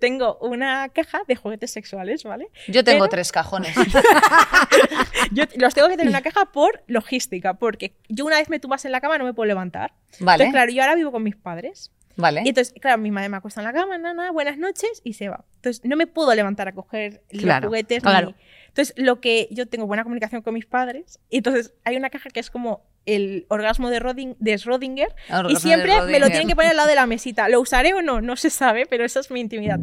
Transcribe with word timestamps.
tengo 0.00 0.36
una 0.40 0.88
caja 0.88 1.20
de 1.28 1.36
juguetes 1.36 1.70
sexuales, 1.70 2.24
¿vale? 2.24 2.48
Yo 2.66 2.82
tengo 2.82 3.00
Pero- 3.04 3.10
tres 3.10 3.30
cajones. 3.30 3.76
Yo 5.32 5.44
los 5.56 5.74
tengo 5.74 5.88
que 5.88 5.94
tener 5.96 6.06
en 6.06 6.08
una 6.16 6.22
caja 6.22 6.46
por 6.46 6.82
logística, 6.88 7.54
porque 7.54 7.94
yo 8.08 8.24
una 8.24 8.36
vez 8.38 8.48
me 8.48 8.58
tumbas 8.58 8.84
en 8.84 8.92
la 8.92 9.00
cama 9.00 9.18
no 9.18 9.24
me 9.24 9.34
puedo 9.34 9.46
levantar. 9.46 9.92
Vale. 10.18 10.44
Entonces, 10.44 10.52
claro, 10.52 10.72
yo 10.72 10.82
ahora 10.82 10.94
vivo 10.96 11.12
con 11.12 11.22
mis 11.22 11.36
padres. 11.36 11.92
Vale. 12.16 12.42
Y 12.44 12.48
entonces, 12.48 12.74
claro, 12.80 12.98
mi 12.98 13.10
madre 13.10 13.28
me 13.28 13.36
acuesta 13.36 13.60
en 13.60 13.66
la 13.66 13.72
cama, 13.72 13.96
nada, 13.96 14.30
buenas 14.32 14.58
noches, 14.58 15.00
y 15.04 15.12
se 15.12 15.28
va. 15.28 15.44
Entonces, 15.56 15.84
no 15.84 15.96
me 15.96 16.06
puedo 16.06 16.34
levantar 16.34 16.66
a 16.68 16.72
coger 16.72 17.22
los 17.30 17.44
Claro, 17.44 17.68
juguetes. 17.68 18.02
claro. 18.02 18.28
ni- 18.30 18.34
Entonces, 18.68 18.94
lo 18.96 19.20
que 19.20 19.46
yo 19.52 19.66
tengo 19.66 19.86
buena 19.86 20.02
comunicación 20.02 20.42
con 20.42 20.54
mis 20.54 20.66
padres, 20.66 21.20
y 21.30 21.38
entonces 21.38 21.72
hay 21.84 21.96
una 21.96 22.10
caja 22.10 22.30
que 22.30 22.40
es 22.40 22.50
como 22.50 22.82
el 23.06 23.46
orgasmo 23.48 23.90
de, 23.90 24.00
Rodin- 24.00 24.36
de 24.38 24.54
Schrödinger, 24.54 25.08
Orgasmo 25.30 25.50
y 25.50 25.56
siempre 25.56 25.92
me 26.12 26.18
lo 26.20 26.26
tienen 26.28 26.48
que 26.48 26.54
poner 26.56 26.70
al 26.72 26.76
lado 26.76 26.88
de 26.88 26.94
la 26.94 27.06
mesita. 27.06 27.48
¿Lo 27.48 27.60
usaré 27.60 27.94
o 27.94 28.02
no? 28.02 28.20
No 28.20 28.36
se 28.36 28.50
sabe, 28.50 28.86
pero 28.86 29.04
esa 29.04 29.20
es 29.20 29.30
mi 29.30 29.40
intimidad. 29.40 29.78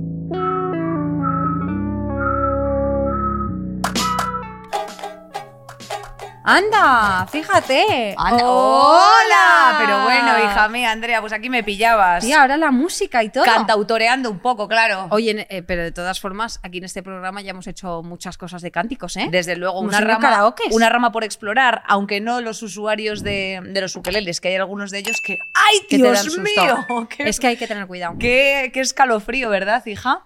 Anda, 6.49 7.27
fíjate. 7.29 8.15
Anda- 8.17 8.45
¡Hola! 8.45 9.75
Pero 9.79 10.03
bueno, 10.03 10.39
hija 10.39 10.69
mía, 10.69 10.91
Andrea, 10.91 11.19
pues 11.19 11.33
aquí 11.33 11.49
me 11.49 11.61
pillabas. 11.61 12.23
Tía, 12.23 12.39
ahora 12.41 12.55
la 12.55 12.71
música 12.71 13.21
y 13.21 13.29
todo. 13.29 13.43
Cantautoreando 13.43 14.31
un 14.31 14.39
poco, 14.39 14.69
claro. 14.69 15.07
Oye, 15.09 15.45
eh, 15.49 15.61
pero 15.61 15.83
de 15.83 15.91
todas 15.91 16.21
formas, 16.21 16.61
aquí 16.63 16.77
en 16.77 16.85
este 16.85 17.03
programa 17.03 17.41
ya 17.41 17.49
hemos 17.51 17.67
hecho 17.67 18.01
muchas 18.01 18.37
cosas 18.37 18.61
de 18.61 18.71
cánticos, 18.71 19.17
¿eh? 19.17 19.27
Desde 19.29 19.57
luego, 19.57 19.81
una 19.81 19.99
rama, 19.99 20.53
una 20.71 20.87
rama 20.87 21.11
por 21.11 21.25
explorar, 21.25 21.83
aunque 21.85 22.21
no 22.21 22.39
los 22.39 22.63
usuarios 22.63 23.23
de, 23.23 23.59
de 23.65 23.81
los 23.81 23.97
ukeleles, 23.97 24.39
que 24.39 24.47
hay 24.47 24.55
algunos 24.55 24.89
de 24.89 24.99
ellos 24.99 25.19
que 25.21 25.33
¡ay, 25.53 25.79
Que 25.89 25.97
te 25.97 26.03
dan 26.03 26.13
Dios 26.13 26.37
mío! 26.37 27.07
¡Qué, 27.09 27.27
Es 27.27 27.41
que 27.41 27.47
hay 27.47 27.57
que 27.57 27.67
tener 27.67 27.87
cuidado. 27.87 28.15
qué- 28.17 28.71
qué 28.73 28.79
escalofrío, 28.79 29.49
¿verdad, 29.49 29.85
hija? 29.85 30.21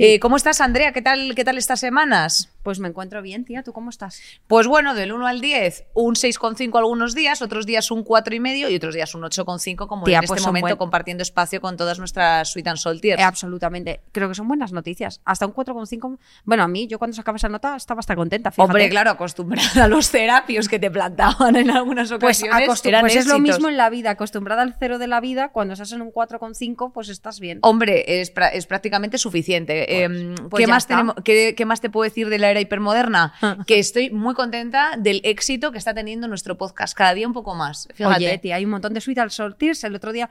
Eh, 0.00 0.18
¿Cómo 0.18 0.36
estás, 0.36 0.60
Andrea? 0.60 0.90
¿Qué 0.92 1.00
tal, 1.00 1.34
¿Qué 1.36 1.44
tal 1.44 1.58
estas 1.58 1.78
semanas? 1.78 2.48
Pues 2.62 2.78
me 2.78 2.88
encuentro 2.88 3.22
bien, 3.22 3.44
tía. 3.44 3.62
¿Tú 3.62 3.72
cómo 3.72 3.88
estás? 3.90 4.20
Pues 4.46 4.66
bueno, 4.66 4.94
del 4.94 5.12
1 5.12 5.26
al 5.26 5.40
10, 5.40 5.86
un 5.94 6.14
6,5 6.14 6.76
algunos 6.78 7.14
días, 7.14 7.40
otros 7.40 7.64
días 7.64 7.90
un 7.90 8.04
4,5 8.04 8.70
y 8.70 8.76
otros 8.76 8.94
días 8.94 9.14
un 9.14 9.22
8,5, 9.22 9.86
como 9.86 10.04
Tía, 10.04 10.18
en 10.18 10.20
pues 10.26 10.32
este 10.38 10.42
son 10.44 10.50
momento 10.50 10.66
buen- 10.68 10.76
compartiendo 10.76 11.22
espacio 11.22 11.60
con 11.60 11.76
todas 11.78 11.98
nuestras 11.98 12.50
Sweet 12.52 12.66
and 12.68 12.76
Saltiers. 12.78 13.20
Eh, 13.20 13.24
absolutamente. 13.24 14.00
Creo 14.12 14.28
que 14.28 14.34
son 14.34 14.46
buenas 14.46 14.72
noticias. 14.72 15.20
Hasta 15.24 15.46
un 15.46 15.52
4,5. 15.54 16.18
Bueno, 16.44 16.62
a 16.62 16.68
mí, 16.68 16.86
yo 16.86 16.98
cuando 16.98 17.16
sacaba 17.16 17.36
esa 17.36 17.48
nota 17.48 17.76
estaba 17.76 18.00
hasta 18.00 18.14
contenta. 18.14 18.50
Fíjate. 18.50 18.66
Hombre, 18.66 18.88
claro, 18.90 19.10
acostumbrada 19.10 19.84
a 19.84 19.88
los 19.88 20.10
terapios 20.10 20.68
que 20.68 20.78
te 20.78 20.90
plantaban 20.90 21.56
en 21.56 21.70
algunas 21.70 22.08
Pues, 22.10 22.42
ocasiones. 22.42 22.68
acostum- 22.68 22.88
eran 22.88 23.00
pues 23.02 23.16
es 23.16 23.26
lo 23.26 23.38
mismo 23.38 23.68
en 23.68 23.76
la 23.78 23.88
vida. 23.88 24.10
Acostumbrada 24.10 24.62
al 24.62 24.74
cero 24.78 24.98
de 24.98 25.06
la 25.06 25.20
vida, 25.20 25.48
cuando 25.48 25.72
estás 25.74 25.92
en 25.92 26.02
un 26.02 26.10
4,5, 26.12 26.92
pues 26.92 27.08
estás 27.08 27.40
bien. 27.40 27.58
Hombre, 27.62 28.20
es, 28.20 28.32
es 28.52 28.66
prácticamente 28.66 29.16
suficiente. 29.16 30.02
Em, 30.04 30.34
pues 30.34 30.60
¿qué, 30.60 30.66
ya 30.66 30.74
más 30.74 30.86
tenemos, 30.86 31.14
qué, 31.24 31.54
qué 31.56 31.64
más 31.64 31.80
te 31.80 31.88
puedo 31.88 32.04
decir 32.04 32.28
de 32.28 32.38
la 32.38 32.49
era 32.50 32.60
hipermoderna? 32.60 33.34
Ah. 33.40 33.58
que 33.66 33.78
estoy 33.78 34.10
muy 34.10 34.34
contenta 34.34 34.96
del 34.98 35.20
éxito 35.24 35.72
que 35.72 35.78
está 35.78 35.94
teniendo 35.94 36.28
nuestro 36.28 36.56
podcast. 36.56 36.96
Cada 36.96 37.14
día 37.14 37.26
un 37.26 37.32
poco 37.32 37.54
más. 37.54 37.88
Fíjate. 37.94 38.16
Oye, 38.16 38.38
tía, 38.38 38.56
hay 38.56 38.64
un 38.64 38.70
montón 38.70 38.94
de 38.94 39.00
Sweet 39.00 39.18
al 39.18 39.30
Sortirs. 39.30 39.84
El 39.84 39.94
otro 39.94 40.12
día 40.12 40.30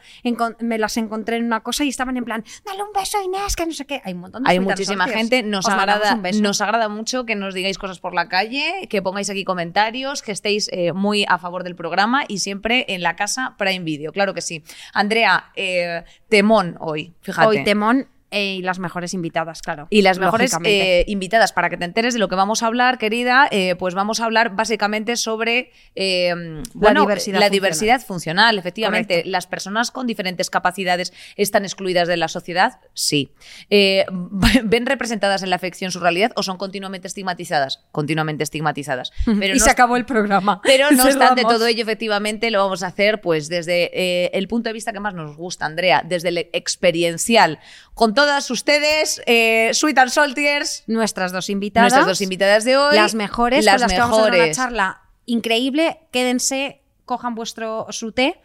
me 0.59 0.77
las 0.77 0.97
encontré 0.97 1.37
en 1.37 1.45
una 1.45 1.61
cosa 1.61 1.83
y 1.83 1.89
estaban 1.89 2.17
en 2.17 2.25
plan, 2.25 2.43
dale 2.65 2.83
un 2.83 2.91
beso, 2.93 3.21
Inés, 3.23 3.55
que 3.55 3.65
no 3.65 3.73
sé 3.73 3.85
qué. 3.85 4.01
Hay 4.03 4.13
un 4.13 4.21
montón 4.21 4.43
de 4.43 4.49
Hay 4.49 4.59
muchísima 4.59 5.07
gente, 5.07 5.43
nos 5.43 5.65
Os 5.65 5.73
agrada, 5.73 6.15
nos 6.15 6.61
agrada 6.61 6.89
mucho 6.89 7.25
que 7.25 7.35
nos 7.35 7.53
digáis 7.53 7.77
cosas 7.77 7.99
por 7.99 8.13
la 8.13 8.27
calle, 8.29 8.87
que 8.89 9.01
pongáis 9.01 9.29
aquí 9.29 9.43
comentarios, 9.43 10.21
que 10.21 10.31
estéis 10.31 10.69
eh, 10.71 10.93
muy 10.93 11.25
a 11.27 11.37
favor 11.37 11.63
del 11.63 11.75
programa 11.75 12.23
y 12.27 12.39
siempre 12.39 12.85
en 12.89 13.01
la 13.01 13.15
casa 13.15 13.55
Prime 13.57 13.83
Video, 13.83 14.11
claro 14.11 14.33
que 14.33 14.41
sí. 14.41 14.63
Andrea, 14.93 15.51
eh, 15.55 16.03
temón 16.27 16.77
hoy, 16.79 17.13
fíjate. 17.21 17.47
Hoy 17.47 17.63
Temón 17.63 18.07
eh, 18.31 18.55
y 18.55 18.61
las 18.61 18.77
mejores 18.79 19.13
invitadas, 19.13 19.61
claro. 19.61 19.87
Y 19.89 20.03
las 20.03 20.19
mejores 20.19 20.55
eh, 20.63 21.03
invitadas, 21.07 21.51
para 21.51 21.69
que 21.69 21.77
te 21.77 21.85
enteres 21.85 22.13
de 22.13 22.19
lo 22.19 22.27
que 22.27 22.35
vamos 22.35 22.61
a 22.61 22.67
hablar, 22.67 22.97
querida, 22.97 23.47
eh, 23.51 23.75
pues 23.75 23.95
vamos 23.95 24.19
a 24.19 24.25
hablar 24.25 24.55
básicamente 24.55 25.15
sobre 25.15 25.71
eh, 25.95 26.33
bueno, 26.73 27.01
diversidad 27.01 27.39
la 27.39 27.47
funcional. 27.47 27.51
diversidad 27.51 28.01
funcional. 28.01 28.59
Efectivamente, 28.59 29.13
Correcto. 29.15 29.31
las 29.31 29.47
personas 29.47 29.91
con 29.91 30.05
diferentes 30.05 30.49
capacidades 30.49 31.11
están 31.37 31.63
excluidas 31.63 32.07
de 32.07 32.17
la 32.17 32.27
sociedad, 32.27 32.79
sí. 32.93 33.31
¿Ven 33.69 34.85
representadas 34.85 35.41
en 35.41 35.49
la 35.49 35.57
ficción 35.57 35.91
su 35.91 35.99
realidad 35.99 36.31
o 36.35 36.43
son 36.43 36.57
continuamente 36.57 37.07
estigmatizadas? 37.07 37.85
Continuamente 37.91 38.43
estigmatizadas. 38.43 39.11
Pero 39.25 39.55
y 39.55 39.59
no 39.59 39.65
se 39.65 39.71
acabó 39.71 39.97
el 39.97 40.05
programa. 40.05 40.61
pero 40.63 40.91
no 40.91 41.03
obstante 41.03 41.41
todo 41.43 41.65
ello, 41.65 41.81
efectivamente, 41.81 42.51
lo 42.51 42.59
vamos 42.59 42.83
a 42.83 42.87
hacer 42.87 43.21
pues 43.21 43.49
desde 43.49 44.37
el 44.37 44.47
punto 44.47 44.69
de 44.69 44.73
vista 44.73 44.93
que 44.93 44.99
más 44.99 45.13
nos 45.13 45.35
gusta, 45.35 45.65
Andrea, 45.65 46.03
desde 46.05 46.29
el 46.29 46.37
experiencial. 46.53 47.59
Con 47.93 48.13
todas 48.19 48.51
ustedes, 48.51 49.21
eh, 49.25 49.71
Sweet 49.73 49.97
and 49.97 50.09
Saltiers, 50.09 50.83
Nuestras 50.87 51.31
dos 51.31 51.49
invitadas. 51.49 51.91
nuestras 51.93 52.05
dos 52.07 52.21
invitadas 52.21 52.65
de 52.65 52.75
hoy. 52.77 52.95
Las 52.95 53.13
mejores, 53.15 53.63
las 53.63 53.75
con 53.75 53.81
las 53.81 53.93
que 53.93 53.99
vamos 53.99 54.17
a 54.17 54.21
dar 54.21 54.29
una 54.29 54.37
mejores. 54.37 54.57
charla 54.57 55.01
increíble. 55.25 55.99
Quédense, 56.11 56.81
cojan 57.05 57.35
vuestro 57.35 57.87
su 57.91 58.11
té 58.11 58.41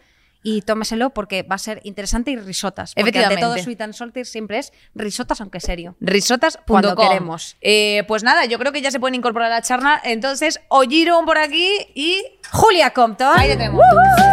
y 0.47 0.60
tómeselo 0.60 1.10
porque 1.10 1.43
va 1.43 1.56
a 1.56 1.59
ser 1.59 1.81
interesante 1.84 2.31
y 2.31 2.37
risotas. 2.37 2.94
Porque 2.94 3.09
ante 3.09 3.19
Efectivamente. 3.19 3.43
todo 3.43 3.59
Sweet 3.65 3.81
and 3.81 3.94
Salty 3.94 4.25
siempre 4.27 4.59
es 4.59 4.72
risotas 4.94 5.41
aunque 5.41 5.59
serio. 5.59 5.97
Risotas.com. 6.00 6.65
Cuando 6.66 6.94
queremos. 6.94 7.56
Eh, 7.62 8.05
pues 8.06 8.22
nada, 8.22 8.44
yo 8.44 8.59
creo 8.59 8.71
que 8.71 8.83
ya 8.83 8.91
se 8.91 9.00
pueden 9.00 9.15
incorporar 9.15 9.50
a 9.50 9.54
la 9.56 9.62
charla. 9.62 10.00
Entonces, 10.04 10.60
Oyiron 10.69 11.25
por 11.25 11.38
aquí 11.38 11.69
y. 11.94 12.22
Julia 12.53 12.91
Compton. 12.91 13.33
Ahí 13.37 13.49
le 13.49 13.56
tenemos. 13.56 13.83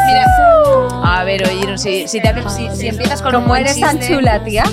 Mira. 0.06 0.26
A 1.04 1.24
ver, 1.24 1.48
Oyiron, 1.48 1.80
si, 1.80 2.08
si, 2.10 2.22
te 2.22 2.50
si, 2.50 2.70
si 2.76 2.88
empiezas 2.90 3.22
con 3.22 3.34
un 3.34 3.42
Como 3.44 3.54
buen 3.54 3.62
eres 3.64 3.80
tan 3.80 4.00
chula, 4.00 4.44
tía. 4.44 4.66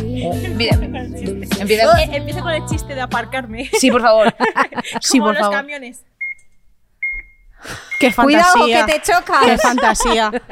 Mira. 0.57 0.75
Empieza. 0.75 2.03
Eh, 2.03 2.11
empiezo 2.13 2.41
con 2.41 2.53
el 2.53 2.67
chiste 2.67 2.95
de 2.97 3.01
aparcarme. 3.01 3.71
Sí, 3.79 3.91
por 3.93 4.03
favor. 4.03 4.35
Como 5.13 5.25
por 5.25 5.35
los 5.35 5.41
favor. 5.41 5.57
camiones. 5.57 6.03
Qué 7.99 8.13
Cuidado 8.15 8.45
fantasía. 8.53 8.87
que 8.87 8.93
te 8.93 9.03
chocas. 9.03 9.45
Qué 9.45 9.59
fantasía. 9.59 10.33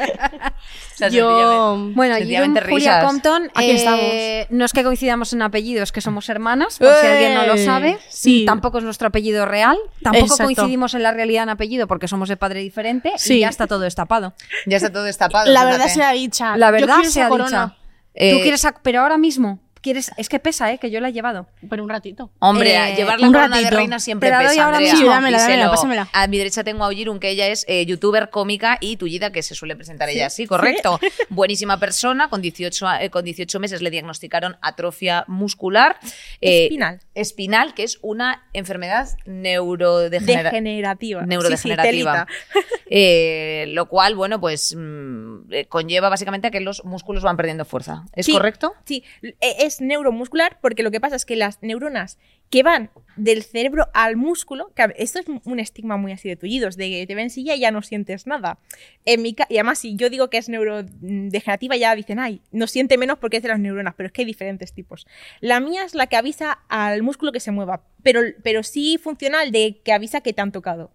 O 0.96 0.98
sea, 0.98 1.08
Yo. 1.08 1.90
Bueno, 1.94 2.16
y 2.16 2.34
Julia. 2.70 3.02
Compton, 3.04 3.50
Aquí 3.54 3.70
eh, 3.70 3.74
estamos. 3.74 4.46
no 4.48 4.64
es 4.64 4.72
que 4.72 4.82
coincidamos 4.82 5.30
en 5.34 5.42
apellidos, 5.42 5.92
que 5.92 6.00
somos 6.00 6.26
hermanas, 6.30 6.78
por 6.78 6.88
si 7.02 7.06
alguien 7.06 7.34
no 7.34 7.44
lo 7.46 7.52
¡Eh! 7.56 7.64
sabe. 7.66 7.98
Sí. 8.08 8.44
Tampoco 8.46 8.78
es 8.78 8.84
nuestro 8.84 9.08
apellido 9.08 9.44
real, 9.44 9.76
tampoco 10.02 10.24
Exacto. 10.24 10.44
coincidimos 10.44 10.94
en 10.94 11.02
la 11.02 11.12
realidad 11.12 11.42
en 11.42 11.50
apellido 11.50 11.86
porque 11.86 12.08
somos 12.08 12.30
de 12.30 12.38
padre 12.38 12.60
diferente 12.60 13.12
y 13.14 13.18
Sí. 13.18 13.40
ya 13.40 13.50
está 13.50 13.66
todo 13.66 13.80
destapado. 13.80 14.32
Ya 14.64 14.78
está 14.78 14.90
todo 14.90 15.02
destapado. 15.02 15.52
La 15.52 15.66
verdad 15.66 15.88
sea 15.88 16.12
dicha. 16.12 16.56
La 16.56 16.70
verdad 16.70 17.02
sea 17.02 17.28
corona, 17.28 17.74
dicha. 17.74 17.76
Eh, 18.14 18.32
Tú 18.32 18.40
quieres, 18.40 18.64
sac- 18.64 18.78
pero 18.82 19.02
ahora 19.02 19.18
mismo 19.18 19.60
quieres, 19.86 20.10
es 20.16 20.28
que 20.28 20.38
pesa, 20.38 20.72
eh, 20.72 20.78
que 20.78 20.90
yo 20.90 21.00
la 21.00 21.08
he 21.08 21.12
llevado. 21.12 21.46
Pero 21.70 21.82
un 21.82 21.88
ratito. 21.88 22.30
Hombre, 22.40 22.74
Eh, 22.76 22.94
llevar 22.96 23.20
la 23.20 23.26
corona 23.28 23.60
de 23.60 23.70
reina 23.70 23.98
siempre 24.00 24.28
Te 24.28 24.32
la 24.34 24.38
doy 24.42 24.48
pesa, 24.48 24.64
ahora 24.64 24.76
Andrea. 24.78 24.92
mismo. 24.94 25.08
Sí, 25.08 25.14
dámela, 25.14 25.70
pásamela. 25.70 26.08
A 26.12 26.26
mi 26.26 26.38
derecha 26.38 26.64
tengo 26.64 26.84
a 26.84 26.88
Oyirun, 26.88 27.20
que 27.20 27.30
ella 27.30 27.46
es 27.46 27.64
eh, 27.68 27.86
youtuber, 27.86 28.30
cómica 28.30 28.78
y 28.80 28.96
tullida, 28.96 29.30
que 29.30 29.42
se 29.42 29.54
suele 29.54 29.76
presentar 29.76 30.08
ella 30.08 30.26
así, 30.26 30.46
correcto. 30.46 30.98
Buenísima 31.30 31.78
persona, 31.78 32.28
con 32.28 32.42
18, 32.42 32.88
a- 32.88 33.02
eh, 33.02 33.10
con 33.10 33.24
18 33.24 33.60
meses 33.60 33.80
le 33.82 33.90
diagnosticaron 33.90 34.56
atrofia 34.62 35.24
muscular. 35.28 35.98
eh, 36.40 36.64
Espinal. 36.64 37.00
Espinal, 37.14 37.74
que 37.74 37.84
es 37.84 37.98
una 38.02 38.44
enfermedad 38.52 39.08
neurodegenerativa. 39.26 40.50
Degenerativa. 40.50 41.22
neurodegenerativa. 41.26 42.26
Sí, 42.26 42.52
sí, 42.52 42.60
telita. 42.64 42.76
Eh, 42.88 43.64
lo 43.70 43.86
cual, 43.88 44.14
bueno, 44.14 44.40
pues 44.40 44.72
mm, 44.78 45.50
conlleva 45.68 46.08
básicamente 46.08 46.46
a 46.46 46.50
que 46.52 46.60
los 46.60 46.84
músculos 46.84 47.24
van 47.24 47.36
perdiendo 47.36 47.64
fuerza. 47.64 48.04
¿Es 48.14 48.26
Sí, 48.26 48.32
correcto? 48.32 48.74
Sí, 48.84 49.02
e- 49.22 49.34
neuromuscular 49.80 50.58
porque 50.60 50.82
lo 50.82 50.90
que 50.90 51.00
pasa 51.00 51.16
es 51.16 51.24
que 51.24 51.36
las 51.36 51.62
neuronas 51.62 52.18
que 52.50 52.62
van 52.62 52.90
del 53.16 53.42
cerebro 53.42 53.88
al 53.94 54.16
músculo, 54.16 54.70
esto 54.96 55.18
es 55.18 55.26
un 55.44 55.58
estigma 55.58 55.96
muy 55.96 56.12
así 56.12 56.28
de 56.28 56.36
tullidos, 56.36 56.76
de 56.76 56.90
que 56.90 57.06
te 57.06 57.14
ven 57.14 57.30
silla 57.30 57.54
y 57.54 57.60
ya 57.60 57.70
no 57.70 57.82
sientes 57.82 58.26
nada. 58.26 58.58
Y 59.04 59.36
además, 59.40 59.78
si 59.78 59.96
yo 59.96 60.10
digo 60.10 60.30
que 60.30 60.38
es 60.38 60.48
neurodegenerativa, 60.48 61.76
ya 61.76 61.94
dicen, 61.94 62.18
ay, 62.18 62.42
no 62.52 62.66
siente 62.66 62.98
menos 62.98 63.18
porque 63.18 63.38
es 63.38 63.42
de 63.42 63.48
las 63.48 63.58
neuronas, 63.58 63.94
pero 63.94 64.06
es 64.08 64.12
que 64.12 64.22
hay 64.22 64.26
diferentes 64.26 64.72
tipos. 64.72 65.06
La 65.40 65.60
mía 65.60 65.84
es 65.84 65.94
la 65.94 66.06
que 66.06 66.16
avisa 66.16 66.58
al 66.68 67.02
músculo 67.02 67.32
que 67.32 67.40
se 67.40 67.50
mueva, 67.50 67.82
pero, 68.02 68.20
pero 68.42 68.62
sí 68.62 68.98
funcional 69.02 69.50
de 69.50 69.80
que 69.84 69.92
avisa 69.92 70.20
que 70.20 70.32
te 70.32 70.40
han 70.40 70.52
tocado. 70.52 70.92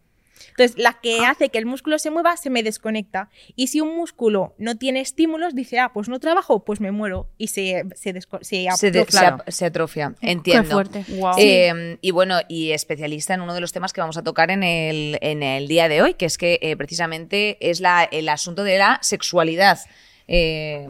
Entonces, 0.49 0.77
la 0.77 0.93
que 1.01 1.19
hace 1.25 1.49
que 1.49 1.57
el 1.57 1.65
músculo 1.65 1.99
se 1.99 2.09
mueva 2.11 2.35
se 2.38 2.49
me 2.49 2.63
desconecta. 2.63 3.29
Y 3.55 3.67
si 3.67 3.81
un 3.81 3.95
músculo 3.95 4.53
no 4.57 4.75
tiene 4.77 5.01
estímulos, 5.01 5.55
dice, 5.55 5.79
ah, 5.79 5.91
pues 5.93 6.09
no 6.09 6.19
trabajo, 6.19 6.63
pues 6.65 6.79
me 6.81 6.91
muero. 6.91 7.29
Y 7.38 7.47
se, 7.47 7.83
se, 7.95 8.13
desco- 8.13 8.39
se 8.41 8.67
Se, 8.75 8.91
de- 8.91 9.05
se 9.05 9.25
ap- 9.25 9.49
se 9.49 9.65
atrofia. 9.65 10.15
Entiendo. 10.21 10.63
Qué 10.63 10.73
fuerte. 10.73 11.05
Guau. 11.09 11.35
Eh, 11.39 11.97
y 12.01 12.11
bueno, 12.11 12.39
y 12.47 12.71
especialista 12.71 13.33
en 13.33 13.41
uno 13.41 13.53
de 13.53 13.61
los 13.61 13.71
temas 13.71 13.93
que 13.93 14.01
vamos 14.01 14.17
a 14.17 14.23
tocar 14.23 14.51
en 14.51 14.63
el, 14.63 15.17
en 15.21 15.43
el 15.43 15.67
día 15.67 15.88
de 15.88 16.01
hoy, 16.01 16.13
que 16.15 16.25
es 16.25 16.38
que 16.38 16.59
eh, 16.61 16.75
precisamente 16.77 17.57
es 17.69 17.79
la, 17.79 18.03
el 18.03 18.29
asunto 18.29 18.63
de 18.63 18.77
la 18.77 18.99
sexualidad. 19.01 19.79
Eh, 20.27 20.88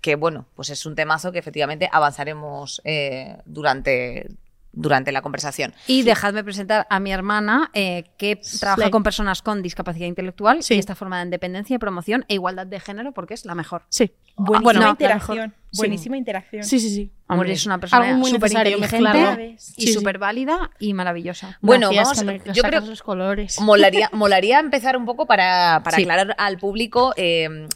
que 0.00 0.14
bueno, 0.14 0.46
pues 0.54 0.70
es 0.70 0.86
un 0.86 0.94
temazo 0.94 1.32
que 1.32 1.38
efectivamente 1.38 1.88
avanzaremos 1.92 2.80
eh, 2.84 3.36
durante 3.44 4.28
durante 4.72 5.10
la 5.12 5.20
conversación. 5.22 5.74
Y 5.86 6.02
dejadme 6.02 6.44
presentar 6.44 6.86
a 6.90 7.00
mi 7.00 7.12
hermana, 7.12 7.70
eh, 7.74 8.04
que 8.16 8.40
trabaja 8.60 8.90
con 8.90 9.02
personas 9.02 9.42
con 9.42 9.62
discapacidad 9.62 10.06
intelectual 10.06 10.62
Sí. 10.62 10.74
y 10.74 10.78
está 10.78 10.94
formada 10.94 11.22
en 11.22 11.30
dependencia, 11.30 11.78
promoción 11.78 12.24
e 12.28 12.34
igualdad 12.34 12.66
de 12.66 12.78
género 12.80 13.12
porque 13.12 13.34
es 13.34 13.44
la 13.44 13.54
mejor. 13.54 13.82
Sí. 13.88 14.12
Buenísima 14.36 14.62
Bueno, 14.62 14.80
la 14.80 14.88
interacción. 14.90 15.36
mejor. 15.38 15.50
Sí. 15.72 15.76
Buenísima 15.78 16.16
interacción. 16.16 16.64
Sí, 16.64 16.80
sí, 16.80 16.90
sí. 16.90 17.10
Hombre, 17.28 17.52
es 17.52 17.66
una 17.66 17.78
persona 17.78 18.06
Algo 18.06 18.18
muy 18.18 18.30
súper 18.30 18.50
inteligente 18.52 19.54
y 19.54 19.58
Sí, 19.58 19.86
sí. 19.88 19.92
súper 19.92 20.18
válida 20.18 20.70
y 20.78 20.94
maravillosa. 20.94 21.58
Bueno, 21.60 21.90
Gracias, 21.90 22.24
vamos, 22.24 22.42
que 22.42 22.48
me 22.50 22.54
yo 22.54 22.62
creo 22.62 22.80
los 22.80 23.02
colores. 23.02 23.60
Molaría, 23.60 24.08
molaría 24.12 24.58
empezar 24.60 24.96
un 24.96 25.04
poco 25.04 25.26
para, 25.26 25.80
para 25.84 25.96
Sí. 25.96 26.02
aclarar 26.02 26.34
al 26.38 26.58
público 26.58 27.12
eh, 27.16 27.68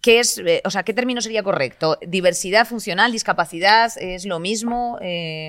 qué 0.00 0.18
es, 0.20 0.38
eh, 0.38 0.60
o 0.64 0.70
sea, 0.70 0.82
qué 0.82 0.92
término 0.92 1.20
sería 1.22 1.42
correcto. 1.42 1.98
Diversidad 2.06 2.66
funcional, 2.66 3.12
discapacidad, 3.12 3.90
es 3.98 4.26
lo 4.26 4.38
mismo. 4.38 4.98
Eh, 5.00 5.48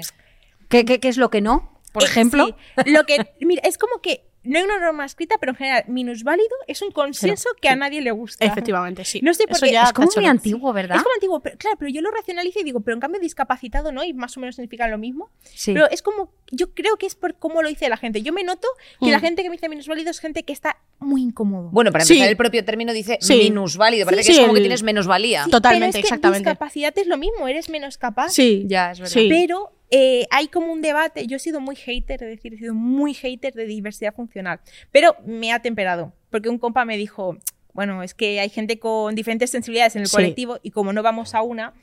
¿Qué, 0.69 0.85
qué, 0.85 0.99
qué 0.99 1.07
es 1.07 1.17
lo 1.17 1.29
que 1.29 1.41
no? 1.41 1.79
Por 1.93 2.03
Eh, 2.03 2.07
ejemplo, 2.07 2.47
sí. 2.83 2.91
Lo 2.91 3.05
que, 3.05 3.25
mira, 3.41 3.61
es 3.65 3.77
como 3.77 4.01
que 4.01 4.25
no 4.47 4.59
hay 4.59 4.63
una 4.65 4.79
norma 4.79 5.05
escrita, 5.05 5.37
pero 5.39 5.53
en 5.53 5.55
general, 5.55 5.85
minusválido 5.87 6.47
es 6.67 6.79
un 6.83 6.91
consenso 6.91 7.49
que 7.59 7.67
a 7.67 7.75
nadie 7.75 7.99
le 8.01 8.11
gusta. 8.11 8.45
Efectivamente, 8.45 9.03
sí. 9.03 9.19
No 9.23 9.33
sé 9.33 9.47
por 9.47 9.55
Eso 9.55 9.65
qué, 9.65 9.71
es 9.75 9.91
como 9.91 10.07
muy 10.15 10.25
antiguo, 10.27 10.71
¿verdad? 10.71 10.97
Es 10.97 11.03
como 11.03 11.13
antiguo, 11.15 11.39
pero 11.39 11.57
claro, 11.57 11.77
pero 11.79 11.89
yo 11.89 12.01
lo 12.01 12.11
racionalizo 12.11 12.59
y 12.59 12.63
digo, 12.63 12.81
pero 12.81 12.93
en 12.93 13.01
cambio 13.01 13.19
discapacitado 13.19 13.91
no, 13.91 14.03
y 14.03 14.13
más 14.13 14.37
o 14.37 14.39
menos 14.41 14.55
significan 14.55 14.91
lo 14.91 14.99
mismo. 14.99 15.31
Sí. 15.45 15.73
Pero 15.73 15.89
es 15.89 16.03
como, 16.03 16.31
yo 16.51 16.75
creo 16.75 16.95
que 16.97 17.07
es 17.07 17.15
por 17.15 17.33
cómo 17.39 17.63
lo 17.63 17.69
dice 17.69 17.89
la 17.89 17.97
gente. 17.97 18.21
Yo 18.21 18.33
me 18.33 18.43
noto 18.43 18.67
que 18.99 19.09
la 19.09 19.17
Mm. 19.17 19.21
gente 19.21 19.41
que 19.41 19.49
me 19.49 19.55
dice 19.55 19.67
minusválido 19.67 20.11
es 20.11 20.19
gente 20.19 20.43
que 20.43 20.53
está 20.53 20.77
muy 20.99 21.23
incómodo. 21.23 21.69
bueno, 21.71 21.91
para 21.91 22.05
Sí. 22.05 22.13
empezar, 22.13 22.29
el 22.29 22.37
propio 22.37 22.63
término 22.63 22.93
dice 22.93 23.17
Sí. 23.21 23.35
minusválido. 23.45 24.05
Parece 24.05 24.23
Sí, 24.23 24.29
que 24.33 24.37
es 24.37 24.41
como 24.43 24.53
que 24.53 24.59
tienes 24.59 24.83
menosvalía. 24.83 25.45
Sí, 25.45 25.49
Totalmente, 25.49 25.87
pero 25.87 25.89
es 25.89 25.95
que 25.95 26.07
exactamente. 26.07 26.47
discapacidad 26.49 26.93
es 26.95 27.07
lo 27.07 27.17
mismo, 27.17 27.47
eres 27.47 27.69
menos 27.69 27.97
capaz. 27.97 28.29
Sí. 28.29 28.65
ya, 28.67 28.91
es 28.91 28.99
verdad. 28.99 29.11
Sí. 29.13 29.27
Pero 29.27 29.71
eh, 29.91 30.25
hay 30.31 30.47
como 30.47 30.71
un 30.71 30.81
debate. 30.81 31.27
Yo 31.27 31.37
he 31.37 31.39
sido 31.39 31.59
muy 31.61 31.75
hater, 31.75 32.23
es 32.23 32.29
decir, 32.29 32.53
he 32.53 32.57
sido 32.57 32.73
muy 32.73 33.13
hater 33.13 33.53
de 33.53 33.65
diversidad 33.65 34.13
funcional. 34.13 34.59
Pero 34.91 35.15
me 35.25 35.51
ha 35.53 35.59
temperado. 35.61 36.13
Porque 36.29 36.49
un 36.49 36.57
compa 36.57 36.85
me 36.85 36.97
dijo: 36.97 37.37
Bueno, 37.73 38.01
es 38.03 38.13
que 38.13 38.39
hay 38.39 38.49
gente 38.49 38.79
con 38.79 39.15
diferentes 39.15 39.49
sensibilidades 39.51 39.95
en 39.95 40.03
el 40.03 40.07
Sí. 40.07 40.15
colectivo 40.15 40.59
y 40.63 40.71
como 40.71 40.93
no 40.93 41.03
vamos 41.03 41.35
a 41.35 41.41
una, 41.41 41.73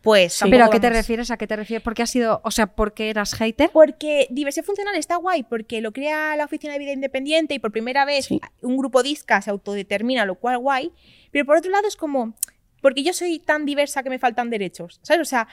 pues. 0.00 0.38
tampoco 0.38 0.56
¿Pero 0.56 0.64
a 0.64 0.70
qué 0.70 0.80
te 0.80 0.90
refieres? 0.90 1.30
¿A 1.30 1.36
qué 1.36 1.46
te 1.46 1.56
refieres? 1.56 1.82
¿Por 1.82 1.94
qué 1.94 2.02
has 2.02 2.10
sido, 2.10 2.40
o 2.42 2.50
sea, 2.50 2.66
por 2.68 2.94
qué 2.94 3.10
eras 3.10 3.34
hater? 3.34 3.70
Porque 3.70 4.26
diversidad 4.30 4.64
funcional 4.64 4.96
está 4.96 5.16
guay, 5.16 5.42
porque 5.44 5.80
lo 5.82 5.92
crea 5.92 6.34
la 6.36 6.46
Oficina 6.46 6.72
de 6.72 6.78
Vida 6.78 6.92
Independiente 6.92 7.54
y 7.54 7.58
por 7.58 7.70
primera 7.70 8.04
vez 8.06 8.24
Sí. 8.26 8.40
un 8.62 8.76
grupo 8.78 9.02
disca 9.02 9.40
se 9.42 9.50
autodetermina, 9.50 10.24
lo 10.26 10.36
cual 10.36 10.58
guay. 10.58 10.90
Pero 11.30 11.44
por 11.44 11.56
otro 11.58 11.70
lado 11.70 11.86
es 11.86 11.96
como, 11.96 12.34
porque 12.80 13.02
yo 13.02 13.12
soy 13.12 13.38
tan 13.38 13.64
diversa 13.66 14.02
que 14.02 14.10
me 14.10 14.18
faltan 14.18 14.48
derechos, 14.50 15.00
¿sabes? 15.02 15.20
O 15.20 15.24
sea, 15.26 15.48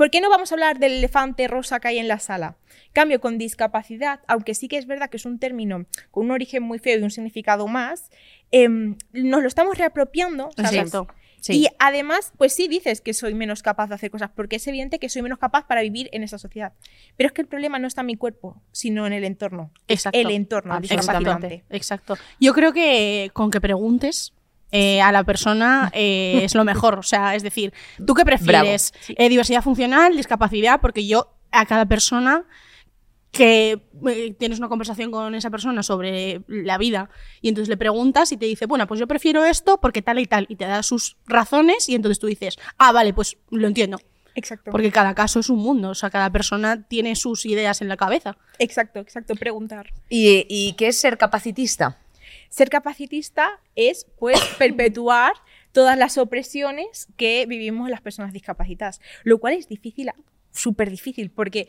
¿por 0.00 0.10
qué 0.10 0.22
no 0.22 0.30
vamos 0.30 0.50
a 0.50 0.54
hablar 0.54 0.78
del 0.78 0.92
elefante 0.92 1.46
rosa 1.46 1.78
que 1.78 1.88
hay 1.88 1.98
en 1.98 2.08
la 2.08 2.18
sala? 2.18 2.56
Cambio 2.94 3.20
con 3.20 3.36
discapacidad, 3.36 4.20
aunque 4.28 4.54
sí 4.54 4.66
que 4.66 4.78
es 4.78 4.86
verdad 4.86 5.10
que 5.10 5.18
es 5.18 5.26
un 5.26 5.38
término 5.38 5.84
con 6.10 6.24
un 6.24 6.30
origen 6.30 6.62
muy 6.62 6.78
feo 6.78 6.98
y 6.98 7.02
un 7.02 7.10
significado 7.10 7.68
más, 7.68 8.08
em, 8.50 8.96
nos 9.12 9.42
lo 9.42 9.46
estamos 9.46 9.76
reapropiando, 9.76 10.48
¿sabes? 10.56 10.72
Exacto. 10.72 11.06
Sí. 11.42 11.52
Y 11.52 11.66
además, 11.78 12.32
pues 12.38 12.54
sí 12.54 12.66
dices 12.66 13.02
que 13.02 13.12
soy 13.12 13.34
menos 13.34 13.62
capaz 13.62 13.88
de 13.88 13.96
hacer 13.96 14.10
cosas, 14.10 14.30
porque 14.34 14.56
es 14.56 14.66
evidente 14.66 14.98
que 14.98 15.10
soy 15.10 15.20
menos 15.20 15.38
capaz 15.38 15.66
para 15.66 15.82
vivir 15.82 16.08
en 16.12 16.22
esa 16.22 16.38
sociedad. 16.38 16.72
Pero 17.18 17.26
es 17.26 17.34
que 17.34 17.42
el 17.42 17.48
problema 17.48 17.78
no 17.78 17.86
está 17.86 18.00
en 18.00 18.06
mi 18.06 18.16
cuerpo, 18.16 18.62
sino 18.72 19.06
en 19.06 19.12
el 19.12 19.24
entorno. 19.24 19.70
Exacto. 19.86 20.18
El 20.18 20.30
entorno. 20.30 20.80
Exacto. 21.68 22.16
Yo 22.40 22.54
creo 22.54 22.72
que 22.72 23.30
con 23.34 23.50
que 23.50 23.60
preguntes 23.60 24.32
eh, 24.72 25.00
a 25.00 25.12
la 25.12 25.24
persona 25.24 25.90
eh, 25.94 26.40
es 26.42 26.54
lo 26.54 26.64
mejor. 26.64 26.98
O 26.98 27.02
sea, 27.02 27.34
es 27.34 27.42
decir, 27.42 27.72
¿tú 28.06 28.14
qué 28.14 28.24
prefieres? 28.24 28.92
Eh, 29.08 29.28
diversidad 29.28 29.62
funcional, 29.62 30.16
discapacidad, 30.16 30.80
porque 30.80 31.06
yo 31.06 31.32
a 31.50 31.66
cada 31.66 31.86
persona 31.86 32.44
que 33.32 33.80
tienes 34.38 34.58
una 34.58 34.68
conversación 34.68 35.12
con 35.12 35.36
esa 35.36 35.50
persona 35.50 35.84
sobre 35.84 36.42
la 36.48 36.78
vida 36.78 37.10
y 37.40 37.48
entonces 37.48 37.68
le 37.68 37.76
preguntas 37.76 38.32
y 38.32 38.36
te 38.36 38.46
dice, 38.46 38.66
bueno, 38.66 38.88
pues 38.88 38.98
yo 38.98 39.06
prefiero 39.06 39.44
esto 39.44 39.80
porque 39.80 40.02
tal 40.02 40.18
y 40.18 40.26
tal, 40.26 40.46
y 40.48 40.56
te 40.56 40.64
da 40.64 40.82
sus 40.82 41.16
razones 41.26 41.88
y 41.88 41.94
entonces 41.94 42.18
tú 42.18 42.26
dices, 42.26 42.56
ah, 42.76 42.90
vale, 42.90 43.14
pues 43.14 43.36
lo 43.50 43.68
entiendo. 43.68 43.98
Exacto. 44.34 44.70
Porque 44.72 44.90
cada 44.90 45.14
caso 45.14 45.40
es 45.40 45.48
un 45.48 45.58
mundo, 45.58 45.90
o 45.90 45.94
sea, 45.94 46.10
cada 46.10 46.30
persona 46.30 46.82
tiene 46.88 47.14
sus 47.14 47.46
ideas 47.46 47.80
en 47.82 47.88
la 47.88 47.96
cabeza. 47.96 48.36
Exacto, 48.58 48.98
exacto. 48.98 49.34
Preguntar. 49.34 49.92
¿Y, 50.08 50.46
y 50.48 50.72
qué 50.74 50.88
es 50.88 50.98
ser 50.98 51.16
capacitista? 51.16 51.98
Ser 52.50 52.68
capacitista 52.68 53.48
es, 53.74 54.06
pues, 54.18 54.38
perpetuar 54.58 55.32
todas 55.72 55.96
las 55.96 56.18
opresiones 56.18 57.08
que 57.16 57.46
vivimos 57.46 57.88
las 57.88 58.02
personas 58.02 58.32
discapacitadas. 58.32 59.00
Lo 59.24 59.38
cual 59.38 59.54
es 59.54 59.66
difícil, 59.68 60.10
súper 60.50 60.90
difícil, 60.90 61.30
porque 61.30 61.68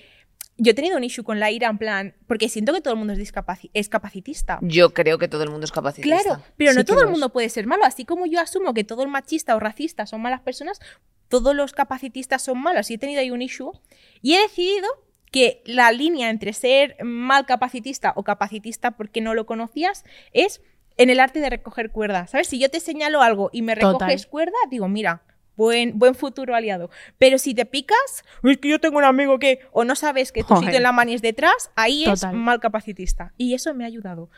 yo 0.57 0.71
he 0.71 0.73
tenido 0.73 0.97
un 0.97 1.03
issue 1.03 1.23
con 1.23 1.39
la 1.39 1.49
ira 1.49 1.69
en 1.69 1.77
plan, 1.77 2.15
porque 2.27 2.49
siento 2.49 2.73
que 2.73 2.81
todo 2.81 2.93
el 2.93 2.97
mundo 2.99 3.13
es, 3.13 3.19
discapaci- 3.19 3.69
es 3.73 3.89
capacitista. 3.89 4.59
Yo 4.61 4.93
creo 4.93 5.17
que 5.17 5.27
todo 5.27 5.43
el 5.43 5.49
mundo 5.49 5.65
es 5.65 5.71
capacitista. 5.71 6.21
Claro, 6.23 6.43
pero 6.57 6.71
Sí 6.71 6.77
no 6.77 6.85
todo 6.85 7.01
el 7.01 7.09
mundo 7.09 7.31
puede 7.31 7.49
ser 7.49 7.65
malo. 7.67 7.85
Así 7.85 8.05
como 8.05 8.25
yo 8.25 8.39
asumo 8.39 8.73
que 8.73 8.83
todo 8.83 9.01
el 9.03 9.09
machista 9.09 9.55
o 9.55 9.59
racista 9.59 10.05
son 10.05 10.21
malas 10.21 10.41
personas, 10.41 10.79
todos 11.29 11.55
los 11.55 11.71
capacitistas 11.73 12.41
son 12.43 12.59
malos. 12.61 12.91
Y 12.91 12.95
he 12.95 12.97
tenido 12.97 13.21
ahí 13.21 13.31
un 13.31 13.41
issue. 13.41 13.71
Y 14.21 14.33
he 14.35 14.41
decidido 14.41 14.87
que 15.31 15.61
la 15.65 15.91
línea 15.91 16.29
entre 16.29 16.53
ser 16.53 16.97
mal 17.03 17.45
capacitista 17.45 18.13
o 18.15 18.23
capacitista 18.23 18.91
porque 18.91 19.21
no 19.21 19.33
lo 19.33 19.45
conocías 19.45 20.03
es 20.33 20.61
en 20.97 21.09
el 21.09 21.19
arte 21.19 21.39
de 21.39 21.49
recoger 21.49 21.89
cuerda. 21.91 22.27
¿Sabes? 22.27 22.47
Si 22.47 22.59
yo 22.59 22.69
te 22.69 22.79
señalo 22.79 23.21
algo 23.21 23.49
y 23.53 23.61
me 23.61 23.75
Total. 23.75 23.93
recoges 24.09 24.27
cuerda, 24.27 24.57
digo, 24.69 24.87
mira. 24.87 25.23
Buen, 25.57 25.99
buen 25.99 26.15
futuro 26.15 26.55
aliado. 26.55 26.89
Pero 27.19 27.37
si 27.37 27.53
te 27.53 27.65
picas, 27.65 28.23
es 28.43 28.57
que 28.57 28.69
yo 28.69 28.79
tengo 28.79 28.97
un 28.97 29.03
amigo 29.03 29.37
que 29.37 29.59
o 29.71 29.83
no 29.83 29.95
sabes 29.95 30.31
que 30.31 30.41
tu 30.41 30.47
Joder. 30.55 30.63
sitio 30.63 30.77
en 30.77 30.83
la 30.83 30.91
mani 30.93 31.13
es 31.13 31.21
detrás, 31.21 31.69
ahí 31.75 32.05
Total. 32.05 32.31
es 32.31 32.35
mal 32.37 32.59
capacitista. 32.61 33.33
Y 33.37 33.53
eso 33.53 33.73
me 33.75 33.83
ha 33.83 33.87
ayudado. 33.87 34.29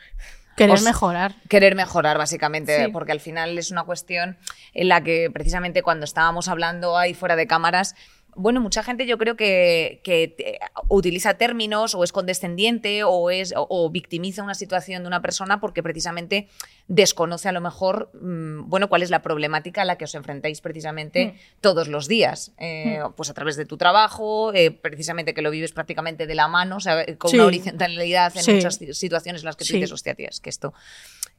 Querer 0.56 0.74
Os- 0.74 0.82
mejorar. 0.82 1.34
querer 1.48 1.76
mejorar, 1.76 2.18
básicamente, 2.18 2.84
Sí. 2.86 2.90
porque 2.92 3.12
al 3.12 3.20
final 3.20 3.56
es 3.56 3.70
una 3.70 3.84
cuestión 3.84 4.36
en 4.74 4.88
la 4.88 5.02
que 5.02 5.30
precisamente 5.32 5.82
cuando 5.82 6.04
estábamos 6.04 6.48
hablando 6.48 6.98
ahí 6.98 7.14
fuera 7.14 7.36
de 7.36 7.46
cámaras, 7.46 7.94
bueno, 8.36 8.60
mucha 8.60 8.82
gente 8.82 9.06
yo 9.06 9.18
creo 9.18 9.36
que, 9.36 10.00
que 10.04 10.28
te- 10.28 10.58
utiliza 10.88 11.34
términos 11.34 11.94
o 11.94 12.04
es 12.04 12.12
condescendiente 12.12 13.04
o, 13.04 13.30
es, 13.30 13.52
o, 13.56 13.66
o 13.68 13.90
victimiza 13.90 14.42
una 14.42 14.54
situación 14.54 15.02
de 15.02 15.08
una 15.08 15.22
persona 15.22 15.60
porque 15.60 15.82
precisamente 15.82 16.48
desconoce 16.88 17.48
a 17.48 17.52
lo 17.52 17.60
mejor, 17.60 18.10
mm, 18.14 18.68
bueno, 18.68 18.88
cuál 18.88 19.02
es 19.02 19.10
la 19.10 19.22
problemática 19.22 19.82
a 19.82 19.84
la 19.84 19.96
que 19.96 20.04
os 20.04 20.14
enfrentáis 20.14 20.60
precisamente 20.60 21.26
Mm. 21.26 21.60
todos 21.60 21.88
los 21.88 22.08
días, 22.08 22.52
eh, 22.58 23.00
pues 23.16 23.30
a 23.30 23.34
través 23.34 23.56
de 23.56 23.64
tu 23.66 23.76
trabajo, 23.76 24.52
eh, 24.54 24.70
precisamente 24.70 25.34
que 25.34 25.42
lo 25.42 25.50
vives 25.50 25.72
prácticamente 25.72 26.26
de 26.26 26.34
la 26.34 26.48
mano, 26.48 26.76
o 26.76 26.80
sea, 26.80 27.04
con 27.16 27.30
Sí. 27.30 27.36
una 27.36 27.46
horizontalidad 27.46 28.36
en 28.36 28.42
Sí. 28.42 28.52
muchas 28.52 28.80
ci- 28.80 28.92
situaciones 28.92 29.42
en 29.42 29.46
las 29.46 29.56
que 29.56 29.64
tú 29.64 29.68
Sí. 29.68 29.74
dices, 29.74 29.92
hostia, 29.92 30.14
tía, 30.14 30.28
es 30.28 30.40
que 30.40 30.50
esto... 30.50 30.74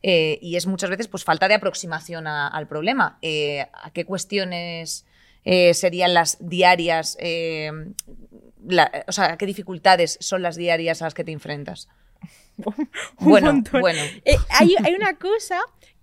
Eh, 0.03 0.37
y 0.41 0.55
es 0.55 0.67
muchas 0.67 0.89
veces 0.91 1.07
pues 1.07 1.23
falta 1.23 1.47
de 1.47 1.55
aproximación 1.55 2.27
a- 2.27 2.47
al 2.47 2.67
problema. 2.67 3.17
Eh, 3.23 3.65
¿A 3.73 3.89
qué 3.91 4.05
cuestiones 4.05 5.05
eh, 5.45 5.73
serían 5.73 6.13
las 6.13 6.37
diarias? 6.41 7.17
eh, 7.19 7.71
la- 8.67 9.05
o 9.07 9.11
sea, 9.11 9.33
¿a 9.33 9.37
qué 9.37 9.45
dificultades 9.45 10.17
son 10.19 10.41
las 10.41 10.55
diarias 10.55 11.01
a 11.01 11.05
las 11.05 11.13
que 11.13 11.23
te 11.23 11.31
enfrentas? 11.31 11.87
Un 12.65 12.89
Bueno, 13.19 13.53
montón. 13.53 13.81
bueno. 13.81 14.01
Eh, 14.25 14.35
hay, 14.49 14.75
hay 14.83 14.93
una 14.95 15.17
cosa 15.17 15.59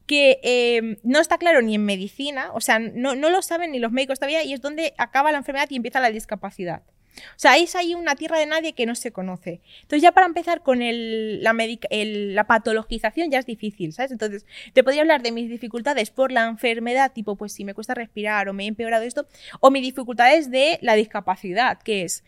que 0.06 0.38
eh, 0.42 0.98
no 1.02 1.20
está 1.20 1.38
claro 1.38 1.62
ni 1.62 1.74
en 1.76 1.84
medicina, 1.84 2.50
o 2.54 2.60
sea, 2.60 2.78
no, 2.78 3.14
no 3.14 3.30
lo 3.30 3.40
saben 3.42 3.72
ni 3.72 3.78
los 3.78 3.92
médicos 3.92 4.18
todavía, 4.18 4.42
y 4.44 4.52
es 4.52 4.60
donde 4.60 4.94
acaba 4.98 5.32
la 5.32 5.38
enfermedad 5.38 5.68
y 5.70 5.76
empieza 5.76 6.00
la 6.00 6.10
discapacidad. 6.10 6.82
O 7.14 7.38
sea, 7.38 7.56
es 7.56 7.74
ahí 7.76 7.94
una 7.94 8.14
tierra 8.16 8.38
de 8.38 8.46
nadie 8.46 8.72
que 8.72 8.86
no 8.86 8.94
se 8.94 9.12
conoce. 9.12 9.60
Entonces, 9.82 10.02
ya 10.02 10.12
para 10.12 10.26
empezar 10.26 10.62
con 10.62 10.82
el- 10.82 11.42
la, 11.42 11.54
el- 11.90 12.34
la 12.34 12.46
patologización 12.46 13.30
ya 13.30 13.38
es 13.38 13.46
difícil, 13.46 13.92
¿sabes? 13.92 14.12
Entonces, 14.12 14.46
te 14.72 14.82
podría 14.82 15.02
hablar 15.02 15.22
de 15.22 15.32
mis 15.32 15.48
dificultades 15.50 16.10
por 16.10 16.32
la 16.32 16.44
enfermedad, 16.46 17.12
tipo, 17.12 17.36
pues 17.36 17.52
si 17.52 17.64
me 17.64 17.74
cuesta 17.74 17.94
respirar 17.94 18.48
o 18.48 18.52
me 18.52 18.64
he 18.64 18.66
empeorado 18.68 19.04
esto, 19.04 19.26
o 19.60 19.70
mis 19.70 19.82
dificultades 19.82 20.50
de 20.50 20.78
la 20.82 20.94
discapacidad, 20.94 21.78
que 21.82 22.02
es 22.02 22.24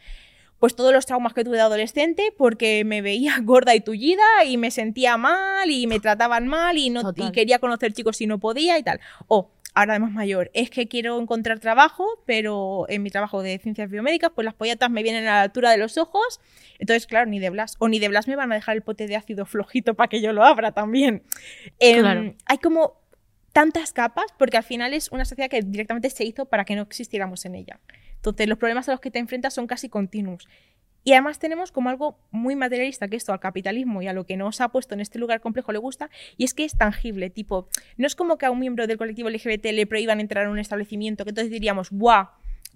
pues 0.61 0.77
todos 0.77 0.93
los 0.95 1.05
traumas 1.05 1.35
que 1.35 1.45
tuve 1.45 1.57
de 1.57 1.63
adolescente 1.63 2.33
porque 2.39 2.85
me 2.87 3.03
veía 3.03 3.35
gorda 3.43 3.75
y 3.75 3.81
tullida 3.81 4.23
y 4.47 4.57
me 4.57 4.71
sentía 4.71 5.17
mal 5.19 5.71
y 5.71 5.87
me 5.87 6.01
trataban 6.01 6.47
mal 6.49 6.79
y, 6.79 6.89
no, 6.89 7.01
y 7.29 7.33
quería 7.33 7.59
conocer 7.59 7.93
chicos 7.93 8.21
y 8.23 8.27
no 8.27 8.39
podía 8.39 8.79
y 8.79 8.83
tal. 8.83 8.99
O 9.29 9.51
ahora 9.75 9.99
más 9.99 10.13
mayor, 10.13 10.51
es 10.55 10.71
que 10.71 10.89
quiero 10.89 11.21
encontrar 11.21 11.59
trabajo, 11.59 12.07
pero 12.27 12.87
en 12.89 13.03
mi 13.03 13.11
trabajo 13.11 13.43
de 13.43 13.59
ciencias 13.59 13.91
biomédicas, 13.91 14.31
pues 14.35 14.45
las 14.45 14.55
polletas 14.55 14.91
me 14.91 15.03
vienen 15.03 15.25
a 15.27 15.33
la 15.33 15.43
altura 15.43 15.71
de 15.71 15.79
los 15.79 15.99
ojos. 15.99 16.41
Entonces, 16.79 17.07
claro, 17.07 17.29
ni 17.29 17.41
de 17.41 17.51
Blas. 17.51 17.75
O 17.79 17.89
ni 17.89 17.99
de 17.99 18.09
Blas 18.09 18.29
me 18.29 18.37
van 18.37 18.53
a 18.53 18.55
dejar 18.55 18.77
el 18.77 18.83
pote 18.83 19.07
de 19.07 19.17
ácido 19.17 19.47
flojito 19.47 19.95
para 19.95 20.09
que 20.09 20.21
yo 20.21 20.33
lo 20.33 20.45
abra 20.45 20.73
también. 20.73 21.23
Em, 21.81 22.01
Claro. 22.01 22.35
Hay 22.47 22.59
como 22.59 23.01
tantas 23.53 23.93
capas 23.93 24.27
porque 24.39 24.57
al 24.57 24.65
final 24.65 24.95
es 24.95 25.11
una 25.13 25.25
sociedad 25.25 25.49
que 25.49 25.61
directamente 25.63 26.11
se 26.11 26.25
hizo 26.25 26.47
para 26.47 26.65
que 26.65 26.77
no 26.77 26.83
existiéramos 26.83 27.45
en 27.45 27.55
ella. 27.57 27.81
Entonces, 28.17 28.49
los 28.49 28.59
problemas 28.59 28.89
a 28.89 28.93
los 28.93 29.01
que 29.01 29.11
te 29.11 29.19
enfrentas 29.19 29.55
son 29.55 29.67
casi 29.67 29.89
continuos. 29.89 30.49
Y 31.05 31.13
además 31.13 31.39
tenemos 31.39 31.71
como 31.71 31.91
algo 31.91 32.19
muy 32.31 32.57
materialista 32.57 33.09
que 33.09 33.17
esto 33.17 33.33
al 33.33 33.41
capitalismo 33.41 34.03
y 34.03 34.09
a 34.09 34.13
lo 34.13 34.25
que 34.25 34.37
nos 34.37 34.61
ha 34.61 34.71
puesto 34.71 34.95
en 34.95 35.01
este 35.01 35.19
lugar 35.19 35.41
complejo 35.41 35.71
le 35.71 35.79
gusta, 35.79 36.11
y 36.37 36.45
es 36.45 36.55
que 36.55 36.65
es 36.65 36.77
tangible, 36.77 37.31
tipo, 37.31 37.69
no 37.99 38.07
es 38.07 38.17
como 38.17 38.39
que 38.39 38.47
a 38.47 38.51
un 38.51 38.59
miembro 38.59 38.87
del 38.87 38.97
colectivo 38.97 39.29
LGBT 39.29 39.67
le 39.67 39.87
prohíban 39.87 40.21
entrar 40.21 40.47
a 40.47 40.51
un 40.51 40.59
establecimiento, 40.59 41.25
que 41.25 41.31
entonces 41.31 41.53
diríamos, 41.53 41.91
¡guau! 41.91 42.29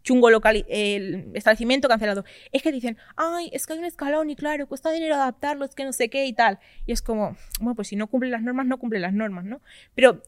chungo 0.03 0.31
local, 0.31 0.65
el 0.69 1.31
establecimiento 1.35 1.89
cancelado. 1.89 2.25
Es 2.53 2.63
que 2.63 2.73
dicen, 2.73 2.97
ay, 3.17 3.51
es 3.53 3.67
que 3.67 3.75
hay 3.75 3.79
un 3.79 3.85
escalón 3.85 4.31
y 4.31 4.37
claro, 4.37 4.67
cuesta 4.67 4.91
dinero 4.91 5.17
adaptarlo, 5.17 5.65
es 5.65 5.75
que 5.75 5.85
no 5.85 5.93
sé 5.93 6.09
qué 6.09 6.25
y 6.27 6.33
tal. 6.33 6.59
Y 6.87 6.93
es 6.93 7.03
como, 7.03 7.37
bueno, 7.61 7.75
pues 7.75 7.89
si 7.89 7.97
no 7.97 8.07
cumple 8.07 8.31
las 8.31 8.43
normas, 8.43 8.67
no 8.67 8.79
cumple 8.79 9.01
las 9.01 9.13
normas, 9.13 9.45
¿no? 9.45 9.61
Pero 9.95 10.23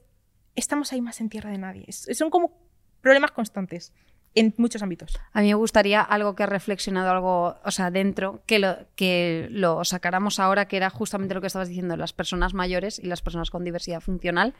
estamos 0.54 0.92
ahí 0.92 1.00
más 1.00 1.20
en 1.20 1.28
tierra 1.28 1.50
de 1.50 1.58
nadie. 1.58 1.86
Son 1.92 2.30
como 2.30 2.52
problemas 3.00 3.30
constantes 3.30 3.92
en 4.34 4.54
muchos 4.58 4.82
ámbitos. 4.82 5.18
A 5.32 5.40
mí 5.40 5.48
me 5.48 5.54
gustaría 5.54 6.00
algo 6.00 6.34
que 6.36 6.44
ha 6.44 6.46
reflexionado 6.46 7.10
algo, 7.10 7.56
o 7.64 7.70
sea, 7.70 7.90
dentro, 7.90 8.42
que 8.46 8.58
lo, 8.58 8.76
que 8.94 9.48
lo 9.50 9.84
sacáramos 9.84 10.38
ahora, 10.38 10.66
que 10.68 10.76
era 10.76 10.88
justamente 10.90 11.34
lo 11.34 11.40
que 11.40 11.48
estabas 11.48 11.68
diciendo, 11.68 11.96
las 11.96 12.12
personas 12.12 12.54
mayores 12.54 12.98
y 12.98 13.06
las 13.06 13.22
personas 13.22 13.50
con 13.50 13.64
diversidad 13.64 14.00
funcional, 14.00 14.54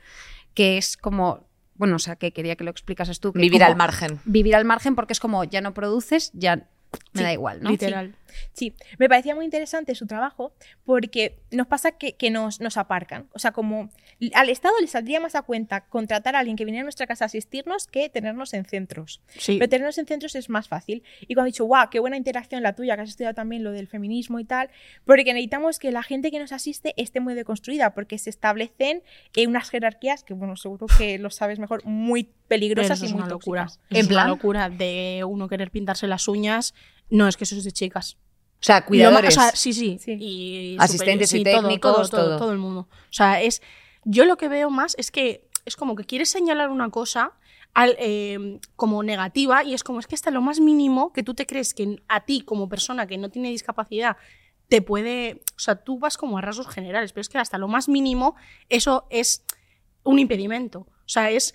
que 0.55 0.77
es 0.77 0.97
como, 0.97 1.47
bueno, 1.77 1.97
o 1.97 1.99
sea, 2.01 2.17
que 2.17 2.33
quería 2.33 2.57
que 2.57 2.65
lo 2.65 2.71
explicases 2.71 3.21
tú. 3.21 3.33
que 3.33 3.39
Vivir 3.39 3.61
como- 3.61 3.71
al 3.71 3.77
margen. 3.77 4.21
Vivir 4.25 4.57
al 4.57 4.65
margen 4.65 4.95
porque 4.97 5.13
es 5.13 5.21
como, 5.21 5.45
ya 5.45 5.61
no 5.61 5.73
produces, 5.73 6.31
ya 6.35 6.67
me 7.13 7.19
Sí, 7.21 7.25
da 7.25 7.33
igual, 7.33 7.63
¿no? 7.63 7.71
Literal. 7.71 8.15
Sí, 8.53 8.75
me 8.99 9.09
parecía 9.09 9.35
muy 9.35 9.45
interesante 9.45 9.95
su 9.97 10.07
trabajo 10.07 10.53
porque 10.85 11.41
nos 11.51 11.67
pasa 11.67 11.93
que, 11.93 12.13
que 12.15 12.31
nos, 12.31 12.61
nos 12.61 12.77
aparcan. 12.77 13.29
O 13.33 13.41
sea, 13.41 13.51
como 13.51 13.91
al 14.35 14.49
Estado 14.49 14.75
le 14.81 14.87
saldría 14.87 15.19
más 15.19 15.35
a 15.35 15.43
cuenta 15.43 15.81
contratar 15.87 16.37
a 16.37 16.39
alguien 16.39 16.57
que 16.57 16.65
viniera 16.65 16.83
a 16.83 16.85
nuestra 16.85 17.09
casa 17.09 17.25
a 17.25 17.27
asistirnos 17.27 17.89
que 17.89 18.09
tenernos 18.09 18.55
en 18.55 18.65
centros. 18.65 19.21
Sí. 19.37 19.57
Pero 19.59 19.69
tenernos 19.69 19.99
en 19.99 20.07
centros 20.07 20.37
es 20.37 20.49
más 20.49 20.69
fácil. 20.69 21.03
Y 21.23 21.35
cuando 21.35 21.49
he 21.49 21.53
dicho, 21.53 21.65
guau, 21.65 21.91
qué 21.91 21.99
buena 21.99 22.17
interacción 22.17 22.63
la 22.63 22.75
tuya, 22.77 22.95
que 22.95 23.03
has 23.03 23.09
estudiado 23.11 23.35
también 23.35 23.65
lo 23.65 23.73
del 23.73 23.89
feminismo 23.89 24.39
y 24.39 24.45
tal, 24.45 24.71
porque 25.05 25.25
necesitamos 25.25 25.81
que 25.81 25.91
la 25.91 26.05
gente 26.05 26.31
que 26.31 26.39
nos 26.39 26.53
asiste 26.53 26.95
esté 26.97 27.19
muy 27.19 27.35
deconstruida, 27.35 27.95
porque 27.95 28.17
se 28.19 28.31
establecen 28.31 29.03
eh, 29.35 29.47
unas 29.49 29.69
jerarquías 29.71 30.23
que, 30.23 30.35
bueno, 30.35 30.57
seguro 30.57 30.87
que 30.99 31.19
lo 31.19 31.31
sabes 31.31 31.59
mejor, 31.59 31.85
muy 31.85 32.25
Pero 32.25 32.37
peligrosas 32.47 32.99
eso 32.99 33.05
y 33.05 33.09
es 33.09 33.13
muy 33.13 33.23
una 33.23 33.31
locura. 33.31 33.63
tóxicas. 33.65 33.85
Eso 33.91 33.99
En 33.99 34.03
es 34.03 34.09
plan- 34.09 34.25
una 34.27 34.35
locura 34.37 34.69
de 34.69 35.25
uno 35.27 35.49
querer 35.49 35.71
pintarse 35.73 36.07
las 36.07 36.29
uñas. 36.29 36.75
No, 37.11 37.29
es 37.29 37.37
que 37.37 37.45
eso 37.45 37.57
es 37.57 37.65
de 37.65 37.73
chicas. 37.73 38.17
O 38.61 38.63
sea, 38.63 38.81
Lo 38.81 38.87
cuidadores. 38.87 39.37
o 39.37 39.41
sea, 39.41 39.51
sí, 39.53 39.73
sí. 39.73 39.99
Sí. 39.99 40.17
Y 40.19 40.77
Asistentes 40.79 41.33
y 41.33 41.39
sí, 41.39 41.45
técnicos, 41.45 42.11
todo, 42.11 42.23
todo, 42.23 42.29
todo. 42.29 42.39
todo 42.39 42.53
el 42.53 42.59
mundo. 42.59 42.89
O 42.91 43.13
sea, 43.13 43.41
es. 43.43 43.63
Yo 44.05 44.25
lo 44.25 44.37
que 44.37 44.49
veo 44.49 44.71
más 44.71 44.95
es 44.99 45.11
que 45.11 45.49
es 45.65 45.77
como 45.77 45.95
que 45.95 46.05
quieres 46.05 46.31
señalar 46.31 46.71
una 46.71 46.91
cosa 46.91 47.33
al, 47.75 47.97
eh, 47.99 48.61
como 48.77 49.03
negativa 49.03 49.63
y 49.65 49.75
es 49.75 49.85
como 49.85 50.01
es 50.01 50.07
que 50.07 50.15
hasta 50.15 50.31
lo 50.31 50.41
más 50.41 50.61
mínimo 50.61 51.13
que 51.13 51.23
tú 51.23 51.35
te 51.35 51.47
crees 51.47 51.75
que 51.75 52.03
a 52.09 52.25
ti 52.25 52.41
como 52.41 52.69
persona 52.69 53.07
que 53.07 53.19
no 53.19 53.29
tiene 53.29 53.51
discapacidad 53.51 54.17
te 54.69 54.83
puede, 54.83 55.43
o 55.57 55.59
sea, 55.59 55.77
tú 55.77 55.99
vas 55.99 56.17
como 56.17 56.39
a 56.39 56.41
rasgos 56.41 56.69
generales, 56.69 57.13
pero 57.13 57.23
es 57.23 57.29
que 57.29 57.39
hasta 57.39 57.59
lo 57.59 57.67
más 57.67 57.89
mínimo 57.89 58.37
eso 58.69 59.07
es 59.11 59.45
un 60.05 60.19
impedimento. 60.19 60.81
O 60.81 61.09
sea, 61.09 61.31
es 61.31 61.55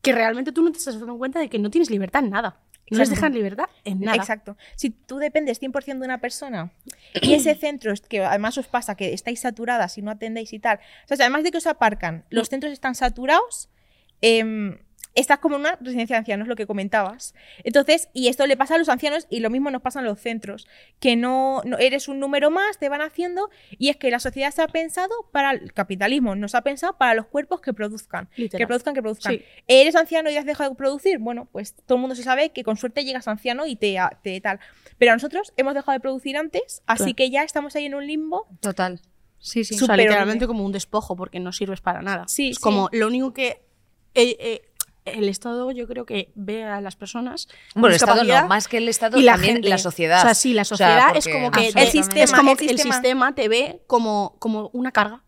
que 0.00 0.12
realmente 0.12 0.50
tú 0.50 0.62
no 0.62 0.72
te 0.72 0.78
estás 0.78 0.98
dando 0.98 1.18
cuenta 1.18 1.40
de 1.40 1.50
que 1.50 1.58
no 1.58 1.70
tienes 1.70 1.90
libertad 1.90 2.24
en 2.24 2.30
nada. 2.30 2.60
No 2.90 2.98
les 2.98 3.10
dejan 3.10 3.34
libertad 3.34 3.66
en 3.84 4.00
nada. 4.00 4.16
Exacto. 4.16 4.56
Si 4.76 4.90
tú 4.90 5.18
dependes 5.18 5.60
100% 5.60 5.98
de 5.98 6.04
una 6.04 6.18
persona 6.18 6.72
y 7.20 7.34
ese 7.34 7.54
centro, 7.54 7.92
es 7.92 8.00
que 8.00 8.24
además 8.24 8.56
os 8.58 8.66
pasa 8.66 8.94
que 8.94 9.12
estáis 9.12 9.40
saturadas 9.40 9.98
y 9.98 10.02
no 10.02 10.10
atendéis 10.10 10.52
y 10.52 10.58
tal, 10.58 10.80
o 11.10 11.16
sea, 11.16 11.26
además 11.26 11.44
de 11.44 11.50
que 11.50 11.58
os 11.58 11.66
aparcan, 11.66 12.24
los 12.30 12.48
centros 12.48 12.72
están 12.72 12.94
saturados, 12.94 13.68
em, 14.20 14.78
estás 15.18 15.38
como 15.38 15.56
en 15.56 15.60
una 15.62 15.76
residencia 15.80 16.14
de 16.14 16.18
ancianos, 16.18 16.48
lo 16.48 16.56
que 16.56 16.66
comentabas. 16.66 17.34
Entonces, 17.64 18.08
y 18.12 18.28
esto 18.28 18.46
le 18.46 18.56
pasa 18.56 18.74
a 18.74 18.78
los 18.78 18.88
ancianos 18.88 19.26
y 19.30 19.40
lo 19.40 19.50
mismo 19.50 19.70
nos 19.70 19.82
pasa 19.82 19.98
en 20.00 20.06
los 20.06 20.20
centros, 20.20 20.66
que 21.00 21.16
no, 21.16 21.62
no- 21.64 21.78
eres 21.78 22.08
un 22.08 22.20
número 22.20 22.50
más, 22.50 22.78
te 22.78 22.88
van 22.88 23.00
haciendo, 23.02 23.50
y 23.78 23.88
es 23.88 23.96
que 23.96 24.10
la 24.10 24.20
sociedad 24.20 24.50
se 24.52 24.62
ha 24.62 24.68
pensado 24.68 25.12
para 25.32 25.50
el 25.52 25.72
capitalismo, 25.72 26.34
nos 26.34 26.54
ha 26.54 26.62
pensado 26.62 26.96
para 26.96 27.14
los 27.14 27.26
cuerpos 27.26 27.60
que 27.60 27.72
produzcan, 27.72 28.28
Literal. 28.36 28.58
que 28.62 28.66
produzcan, 28.66 28.94
que 28.94 29.02
produzcan. 29.02 29.32
Sí. 29.34 29.42
¿Eres 29.66 29.94
anciano 29.96 30.30
y 30.30 30.36
has 30.36 30.46
dejado 30.46 30.70
de 30.70 30.76
producir? 30.76 31.18
Bueno, 31.18 31.48
pues 31.50 31.74
todo 31.74 31.96
el 31.96 32.00
mundo 32.00 32.14
se 32.14 32.22
sabe 32.22 32.50
que 32.50 32.64
con 32.64 32.76
suerte 32.76 33.04
llegas 33.04 33.28
anciano 33.28 33.66
y 33.66 33.76
te, 33.76 33.96
te 34.22 34.40
tal. 34.40 34.60
Pero 34.98 35.12
nosotros 35.12 35.52
hemos 35.56 35.74
dejado 35.74 35.92
de 35.92 36.00
producir 36.00 36.36
antes, 36.36 36.82
así 36.86 36.98
Claro. 37.04 37.16
que 37.16 37.30
ya 37.30 37.42
estamos 37.42 37.74
ahí 37.76 37.86
en 37.86 37.94
un 37.94 38.06
limbo. 38.06 38.46
Total. 38.60 39.00
Sí, 39.40 39.62
sí. 39.62 39.76
O 39.76 39.86
sea, 39.86 39.96
literalmente 39.96 40.44
horrible. 40.44 40.46
como 40.48 40.64
un 40.66 40.72
despojo 40.72 41.14
porque 41.16 41.38
no 41.38 41.52
sirves 41.52 41.80
para 41.80 42.02
nada. 42.02 42.26
Sí, 42.26 42.50
es 42.50 42.56
sí. 42.56 42.62
como 42.62 42.88
lo 42.92 43.06
único 43.06 43.32
que 43.32 43.62
eh, 44.14 44.36
eh, 44.40 44.67
el 45.14 45.28
Estado 45.28 45.70
yo 45.70 45.86
creo 45.88 46.04
que 46.06 46.30
ve 46.34 46.64
a 46.64 46.80
las 46.80 46.96
personas 46.96 47.48
Bueno, 47.74 47.88
el 47.88 47.94
Estado 47.94 48.24
no, 48.24 48.48
más 48.48 48.68
que 48.68 48.78
el 48.78 48.88
Estado, 48.88 49.18
y 49.18 49.22
la 49.22 49.32
también 49.32 49.54
gente. 49.54 49.68
la 49.68 49.78
sociedad. 49.78 50.18
O 50.20 50.22
sea, 50.22 50.34
sí, 50.34 50.54
la 50.54 50.62
O 50.62 50.64
sea, 50.64 50.76
sociedad 50.76 51.16
es 51.16 51.24
porque- 51.24 51.32
como 51.32 51.50
que 51.50 51.68
El 51.68 51.74
te- 51.74 51.86
sistema, 51.90 52.22
es 52.24 52.32
como 52.32 52.50
el 52.52 52.56
que 52.56 52.64
el 52.64 52.70
sistema. 52.70 52.94
sistema 52.94 53.34
te 53.34 53.48
ve 53.48 53.82
como, 53.86 54.36
como 54.38 54.70
una 54.72 54.92
carga. 54.92 55.22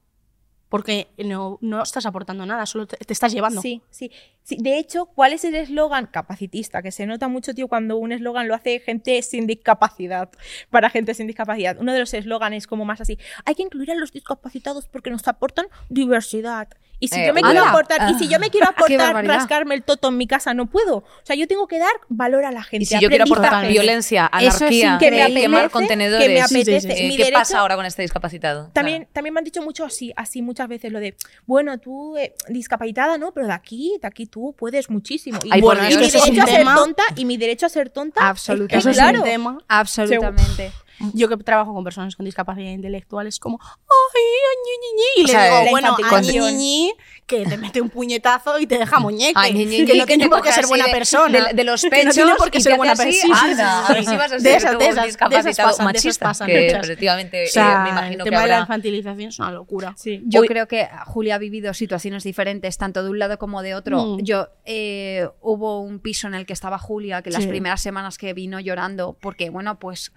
Porque 0.69 1.09
no, 1.19 1.59
no 1.63 1.83
estás 1.83 2.07
aportando 2.07 2.47
nada, 2.47 2.65
solo 2.65 2.87
te, 2.87 2.97
te 2.97 3.13
estás 3.13 3.33
llevando. 3.33 3.61
Sí, 3.61 3.83
sí, 3.91 4.13
sí. 4.45 4.57
De 4.61 4.79
hecho, 4.79 5.07
¿cuál 5.07 5.33
es 5.33 5.43
el 5.45 5.57
eslogan 5.57 6.07
capacitista? 6.07 6.81
Que 6.81 6.93
se 6.93 7.07
nota 7.07 7.27
mucho, 7.27 7.55
tío, 7.57 7.67
cuando 7.67 7.97
un 7.97 8.13
eslogan 8.13 8.47
lo 8.47 8.55
hace 8.55 8.79
gente 8.79 9.21
sin 9.23 9.49
discapacidad, 9.49 10.31
para 10.71 10.89
gente 10.89 11.15
sin 11.15 11.27
discapacidad. 11.27 11.77
Uno 11.81 11.93
de 11.93 11.99
los 11.99 12.15
eslóganes 12.15 12.69
como 12.69 12.85
más 12.85 13.01
así, 13.01 13.19
hay 13.45 13.57
que 13.57 13.65
incluir 13.65 13.91
a 13.91 13.97
los 13.97 14.13
discapacitados 14.13 14.87
porque 14.87 15.11
nos 15.11 15.27
aportan 15.27 15.67
diversidad. 15.89 16.69
Y 17.01 17.09
si 17.09 17.19
Eh, 17.19 17.27
yo 17.29 17.35
me 17.35 17.41
quiero 17.41 17.65
aportar, 17.65 18.11
y 18.11 18.15
si 18.19 18.29
yo 18.29 18.39
me 18.39 18.51
quiero 18.51 18.69
aportar 18.69 18.99
barbaridad. 18.99 19.35
rascarme 19.35 19.75
el 19.75 19.83
toto 19.83 20.09
en 20.09 20.19
mi 20.19 20.27
casa, 20.27 20.53
no 20.55 20.67
puedo. 20.67 20.99
O 20.99 21.05
sea, 21.25 21.35
yo 21.35 21.49
tengo 21.49 21.67
que 21.67 21.79
dar 21.79 21.91
valor 22.09 22.45
a 22.45 22.53
la 22.53 22.63
gente. 22.63 22.83
Y 22.85 22.87
si 22.87 22.99
yo 23.01 23.09
quiero 23.09 23.25
aportar 23.25 23.67
violencia, 23.67 24.31
Eso 24.39 24.49
es 24.49 24.61
anarquía, 24.61 24.99
que 25.01 25.11
me 25.11 25.23
apetece, 25.23 25.41
quemar 25.41 25.63
que 25.65 25.71
contenedores, 25.71 26.29
me 26.29 26.41
apetece. 26.43 26.81
Sí, 26.83 26.89
sí, 26.91 26.97
sí. 26.97 27.09
Mi 27.09 27.17
¿qué 27.17 27.25
derecho- 27.25 27.39
pasa 27.39 27.59
ahora 27.61 27.77
con 27.77 27.87
este 27.87 28.03
discapacitado? 28.03 28.71
También, 28.75 29.09
también 29.13 29.33
me 29.35 29.39
han 29.41 29.45
dicho 29.45 29.63
mucho 29.63 29.85
así, 29.85 30.13
así 30.15 30.43
muchas 30.43 30.69
veces 30.69 30.93
lo 30.93 31.01
de, 31.01 31.17
bueno, 31.47 31.79
tú 31.79 32.17
eh, 32.19 32.35
discapacitada, 32.49 33.17
¿no? 33.17 33.33
Pero 33.33 33.47
de 33.47 33.53
aquí, 33.55 33.97
de 34.01 34.07
aquí 34.07 34.27
tú 34.27 34.55
puedes 34.59 34.91
muchísimo. 34.91 35.39
Y 35.43 35.49
Ay, 35.53 35.61
bueno, 35.63 35.81
por 35.81 35.91
y 35.91 35.97
Dios, 35.97 36.01
mi 36.03 36.07
derecho 36.37 36.43
a 36.43 36.47
ser 36.47 36.65
tonta 36.75 37.03
y 37.17 37.25
mi 37.25 37.37
derecho 37.39 37.67
a 37.67 37.69
ser 37.71 37.89
tonta. 37.91 38.29
Absolutamente. 38.29 38.77
Es 38.77 38.85
que, 38.85 38.91
Eso 38.91 38.91
es 38.91 38.97
claro. 38.99 39.19
un 39.21 39.25
tema. 39.25 39.59
Absolutamente. 39.69 40.73
Yo 41.15 41.29
que 41.29 41.37
trabajo 41.39 41.73
con 41.75 41.83
personas 41.85 42.15
con 42.17 42.25
discapacidad 42.25 42.71
intelectual 42.71 43.27
es 43.27 43.39
como, 43.39 43.59
ay, 43.63 44.23
ñi, 44.65 44.73
ñi, 44.81 44.97
ñi", 44.97 45.05
y 45.17 45.25
O 45.25 45.27
le 45.27 45.33
sea, 45.33 45.61
digo, 45.61 45.71
bueno, 45.71 45.89
a 45.97 46.01
infantilización. 46.01 46.57
ñi, 46.59 46.85
ñi, 46.87 46.93
que 47.27 47.45
te 47.47 47.57
mete 47.57 47.81
un 47.81 47.89
puñetazo 47.91 48.59
y 48.59 48.67
te 48.67 48.77
deja 48.79 48.99
muñeque. 48.99 49.33
Ay, 49.37 49.53
ñi, 49.53 49.85
que 49.87 49.97
no 49.97 50.05
tiene 50.07 50.29
por 50.29 50.43
qué 50.43 50.53
ser 50.53 50.67
buena 50.67 50.87
de- 50.87 50.93
persona. 50.93 51.47
de- 51.49 51.55
de 51.55 51.65
los 51.65 51.81
Que 51.91 52.05
no 52.05 52.11
tiene 52.13 52.31
pechos 52.33 52.39
por 52.39 52.51
qué 52.51 52.61
ser 52.61 52.77
buena 52.77 52.95
persona. 52.95 53.41
anda, 53.43 53.87
a 53.87 53.93
ver 53.95 54.05
si 54.05 54.17
vas 54.17 54.33
a 54.33 54.35
De 54.35 54.41
ser 54.41 54.57
esas, 54.57 54.79
tú 54.79 54.85
un 54.85 55.03
discapacitado 55.05 55.31
pasan, 55.31 55.45
de 55.45 55.51
esas 55.51 55.81
machista, 55.85 56.25
pasan 56.27 56.47
que 56.49 56.65
muchas. 56.67 56.85
efectivamente 56.85 57.45
O 57.45 57.49
sea, 57.49 57.73
eh, 57.73 57.83
me 57.85 57.89
imagino 57.91 58.13
el 58.13 58.19
que 58.25 58.25
tema 58.31 58.43
de 58.43 58.49
la 58.49 58.55
habrá... 58.57 58.61
infantilización 58.65 59.29
es 59.29 59.39
una 59.39 59.51
locura. 59.53 59.95
Sí. 59.97 60.23
Yo 60.27 60.41
Uy. 60.43 60.49
creo 60.49 60.69
que 60.69 60.89
Julia 61.07 61.37
ha 61.37 61.39
vivido 61.39 61.73
situaciones 61.75 62.25
diferentes, 62.25 62.77
tanto 62.79 63.03
de 63.03 63.11
un 63.11 63.19
lado 63.19 63.39
como 63.39 63.63
de 63.63 63.75
otro. 63.75 64.05
Mm. 64.05 64.23
Yo 64.23 64.49
eh, 64.67 65.29
hubo 65.41 65.81
un 65.81 65.99
piso 66.01 66.27
en 66.27 66.35
el 66.35 66.47
que 66.47 66.53
estaba 66.53 66.79
Julia, 66.79 67.23
que 67.23 67.31
las 67.31 67.43
Sí. 67.45 67.49
primeras 67.49 67.81
semanas 67.81 68.19
que 68.19 68.35
vino 68.35 68.61
llorando, 68.61 69.17
porque 69.21 69.51
bueno, 69.51 69.79
pues 69.79 70.13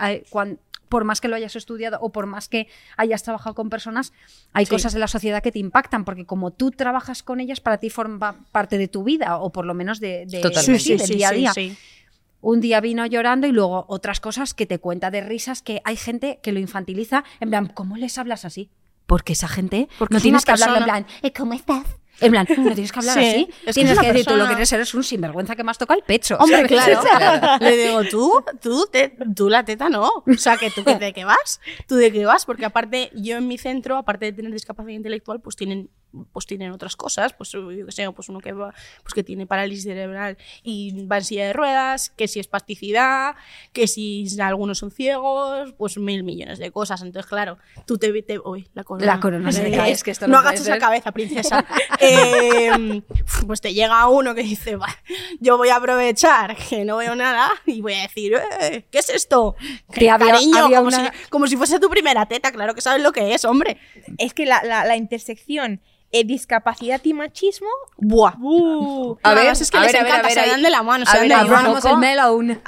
por 0.94 1.06
más 1.06 1.22
que 1.22 1.28
lo 1.28 1.36
hayas 1.36 1.56
estudiado 1.56 1.98
o 2.02 2.12
por 2.12 2.28
más 2.28 2.48
que 2.48 2.68
hayas 2.98 3.24
trabajado 3.24 3.56
con 3.56 3.72
personas, 3.72 4.14
hay 4.54 4.66
Sí. 4.68 4.70
cosas 4.70 4.94
de 4.94 5.00
la 5.00 5.08
sociedad 5.08 5.42
que 5.42 5.52
te 5.52 5.58
impactan, 5.58 6.06
porque 6.06 6.24
como 6.28 6.52
tú 6.52 6.70
trabajas 6.70 7.24
con 7.24 7.40
ellas, 7.40 7.60
para 7.62 7.80
ti 7.80 7.90
forma 7.90 8.46
parte 8.52 8.78
de 8.78 8.88
tu 8.88 9.04
vida, 9.04 9.38
o 9.40 9.52
por 9.52 9.66
lo 9.66 9.74
menos 9.74 10.00
de, 10.00 10.28
de- 10.28 10.42
Totalmente. 10.42 10.80
sí, 10.84 10.96
del 10.96 11.10
día 11.10 11.30
a 11.30 11.32
día. 11.32 11.54
sí. 11.54 11.76
Un 12.42 12.62
día 12.62 12.80
vino 12.80 13.04
llorando 13.08 13.48
y 13.48 13.52
luego 13.52 13.86
otras 13.88 14.20
cosas 14.20 14.54
que 14.54 14.68
te 14.68 14.78
cuenta 14.78 15.10
de 15.10 15.22
risas 15.22 15.64
que 15.64 15.82
hay 15.84 15.96
gente 15.96 16.40
que 16.44 16.52
lo 16.52 16.60
infantiliza. 16.60 17.24
En 17.40 17.50
plan, 17.50 17.66
¿cómo 17.74 17.98
les 17.98 18.20
hablas 18.20 18.46
así? 18.46 18.70
Porque 19.08 19.34
esa 19.34 19.48
gente 19.48 19.88
Porque 19.98 20.14
no 20.14 20.18
es 20.18 20.24
tienes 20.24 20.46
que 20.46 20.52
hablarle 20.52 20.78
en 20.78 20.84
plan, 20.84 21.06
"Eh, 21.24 21.34
¿cómo 21.34 21.54
estás? 21.54 21.86
En 22.22 22.32
plan, 22.32 22.46
no 22.58 22.74
tienes 22.74 22.92
que 22.92 23.00
hablar 23.00 23.16
Sí, 23.18 23.26
así. 23.26 23.42
es 23.42 23.66
que 23.66 23.74
tienes 23.74 23.94
es 23.94 24.00
que 24.00 24.08
decir, 24.14 24.26
tú 24.26 24.36
lo 24.36 24.48
que 24.48 24.54
eres 24.54 24.72
eres 24.72 24.94
un 24.94 25.04
sinvergüenza 25.04 25.56
que 25.56 25.64
me 25.64 25.72
has 25.72 25.78
tocado 25.78 26.00
el 26.00 26.06
pecho. 26.06 26.38
Hombre, 26.40 26.66
claro. 26.68 27.02
Claro. 27.02 27.58
Le 27.66 27.76
digo, 27.78 28.04
tú, 28.10 28.44
tú, 28.62 28.86
te- 28.92 29.16
tú 29.36 29.50
la 29.50 29.66
teta 29.66 29.90
no. 29.90 30.08
O 30.08 30.34
sea, 30.38 30.56
que 30.58 30.70
tú 30.70 30.84
que 30.84 30.96
de 30.96 31.12
qué 31.12 31.26
vas. 31.26 31.60
Tú 31.88 31.96
de 31.96 32.12
qué 32.12 32.26
vas. 32.26 32.46
Porque 32.46 32.66
aparte, 32.66 33.12
yo 33.16 33.38
en 33.38 33.48
mi 33.48 33.58
centro, 33.58 33.98
aparte 33.98 34.26
de 34.26 34.34
tener 34.34 34.52
discapacidad 34.54 34.94
intelectual, 34.96 35.42
pues 35.42 35.56
tienen, 35.56 35.90
pues 36.32 36.46
tienen 36.46 36.72
otras 36.72 36.96
cosas. 36.96 37.34
Pues 37.34 37.52
yo 37.52 37.68
qué 37.68 37.92
sé, 37.92 38.10
pues 38.12 38.30
uno 38.30 38.40
que 38.40 38.54
va, 38.54 38.74
pues 39.02 39.14
que 39.14 39.24
tiene 39.24 39.46
parálisis 39.48 39.84
cerebral 39.84 40.38
y 40.62 41.06
va 41.08 41.18
en 41.18 41.24
silla 41.24 41.48
de 41.48 41.54
ruedas, 41.54 42.12
que 42.16 42.28
si 42.28 42.40
es 42.40 42.48
plasticidad, 42.48 43.36
que 43.74 43.88
si 43.88 44.28
algunos 44.40 44.78
son 44.78 44.92
ciegos, 44.92 45.74
pues 45.78 45.98
mil 45.98 46.24
millones 46.24 46.60
de 46.60 46.72
cosas. 46.72 47.02
Entonces, 47.02 47.28
claro, 47.30 47.58
tú 47.86 47.98
te, 47.98 48.22
te 48.22 48.40
uy, 48.40 48.70
la 48.76 48.84
corona. 48.84 49.06
La 49.16 49.20
corona 49.20 49.52
se 49.52 49.64
me 49.64 49.72
cae, 49.76 49.92
es 49.92 50.04
que 50.04 50.12
esto 50.12 50.28
no 50.28 50.34
no 50.34 50.40
puede 50.42 50.50
agaches 50.50 50.68
la 50.68 50.78
cabeza, 50.78 51.12
princesa. 51.12 51.66
Eh, 52.04 53.02
pues 53.48 53.62
te 53.62 53.74
llega 53.74 54.08
uno 54.08 54.36
que 54.36 54.44
dice, 54.44 54.76
"Va, 54.76 54.88
yo 55.40 55.58
voy 55.58 55.70
a 55.70 55.78
aprovechar 55.78 56.56
que 56.56 56.86
no 56.86 56.98
veo 56.98 57.16
nada 57.16 57.52
y 57.66 57.82
voy 57.82 57.94
a 57.94 58.02
decir, 58.04 58.34
"Eh, 58.62 58.86
¿qué 58.92 59.00
es 59.00 59.10
esto? 59.10 59.56
Que 59.92 60.10
había- 60.10 60.34
Cariño, 60.34 60.58
había 60.66 60.78
como, 60.78 60.88
una- 60.90 61.12
si, 61.14 61.30
como 61.30 61.48
si 61.48 61.58
fuese 61.58 61.80
tu 61.80 61.90
primera 61.90 62.26
teta, 62.26 62.52
claro 62.52 62.74
que 62.76 62.82
sabes 62.82 63.02
lo 63.02 63.12
que 63.12 63.34
es, 63.34 63.46
hombre. 63.46 63.78
Es 64.18 64.34
que 64.34 64.46
la, 64.46 64.64
la- 64.64 64.86
la 64.86 64.96
intersección 64.98 65.82
eh, 66.14 66.24
discapacidad 66.24 67.02
y 67.04 67.14
machismo. 67.14 67.68
Buah. 67.98 68.36
¡uh! 68.40 69.18
A 69.24 69.34
ver, 69.34 69.48
es 69.48 69.70
que 69.72 69.78
a 69.78 69.82
les 69.82 69.92
ver, 69.92 70.02
a 70.02 70.04
ver, 70.04 70.12
encanta, 70.12 70.28
a 70.28 70.36
ver, 70.36 70.44
se 70.46 70.50
dan 70.52 70.62
de 70.62 70.70
la 70.70 70.84
mano, 70.84 71.06
se 71.06 71.18
dan 71.18 71.28
de 71.28 71.36
la 71.36 71.44
mano. 71.44 71.78
el 71.84 71.98
melón. 71.98 72.60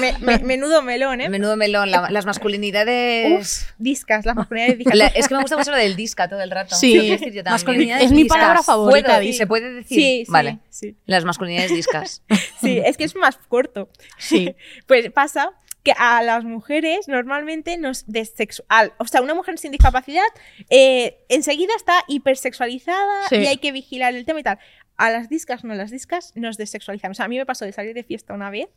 Me- 0.00 0.14
me- 0.20 0.38
menudo 0.40 0.82
melón, 0.82 1.20
¿eh? 1.20 1.28
Menudo 1.28 1.56
melón, 1.56 1.90
la- 1.90 2.10
las 2.10 2.26
masculinidades. 2.26 3.40
Uf, 3.64 3.70
discas, 3.78 4.26
las 4.26 4.34
masculinidades 4.36 4.78
discas. 4.78 4.96
La- 4.96 5.06
es 5.06 5.28
que 5.28 5.34
me 5.34 5.40
gusta 5.42 5.56
mucho 5.56 5.70
lo 5.70 5.76
del 5.76 5.96
disca 5.96 6.28
todo 6.28 6.40
el 6.42 6.50
rato. 6.50 6.74
Sí. 6.74 7.08
Decir 7.10 7.32
yo. 7.32 7.42
Masculinidades 7.44 8.06
Es 8.06 8.10
mi 8.12 8.24
discas. 8.24 8.36
palabra 8.38 8.62
favorita. 8.62 9.20
¿Se 9.32 9.46
puede 9.46 9.70
decir? 9.72 9.98
Sí, 9.98 10.22
sí, 10.26 10.32
Vale. 10.32 10.58
sí. 10.68 10.96
Las 11.06 11.24
masculinidades 11.24 11.70
discas. 11.72 12.22
Sí, 12.60 12.78
es 12.84 12.96
que 12.96 13.04
es 13.04 13.14
más 13.16 13.38
corto. 13.48 13.88
Sí. 14.18 14.54
Pues 14.86 15.10
pasa 15.12 15.52
que 15.86 15.94
a 15.96 16.20
las 16.24 16.42
mujeres 16.42 17.06
normalmente 17.06 17.76
nos 17.78 18.04
desexual, 18.08 18.92
o 18.98 19.06
sea, 19.06 19.22
una 19.22 19.34
mujer 19.34 19.56
sin 19.56 19.70
discapacidad 19.70 20.24
eh, 20.68 21.18
enseguida 21.28 21.72
está 21.76 22.02
hipersexualizada 22.08 23.28
Sí. 23.28 23.36
y 23.36 23.46
hay 23.46 23.58
que 23.58 23.70
vigilar 23.70 24.14
el 24.16 24.24
tema 24.24 24.40
y 24.40 24.42
tal. 24.42 24.58
A 24.98 25.10
las 25.10 25.28
discas, 25.28 25.62
no, 25.62 25.74
las 25.74 25.90
discas 25.90 26.32
nos 26.36 26.56
desexualizan. 26.56 27.10
O 27.10 27.14
sea, 27.14 27.26
a 27.26 27.28
mí 27.28 27.36
me 27.36 27.44
pasó 27.44 27.66
de 27.66 27.72
salir 27.72 27.92
de 27.94 28.02
fiesta 28.02 28.32
una 28.32 28.48
vez 28.50 28.68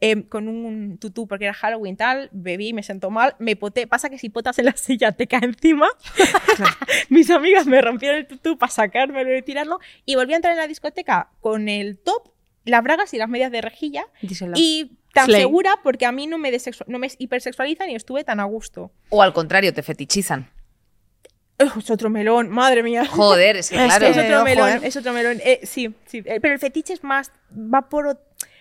eh, 0.00 0.24
con 0.28 0.48
un 0.48 0.98
tutú 0.98 1.26
porque 1.28 1.44
era 1.44 1.54
Halloween 1.54 1.96
tal, 1.96 2.28
bebí, 2.32 2.72
me 2.72 2.82
sentó 2.82 3.10
mal, 3.10 3.36
me 3.38 3.54
poté. 3.56 3.86
Pasa 3.86 4.10
que 4.10 4.18
si 4.18 4.28
potas 4.28 4.58
en 4.58 4.64
la 4.66 4.72
silla 4.76 5.12
te 5.12 5.26
cae 5.28 5.44
encima. 5.44 5.86
Mis 7.08 7.30
amigas 7.30 7.66
me 7.66 7.80
rompieron 7.80 8.18
el 8.18 8.26
tutú 8.26 8.58
para 8.58 8.70
sacármelo 8.72 9.36
y 9.36 9.42
tirarlo 9.42 9.78
y 10.04 10.16
volví 10.16 10.32
a 10.32 10.36
entrar 10.36 10.52
en 10.52 10.58
la 10.58 10.66
discoteca 10.66 11.30
con 11.40 11.68
el 11.68 11.96
top, 11.96 12.32
las 12.64 12.82
bragas 12.82 13.14
y 13.14 13.18
las 13.18 13.28
medias 13.28 13.50
de 13.52 13.60
rejilla 13.62 14.04
Díselo. 14.20 14.52
y 14.56 14.97
tan 15.14 15.26
Slay. 15.26 15.40
segura 15.42 15.74
porque 15.82 16.06
a 16.06 16.12
mí 16.12 16.26
no 16.26 16.38
me, 16.38 16.52
no 16.86 16.98
me 16.98 17.08
hipersexualizan 17.18 17.90
y 17.90 17.94
estuve 17.94 18.24
tan 18.24 18.40
a 18.40 18.44
gusto. 18.44 18.90
O 19.10 19.22
al 19.22 19.32
contrario, 19.32 19.72
te 19.74 19.82
fetichizan. 19.82 20.50
Es 21.58 21.90
otro 21.90 22.08
melón, 22.08 22.48
madre 22.50 22.82
mía. 22.84 23.04
Joder, 23.06 23.56
es 23.56 23.70
que 23.70 23.76
claro. 23.84 24.06
es 24.06 24.14
que- 24.16 24.20
otro 24.26 24.44
melón, 24.44 24.80
es 24.84 24.96
otro 24.96 25.12
melón. 25.12 25.40
Eh, 25.44 25.60
sí, 25.64 25.92
sí. 26.06 26.22
Eh, 26.24 26.38
pero 26.40 26.54
el 26.54 26.60
fetiche 26.60 26.92
es 26.92 27.02
más, 27.02 27.32
va 27.52 27.88
por... 27.88 28.20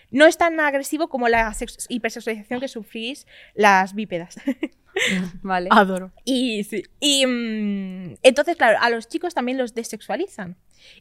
No 0.10 0.26
es 0.26 0.38
tan 0.38 0.60
agresivo 0.62 1.10
como 1.10 1.28
la 1.28 1.54
sex- 1.54 1.86
hipersexualización 1.90 2.60
que 2.62 2.68
sufrís 2.70 3.28
las 3.54 3.94
bípedas. 3.94 4.36
Vale. 5.44 5.68
Adoro. 5.72 6.12
Y, 6.24 6.64
sí. 6.64 6.82
y 7.00 7.26
mm, 7.26 8.16
entonces, 8.24 8.56
claro, 8.56 8.78
a 8.82 8.90
los 8.90 9.08
chicos 9.08 9.34
también 9.34 9.58
los 9.58 9.76
desexualizan. 9.76 10.56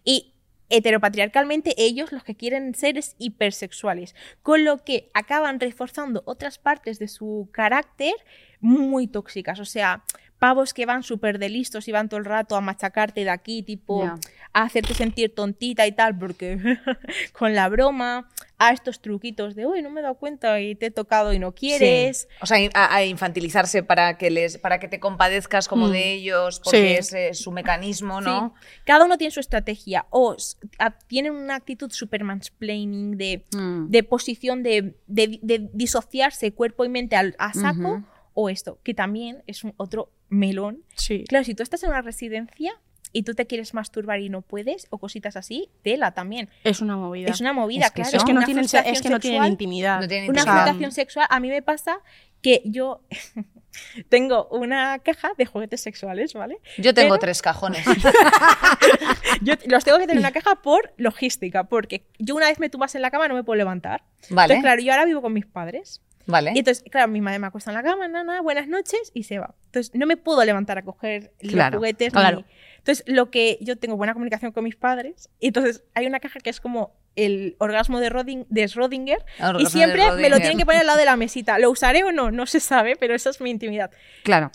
Y 0.05 0.35
heteropatriarcalmente 0.69 1.75
ellos 1.77 2.13
los 2.13 2.25
que 2.25 2.35
quieren 2.35 2.75
ser 2.75 2.99
es 2.99 3.15
hipersexuales, 3.19 4.15
con 4.43 4.65
lo 4.65 4.85
que 4.85 5.11
acaban 5.15 5.61
reforzando 5.61 6.23
otras 6.27 6.59
partes 6.59 6.99
de 6.99 7.09
su 7.09 7.49
carácter 7.53 8.15
muy 8.61 9.07
tóxicas. 9.07 9.61
O 9.61 9.65
sea, 9.65 10.05
pavos 10.39 10.75
que 10.75 10.87
van 10.87 11.03
súper 11.03 11.39
de 11.39 11.49
listos 11.49 11.89
y 11.89 11.93
van 11.93 12.09
todo 12.09 12.19
el 12.19 12.27
rato 12.27 12.57
a 12.57 12.61
machacarte 12.61 13.25
de 13.25 13.31
aquí, 13.31 13.63
tipo 13.63 14.05
a 14.05 14.63
hacerte 14.63 14.95
sentir 14.95 15.35
tontita 15.35 15.87
y 15.87 15.93
tal, 15.93 16.17
porque 16.19 16.59
con 17.33 17.55
la 17.55 17.69
broma, 17.69 18.29
a 18.59 18.73
estos 18.73 19.03
truquitos 19.03 19.55
de, 19.55 19.67
uy, 19.67 19.83
no 19.83 19.91
me 19.91 20.01
he 20.01 20.03
dado 20.03 20.15
cuenta 20.15 20.59
y 20.63 20.75
te 20.75 20.87
he 20.87 20.91
tocado 20.91 21.35
y 21.35 21.39
no 21.39 21.53
quieres. 21.53 22.21
Sí. 22.23 22.37
O 22.41 22.47
sea, 22.47 22.57
a, 22.73 22.95
a 22.95 23.05
infantilizarse 23.05 23.83
para 23.83 24.17
que 24.17 24.31
les, 24.31 24.57
para 24.57 24.81
que 24.81 24.89
te 24.89 24.99
compadezcas 24.99 25.69
como 25.69 25.89
Mm. 25.89 25.91
de 25.93 26.13
ellos, 26.15 26.61
porque 26.65 27.03
Sí. 27.03 27.19
es 27.19 27.39
su 27.39 27.51
mecanismo, 27.53 28.23
¿no? 28.23 28.55
Sí. 28.59 28.81
Cada 28.87 29.05
uno 29.05 29.19
tiene 29.19 29.31
su 29.31 29.41
estrategia. 29.41 30.07
O 30.09 30.35
a- 30.79 30.91
tienen 30.91 31.33
una 31.35 31.55
actitud 31.57 31.91
super 31.93 32.25
mansplaining 32.25 33.19
de, 33.19 33.45
Mm. 33.55 33.91
de 33.91 34.03
posición 34.05 34.63
de, 34.63 34.95
de- 35.07 35.39
de 35.43 35.69
disociarse 35.75 36.53
cuerpo 36.53 36.85
y 36.87 36.89
mente 36.89 37.15
al- 37.17 37.37
a 37.39 37.53
saco. 37.53 38.05
O 38.39 38.51
esto, 38.51 38.79
que 38.83 38.93
también 38.93 39.43
es 39.47 39.65
un 39.65 39.73
otro 39.79 40.13
melón. 40.29 40.85
Sí. 40.95 41.25
Claro, 41.27 41.43
si 41.45 41.55
tú 41.55 41.63
estás 41.63 41.83
en 41.85 41.89
una 41.89 42.03
residencia 42.03 42.79
y 43.13 43.23
tú 43.23 43.35
te 43.35 43.47
quieres 43.47 43.73
masturbar 43.73 44.21
y 44.21 44.29
no 44.29 44.43
puedes, 44.43 44.89
o 44.91 44.99
cositas 44.99 45.37
así, 45.37 45.71
tela 45.83 46.13
también. 46.13 46.51
Es 46.63 46.83
una 46.83 46.97
movida. 46.97 47.31
Es 47.31 47.41
una 47.41 47.55
movida, 47.55 47.87
Es 47.87 47.93
que 47.93 48.03
claro. 48.03 48.17
Es 48.19 48.25
que 48.25 48.33
no 48.35 48.41
Una 48.41 48.45
tienen, 48.47 48.65
es 48.67 48.71
que 48.71 49.09
no 49.09 49.19
tienen 49.21 49.41
sexual 49.41 49.51
intimidad. 49.51 50.01
No 50.03 50.07
tienen 50.09 50.29
una 50.29 50.43
frustración 50.43 50.93
sexual. 50.93 51.27
A 51.31 51.41
mí 51.41 51.49
me 51.49 51.63
pasa 51.63 52.01
que 52.43 52.61
yo 52.67 53.01
tengo 54.11 54.49
una 54.49 54.99
caja 54.99 55.31
de 55.39 55.47
juguetes 55.47 55.81
sexuales, 55.81 56.35
¿vale? 56.35 56.59
Yo 56.77 56.93
tengo 56.93 57.15
Pero- 57.15 57.21
tres 57.21 57.41
cajones. 57.41 57.87
Yo 59.43 59.55
los 59.67 59.85
tengo 59.85 59.99
que 59.99 60.05
tener 60.05 60.17
en 60.17 60.21
una 60.21 60.33
caja 60.33 60.57
por 60.57 60.93
logística, 60.97 61.65
porque 61.65 62.07
yo 62.19 62.35
una 62.35 62.47
vez 62.49 62.59
me 62.59 62.71
tumbas 62.71 62.95
en 62.95 63.03
la 63.03 63.11
cama 63.11 63.29
no 63.29 63.35
me 63.35 63.45
puedo 63.45 63.57
levantar. 63.57 64.03
Vale. 64.31 64.55
Entonces, 64.55 64.63
claro, 64.63 64.83
yo 64.83 64.93
ahora 64.93 65.05
vivo 65.05 65.21
con 65.21 65.33
mis 65.33 65.47
padres. 65.47 66.01
Vale. 66.27 66.53
Y 66.55 66.59
entonces, 66.59 66.85
claro, 66.91 67.09
mi 67.09 67.21
madre 67.21 67.39
me 67.39 67.47
acuesta 67.47 67.71
en 67.71 67.77
la 67.77 67.83
cama, 67.83 68.09
nana, 68.09 68.41
buenas 68.43 68.67
noches, 68.69 69.11
y 69.15 69.23
se 69.25 69.39
va. 69.39 69.55
Entonces, 69.67 69.95
no 69.95 70.07
me 70.07 70.17
puedo 70.17 70.45
levantar 70.45 70.79
a 70.79 70.83
coger 70.83 71.33
Claro, 71.39 71.75
los 71.77 71.79
juguetes. 71.79 72.13
ni- 72.13 72.21
claro. 72.21 72.45
Entonces, 72.79 73.05
lo 73.07 73.31
que 73.31 73.59
yo 73.61 73.77
tengo 73.77 73.97
buena 73.97 74.13
comunicación 74.13 74.53
con 74.53 74.65
mis 74.65 74.77
padres, 74.77 75.29
y 75.41 75.49
entonces 75.49 75.83
hay 75.95 76.07
una 76.07 76.21
caja 76.21 76.41
que 76.41 76.51
es 76.51 76.61
como 76.61 76.93
el 77.17 77.57
orgasmo 77.59 77.99
de, 78.01 78.11
Rodin- 78.11 78.47
de 78.49 78.65
Schrödinger, 78.65 79.25
Orgasmo 79.41 79.61
y 79.61 79.67
siempre 79.67 80.03
me 80.13 80.29
lo 80.29 80.37
Schrödinger. 80.37 80.41
tienen 80.41 80.59
que 80.59 80.67
poner 80.67 80.81
al 80.83 80.87
lado 80.87 80.99
de 80.99 81.05
la 81.05 81.17
mesita. 81.17 81.59
¿Lo 81.59 81.71
usaré 81.71 82.05
o 82.05 82.13
no? 82.13 82.31
No 82.31 82.47
se 82.47 82.61
sabe, 82.61 82.97
pero 82.97 83.15
esa 83.15 83.31
es 83.31 83.41
mi 83.41 83.51
intimidad. 83.51 83.91
Claro. 84.23 84.51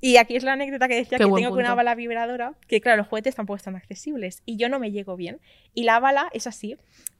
Y 0.00 0.18
aquí 0.18 0.36
es 0.36 0.44
la 0.44 0.52
anécdota 0.52 0.88
que 0.88 0.94
decía 0.94 1.18
Qué 1.18 1.24
que 1.24 1.30
tengo 1.30 1.50
con 1.50 1.58
una 1.58 1.74
bala 1.74 1.94
vibradora, 1.94 2.52
que 2.68 2.80
claro, 2.80 2.98
los 2.98 3.08
juguetes 3.08 3.34
tampoco 3.34 3.56
están 3.56 3.74
accesibles 3.76 4.42
y 4.44 4.56
yo 4.56 4.68
no 4.68 4.78
me 4.78 4.90
llego 4.92 5.16
bien. 5.16 5.40
Y 5.74 5.84
la 5.84 5.98
bala 5.98 6.28
es 6.32 6.46
así. 6.46 6.76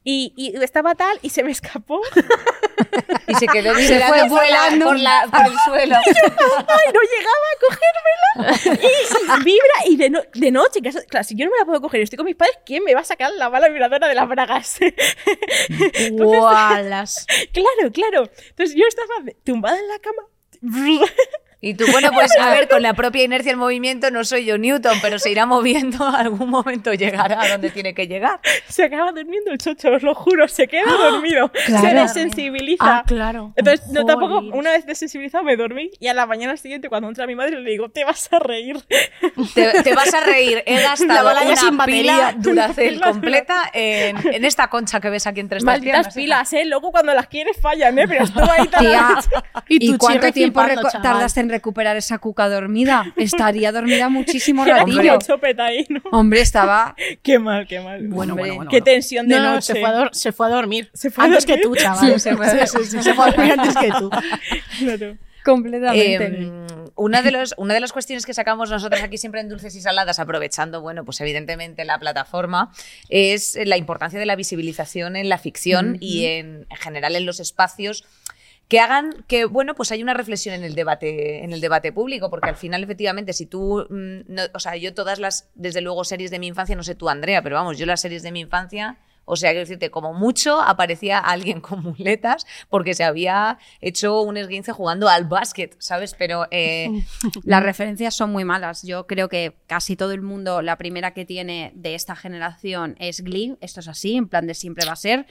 Y, 0.09 0.33
y 0.37 0.57
estaba 0.63 0.95
tal 0.95 1.19
y 1.21 1.31
se 1.31 1.43
me 1.43 1.51
escapó. 1.51 2.01
Y 3.27 3.35
se 3.35 3.49
quedó 3.49 3.75
Se 3.75 3.99
fue 4.01 4.29
volando. 4.29 4.87
por, 4.87 4.99
la- 5.01 5.27
por 5.29 5.47
el 5.47 5.53
suelo. 5.65 5.97
¡Ay, 6.07 6.93
no 6.95 7.01
llegaba 7.13 7.47
a 7.51 7.59
cogérmela! 7.67 8.83
Y, 8.83 9.41
y 9.41 9.45
vibra 9.45 9.75
y 9.87 9.97
de, 9.97 10.11
no- 10.11 10.23
de 10.33 10.51
noche, 10.53 10.81
que 10.81 10.91
eso- 10.91 11.01
claro, 11.09 11.25
si 11.25 11.35
yo 11.35 11.45
no 11.47 11.51
me 11.51 11.59
la 11.59 11.65
puedo 11.65 11.81
coger 11.81 11.99
y 12.01 12.05
estoy 12.05 12.19
con 12.19 12.27
mis 12.27 12.37
padres, 12.37 12.57
¿quién 12.65 12.85
me 12.85 12.95
va 12.95 13.01
a 13.01 13.05
sacar 13.05 13.33
la 13.33 13.49
bala 13.49 13.69
vibradora 13.69 14.07
de 14.07 14.15
las 14.15 14.29
bragas? 14.29 14.79
Gualas. 16.13 17.27
claro, 17.53 17.91
claro. 17.93 18.31
Entonces 18.51 18.77
yo 18.77 18.85
estaba 18.87 19.09
tumbada 19.45 19.79
en 19.79 19.89
la 19.89 19.99
cama. 19.99 20.23
Y 21.61 21.75
tú, 21.75 21.85
bueno, 21.91 22.11
pues 22.13 22.31
a 22.41 22.51
ver, 22.51 22.69
con 22.69 22.83
la 22.83 22.93
propia 22.95 23.25
inercia 23.25 23.51
del 23.53 23.59
movimiento 23.59 24.11
no 24.11 24.25
soy 24.25 24.45
yo 24.45 24.59
Newton, 24.59 24.99
pero 25.03 25.19
se 25.19 25.31
irá 25.31 25.47
moviendo, 25.47 26.05
algún 26.17 26.51
momento 26.51 26.93
llegará 26.93 27.43
a 27.43 27.49
donde 27.49 27.71
tiene 27.71 27.95
que 27.95 28.07
llegar. 28.07 28.41
Se 28.69 28.85
acaba 28.85 29.11
durmiendo 29.13 29.51
el 29.51 29.59
chocho, 29.59 29.91
os 29.93 30.03
lo 30.03 30.15
juro, 30.15 30.47
se 30.49 30.69
queda 30.69 30.91
dormido. 30.93 31.51
Se 31.55 31.73
Claro. 31.73 32.03
desensibiliza. 32.03 32.99
Ah, 32.99 33.05
claro. 33.07 33.53
Entonces, 33.57 33.89
no, 33.89 34.05
tampoco, 34.05 34.39
una 34.39 34.71
vez 34.73 34.87
desensibilizado 34.87 35.45
me 35.45 35.57
dormí 35.57 35.91
y 35.99 36.09
a 36.09 36.15
la 36.15 36.27
mañana 36.27 36.57
siguiente 36.57 36.89
cuando 36.89 37.09
entra 37.09 37.27
mi 37.27 37.35
madre 37.35 37.61
le 37.61 37.71
digo, 37.71 37.89
te 37.89 38.05
vas 38.05 38.29
a 38.33 38.39
reír. 38.39 38.79
Te, 39.55 39.83
te 39.83 39.95
vas 39.95 40.13
a 40.15 40.21
reír, 40.21 40.63
he 40.67 40.75
La 40.83 40.91
gastado 40.91 41.33
ya 41.33 41.43
una 41.47 41.57
sin 41.57 41.79
pila 41.79 42.35
batería. 42.35 42.69
Pila 42.77 43.11
completa 43.11 43.71
en, 43.73 44.17
en 44.35 44.45
esta 44.45 44.69
concha 44.69 45.01
que 45.01 45.11
ves 45.11 45.27
aquí 45.27 45.41
entre 45.41 45.59
estas 45.59 45.67
Malditas 45.75 46.15
piernas. 46.15 46.15
pilas, 46.15 46.53
¿eh? 46.53 46.65
Luego 46.67 46.91
cuando 46.93 47.15
las 47.15 47.27
quieres 47.29 47.57
fallan, 47.61 47.99
¿eh? 47.99 48.07
Pero 48.07 48.25
estuvo 48.25 48.51
ahí 48.51 48.69
la 48.71 48.83
noche. 49.15 49.29
Y 49.69 49.95
¿y, 49.95 49.97
cuánto 49.99 50.31
tiempo 50.33 50.61
tardaste 51.03 51.41
en 51.41 51.46
recuperar 51.49 51.97
esa 51.97 52.19
cuca 52.19 52.49
dormida? 52.49 53.13
Estaría 53.17 53.73
dormida 53.73 54.09
muchísimo 54.09 54.65
ratillo. 54.65 55.19
Hombre, 56.13 56.41
estaba... 56.41 56.95
Qué 57.23 57.39
mal, 57.39 57.67
qué 57.67 57.81
mal. 57.81 58.07
Bueno, 58.09 58.33
Hombre, 58.35 58.43
bueno, 58.51 58.55
bueno, 58.57 58.71
Qué 58.71 58.77
bueno. 58.81 58.85
tensión 58.85 59.29
de 59.29 59.37
No, 59.37 59.55
noche. 59.55 59.75
se 59.75 59.81
fue, 59.81 59.89
a 59.89 60.09
se 60.13 60.33
fue 60.33 60.47
a 60.47 60.51
dormir. 60.51 60.91
Se 60.93 61.11
fue 61.11 61.25
a 61.25 61.27
antes 61.27 61.47
dormir. 61.47 61.63
que 61.63 61.69
tú, 61.69 61.77
chaval. 61.77 62.13
Sí, 62.15 62.21
se 62.21 62.37
fue 62.37 62.47
a 62.47 62.67
Sí, 62.67 62.79
sí, 62.79 62.85
sí, 62.91 63.03
se 63.03 63.15
fue 63.15 63.25
a 63.25 63.31
dormir 63.33 63.53
antes 63.53 63.77
que 63.77 63.91
tú. 63.91 64.11
Claro. 64.79 65.17
Completamente. 65.45 66.25
Eh, 66.25 66.51
una, 66.97 67.23
de 67.23 67.31
los, 67.31 67.55
una 67.57 67.73
de 67.75 67.79
las 67.81 67.93
cuestiones 67.93 68.27
que 68.27 68.35
sacamos 68.35 68.69
nosotros 68.69 69.01
aquí 69.03 69.17
siempre 69.17 69.41
en 69.41 69.49
Dulces 69.49 69.77
y 69.77 69.81
Saladas, 69.81 70.19
aprovechando, 70.19 70.81
bueno, 70.81 71.05
pues 71.05 71.21
evidentemente 71.21 71.85
la 71.85 71.99
plataforma, 72.01 72.73
es 73.09 73.57
la 73.65 73.77
importancia 73.77 74.19
de 74.19 74.27
la 74.27 74.35
visibilización 74.35 75.15
en 75.15 75.29
la 75.29 75.39
ficción 75.39 75.99
y 76.01 76.25
en, 76.25 76.67
en 76.69 76.77
general 76.79 77.15
en 77.15 77.27
los 77.27 77.39
espacios 77.39 78.05
que 78.69 78.81
hagan 78.81 79.25
que, 79.29 79.45
bueno, 79.45 79.75
pues 79.75 79.93
hay 79.93 80.03
una 80.03 80.15
reflexión 80.15 80.55
en 80.55 80.65
el 80.65 80.75
debate, 80.75 81.45
en 81.45 81.53
el 81.53 81.61
debate 81.61 81.93
público, 81.93 82.31
porque 82.31 82.49
al 82.49 82.57
final, 82.57 82.83
efectivamente, 82.83 83.33
si 83.33 83.47
tú, 83.47 83.87
mm, 83.89 84.33
no- 84.33 84.43
o 84.55 84.59
sea, 84.59 84.77
yo 84.77 84.93
todas 84.93 85.19
las, 85.21 85.49
desde 85.55 85.81
luego, 85.81 86.05
series 86.05 86.31
de 86.31 86.39
mi 86.41 86.49
infancia, 86.49 86.75
no 86.75 86.83
sé 86.83 86.95
tú, 86.97 87.09
Andrea, 87.09 87.43
pero 87.43 87.57
vamos, 87.57 87.79
yo 87.79 87.87
las 87.87 88.01
series 88.01 88.23
de 88.25 88.33
mi 88.33 88.41
infancia, 88.41 88.99
o 89.27 89.37
sea, 89.37 89.51
quiero 89.51 89.61
decirte, 89.61 89.91
como 89.91 90.15
mucho 90.15 90.61
aparecía 90.61 91.19
alguien 91.19 91.61
con 91.61 91.83
muletas 91.83 92.47
porque 92.71 92.95
se 92.95 93.05
había 93.05 93.59
hecho 93.81 94.23
un 94.23 94.39
esguince 94.39 94.73
jugando 94.73 95.09
al 95.09 95.25
básquet, 95.27 95.77
¿sabes? 95.79 96.15
Pero 96.19 96.47
eh, 96.51 97.05
Las 97.45 97.63
referencias 97.63 98.15
son 98.15 98.33
muy 98.33 98.45
malas. 98.45 98.83
Yo 98.83 99.07
creo 99.07 99.29
que 99.29 99.57
casi 99.67 99.97
todo 99.97 100.13
el 100.13 100.23
mundo, 100.23 100.63
la 100.63 100.77
primera 100.77 101.13
que 101.13 101.25
tiene 101.25 101.73
de 101.75 101.95
esta 101.95 102.17
generación 102.17 102.97
es 102.99 103.23
Glee. 103.23 103.57
Esto 103.61 103.81
es 103.81 103.89
así, 103.89 104.17
en 104.17 104.29
plan 104.29 104.47
de 104.47 104.55
siempre 104.55 104.87
va 104.87 104.93
a 104.93 104.97
ser. 104.97 105.27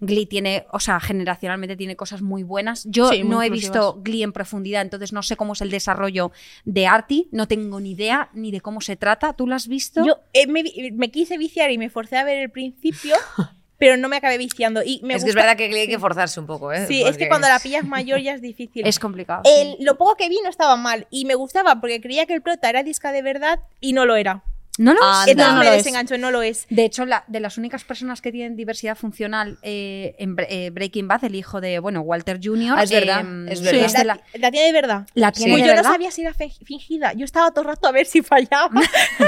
Glee 0.00 0.24
tiene, 0.24 0.66
o 0.72 0.80
sea, 0.80 0.98
generacionalmente 0.98 1.76
tiene 1.76 1.94
cosas 1.94 2.22
muy 2.22 2.42
buenas. 2.42 2.86
Yo 2.88 3.10
Sí, 3.10 3.22
muy 3.22 3.30
no 3.30 3.42
he 3.42 3.50
visto 3.50 4.00
Glee 4.02 4.22
en 4.22 4.32
profundidad, 4.32 4.80
entonces 4.80 5.12
no 5.12 5.22
sé 5.22 5.36
cómo 5.36 5.52
es 5.52 5.60
el 5.60 5.70
desarrollo 5.70 6.32
de 6.64 6.86
Artie. 6.86 7.28
No 7.32 7.46
tengo 7.46 7.80
ni 7.80 7.90
idea 7.90 8.30
ni 8.32 8.50
de 8.50 8.62
cómo 8.62 8.80
se 8.80 8.96
trata. 8.96 9.34
¿Tú 9.34 9.46
lo 9.46 9.54
has 9.54 9.68
visto? 9.68 10.04
Yo 10.04 10.20
eh, 10.32 10.46
me, 10.46 10.64
me 10.94 11.10
quise 11.10 11.36
viciar 11.36 11.70
y 11.70 11.76
me 11.76 11.90
forcé 11.90 12.16
a 12.16 12.24
ver 12.24 12.38
el 12.38 12.50
principio, 12.50 13.14
pero 13.80 13.96
no 13.96 14.08
me 14.08 14.16
acabé 14.16 14.36
viciando. 14.38 14.82
Y 14.84 15.00
me 15.02 15.14
es 15.14 15.24
que 15.24 15.30
es 15.30 15.34
verdad 15.34 15.56
que 15.56 15.64
hay 15.64 15.88
que 15.88 15.98
forzarse 15.98 16.38
un 16.38 16.46
poco, 16.46 16.70
¿eh? 16.72 16.86
Sí, 16.86 17.02
es 17.02 17.16
que 17.16 17.26
cuando 17.28 17.48
la 17.48 17.58
pillas 17.58 17.84
mayor 17.84 18.20
ya 18.20 18.34
es 18.34 18.42
difícil. 18.42 18.86
es 18.86 18.98
complicado. 19.00 19.42
El- 19.46 19.76
lo 19.80 19.96
poco 19.96 20.14
que 20.16 20.28
vi 20.28 20.38
no 20.44 20.50
estaba 20.50 20.76
mal 20.76 21.06
y 21.10 21.24
me 21.24 21.34
gustaba 21.34 21.80
porque 21.80 22.00
creía 22.00 22.26
que 22.26 22.34
el 22.34 22.42
prota 22.42 22.68
era 22.68 22.82
disca 22.82 23.10
de 23.10 23.22
verdad 23.22 23.58
y 23.80 23.94
no 23.94 24.04
lo 24.04 24.14
era. 24.16 24.44
No 24.78 24.94
lo 24.94 25.00
es. 25.00 25.28
Entonces 25.28 25.52
no 25.52 25.58
me 25.58 25.64
lo 25.66 25.70
es. 25.72 25.76
desengancho, 25.78 26.16
no 26.18 26.30
lo 26.30 26.42
es. 26.42 26.66
De 26.70 26.84
hecho, 26.84 27.04
la- 27.04 27.24
de 27.26 27.40
las 27.40 27.58
únicas 27.58 27.84
personas 27.84 28.22
que 28.22 28.32
tienen 28.32 28.56
diversidad 28.56 28.96
funcional 28.96 29.58
eh, 29.62 30.14
en 30.18 30.36
eh, 30.48 30.70
Breaking 30.70 31.06
Bad, 31.08 31.24
el 31.24 31.34
hijo 31.34 31.60
de, 31.60 31.78
bueno, 31.80 32.00
Walter 32.00 32.38
Jr. 32.42 32.74
Ah, 32.78 32.82
es 32.84 32.90
verdad, 32.90 33.20
em, 33.20 33.48
es 33.48 33.60
verdad. 33.62 34.20
la, 34.34 34.50
tiene 34.50 34.66
de 34.66 34.72
verdad. 34.72 35.06
la 35.14 35.32
tiene 35.32 35.52
Pues 35.52 35.62
de 35.62 35.68
yo 35.68 35.74
verdad. 35.74 35.88
no 35.90 35.94
sabía 35.94 36.10
si 36.10 36.22
era 36.22 36.32
fingida. 36.34 37.12
Yo 37.12 37.24
estaba 37.24 37.50
todo 37.50 37.62
el 37.62 37.68
rato 37.68 37.88
a 37.88 37.92
ver 37.92 38.06
si 38.06 38.22
fallaba. 38.22 38.70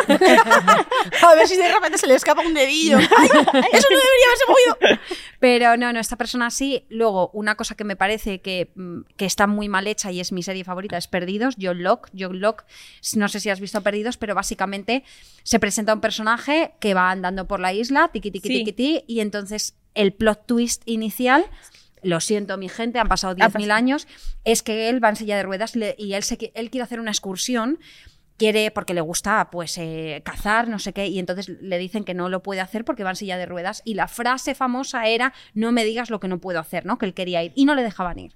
A 1.22 1.35
ver 1.35 1.46
si 1.48 1.57
de 1.57 1.72
repente 1.72 1.98
se 1.98 2.07
le 2.07 2.14
escapa 2.14 2.42
un 2.42 2.55
dedillo. 2.55 2.96
¡Ay! 2.98 3.07
Eso 3.72 3.88
no 3.90 3.98
debería 3.98 4.26
haberse 4.26 4.44
movido. 4.48 5.00
Pero 5.40 5.76
no, 5.76 5.92
no, 5.92 6.00
esta 6.00 6.16
persona 6.16 6.50
sí. 6.50 6.85
Luego, 6.88 7.31
una 7.33 7.55
cosa 7.57 7.74
que 7.74 7.85
me 7.85 7.96
parece 7.96 8.40
que, 8.40 8.70
mm, 8.74 9.00
que 9.16 9.26
está 9.26 9.46
muy 9.46 9.68
mal 9.68 9.87
hecha 9.87 10.11
y 10.12 10.20
es 10.20 10.33
mi 10.33 10.42
serie 10.42 10.64
favorita 10.64 10.96
es 10.96 11.09
Perdidos, 11.09 11.57
John 11.61 11.83
Locke. 11.83 12.11
John 12.18 12.40
Locke, 12.40 12.64
no 13.16 13.28
sé 13.28 13.40
si 13.40 13.50
has 13.50 13.61
visto 13.61 13.81
Perdidos, 13.83 14.16
pero 14.16 14.35
básicamente 14.35 15.05
se 15.44 15.59
presenta 15.59 15.94
un 15.94 16.00
personaje 16.00 16.74
que 16.81 16.94
va 16.94 17.11
andando 17.11 17.46
por 17.46 17.61
la 17.61 17.72
isla, 17.72 18.09
tiqui, 18.12 18.31
tiqui, 18.31 18.48
Sí. 18.48 18.55
tiqui, 18.59 18.72
ti, 18.72 19.05
y 19.07 19.20
entonces 19.20 19.74
el 19.94 20.12
plot 20.12 20.46
twist 20.46 20.83
inicial. 20.87 21.44
Lo 22.05 22.18
siento, 22.20 22.57
mi 22.59 22.68
gente, 22.68 22.98
han 22.98 23.07
pasado 23.09 23.33
Ha 23.33 23.37
10.000 23.37 23.52
pasado. 23.52 23.72
años. 23.74 24.09
Es 24.44 24.62
que 24.62 24.88
él 24.88 25.02
va 25.02 25.11
en 25.11 25.16
silla 25.16 25.37
de 25.37 25.44
ruedas 25.44 25.74
y 25.98 26.14
él, 26.14 26.22
se 26.24 26.50
él 26.55 26.70
quiere 26.70 26.83
hacer 26.83 26.98
una 26.98 27.11
excursión 27.12 27.78
quiere, 28.38 28.72
porque 28.72 28.92
le 28.92 29.00
gusta, 29.02 29.50
pues, 29.52 29.78
eh, 29.78 30.20
cazar, 30.24 30.66
no 30.66 30.81
sé 30.81 30.92
qué, 30.92 31.07
y 31.07 31.20
entonces 31.20 31.48
le 31.48 31.78
dicen 31.78 32.02
que 32.02 32.12
no 32.12 32.28
lo 32.28 32.42
puede 32.42 32.61
hacer 32.61 32.85
porque 32.85 33.05
va 33.05 33.11
en 33.11 33.16
silla 33.16 33.37
de 33.37 33.46
ruedas. 33.46 33.83
Y 33.85 33.94
la 33.94 34.09
frase 34.09 34.57
famosa 34.57 35.07
era, 35.07 35.33
no 35.55 35.70
me 35.70 35.85
digas 35.85 36.11
lo 36.11 36.18
que 36.18 36.26
no 36.26 36.40
puedo 36.40 36.59
hacer, 36.59 36.85
¿no? 36.85 36.98
Que 36.98 37.07
él 37.07 37.14
quería 37.14 37.44
ir. 37.44 37.52
Y 37.55 37.66
no 37.66 37.76
le 37.76 37.83
dejaban 37.85 38.18
ir. 38.18 38.35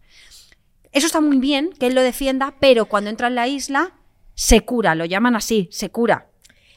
Eso 0.93 1.07
está 1.07 1.21
muy 1.21 1.39
bien, 1.39 1.71
que 1.81 1.89
él 1.89 1.95
lo 1.97 2.03
defienda, 2.03 2.55
pero 2.61 2.85
cuando 2.87 3.11
entra 3.11 3.27
en 3.27 3.35
la 3.35 3.49
isla, 3.49 3.95
se 4.35 4.61
cura, 4.61 4.95
lo 4.95 5.07
llaman 5.07 5.35
así, 5.35 5.69
se 5.73 5.91
cura. 5.91 6.29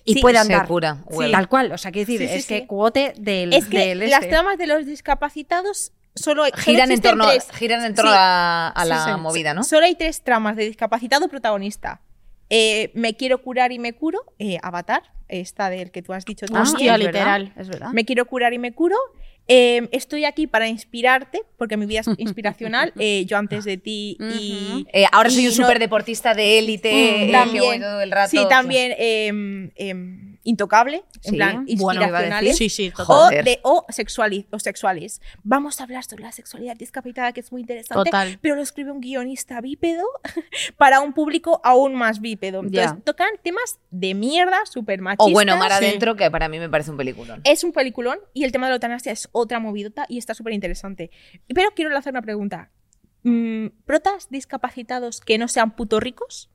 Y 0.09 0.13
Sí, 0.15 0.21
puede 0.21 0.35
se 0.35 0.41
andar. 0.41 0.67
cura. 0.67 0.97
Tal 1.31 1.47
cual, 1.49 1.71
o 1.71 1.77
sea, 1.77 1.91
quiero 1.91 2.07
decir, 2.07 2.21
Sí, 2.27 2.27
sí, 2.33 2.39
es 2.39 2.45
que 2.47 2.65
cuote 2.67 3.13
del, 3.17 3.53
es 3.53 3.65
que 3.67 3.79
del 3.95 3.99
las 3.99 4.13
este. 4.21 4.27
tramas 4.27 4.57
de 4.57 4.67
los 4.67 4.85
discapacitados 4.85 5.91
solo, 6.15 6.43
Giran 6.57 6.91
en 6.91 7.01
torno, 7.01 7.27
tres. 7.27 7.47
giran 7.53 7.85
en 7.85 7.93
torno 7.95 8.11
Sí. 8.11 8.17
a, 8.19 8.69
a 8.69 8.85
la 8.85 9.17
movida, 9.17 9.53
¿no? 9.53 9.63
Solo 9.63 9.85
hay 9.85 9.95
tres 9.95 10.23
tramas 10.23 10.55
de 10.55 10.65
discapacitado 10.65 11.27
protagonista. 11.27 12.01
Eh, 12.49 12.91
me 12.95 13.15
quiero 13.15 13.41
curar 13.41 13.71
y 13.71 13.79
me 13.79 13.93
curo. 13.93 14.19
eh, 14.39 14.57
Avatar, 14.63 15.03
esta 15.27 15.69
del 15.69 15.91
que 15.91 16.01
tú 16.01 16.13
has 16.13 16.25
dicho 16.25 16.45
Ah, 16.49 16.53
también. 16.53 16.73
Hostia, 16.75 16.93
es 16.95 16.99
verdad, 17.03 17.13
literal. 17.13 17.53
Es 17.55 17.67
verdad. 17.69 17.89
Me 17.93 18.05
quiero 18.05 18.25
curar 18.25 18.53
y 18.53 18.57
me 18.59 18.73
curo. 18.73 18.97
Eh, 19.51 19.89
estoy 19.91 20.25
aquí 20.25 20.45
para 20.45 20.67
inspirarte, 20.67 21.41
porque 21.57 21.75
mi 21.75 21.87
vida 21.87 22.01
es 22.01 22.07
inspiracional. 22.19 22.93
eh, 22.99 23.25
yo 23.25 23.35
antes 23.37 23.65
de 23.65 23.77
ti 23.77 24.15
y. 24.19 24.85
Eh, 24.93 25.05
ahora 25.11 25.29
soy 25.31 25.47
un 25.47 25.57
no- 25.57 25.63
super 25.63 25.79
deportista 25.79 26.33
de 26.35 26.59
élite, 26.59 26.91
Mm, 26.91 27.35
eh, 27.35 27.51
que 27.51 27.59
voy 27.61 27.79
todo 27.79 27.99
el 28.01 28.11
rato. 28.11 28.29
Sí, 28.29 28.37
también 28.47 28.93
em, 28.97 29.71
em, 29.75 30.28
intocable, 30.49 31.03
en 31.23 31.31
Sí, 31.31 31.35
plan 31.37 31.65
bueno, 31.77 32.01
inspiracionales. 32.01 32.57
Sí, 32.57 32.69
sí, 32.69 32.91
o, 33.07 33.29
de, 33.29 33.59
o, 33.63 33.85
sexuali- 33.89 34.47
o 34.51 34.59
sexuales. 34.59 35.21
Vamos 35.43 35.79
a 35.79 35.83
hablar 35.83 36.03
sobre 36.03 36.23
la 36.23 36.31
sexualidad 36.31 36.75
discapacitada, 36.75 37.31
que 37.33 37.39
es 37.41 37.51
muy 37.51 37.61
interesante. 37.61 38.09
Total. 38.09 38.39
Pero 38.41 38.55
lo 38.55 38.61
escribe 38.61 38.91
un 38.91 38.99
guionista 39.01 39.61
bípedo 39.61 40.03
para 40.77 40.99
un 41.01 41.13
público 41.13 41.61
aún 41.63 41.95
más 41.95 42.19
bípedo. 42.19 42.61
Entonces, 42.61 43.03
tocan 43.03 43.29
temas 43.43 43.79
de 43.91 44.13
mierda, 44.13 44.57
súper 44.65 45.01
machistas. 45.01 45.27
O 45.27 45.31
bueno, 45.31 45.55
Mar. 45.57 45.71
Adentro, 45.71 46.15
que 46.15 46.29
para 46.31 46.49
mí 46.49 46.59
me 46.59 46.69
parece 46.69 46.91
un 46.91 46.97
peliculón. 46.97 47.41
Es 47.43 47.63
un 47.63 47.71
peliculón 47.71 48.19
y 48.33 48.43
el 48.43 48.51
tema 48.51 48.67
de 48.67 48.71
la 48.71 48.75
eutanasia 48.75 49.11
es 49.11 49.29
otra 49.31 49.59
movidota 49.59 50.05
y 50.09 50.17
está 50.17 50.33
súper 50.33 50.53
interesante. 50.53 51.11
Pero 51.53 51.69
quiero 51.75 51.91
lanzar 51.91 52.11
una 52.13 52.21
pregunta. 52.21 52.71
Mm, 53.23 53.67
¿Protas 53.85 54.29
discapacitados 54.29 55.19
que 55.21 55.37
no 55.37 55.47
sean 55.47 55.75
puto 55.75 55.99
ricos? 55.99 56.49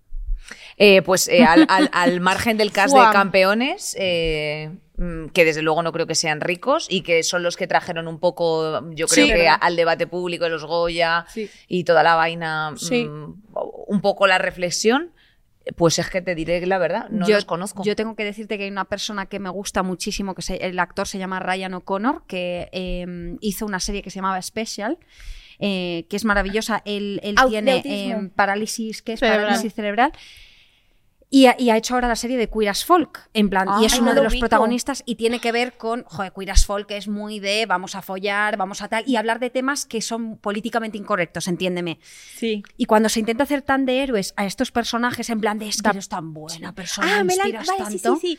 Eh, 0.76 1.02
pues 1.02 1.28
eh, 1.28 1.44
al, 1.44 1.66
al- 1.68 1.90
al 1.92 2.20
margen 2.20 2.56
del 2.56 2.72
cast 2.72 2.94
de 2.94 3.00
campeones, 3.12 3.96
eh, 3.98 4.70
mm, 4.96 5.26
que 5.28 5.44
desde 5.44 5.62
luego 5.62 5.82
no 5.82 5.92
creo 5.92 6.06
que 6.06 6.14
sean 6.14 6.40
ricos 6.40 6.86
y 6.90 7.02
que 7.02 7.22
son 7.22 7.42
los 7.42 7.56
que 7.56 7.66
trajeron 7.66 8.08
un 8.08 8.18
poco, 8.18 8.80
yo 8.92 9.06
creo 9.06 9.24
Sí, 9.26 9.30
que 9.32 9.38
verdad. 9.38 9.58
al 9.60 9.76
debate 9.76 10.06
público 10.06 10.44
de 10.44 10.50
los 10.50 10.64
Goya 10.64 11.26
Sí. 11.28 11.48
y 11.68 11.84
toda 11.84 12.02
la 12.02 12.14
vaina, 12.16 12.72
mm, 12.72 13.42
un 13.86 14.00
poco 14.00 14.26
la 14.26 14.38
reflexión, 14.38 15.12
pues 15.76 15.98
es 15.98 16.10
que 16.10 16.20
te 16.20 16.34
diré 16.34 16.66
la 16.66 16.76
verdad, 16.78 17.08
no 17.08 17.26
yo, 17.26 17.36
los 17.36 17.46
conozco. 17.46 17.82
Yo 17.84 17.96
tengo 17.96 18.14
que 18.16 18.24
decirte 18.24 18.58
que 18.58 18.64
hay 18.64 18.70
una 18.70 18.84
persona 18.84 19.26
que 19.26 19.38
me 19.38 19.48
gusta 19.48 19.82
muchísimo, 19.82 20.34
que 20.34 20.42
se- 20.42 20.56
el 20.56 20.78
actor 20.78 21.08
se 21.08 21.18
llama 21.18 21.40
Ryan 21.40 21.72
O'Connor, 21.74 22.24
que 22.26 22.68
eh, 22.72 23.36
hizo 23.40 23.64
una 23.64 23.80
serie 23.80 24.02
que 24.02 24.10
se 24.10 24.16
llamaba 24.16 24.42
Special. 24.42 24.98
Eh, 25.58 26.06
que 26.08 26.16
es 26.16 26.24
maravillosa. 26.24 26.82
Él, 26.84 27.20
tiene 27.48 27.82
eh, 27.84 28.30
parálisis, 28.34 29.02
¿qué 29.02 29.14
es? 29.14 29.20
Cerebral. 29.20 29.46
Parálisis 29.46 29.74
cerebral. 29.74 30.12
Y 31.30 31.46
ha, 31.46 31.56
y 31.58 31.70
ha 31.70 31.76
hecho 31.76 31.94
ahora 31.94 32.06
la 32.06 32.14
serie 32.14 32.36
de 32.36 32.48
Queer 32.48 32.68
as 32.68 32.84
Folk, 32.84 33.28
en 33.34 33.50
plan, 33.50 33.66
y 33.82 33.86
es 33.86 33.94
Ay, 33.94 33.98
uno 33.98 34.10
no 34.10 34.14
de 34.14 34.20
lo 34.22 34.30
los 34.30 34.36
protagonistas 34.36 35.02
y 35.04 35.16
tiene 35.16 35.40
que 35.40 35.50
ver 35.50 35.76
con, 35.76 36.04
joder, 36.04 36.32
Queer 36.32 36.52
as 36.52 36.64
Folk 36.64 36.92
es 36.92 37.08
muy 37.08 37.40
de 37.40 37.66
vamos 37.66 37.96
a 37.96 38.02
follar, 38.02 38.56
vamos 38.56 38.82
a 38.82 38.88
tal, 38.88 39.02
y 39.04 39.16
hablar 39.16 39.40
de 39.40 39.50
temas 39.50 39.84
que 39.84 40.00
son 40.00 40.36
políticamente 40.36 40.96
incorrectos, 40.96 41.48
entiéndeme. 41.48 41.98
Sí. 42.36 42.62
Y 42.76 42.84
cuando 42.84 43.08
se 43.08 43.18
intenta 43.18 43.42
hacer 43.42 43.62
tan 43.62 43.84
de 43.84 44.04
héroes 44.04 44.32
a 44.36 44.46
estos 44.46 44.70
personajes, 44.70 45.28
en 45.28 45.40
plan 45.40 45.58
de 45.58 45.66
es 45.66 45.82
que 45.82 45.90
eres 45.90 46.08
tan 46.08 46.34
buena 46.34 46.72
persona, 46.72 47.18
Ah, 47.18 47.24
me 47.24 47.34
la... 47.34 47.44
Vale, 47.44 47.64
sí, 47.64 47.72
tanto, 47.78 48.16
sí, 48.20 48.36
sí. 48.36 48.38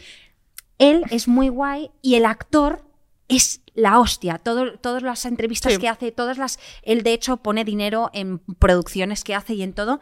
él 0.78 1.04
es 1.10 1.28
muy 1.28 1.50
guay 1.50 1.92
y 2.02 2.16
el 2.16 2.24
actor 2.24 2.86
es 3.28 3.62
la 3.74 4.00
hostia. 4.00 4.38
Todo- 4.38 4.78
todas 4.80 5.02
las 5.04 5.26
entrevistas 5.26 5.74
Sí. 5.74 5.80
que 5.80 5.90
hace, 5.90 6.12
todas 6.12 6.38
las. 6.38 6.60
Él, 6.84 7.04
de 7.04 7.14
hecho, 7.14 7.38
pone 7.38 7.64
dinero 7.66 8.10
en 8.14 8.40
producciones 8.60 9.24
que 9.24 9.36
hace 9.36 9.54
y 9.56 9.64
en 9.64 9.74
todo. 9.74 10.00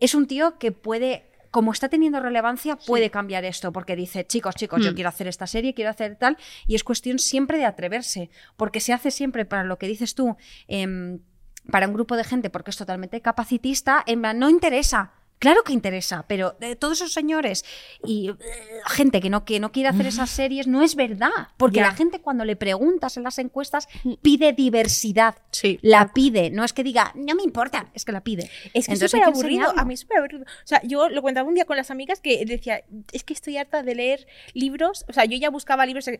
Es 0.00 0.14
un 0.14 0.26
tío 0.26 0.58
que 0.58 0.72
puede. 0.72 1.24
Como 1.50 1.72
está 1.72 1.88
teniendo 1.88 2.20
relevancia, 2.20 2.76
puede 2.76 3.10
cambiar 3.10 3.46
esto, 3.46 3.72
porque 3.72 3.96
dice, 3.96 4.26
chicos, 4.26 4.54
chicos, 4.54 4.84
yo 4.84 4.90
Hmm. 4.92 4.94
quiero 4.94 5.08
hacer 5.08 5.28
esta 5.28 5.46
serie, 5.46 5.72
quiero 5.72 5.90
hacer 5.90 6.16
tal, 6.16 6.36
y 6.66 6.74
es 6.74 6.84
cuestión 6.84 7.18
siempre 7.18 7.56
de 7.56 7.64
atreverse, 7.64 8.28
porque 8.56 8.80
se 8.80 8.92
hace 8.92 9.10
siempre 9.10 9.46
para 9.46 9.64
lo 9.64 9.78
que 9.78 9.86
dices 9.88 10.14
tú, 10.14 10.36
em, 10.66 11.20
para 11.72 11.86
un 11.88 11.94
grupo 11.94 12.16
de 12.18 12.24
gente, 12.24 12.50
porque 12.50 12.70
es 12.70 12.76
totalmente 12.76 13.22
capacitista, 13.22 14.02
en 14.06 14.20
plan, 14.20 14.38
no 14.38 14.50
interesa. 14.50 15.12
Claro 15.38 15.62
que 15.62 15.72
interesa, 15.72 16.24
pero 16.28 16.56
de 16.58 16.74
todos 16.76 16.98
esos 16.98 17.12
señores 17.12 17.64
y 18.04 18.30
eh, 18.30 18.34
gente 18.86 19.20
que 19.20 19.30
no, 19.30 19.44
que 19.44 19.60
no 19.60 19.70
quiere 19.72 19.88
hacer 19.88 20.06
esas 20.06 20.30
series 20.30 20.66
no 20.66 20.82
es 20.82 20.96
verdad. 20.96 21.30
Porque 21.56 21.80
la 21.80 21.92
gente 21.94 22.20
cuando 22.20 22.44
le 22.44 22.56
preguntas 22.56 23.16
en 23.16 23.22
las 23.22 23.38
encuestas 23.38 23.88
pide 24.22 24.52
diversidad. 24.52 25.36
Sí. 25.50 25.78
La 25.82 26.12
pide, 26.12 26.50
no 26.50 26.64
es 26.64 26.72
que 26.72 26.82
diga, 26.82 27.12
no 27.14 27.34
me 27.34 27.42
importa, 27.42 27.88
es 27.94 28.04
que 28.04 28.12
la 28.12 28.22
pide. 28.22 28.50
Es 28.74 28.86
que 28.86 28.94
es 28.94 29.00
súper 29.00 29.22
aburrido. 29.24 29.72
A 29.76 29.84
mí 29.84 29.94
es 29.94 30.00
súper 30.00 30.18
aburrido. 30.18 30.42
O 30.44 30.66
sea, 30.66 30.80
yo 30.82 31.08
lo 31.08 31.22
contaba 31.22 31.48
un 31.48 31.54
día 31.54 31.64
con 31.66 31.76
las 31.76 31.90
amigas 31.90 32.20
que 32.20 32.44
decía, 32.44 32.82
es 33.12 33.22
que 33.24 33.32
estoy 33.32 33.56
harta 33.58 33.82
de 33.82 33.94
leer 33.94 34.26
libros. 34.54 35.04
O 35.08 35.12
sea, 35.12 35.24
yo 35.24 35.38
ya 35.38 35.50
buscaba 35.50 35.86
libros 35.86 36.08
eh, 36.08 36.18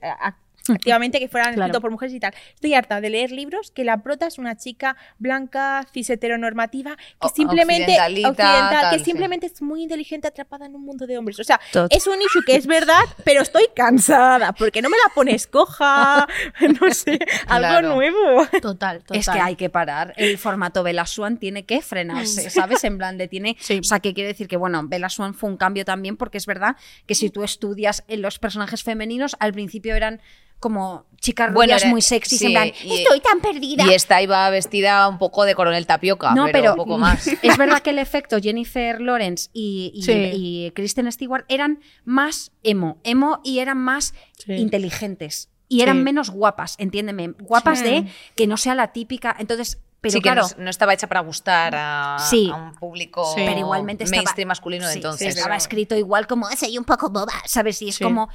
activamente 0.68 1.18
que 1.18 1.28
fueran 1.28 1.54
Claro. 1.54 1.66
escritos 1.66 1.80
por 1.82 1.90
mujeres 1.90 2.14
y 2.14 2.20
tal. 2.20 2.34
Estoy 2.54 2.74
harta 2.74 3.00
de 3.00 3.10
leer 3.10 3.30
libros 3.32 3.70
que 3.70 3.84
la 3.84 4.02
prota 4.02 4.26
es 4.26 4.38
una 4.38 4.56
chica 4.56 4.96
blanca, 5.18 5.86
cis 5.92 6.10
heteronormativa, 6.10 6.96
que 6.96 7.02
O- 7.20 7.28
simplemente 7.30 7.84
occidentalita, 7.84 8.28
occidental, 8.30 8.70
tal, 8.82 8.98
que. 8.98 9.04
Simplemente 9.10 9.46
es 9.46 9.60
muy 9.62 9.82
inteligente 9.82 10.28
atrapada 10.28 10.66
en 10.66 10.74
un 10.74 10.84
mundo 10.84 11.06
de 11.06 11.18
hombres. 11.18 11.38
O 11.40 11.44
sea, 11.44 11.60
Tot. 11.72 11.92
es 11.94 12.06
un 12.06 12.20
issue 12.22 12.42
que 12.46 12.56
es 12.56 12.66
verdad, 12.66 13.00
pero 13.24 13.42
estoy 13.42 13.64
cansada. 13.74 14.52
porque 14.52 14.82
no 14.82 14.88
me 14.90 14.96
la 15.06 15.12
pones 15.14 15.46
coja? 15.46 16.26
No 16.80 16.90
sé, 16.92 17.18
algo 17.46 17.68
Claro. 17.68 17.94
nuevo. 17.94 18.46
Total, 18.60 19.00
total. 19.00 19.04
Es 19.18 19.28
que 19.28 19.40
hay 19.40 19.56
que 19.56 19.70
parar. 19.70 20.14
El 20.16 20.38
formato 20.38 20.82
Bella 20.82 21.06
Swan 21.06 21.38
tiene 21.38 21.64
que 21.64 21.80
frenarse, 21.82 22.50
¿sabes? 22.50 22.84
En 22.84 22.98
plan 22.98 23.16
de 23.18 23.28
tiene. 23.28 23.56
Sí. 23.60 23.78
O 23.80 23.84
sea, 23.84 24.00
que 24.00 24.14
quiere 24.14 24.28
decir 24.28 24.48
que, 24.48 24.56
bueno, 24.56 24.82
Bella 24.86 25.08
Swan 25.08 25.34
fue 25.34 25.48
un 25.50 25.56
cambio 25.56 25.84
también, 25.84 26.16
porque 26.16 26.38
es 26.38 26.46
verdad 26.46 26.76
que 27.06 27.14
si 27.14 27.30
tú 27.30 27.42
estudias 27.44 28.04
en 28.08 28.22
los 28.22 28.38
personajes 28.38 28.82
femeninos, 28.82 29.36
al 29.40 29.52
principio 29.52 29.94
eran 29.94 30.20
como 30.60 31.06
chicas 31.20 31.52
Bueno, 31.52 31.72
rubias 31.74 31.84
muy 31.88 32.02
sexys, 32.02 32.40
sí, 32.40 32.46
en 32.46 32.52
plan, 32.52 32.72
y- 32.82 33.02
estoy 33.02 33.20
tan 33.20 33.38
perdida. 33.40 33.84
Y 33.86 33.94
esta 33.94 34.20
iba 34.20 34.50
vestida 34.50 35.06
un 35.06 35.16
poco 35.18 35.44
de 35.44 35.54
coronel 35.54 35.86
tapioca, 35.86 36.34
No, 36.34 36.46
pero, 36.46 36.52
pero 36.58 36.70
un 36.72 36.76
poco 36.78 36.98
más. 36.98 37.28
es 37.28 37.56
verdad 37.56 37.80
que 37.80 37.90
el 37.90 38.00
efecto 38.00 38.38
Jennifer 38.42 38.97
Lawrence 39.00 39.50
y, 39.52 39.90
y, 39.94 40.02
Sí. 40.02 40.12
y 40.12 40.70
Kristen 40.74 41.10
Stewart 41.10 41.44
eran 41.48 41.80
más 42.04 42.52
emo, 42.62 42.98
emo 43.04 43.40
y 43.44 43.58
eran 43.60 43.78
más 43.78 44.14
Sí. 44.38 44.52
inteligentes 44.54 45.50
y 45.68 45.82
eran 45.82 45.98
Sí. 45.98 46.02
menos 46.04 46.30
guapas, 46.30 46.74
entiéndeme, 46.78 47.28
guapas 47.40 47.80
Sí. 47.80 47.84
de 47.84 48.06
que 48.34 48.46
no 48.46 48.56
sea 48.56 48.74
la 48.74 48.92
típica, 48.92 49.34
entonces, 49.38 49.78
pero 50.00 50.12
sí, 50.12 50.18
que 50.18 50.22
claro, 50.22 50.42
no, 50.56 50.64
no 50.64 50.70
estaba 50.70 50.94
hecha 50.94 51.06
para 51.08 51.20
gustar 51.20 51.74
a, 51.76 52.16
Sí. 52.30 52.48
a 52.52 52.54
un 52.56 52.74
público 52.74 53.24
Sí. 53.34 53.42
pero 53.44 53.58
igualmente 53.58 54.04
estaba, 54.04 54.22
mainstream 54.22 54.48
masculino 54.48 54.86
de 54.86 54.92
sí, 54.92 54.98
entonces. 54.98 55.36
estaba 55.36 55.56
escrito 55.56 55.96
igual 55.96 56.26
como 56.26 56.48
soy 56.52 56.78
un 56.78 56.84
poco 56.84 57.10
boba, 57.10 57.32
¿sabes? 57.46 57.82
Y 57.82 57.88
es 57.88 57.96
Sí. 57.96 58.04
como 58.04 58.28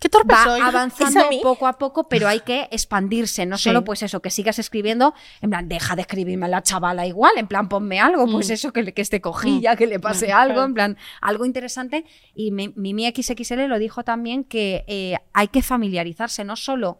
Qué 0.00 0.08
torpe 0.08 0.34
va 0.34 0.42
soy. 0.44 0.60
avanzando 0.64 1.20
poco 1.42 1.66
a 1.68 1.74
poco, 1.78 2.08
pero 2.08 2.26
hay 2.26 2.40
que 2.40 2.66
expandirse, 2.72 3.46
no 3.46 3.56
Sí. 3.58 3.64
solo 3.64 3.84
pues 3.84 4.02
eso, 4.02 4.20
que 4.20 4.30
sigas 4.30 4.58
escribiendo, 4.58 5.14
en 5.42 5.50
plan, 5.50 5.68
deja 5.68 5.94
de 5.94 6.00
escribirme 6.02 6.46
a 6.46 6.48
la 6.48 6.62
chavala 6.62 7.06
igual, 7.06 7.32
en 7.36 7.46
plan, 7.46 7.68
ponme 7.68 8.00
algo, 8.00 8.26
pues 8.26 8.48
Mm. 8.48 8.52
eso, 8.52 8.72
que, 8.72 8.82
le- 8.82 8.94
que 8.94 9.02
esté 9.02 9.20
cojilla, 9.20 9.76
que 9.76 9.86
le 9.86 10.00
pase 10.00 10.32
algo, 10.32 10.64
en 10.64 10.74
plan, 10.74 10.96
algo 11.20 11.44
interesante. 11.44 12.04
Y 12.34 12.50
mi, 12.50 12.72
Mimi 12.76 13.06
XXL 13.12 13.66
lo 13.68 13.78
dijo 13.78 14.02
también 14.02 14.42
que 14.44 14.84
eh, 14.88 15.16
hay 15.34 15.48
que 15.48 15.62
familiarizarse, 15.62 16.44
no 16.44 16.56
solo 16.56 16.98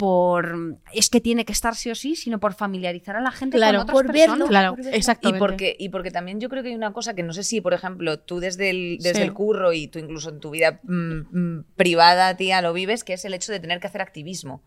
por 0.00 0.78
es 0.94 1.10
que 1.10 1.20
tiene 1.20 1.44
que 1.44 1.52
estar 1.52 1.74
sí 1.76 1.90
o 1.90 1.94
sí, 1.94 2.16
sino 2.16 2.40
por 2.40 2.54
familiarizar 2.54 3.16
a 3.16 3.20
la 3.20 3.30
gente 3.30 3.58
Claro, 3.58 3.80
con 3.80 3.82
otras 3.82 3.94
por 3.94 4.06
verlo. 4.06 4.18
personas. 4.24 4.48
Claro, 4.48 4.70
por 4.70 4.78
verlo. 4.84 4.96
exactamente. 4.96 5.36
Y 5.36 5.38
porque, 5.38 5.76
y 5.78 5.88
porque 5.90 6.10
también 6.10 6.40
yo 6.40 6.48
creo 6.48 6.62
que 6.62 6.70
hay 6.70 6.74
una 6.74 6.94
cosa 6.94 7.14
que 7.14 7.22
no 7.22 7.34
sé 7.34 7.42
si, 7.42 7.60
por 7.60 7.74
ejemplo, 7.74 8.18
tú 8.18 8.40
desde 8.40 8.70
el, 8.70 8.96
desde 8.98 9.16
Sí. 9.16 9.22
el 9.22 9.34
curro 9.34 9.74
y 9.74 9.88
tú 9.88 9.98
incluso 9.98 10.30
en 10.30 10.40
tu 10.40 10.48
vida 10.50 10.80
mm, 10.84 11.20
mm, 11.58 11.64
privada, 11.76 12.34
tía, 12.38 12.62
lo 12.62 12.72
vives, 12.72 13.04
que 13.04 13.12
es 13.12 13.24
el 13.26 13.34
hecho 13.34 13.52
de 13.52 13.60
tener 13.60 13.78
que 13.78 13.88
hacer 13.88 14.00
activismo 14.00 14.62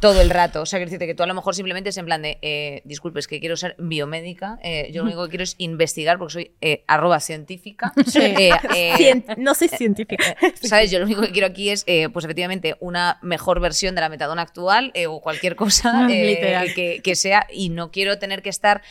Todo 0.00 0.20
el 0.20 0.30
rato. 0.30 0.62
O 0.62 0.66
sea, 0.66 0.78
decirte 0.78 1.06
que 1.06 1.14
tú 1.14 1.22
a 1.22 1.26
lo 1.26 1.34
mejor 1.34 1.54
simplemente 1.54 1.90
es 1.90 1.96
en 1.96 2.04
plan 2.04 2.22
de, 2.22 2.38
eh, 2.42 2.82
disculpe, 2.84 3.18
es 3.20 3.26
que 3.26 3.40
quiero 3.40 3.56
ser 3.56 3.74
biomédica, 3.78 4.58
eh, 4.62 4.90
yo 4.92 5.02
lo 5.02 5.06
único 5.08 5.24
que 5.24 5.30
quiero 5.30 5.44
es 5.44 5.54
investigar 5.58 6.18
porque 6.18 6.32
soy 6.32 6.50
eh, 6.60 6.84
arroba 6.86 7.20
científica. 7.20 7.92
Sí. 8.06 8.20
Eh, 8.76 8.92
Cien- 8.96 9.24
no 9.38 9.54
soy 9.54 9.68
científica. 9.68 10.36
¿Sabes? 10.62 10.90
Yo 10.90 10.98
lo 10.98 11.06
único 11.06 11.22
que 11.22 11.30
quiero 11.32 11.46
aquí 11.48 11.70
es, 11.70 11.84
pues 12.12 12.24
efectivamente, 12.24 12.76
una 12.80 13.18
mejor 13.22 13.60
versión 13.60 13.94
de 13.94 14.00
la 14.02 14.08
metadona 14.08 14.42
actual 14.42 14.92
o 15.08 15.20
cualquier 15.20 15.56
cosa 15.56 16.06
que, 16.08 17.00
que 17.02 17.16
sea. 17.16 17.46
Y 17.50 17.70
no 17.70 17.90
quiero 17.90 18.18
tener 18.18 18.42
que 18.42 18.50
estar 18.50 18.82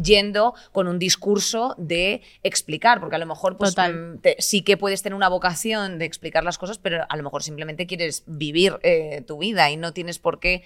yendo 0.00 0.54
con 0.72 0.88
un 0.88 0.98
discurso 0.98 1.74
de 1.78 2.22
explicar, 2.42 3.00
porque 3.00 3.16
a 3.16 3.18
lo 3.18 3.26
mejor 3.26 3.56
pues, 3.56 3.74
mm, 3.76 4.18
te- 4.18 4.36
sí 4.38 4.62
que 4.62 4.76
puedes 4.76 5.02
tener 5.02 5.14
una 5.16 5.28
vocación 5.28 5.98
de 5.98 6.04
explicar 6.04 6.44
las 6.44 6.58
cosas, 6.58 6.78
pero 6.78 7.04
a 7.08 7.16
lo 7.16 7.22
mejor 7.22 7.42
simplemente 7.42 7.86
quieres 7.86 8.22
vivir 8.26 8.78
eh, 8.82 9.22
tu 9.26 9.38
vida 9.38 9.70
y 9.70 9.76
no 9.76 9.92
tienes 9.92 10.18
por 10.18 10.38
qué 10.38 10.62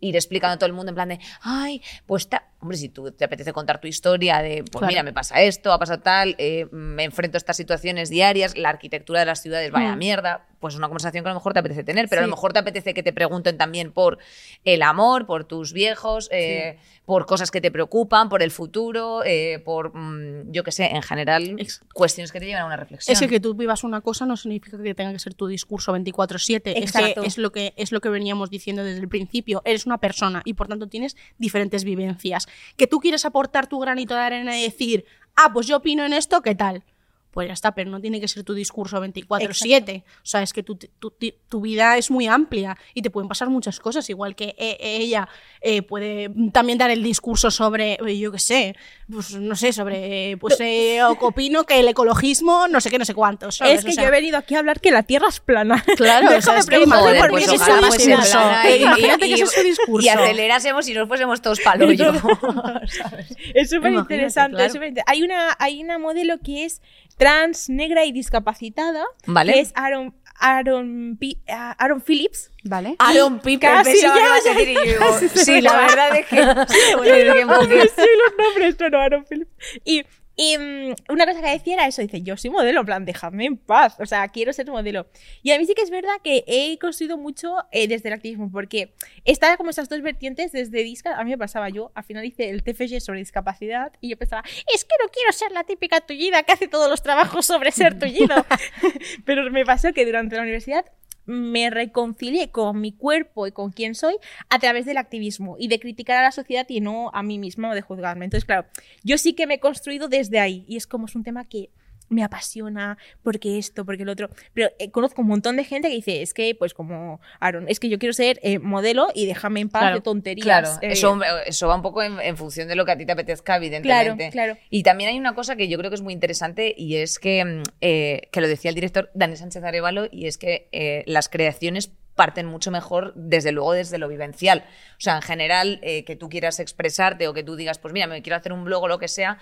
ir 0.00 0.16
explicando 0.16 0.54
a 0.54 0.58
todo 0.58 0.66
el 0.66 0.72
mundo 0.72 0.90
en 0.90 0.94
plan 0.96 1.08
de, 1.10 1.20
ay, 1.42 1.80
pues 2.06 2.28
ta-". 2.28 2.48
Hombre, 2.62 2.76
si 2.78 2.88
tú 2.88 3.10
te 3.10 3.24
apetece 3.24 3.52
contar 3.52 3.80
tu 3.80 3.88
historia 3.88 4.38
de, 4.40 4.58
pues 4.62 4.78
Claro. 4.80 4.86
mira, 4.86 5.02
me 5.02 5.12
pasa 5.12 5.42
esto, 5.42 5.72
ha 5.72 5.78
pasado 5.78 6.00
tal, 6.00 6.36
eh, 6.38 6.66
me 6.70 7.02
enfrento 7.04 7.36
a 7.36 7.38
estas 7.38 7.56
situaciones 7.56 8.08
diarias, 8.08 8.56
la 8.56 8.68
arquitectura 8.70 9.20
de 9.20 9.26
las 9.26 9.42
ciudades, 9.42 9.70
vaya 9.72 9.94
Mm. 9.96 9.98
mierda, 9.98 10.46
pues 10.60 10.74
es 10.74 10.78
una 10.78 10.86
conversación 10.86 11.24
que 11.24 11.28
a 11.28 11.32
lo 11.32 11.40
mejor 11.40 11.52
te 11.54 11.58
apetece 11.58 11.82
tener, 11.82 12.08
pero 12.08 12.20
a 12.22 12.24
lo 12.24 12.30
mejor 12.30 12.52
te 12.52 12.60
apetece 12.60 12.94
que 12.94 13.02
te 13.02 13.12
pregunten 13.12 13.58
también 13.58 13.90
por 13.90 14.18
el 14.64 14.82
amor, 14.82 15.26
por 15.26 15.44
tus 15.44 15.72
viejos, 15.72 16.28
eh, 16.30 16.78
por 17.04 17.26
cosas 17.26 17.50
que 17.50 17.60
te 17.60 17.72
preocupan, 17.72 18.28
por 18.28 18.44
el 18.44 18.52
futuro, 18.52 19.24
eh, 19.24 19.60
por, 19.64 19.92
mm, 19.92 20.52
yo 20.52 20.62
qué 20.62 20.70
sé, 20.70 20.86
en 20.86 21.02
general, 21.02 21.56
cuestiones 21.92 22.30
que 22.30 22.38
te 22.38 22.46
llevan 22.46 22.62
a 22.62 22.66
una 22.66 22.76
reflexión. 22.76 23.12
Es 23.12 23.18
que 23.20 23.26
que 23.28 23.40
tú 23.40 23.54
vivas 23.54 23.82
una 23.82 24.02
cosa 24.02 24.24
no 24.24 24.36
significa 24.36 24.80
que 24.80 24.94
tenga 24.94 25.10
que 25.12 25.18
ser 25.18 25.34
tu 25.34 25.48
discurso 25.48 25.90
24/7. 25.92 26.70
Es, 26.70 26.92
que 26.92 26.98
Exacto. 26.98 27.22
es 27.24 27.38
lo 27.38 27.50
que 27.50 27.72
es 27.76 27.90
lo 27.90 28.00
que 28.00 28.08
veníamos 28.08 28.48
diciendo 28.50 28.84
desde 28.84 29.00
el 29.00 29.08
principio. 29.08 29.62
Eres 29.64 29.84
una 29.86 29.98
persona 29.98 30.42
y 30.44 30.54
por 30.54 30.68
tanto 30.68 30.86
tienes 30.86 31.16
diferentes 31.38 31.82
vivencias. 31.82 32.46
Que 32.76 32.86
tú 32.86 33.00
quieres 33.00 33.24
aportar 33.24 33.66
tu 33.66 33.78
granito 33.78 34.14
de 34.14 34.20
arena 34.20 34.58
y 34.58 34.62
decir, 34.62 35.04
ah, 35.36 35.52
pues 35.52 35.66
yo 35.66 35.78
opino 35.78 36.04
en 36.04 36.12
esto, 36.12 36.42
¿qué 36.42 36.54
tal? 36.54 36.84
Pues 37.32 37.48
ya 37.48 37.54
está, 37.54 37.74
pero 37.74 37.90
no 37.90 37.98
tiene 38.00 38.20
que 38.20 38.28
ser 38.28 38.44
tu 38.44 38.52
discurso 38.54 39.00
24/7. 39.02 40.02
O 40.04 40.20
sea, 40.22 40.42
es 40.42 40.52
que 40.52 40.62
tu, 40.62 40.76
tu- 40.76 41.10
tu- 41.48 41.60
vida 41.62 41.96
es 41.96 42.10
muy 42.10 42.26
amplia 42.26 42.76
y 42.92 43.02
te 43.02 43.08
pueden 43.10 43.28
pasar 43.28 43.48
muchas 43.48 43.80
cosas, 43.80 44.08
igual 44.10 44.34
que 44.36 44.54
eh, 44.58 44.76
ella 44.80 45.28
eh, 45.60 45.80
puede 45.82 46.30
también 46.52 46.76
dar 46.78 46.90
el 46.90 47.02
discurso 47.02 47.50
sobre, 47.50 47.94
eh, 48.06 48.18
yo 48.18 48.30
qué 48.32 48.38
sé, 48.38 48.76
pues 49.10 49.32
no 49.34 49.54
sé, 49.56 49.72
sobre, 49.72 50.36
pues 50.38 50.58
eh, 50.60 51.00
opino 51.02 51.64
que 51.64 51.80
el 51.80 51.88
ecologismo, 51.88 52.68
no 52.68 52.80
sé 52.80 52.90
qué, 52.90 52.98
no 52.98 53.04
sé 53.04 53.14
cuántos. 53.14 53.56
¿sabes? 53.56 53.78
Es 53.78 53.84
que 53.84 53.90
O 53.90 53.94
sea, 53.94 54.02
yo 54.04 54.08
he 54.08 54.12
venido 54.12 54.36
aquí 54.36 54.54
a 54.54 54.58
hablar 54.58 54.80
que 54.80 54.90
la 54.90 55.02
Tierra 55.02 55.28
es 55.28 55.40
plana. 55.40 55.82
Claro, 55.96 56.26
o 56.26 56.30
sea, 56.30 56.36
Déjame 56.38 56.58
es 56.58 56.64
que 56.66 56.70
preguntar 56.70 57.00
Joder, 57.00 57.20
por 57.20 57.30
pues 57.30 57.48
qué 57.48 57.54
ese 57.54 57.64
es 57.64 57.70
su 57.70 58.06
discurso. 58.06 58.38
Eh, 58.66 58.76
imagínate 58.78 59.26
que 59.28 59.34
ese 59.34 59.44
es 59.44 59.52
su 59.52 59.62
discurso. 59.62 60.06
Y 60.06 60.08
acelerásemos 60.10 60.88
y 60.88 60.94
nos 60.94 61.08
fuésemos 61.08 61.40
todos 61.40 61.60
palo 61.60 61.90
yo. 61.92 62.12
Es 63.54 63.70
súper 63.70 63.92
interesante. 63.92 64.56
claro. 64.56 65.02
Hay, 65.06 65.22
una, 65.22 65.56
hay 65.58 65.82
una 65.82 65.98
modelo 65.98 66.38
que 66.38 66.64
es 66.64 66.82
trans, 67.16 67.68
negra 67.68 68.04
y 68.04 68.12
discapacitada. 68.12 69.04
Vale. 69.26 69.52
Que 69.54 69.60
es 69.60 69.72
Aaron, 69.74 70.14
Aaron, 70.40 71.16
Pi- 71.18 71.38
ah, 71.48 71.74
Aaron 71.78 72.00
Phillips. 72.00 72.50
¿Vale? 72.64 72.96
Aaron 72.98 73.40
Piper, 73.40 73.70
Casi, 73.70 74.00
ya, 74.00 74.14
ibas 74.16 74.40
a 74.40 74.44
ya, 74.44 74.54
decir 74.58 74.78
yo 74.84 74.98
casi 74.98 75.28
sí, 75.28 75.60
la 75.60 75.76
verdad 75.76 76.16
es 76.16 76.26
que 76.26 76.36
sí, 76.68 76.78
bueno, 76.96 77.34
yo 77.34 77.42
un 77.46 77.54
poquito. 77.54 77.84
Sí, 77.96 78.02
los 78.18 78.46
nombres, 78.46 78.76
no, 78.80 78.88
no, 78.90 78.98
Aaron 79.00 79.24
Phillips. 79.24 79.50
Y, 79.84 80.02
y 80.42 80.58
mm, 80.58 80.94
una 81.10 81.24
cosa 81.24 81.40
que 81.40 81.50
decía 81.50 81.74
era 81.74 81.86
eso, 81.86 82.02
dice, 82.02 82.20
yo 82.20 82.36
soy 82.36 82.50
modelo, 82.50 82.80
en 82.80 82.86
plan, 82.86 83.04
déjame 83.04 83.46
en 83.46 83.56
paz, 83.56 83.94
o 84.00 84.06
sea, 84.06 84.26
quiero 84.26 84.52
ser 84.52 84.68
modelo. 84.68 85.06
Y 85.40 85.52
a 85.52 85.58
mí 85.58 85.64
sí 85.66 85.74
que 85.74 85.82
es 85.82 85.90
verdad 85.90 86.14
que 86.24 86.42
he 86.48 86.76
construido 86.80 87.16
mucho 87.16 87.58
eh, 87.70 87.86
desde 87.86 88.08
el 88.08 88.14
activismo, 88.14 88.50
porque 88.50 88.92
está 89.24 89.56
como 89.56 89.70
esas 89.70 89.88
dos 89.88 90.02
vertientes 90.02 90.50
desde 90.50 90.82
Disca, 90.82 91.14
a 91.14 91.22
mí 91.22 91.30
me 91.30 91.38
pasaba 91.38 91.68
yo, 91.68 91.92
al 91.94 92.02
final 92.02 92.24
hice 92.24 92.50
el 92.50 92.64
TFG 92.64 93.00
sobre 93.00 93.20
discapacidad 93.20 93.92
y 94.00 94.08
yo 94.08 94.16
pensaba, 94.16 94.42
es 94.74 94.84
que 94.84 94.94
no 95.00 95.08
quiero 95.12 95.30
ser 95.30 95.52
la 95.52 95.62
típica 95.62 96.00
tullida 96.00 96.42
que 96.42 96.50
hace 96.50 96.66
todos 96.66 96.90
los 96.90 97.04
trabajos 97.04 97.46
sobre 97.46 97.70
ser 97.70 97.96
tullido. 98.00 98.34
Pero 99.24 99.48
me 99.52 99.64
pasó 99.64 99.92
que 99.92 100.04
durante 100.04 100.34
la 100.34 100.42
universidad 100.42 100.84
me 101.24 101.70
reconcilié 101.70 102.50
con 102.50 102.80
mi 102.80 102.92
cuerpo 102.92 103.46
y 103.46 103.52
con 103.52 103.70
quién 103.70 103.94
soy 103.94 104.16
a 104.48 104.58
través 104.58 104.86
del 104.86 104.98
activismo 104.98 105.56
y 105.58 105.68
de 105.68 105.78
criticar 105.78 106.18
a 106.18 106.22
la 106.22 106.32
sociedad 106.32 106.66
y 106.68 106.80
no 106.80 107.10
a 107.14 107.22
mí 107.22 107.38
misma 107.38 107.70
o 107.70 107.74
de 107.74 107.82
juzgarme. 107.82 108.24
Entonces, 108.24 108.44
claro, 108.44 108.66
yo 109.02 109.18
sí 109.18 109.34
que 109.34 109.46
me 109.46 109.54
he 109.54 109.60
construido 109.60 110.08
desde 110.08 110.40
ahí 110.40 110.64
y 110.68 110.76
es 110.76 110.86
como 110.86 111.06
es 111.06 111.14
un 111.14 111.24
tema 111.24 111.44
que 111.44 111.70
me 112.12 112.22
apasiona 112.22 112.98
porque 113.22 113.58
esto, 113.58 113.84
porque 113.84 114.02
el 114.02 114.08
otro. 114.08 114.28
Pero 114.54 114.70
eh, 114.78 114.90
conozco 114.90 115.22
un 115.22 115.28
montón 115.28 115.56
de 115.56 115.64
gente 115.64 115.88
que 115.88 115.94
dice, 115.94 116.22
es 116.22 116.34
que, 116.34 116.54
pues 116.54 116.74
como 116.74 117.20
Aaron, 117.40 117.66
es 117.68 117.80
que 117.80 117.88
yo 117.88 117.98
quiero 117.98 118.12
ser 118.12 118.38
eh, 118.42 118.58
modelo 118.58 119.08
y 119.14 119.26
déjame 119.26 119.60
en 119.60 119.68
paz 119.68 119.82
Claro, 119.82 119.96
de 119.96 120.00
tonterías. 120.02 120.44
Claro, 120.44 120.68
eh, 120.82 120.92
eso, 120.92 121.18
eso 121.46 121.68
va 121.68 121.74
un 121.76 121.82
poco 121.82 122.02
en, 122.02 122.20
en 122.20 122.36
función 122.36 122.68
de 122.68 122.76
lo 122.76 122.84
que 122.84 122.92
a 122.92 122.98
ti 122.98 123.06
te 123.06 123.12
apetezca, 123.12 123.58
Claro, 123.58 123.64
evidentemente. 123.64 124.30
claro. 124.30 124.56
Y 124.70 124.82
también 124.82 125.10
hay 125.10 125.18
una 125.18 125.34
cosa 125.34 125.56
que 125.56 125.68
yo 125.68 125.78
creo 125.78 125.90
que 125.90 125.96
es 125.96 126.02
muy 126.02 126.12
interesante 126.12 126.74
y 126.76 126.96
es 126.96 127.18
que, 127.18 127.44
mm, 127.44 127.62
que 127.80 128.40
lo 128.40 128.48
decía 128.48 128.68
el 128.68 128.74
director 128.74 129.10
Dani 129.14 129.36
Sánchez 129.36 129.64
Arevalo, 129.64 130.06
y 130.10 130.26
es 130.26 130.38
que 130.38 131.02
las 131.06 131.28
creaciones 131.28 131.90
parten 132.14 132.46
mucho 132.46 132.70
mejor, 132.70 133.12
desde 133.16 133.52
luego, 133.52 133.72
desde 133.72 133.98
lo 133.98 134.08
vivencial. 134.08 134.64
O 134.92 135.00
sea, 135.00 135.16
en 135.16 135.22
general, 135.22 135.80
eh, 135.82 136.04
que 136.04 136.14
tú 136.16 136.28
quieras 136.28 136.60
expresarte 136.60 137.26
o 137.26 137.32
que 137.34 137.42
tú 137.42 137.56
digas, 137.56 137.78
pues 137.78 137.94
mira, 137.94 138.06
me 138.06 138.20
quiero 138.22 138.36
hacer 138.36 138.52
un 138.52 138.64
blog 138.64 138.82
o 138.82 138.88
lo 138.88 138.98
que 138.98 139.08
sea, 139.08 139.38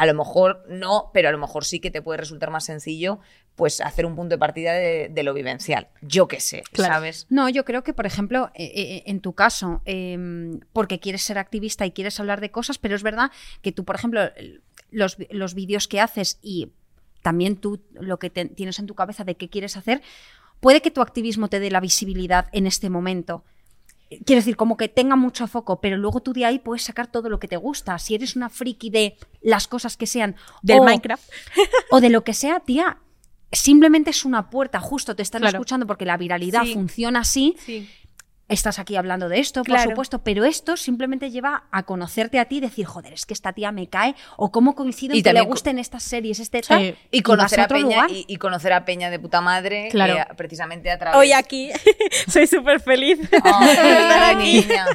a 0.00 0.06
lo 0.06 0.14
mejor 0.14 0.64
no, 0.68 1.10
pero 1.12 1.28
a 1.28 1.32
lo 1.32 1.38
mejor 1.38 1.64
sí 1.64 1.80
que 1.80 1.90
te 1.90 2.00
puede 2.02 2.18
resultar 2.18 2.50
más 2.50 2.64
sencillo 2.64 3.18
pues 3.56 3.80
hacer 3.80 4.06
un 4.06 4.14
punto 4.14 4.34
de 4.36 4.38
partida 4.38 4.72
de, 4.74 5.08
de 5.10 5.22
lo 5.24 5.34
vivencial. 5.34 5.88
Yo 6.00 6.28
qué 6.28 6.38
sé, 6.38 6.62
Claro. 6.70 6.94
¿sabes? 6.94 7.26
No, 7.28 7.48
yo 7.48 7.64
creo 7.64 7.82
que, 7.82 7.92
por 7.92 8.06
ejemplo, 8.06 8.52
eh, 8.54 8.70
eh, 8.74 9.02
en 9.06 9.20
tu 9.20 9.32
caso, 9.32 9.82
eh, 9.84 10.16
porque 10.72 11.00
quieres 11.00 11.22
ser 11.22 11.38
activista 11.38 11.84
y 11.84 11.90
quieres 11.90 12.20
hablar 12.20 12.40
de 12.40 12.52
cosas, 12.52 12.78
pero 12.78 12.94
es 12.94 13.02
verdad 13.02 13.32
que 13.60 13.72
tú, 13.72 13.84
por 13.84 13.96
ejemplo, 13.96 14.20
los, 14.92 15.16
los 15.30 15.54
vídeos 15.54 15.88
que 15.88 16.00
haces 16.00 16.38
y 16.40 16.70
también 17.22 17.56
tú 17.56 17.82
lo 17.94 18.20
que 18.20 18.30
te- 18.30 18.44
tienes 18.46 18.78
en 18.78 18.86
tu 18.86 18.94
cabeza 18.94 19.24
de 19.24 19.34
qué 19.36 19.48
quieres 19.50 19.76
hacer, 19.76 20.00
puede 20.60 20.80
que 20.80 20.92
tu 20.92 21.00
activismo 21.02 21.48
te 21.48 21.58
dé 21.58 21.72
la 21.72 21.80
visibilidad 21.80 22.46
en 22.52 22.68
este 22.68 22.88
momento. 22.90 23.44
Quiero 24.24 24.40
decir, 24.40 24.56
como 24.56 24.76
que 24.78 24.88
tenga 24.88 25.16
mucho 25.16 25.46
foco, 25.46 25.80
pero 25.80 25.96
luego 25.98 26.20
tú 26.20 26.32
de 26.32 26.44
ahí 26.46 26.58
puedes 26.58 26.82
sacar 26.82 27.08
todo 27.08 27.28
lo 27.28 27.38
que 27.38 27.46
te 27.48 27.56
gusta. 27.58 27.98
Si 27.98 28.14
eres 28.14 28.36
una 28.36 28.48
friki 28.48 28.88
de 28.90 29.16
las 29.42 29.68
cosas 29.68 29.96
que 29.98 30.06
sean 30.06 30.34
del 30.62 30.80
o- 30.80 30.84
Minecraft. 30.84 31.28
o 31.90 32.00
de 32.00 32.08
lo 32.08 32.24
que 32.24 32.32
sea, 32.32 32.60
tía, 32.60 32.98
simplemente 33.52 34.10
es 34.10 34.24
una 34.24 34.50
puerta, 34.50 34.80
justo 34.80 35.14
te 35.14 35.22
están 35.22 35.40
Claro. 35.42 35.56
escuchando 35.58 35.86
porque 35.86 36.04
la 36.06 36.16
viralidad 36.16 36.64
Sí. 36.64 36.74
funciona 36.74 37.20
así. 37.20 37.56
Sí. 37.64 37.88
Estás 38.48 38.78
aquí 38.78 38.96
hablando 38.96 39.28
de 39.28 39.40
esto, 39.40 39.62
Claro. 39.62 39.82
por 39.82 39.90
supuesto, 39.92 40.18
pero 40.24 40.44
esto 40.46 40.76
simplemente 40.78 41.30
lleva 41.30 41.64
a 41.70 41.82
conocerte 41.82 42.38
a 42.38 42.46
ti 42.46 42.56
y 42.56 42.60
decir, 42.60 42.86
joder, 42.86 43.12
es 43.12 43.26
que 43.26 43.34
esta 43.34 43.52
tía 43.52 43.72
me 43.72 43.88
cae, 43.88 44.14
o 44.38 44.50
cómo 44.50 44.74
coincido 44.74 45.12
en 45.12 45.18
Y 45.18 45.22
que 45.22 45.34
le 45.34 45.42
gusten 45.42 45.78
estas 45.78 46.02
series, 46.02 46.40
este 46.40 46.62
Sí. 46.62 46.68
tal, 46.68 46.96
Y 47.10 47.20
conocer 47.22 47.60
a, 47.60 47.68
Peña, 47.68 48.06
y, 48.08 48.24
y 48.26 48.36
conocer 48.38 48.72
a 48.72 48.86
Peña 48.86 49.10
de 49.10 49.18
puta 49.18 49.42
madre, 49.42 49.88
Claro. 49.90 50.14
eh, 50.14 50.26
precisamente 50.36 50.90
a 50.90 50.98
través 50.98 51.18
Hoy 51.18 51.32
aquí 51.32 51.70
soy 52.28 52.46
súper 52.46 52.80
feliz. 52.80 53.18
de 53.18 53.24
estar 53.36 53.52
Ay, 53.52 54.36
aquí. 54.36 54.52
niña. 54.66 54.86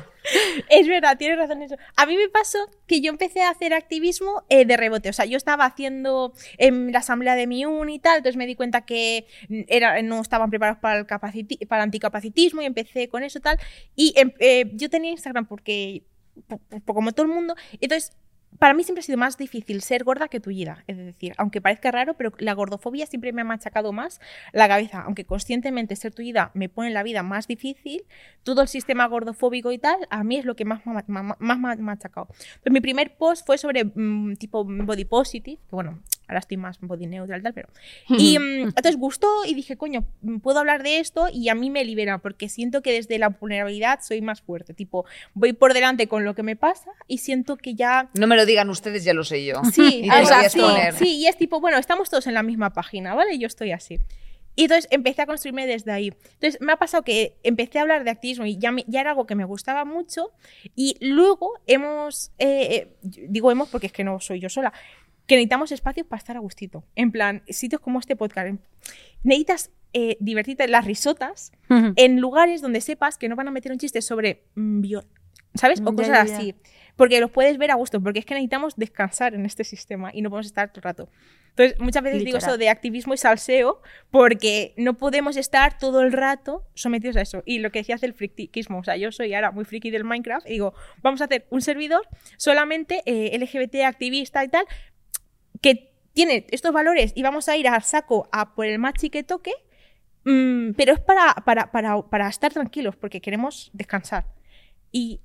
Es 0.69 0.87
verdad, 0.87 1.17
tienes 1.17 1.37
razón 1.37 1.61
eso. 1.61 1.75
A 1.95 2.05
mí 2.05 2.15
me 2.17 2.29
pasó 2.29 2.57
que 2.87 3.01
yo 3.01 3.09
empecé 3.11 3.41
a 3.41 3.49
hacer 3.49 3.73
activismo 3.73 4.43
eh, 4.49 4.65
de 4.65 4.77
rebote. 4.77 5.09
O 5.09 5.13
sea, 5.13 5.25
yo 5.25 5.37
estaba 5.37 5.65
haciendo 5.65 6.33
en 6.57 6.91
la 6.91 6.99
asamblea 6.99 7.35
de 7.35 7.47
mi 7.47 7.65
uni 7.65 7.95
y 7.95 7.99
tal, 7.99 8.17
entonces 8.17 8.37
me 8.37 8.47
di 8.47 8.55
cuenta 8.55 8.85
que 8.85 9.27
mm, 9.49 9.61
era, 9.67 10.01
no 10.01 10.21
estaban 10.21 10.49
preparados 10.49 10.79
para 10.79 10.99
el, 10.99 11.05
anticapacitismo 11.69 12.61
y 12.61 12.65
empecé 12.65 13.07
con 13.09 13.23
eso 13.23 13.39
tal. 13.39 13.57
Y 13.95 14.13
em- 14.17 14.33
eh, 14.39 14.71
yo 14.73 14.89
tenía 14.89 15.11
Instagram 15.11 15.45
porque, 15.47 16.03
po- 16.47 16.59
po- 16.85 16.93
como 16.93 17.11
todo 17.11 17.25
el 17.25 17.31
mundo, 17.31 17.55
entonces 17.79 18.13
para 18.59 18.73
mí 18.73 18.83
siempre 18.83 19.01
ha 19.01 19.03
sido 19.03 19.17
más 19.17 19.37
difícil 19.37 19.81
ser 19.81 20.03
gorda 20.03 20.27
que 20.27 20.39
tullida. 20.39 20.83
Es 20.87 20.97
decir, 20.97 21.33
aunque 21.37 21.61
parezca 21.61 21.91
raro, 21.91 22.15
pero 22.15 22.31
la 22.39 22.53
gordofobia 22.53 23.05
siempre 23.05 23.33
me 23.33 23.41
ha 23.41 23.45
machacado 23.45 23.91
más 23.91 24.19
la 24.51 24.67
cabeza. 24.67 25.01
Aunque 25.01 25.25
conscientemente 25.25 25.95
ser 25.95 26.13
tullida 26.13 26.51
me 26.53 26.69
pone 26.69 26.89
la 26.91 27.03
vida 27.03 27.23
más 27.23 27.47
difícil, 27.47 28.03
todo 28.43 28.61
el 28.61 28.67
sistema 28.67 29.07
gordofóbico 29.07 29.71
y 29.71 29.77
tal, 29.77 29.97
a 30.09 30.23
mí 30.23 30.37
es 30.37 30.45
lo 30.45 30.55
que 30.55 30.65
más 30.65 30.85
me 30.85 30.93
más 31.03 31.59
me 31.59 31.71
ha 31.71 31.75
machacado. 31.75 32.27
Entonces, 32.29 32.73
mi 32.73 32.81
primer 32.81 33.15
post 33.17 33.45
fue 33.45 33.57
sobre 33.57 33.85
mm, 33.85 34.35
tipo 34.35 34.63
body 34.65 35.05
positive, 35.05 35.61
que 35.69 35.75
bueno, 35.75 36.01
ahora 36.27 36.39
estoy 36.39 36.57
más 36.57 36.79
body 36.79 37.07
neutral 37.07 37.41
tal, 37.43 37.53
pero... 37.53 37.69
Y 38.09 38.39
mm, 38.39 38.63
entonces 38.69 38.97
gustó 38.97 39.27
y 39.45 39.53
dije, 39.53 39.77
coño, 39.77 40.05
puedo 40.41 40.59
hablar 40.59 40.83
de 40.83 40.99
esto 40.99 41.27
y 41.31 41.49
a 41.49 41.55
mí 41.55 41.69
me 41.69 41.83
libera, 41.85 42.17
porque 42.19 42.49
siento 42.49 42.81
que 42.81 42.91
desde 42.93 43.17
la 43.19 43.29
vulnerabilidad 43.29 43.99
soy 44.01 44.21
más 44.21 44.41
fuerte. 44.41 44.73
Tipo, 44.73 45.05
voy 45.33 45.53
por 45.53 45.73
delante 45.73 46.07
con 46.07 46.23
lo 46.25 46.33
que 46.35 46.43
me 46.43 46.55
pasa 46.55 46.91
y 47.07 47.17
siento 47.19 47.57
que 47.57 47.75
ya... 47.75 48.09
No 48.13 48.27
me 48.27 48.35
lo 48.35 48.45
digan 48.45 48.69
ustedes, 48.69 49.03
ya 49.03 49.13
lo 49.13 49.23
sé 49.23 49.43
yo. 49.45 49.61
Sí, 49.71 50.01
Y 50.05 50.09
o 50.09 50.25
sea, 50.25 50.49
sí, 50.49 50.59
sí, 50.97 51.15
y 51.17 51.27
es 51.27 51.37
tipo, 51.37 51.59
bueno, 51.59 51.77
estamos 51.77 52.09
todos 52.09 52.27
en 52.27 52.33
la 52.33 52.43
misma 52.43 52.71
página, 52.71 53.13
¿vale? 53.15 53.37
Yo 53.37 53.47
estoy 53.47 53.71
así. 53.71 53.99
Y 54.55 54.63
entonces 54.65 54.87
empecé 54.91 55.23
a 55.23 55.25
construirme 55.25 55.65
desde 55.65 55.91
ahí. 55.91 56.13
Entonces 56.35 56.61
me 56.61 56.73
ha 56.73 56.77
pasado 56.77 57.01
que 57.03 57.37
empecé 57.41 57.79
a 57.79 57.81
hablar 57.81 58.03
de 58.03 58.11
activismo 58.11 58.45
y 58.45 58.59
ya, 58.59 58.71
me- 58.71 58.85
ya 58.87 59.01
era 59.01 59.09
algo 59.09 59.25
que 59.25 59.33
me 59.33 59.45
gustaba 59.45 59.83
mucho. 59.83 60.29
Y 60.75 60.95
luego 60.99 61.53
hemos, 61.65 62.31
eh, 62.37 62.67
eh, 62.71 62.87
digo 63.27 63.49
hemos 63.49 63.69
porque 63.69 63.87
es 63.87 63.93
que 63.93 64.03
no 64.03 64.19
soy 64.19 64.39
yo 64.39 64.49
sola, 64.49 64.71
que 65.27 65.35
necesitamos 65.35 65.71
espacios 65.71 66.07
para 66.07 66.17
estar 66.19 66.35
a 66.37 66.39
gustito. 66.39 66.83
En 66.95 67.11
plan, 67.11 67.43
sitios 67.47 67.81
como 67.81 67.99
este 67.99 68.15
podcast. 68.15 68.59
Necesitas 69.23 69.71
eh, 69.93 70.17
divertirte, 70.19 70.67
las 70.67 70.85
risotas, 70.85 71.51
en 71.69 72.19
lugares 72.19 72.61
donde 72.61 72.81
sepas 72.81 73.17
que 73.17 73.29
no 73.29 73.35
van 73.35 73.47
a 73.47 73.51
meter 73.51 73.71
un 73.71 73.77
chiste 73.77 74.01
sobre 74.01 74.43
mm, 74.55 74.81
bio- 74.81 75.03
¿sabes? 75.55 75.81
O 75.85 75.95
cosas 75.95 76.07
ya, 76.07 76.25
ya. 76.25 76.37
así. 76.37 76.55
Porque 76.95 77.19
los 77.19 77.31
puedes 77.31 77.57
ver 77.57 77.71
a 77.71 77.75
gusto, 77.75 78.01
porque 78.01 78.19
es 78.19 78.25
que 78.25 78.33
necesitamos 78.35 78.75
descansar 78.75 79.33
en 79.33 79.45
este 79.45 79.63
sistema 79.63 80.11
y 80.13 80.21
no 80.21 80.29
podemos 80.29 80.47
estar 80.47 80.69
todo 80.69 80.79
el 80.79 80.83
rato. 80.83 81.09
Entonces, 81.49 81.79
muchas 81.79 82.01
veces 82.03 82.19
digo 82.23 82.37
Literal. 82.37 82.49
eso 82.55 82.57
de 82.57 82.69
activismo 82.69 83.13
y 83.13 83.17
salseo 83.17 83.81
porque 84.09 84.73
no 84.77 84.95
podemos 84.95 85.37
estar 85.37 85.77
todo 85.77 86.01
el 86.01 86.11
rato 86.11 86.63
sometidos 86.73 87.15
a 87.17 87.21
eso. 87.21 87.43
Y 87.45 87.59
lo 87.59 87.71
que 87.71 87.79
decía 87.79 87.95
hace 87.95 88.07
el 88.07 88.13
friquismo, 88.13 88.79
o 88.79 88.83
sea, 88.83 88.95
yo 88.97 89.11
soy 89.11 89.33
ahora 89.35 89.51
muy 89.51 89.63
friki 89.65 89.91
del 89.91 90.03
Minecraft 90.03 90.47
y 90.47 90.53
digo, 90.53 90.73
vamos 91.03 91.21
a 91.21 91.25
hacer 91.25 91.45
un 91.51 91.61
servidor 91.61 92.07
solamente 92.37 93.03
eh, 93.05 93.37
LGBT 93.39 93.83
activista 93.85 94.43
y 94.43 94.47
tal, 94.49 94.65
que 95.63 95.93
tiene 96.13 96.45
estos 96.51 96.71
valores 96.71 97.13
y 97.15 97.23
vamos 97.23 97.49
a 97.49 97.57
ir 97.57 97.67
a 97.67 97.79
saco 97.81 98.29
a 98.31 98.53
por 98.53 98.67
el 98.67 98.77
machi 98.77 99.09
que 99.09 99.23
toque, 99.23 99.53
mm, 100.25 100.73
pero 100.73 100.93
es 100.93 100.99
para, 100.99 101.33
para, 101.45 101.71
para, 101.71 101.99
para 102.03 102.27
estar 102.27 102.53
tranquilos 102.53 102.95
porque 102.95 103.21
queremos 103.21 103.71
descansar. 103.73 104.25
Y 104.91 105.21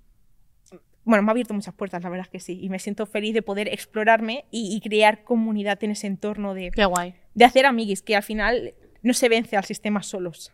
bueno, 1.04 1.22
me 1.22 1.30
ha 1.30 1.32
abierto 1.32 1.54
muchas 1.54 1.74
puertas, 1.74 2.02
la 2.02 2.08
verdad 2.08 2.26
es 2.26 2.30
que 2.30 2.40
sí. 2.40 2.58
Y 2.62 2.68
me 2.68 2.78
siento 2.78 3.04
feliz 3.06 3.34
de 3.34 3.42
poder 3.42 3.68
explorarme 3.68 4.44
y, 4.50 4.74
y 4.74 4.80
crear 4.80 5.24
comunidad 5.24 5.82
en 5.82 5.90
ese 5.90 6.06
entorno 6.06 6.54
de, 6.54 6.70
Qué 6.70 6.84
guay. 6.84 7.14
de 7.34 7.44
hacer 7.44 7.66
amiguis, 7.66 8.02
que 8.02 8.14
al 8.16 8.22
final 8.22 8.74
no 9.02 9.14
se 9.14 9.28
vence 9.28 9.56
al 9.56 9.64
sistema 9.64 10.02
solos. 10.02 10.52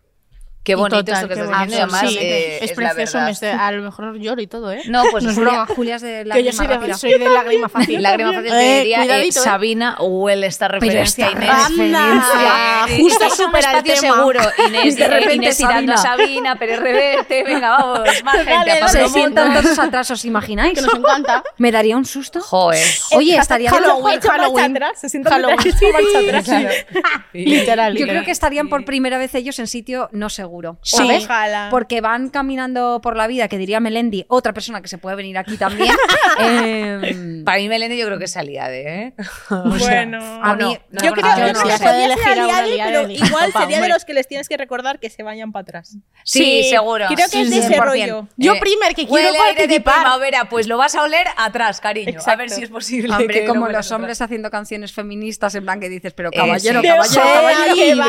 Qué 0.65 0.75
bonito 0.77 0.97
total, 1.05 1.15
esto 1.17 1.29
que 1.29 1.35
qué 1.35 1.41
estás 1.43 1.57
bonito. 1.59 1.71
diciendo, 1.73 1.95
además 1.95 2.15
eh, 2.19 2.57
es 2.63 2.71
es 2.71 2.71
la 2.71 2.75
precioso, 2.95 3.13
verdad. 3.19 3.27
me 3.27 3.33
estoy- 3.33 3.49
a 3.51 3.73
lo 3.73 3.83
mejor 3.83 4.19
lloro 4.19 4.41
y 4.41 4.47
todo, 4.47 4.73
¿eh? 4.73 4.81
No, 4.87 5.03
pues 5.11 5.23
No 5.23 5.31
es 5.31 5.37
broma. 5.37 5.67
Julia 5.67 5.97
es 5.97 6.03
de 6.03 6.25
la 6.25 6.35
que 6.37 6.43
yo 6.45 6.53
soy 6.53 6.67
de, 6.67 6.95
soy 6.95 7.19
de 7.19 7.29
lágrima 7.29 7.69
fácil. 7.69 8.03
Lágrima 8.03 8.33
fácil 8.33 8.47
Eh, 8.47 8.51
te 8.51 8.79
diría, 8.79 8.97
eh, 8.97 9.01
cuidadito, 9.05 9.41
¿eh? 9.41 9.43
Sabina 9.45 9.97
huele 10.01 10.47
esta 10.47 10.69
referencia, 10.69 11.27
esta 11.27 11.37
Inés. 11.39 11.51
Anda, 11.51 12.87
Eh, 12.89 12.99
justo 12.99 13.25
un 13.27 13.31
súper 13.31 13.67
al 13.67 13.87
seguro, 13.97 14.41
Inés. 14.69 14.97
De 15.05 15.07
repente 15.09 15.35
Inés 15.35 15.57
citando 15.59 15.93
a 15.93 15.97
Sabina, 15.99 16.57
Pérez 16.57 16.81
Reverte, 16.81 17.45
venga, 17.45 17.69
vamos, 17.77 18.09
más 18.25 18.37
gente. 18.37 18.71
a 18.73 18.89
Se 18.89 19.09
sientan 19.09 19.49
Motos. 19.49 19.63
todos 19.65 19.79
atrás, 19.79 20.11
¿os 20.13 20.25
imagináis? 20.25 20.75
Que 20.79 20.81
nos 20.81 20.95
encanta. 20.95 21.43
¿Me 21.59 21.73
daría 21.73 21.95
un 21.97 22.07
susto? 22.07 22.41
Joder. 22.41 22.87
Oye, 23.13 23.35
Eh, 23.35 23.39
estaría 23.39 23.71
Halloween, 23.71 24.19
Halloween. 24.21 24.79
se 24.97 25.11
sientan 25.11 25.33
Halloween. 25.35 25.59
Literal, 27.35 27.97
Yo 27.97 28.07
creo 28.07 28.25
que 28.25 28.31
estarían 28.31 28.69
por 28.71 28.85
primera 28.87 29.19
vez 29.19 29.35
ellos 29.35 29.59
en 29.59 29.67
sitio 29.67 30.09
no 30.13 30.31
seguro. 30.31 30.54
Sí. 30.83 30.97
¿Sabes? 30.97 31.25
Ojalá. 31.25 31.69
Porque 31.71 32.01
van 32.01 32.29
caminando 32.29 33.01
por 33.03 33.17
la 33.17 33.27
vida, 33.27 33.49
que 33.49 33.59
diría 33.59 33.81
Melendi, 33.81 34.25
otra 34.29 34.53
persona 34.53 34.81
que 34.83 34.89
se 34.89 34.99
puede 34.99 35.17
venir 35.17 35.39
aquí 35.39 35.57
también. 35.57 35.95
eh, 36.41 37.43
Para 37.45 37.59
mí, 37.59 37.69
Melende, 37.69 37.97
yo 37.97 38.07
creo 38.07 38.19
que 38.19 38.25
es 38.25 38.37
aliade, 38.37 39.03
¿eh? 39.03 39.15
Bueno, 39.51 40.19
a 40.43 40.55
mí- 40.55 40.63
no, 40.65 40.73
yo 40.73 40.79
no, 40.91 41.03
yo 41.05 41.13
creo 41.13 41.35
que 41.35 41.41
no, 41.41 41.47
se 41.49 41.55
puede 41.55 41.79
podría 41.79 41.79
ser 41.79 42.05
elegir 42.05 42.29
a 42.29 42.45
una 42.47 42.59
aliade, 42.59 42.83
aliade 42.83 43.15
pero 43.15 43.27
igual 43.27 43.53
sería 43.53 43.81
de 43.81 43.89
los 43.89 44.05
que 44.05 44.15
les 44.15 44.27
tienes 44.29 44.49
que 44.49 44.57
recordar 44.57 44.99
que 45.01 45.11
se 45.11 45.23
vayan 45.23 45.53
para 45.53 45.63
atrás. 45.63 45.97
Sí, 46.25 46.65
seguro. 46.71 47.07
Creo 47.15 47.29
que 47.31 47.41
es 47.43 47.51
de 47.51 47.59
ese 47.59 47.75
100%. 47.75 47.83
rollo. 47.85 48.29
Yo 48.37 48.55
Eh, 48.55 48.61
primer 48.61 48.95
que 48.95 49.07
quiero 49.07 49.33
de 49.33 49.39
participar. 49.39 49.95
primavera, 50.01 50.45
pues 50.49 50.67
lo 50.67 50.77
vas 50.79 50.95
a 50.95 51.03
oler 51.03 51.27
atrás, 51.37 51.81
cariño. 51.81 52.21
A 52.25 52.37
ver 52.37 52.51
si 52.51 52.63
es 52.65 52.71
posible. 52.71 53.13
hombre, 53.15 53.41
que 53.41 53.47
como 53.47 53.61
los 53.67 53.71
atrás. 53.71 53.93
hombres 53.93 54.21
haciendo 54.23 54.51
canciones 54.51 54.93
feministas 54.93 55.55
en 55.55 55.65
plan 55.65 55.81
que 55.81 55.89
dices, 55.89 56.13
pero 56.15 56.31
caballero, 56.31 56.81
sí. 56.81 56.89
caballero, 56.89 58.05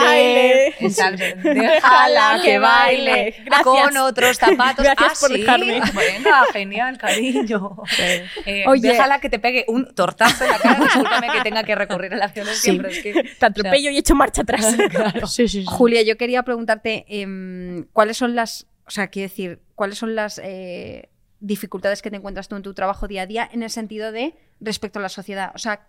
Déjala 1.44 2.35
que 2.42 2.60
baile. 2.60 3.36
Gracias. 3.46 3.64
con 3.64 3.98
otros 3.98 4.38
zapatos. 4.38 4.84
Gracias 4.84 5.12
ah, 5.12 5.18
por 5.20 5.32
sí. 5.32 5.40
dejarme. 5.40 5.82
Venga, 5.94 6.46
genial, 6.54 6.98
cariño. 6.98 7.78
Eh, 8.46 8.66
Oye. 8.68 8.90
Déjala 8.90 9.20
que 9.20 9.30
te 9.30 9.40
pegue 9.40 9.66
un 9.68 9.94
tortazo 9.94 10.44
en 10.44 10.52
la 10.52 10.60
cara. 10.60 10.84
Discúlpame 10.84 11.28
que 11.32 11.42
tenga 11.42 11.64
que 11.64 11.76
recurrir 11.76 12.14
a 12.14 12.18
la 12.18 12.28
violencia, 12.28 12.74
pero 12.76 12.90
es 12.90 13.02
que. 13.02 13.14
Te 13.40 13.46
atropello 13.46 13.90
y 13.90 13.98
echo 13.98 14.16
marcha 14.16 14.42
atrás. 14.42 14.76
Sí, 15.28 15.48
sí, 15.48 15.62
sí. 15.62 15.66
Julia, 15.68 16.02
yo 16.04 16.18
quería 16.18 16.44
preguntarte 16.44 17.06
em, 17.08 17.86
cuáles 17.94 18.18
son 18.18 18.36
las, 18.36 18.68
o 18.86 18.92
sea, 18.92 19.08
quiero 19.08 19.30
decir, 19.30 19.60
cuáles 19.76 19.98
son 19.98 20.16
las 20.16 20.40
eh, 20.44 21.10
dificultades 21.40 22.02
que 22.02 22.10
te 22.10 22.18
encuentras 22.18 22.48
tú 22.48 22.56
en 22.56 22.62
tu 22.62 22.74
trabajo 22.74 23.08
día 23.08 23.24
a 23.24 23.26
día 23.26 23.50
en 23.52 23.64
el 23.64 23.70
sentido 23.70 24.12
de 24.12 24.36
respecto 24.60 25.00
a 25.00 25.02
la 25.02 25.10
sociedad. 25.10 25.52
O 25.56 25.58
sea, 25.58 25.88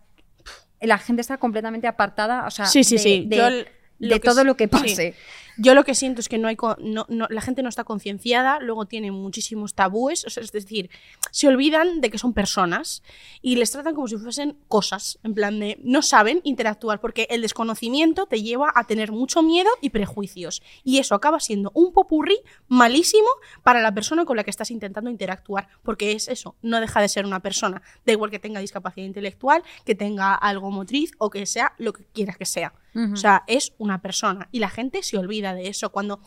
la 0.80 0.98
gente 0.98 1.20
está 1.20 1.38
completamente 1.38 1.86
apartada, 1.86 2.46
o 2.46 2.50
sea, 2.50 2.66
Sí, 2.66 2.84
sí, 2.84 2.96
de, 3.26 3.66
sí. 4.00 4.20
todo 4.20 4.44
lo 4.44 4.56
que 4.56 4.68
pase. 4.68 5.14
Yo 5.58 5.74
lo 5.74 5.84
que 5.84 5.94
siento 5.94 6.20
es 6.20 6.28
que 6.28 6.38
no 6.38 6.48
hay 6.48 6.56
no, 6.78 7.06
no- 7.08 7.26
la 7.30 7.40
gente 7.40 7.62
no 7.62 7.68
está 7.68 7.84
concienciada, 7.84 8.58
luego 8.60 8.86
tiene 8.86 9.10
muchísimos 9.10 9.74
tabúes, 9.74 10.24
o 10.26 10.30
sea, 10.30 10.42
es 10.42 10.52
decir, 10.52 10.90
se 11.30 11.48
olvidan 11.48 12.00
de 12.00 12.10
que 12.10 12.18
son 12.18 12.32
personas 12.32 13.02
y 13.42 13.56
les 13.56 13.70
tratan 13.70 13.94
como 13.94 14.06
si 14.08 14.16
fuesen 14.16 14.56
cosas, 14.68 15.18
en 15.22 15.34
plan 15.34 15.58
de 15.58 15.78
no 15.82 16.02
saben 16.02 16.40
interactuar 16.44 17.00
porque 17.00 17.26
el 17.30 17.42
desconocimiento 17.42 18.26
te 18.26 18.42
lleva 18.42 18.72
a 18.74 18.84
tener 18.84 19.12
mucho 19.12 19.42
miedo 19.42 19.70
y 19.80 19.90
prejuicios 19.90 20.62
y 20.84 20.98
eso 20.98 21.14
acaba 21.14 21.40
siendo 21.40 21.70
un 21.74 21.92
popurrí 21.92 22.36
malísimo 22.68 23.28
para 23.62 23.80
la 23.80 23.92
persona 23.94 24.24
con 24.24 24.36
la 24.36 24.44
que 24.44 24.50
estás 24.50 24.70
intentando 24.70 25.10
interactuar, 25.10 25.68
porque 25.82 26.12
es 26.12 26.28
eso, 26.28 26.56
no 26.62 26.80
deja 26.80 27.00
de 27.00 27.08
ser 27.08 27.24
una 27.26 27.40
persona, 27.40 27.82
da 28.04 28.12
igual 28.12 28.30
que 28.30 28.38
tenga 28.38 28.60
discapacidad 28.60 29.06
intelectual, 29.06 29.62
que 29.84 29.94
tenga 29.94 30.34
algo 30.34 30.70
motriz 30.70 31.12
o 31.18 31.30
que 31.30 31.46
sea 31.46 31.72
lo 31.78 31.92
que 31.92 32.04
quieras 32.12 32.36
que 32.36 32.44
sea. 32.46 32.74
Ujú. 32.94 33.12
O 33.12 33.16
sea, 33.16 33.44
es 33.46 33.74
una 33.78 34.00
persona 34.00 34.48
y 34.52 34.58
la 34.58 34.70
gente 34.70 35.02
se 35.02 35.18
olvida 35.18 35.45
de 35.54 35.68
eso 35.68 35.90
cuando 35.90 36.20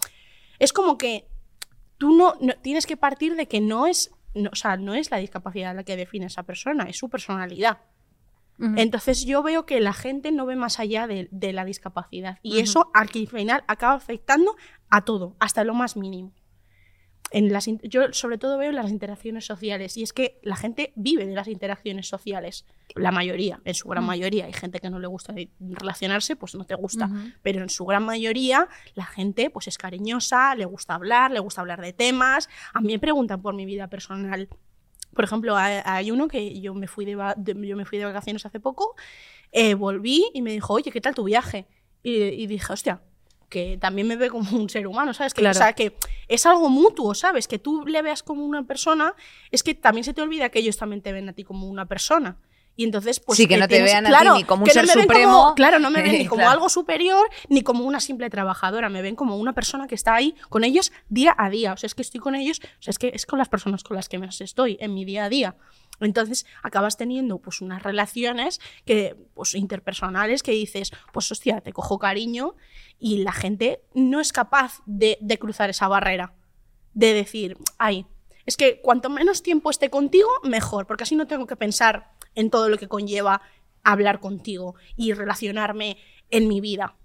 es 0.60 0.74
como 0.74 0.98
que 0.98 1.28
tú 1.98 2.16
no, 2.16 2.36
no- 2.42 2.56
tienes 2.62 2.86
que 2.86 2.98
partir 2.98 3.36
de 3.36 3.48
que 3.48 3.62
no 3.62 3.88
es, 3.88 4.12
no, 4.34 4.50
o 4.52 4.56
sea, 4.56 4.78
no 4.78 4.94
es 4.94 5.12
la 5.12 5.18
discapacidad 5.18 5.76
la 5.76 5.84
que 5.84 5.96
define 5.98 6.26
a 6.26 6.28
esa 6.28 6.44
persona, 6.44 6.86
es 6.86 6.98
su 6.98 7.10
personalidad. 7.10 7.80
Entonces 8.78 9.26
yo 9.26 9.42
veo 9.42 9.66
que 9.66 9.80
la 9.80 9.94
gente 9.94 10.34
no 10.34 10.46
ve 10.46 10.58
más 10.58 10.80
allá 10.82 11.08
de, 11.08 11.30
de 11.32 11.54
la 11.54 11.64
discapacidad 11.64 12.40
y 12.44 12.60
eso 12.60 12.92
al 12.94 13.08
final 13.28 13.64
acaba 13.68 13.94
afectando 13.94 14.56
a 14.90 15.06
todo, 15.06 15.36
hasta 15.40 15.64
lo 15.64 15.74
más 15.74 15.96
mínimo. 15.96 16.34
En 17.32 17.52
las, 17.54 17.68
in- 17.68 17.80
yo 17.84 18.12
sobre 18.12 18.38
todo 18.40 18.58
veo 18.58 18.70
en 18.70 18.76
las 18.76 18.90
interacciones 18.90 19.46
sociales 19.46 19.98
y 19.98 20.04
es 20.04 20.14
que 20.14 20.40
la 20.44 20.56
gente 20.56 20.94
vive 20.96 21.26
de 21.28 21.36
las 21.36 21.48
interacciones 21.48 22.08
sociales. 22.08 22.66
La 22.96 23.12
mayoría, 23.12 23.62
en 23.66 23.76
su 23.76 23.88
gran 23.88 24.04
mayoría, 24.04 24.46
hay 24.46 24.54
gente 24.54 24.80
que 24.80 24.90
no 24.90 24.98
le 25.00 25.08
gusta 25.08 25.34
relacionarse, 25.60 26.36
pues 26.36 26.56
no 26.56 26.64
te 26.66 26.76
gusta. 26.76 27.08
Pero 27.44 27.62
en 27.62 27.70
su 27.70 27.86
gran 27.86 28.04
mayoría 28.04 28.68
la 28.96 29.06
gente 29.06 29.50
pues 29.52 29.68
es 29.68 29.78
cariñosa, 29.78 30.56
le 30.56 30.66
gusta 30.66 30.96
hablar, 30.96 31.32
le 31.32 31.40
gusta 31.40 31.62
hablar 31.62 31.82
de 31.82 31.94
temas. 31.94 32.50
A 32.74 32.82
mí 32.82 32.94
me 32.94 33.00
preguntan 33.00 33.42
por 33.42 33.54
mi 33.54 33.66
vida 33.66 33.88
personal. 33.90 34.50
Por 35.14 35.24
ejemplo, 35.24 35.56
hay, 35.58 36.12
uno 36.12 36.28
que 36.28 36.60
yo 36.62 36.74
me 36.74 36.88
fui 36.88 37.06
de, 37.06 37.16
de- 37.38 37.68
yo 37.68 37.76
me 37.76 37.86
fui 37.86 37.98
de 37.98 38.06
vacaciones 38.06 38.46
hace 38.46 38.60
poco, 38.60 38.96
eh, 39.52 39.74
volví 39.74 40.26
y 40.34 40.42
me 40.42 40.52
dijo, 40.52 40.74
oye, 40.74 40.92
¿qué 40.92 41.02
tal 41.02 41.16
tu 41.16 41.24
viaje? 41.24 41.68
Y, 42.04 42.16
y 42.24 42.48
dije, 42.48 42.72
hostia, 42.72 43.02
que 43.50 43.78
también 43.80 44.08
me 44.08 44.16
ve 44.16 44.30
como 44.30 44.50
un 44.58 44.70
ser 44.70 44.86
humano, 44.88 45.14
¿sabes? 45.14 45.34
Que, 45.34 45.42
Claro. 45.42 45.58
O 45.58 45.62
sea, 45.62 45.74
que 45.74 45.96
es 46.28 46.46
algo 46.46 46.70
mutuo, 46.70 47.14
¿sabes? 47.16 47.48
Que 47.48 47.60
tú 47.60 47.86
le 47.86 48.02
veas 48.02 48.24
como 48.24 48.46
una 48.46 48.64
persona, 48.64 49.16
es 49.52 49.64
que 49.64 49.74
también 49.76 50.04
se 50.04 50.14
te 50.14 50.22
olvida 50.22 50.50
que 50.50 50.60
ellos 50.60 50.78
también 50.78 51.02
te 51.02 51.12
ven 51.12 51.28
a 51.30 51.34
ti 51.34 51.44
como 51.44 51.68
una 51.68 51.86
persona. 51.86 52.38
Y 52.76 52.86
entonces, 52.86 53.20
pues. 53.20 53.36
Sí, 53.36 53.46
que 53.46 53.58
no 53.58 53.68
te 53.68 53.76
tienes- 53.76 53.92
vean 53.92 54.08
a 54.08 54.20
ti 54.22 54.28
ni 54.38 54.44
como 54.46 54.64
un 54.64 54.68
no 54.68 54.74
ser 54.74 54.86
me 54.88 54.94
ven 54.96 55.02
supremo. 55.04 55.32
como- 55.44 55.56
claro, 55.56 55.80
no 55.80 55.90
me 55.92 56.02
ven 56.04 56.14
ni 56.14 56.26
como 56.28 56.38
Claro. 56.42 56.52
algo 56.52 56.70
superior 56.70 57.28
ni 57.50 57.62
como 57.62 57.84
una 57.84 58.00
simple 58.00 58.30
trabajadora. 58.30 58.88
Me 58.88 59.02
ven 59.02 59.16
como 59.18 59.36
una 59.36 59.52
persona 59.52 59.86
que 59.88 59.96
está 59.96 60.16
ahí 60.16 60.34
con 60.48 60.64
ellos 60.64 60.94
día 61.10 61.36
a 61.38 61.50
día. 61.50 61.74
O 61.74 61.78
sea, 61.78 61.88
es 61.88 61.96
que 61.96 62.04
estoy 62.04 62.22
con 62.22 62.36
ellos, 62.36 62.62
o 62.64 62.82
sea, 62.82 62.92
es 62.92 62.98
que 63.00 63.12
es 63.14 63.26
con 63.26 63.38
las 63.38 63.50
personas 63.50 63.84
con 63.84 63.98
las 63.98 64.08
que 64.08 64.18
más 64.18 64.40
estoy 64.40 64.78
en 64.80 64.94
mi 64.94 65.04
día 65.04 65.26
a 65.26 65.30
día. 65.30 65.56
Entonces 66.00 66.46
acabas 66.64 66.98
teniendo 66.98 67.40
pues 67.40 67.62
unas 67.62 67.84
relaciones 67.84 68.60
que, 68.86 69.16
pues, 69.34 69.56
interpersonales 69.56 70.44
que 70.44 70.52
dices, 70.52 70.92
pues 71.12 71.32
hostia, 71.32 71.62
te 71.62 71.74
cojo 71.74 72.00
cariño 72.00 72.56
y 73.00 73.24
la 73.24 73.32
gente 73.32 73.82
no 73.94 74.20
es 74.20 74.34
capaz 74.34 74.82
de, 74.86 75.18
de 75.22 75.40
cruzar 75.40 75.70
esa 75.70 75.88
barrera. 75.88 76.34
De 76.94 77.14
decir, 77.14 77.58
ay, 77.78 78.06
es 78.46 78.58
que 78.58 78.82
cuanto 78.82 79.10
menos 79.10 79.44
tiempo 79.44 79.70
esté 79.70 79.90
contigo, 79.90 80.30
mejor, 80.44 80.88
porque 80.88 81.04
así 81.04 81.16
no 81.16 81.28
tengo 81.28 81.46
que 81.46 81.56
pensar 81.56 82.12
en 82.36 82.50
todo 82.50 82.70
lo 82.70 82.78
que 82.78 82.88
conlleva 82.88 83.42
hablar 83.84 84.20
contigo 84.20 84.76
y 84.96 85.14
relacionarme 85.14 85.98
en 86.30 86.48
mi 86.48 86.62
vida. 86.62 86.96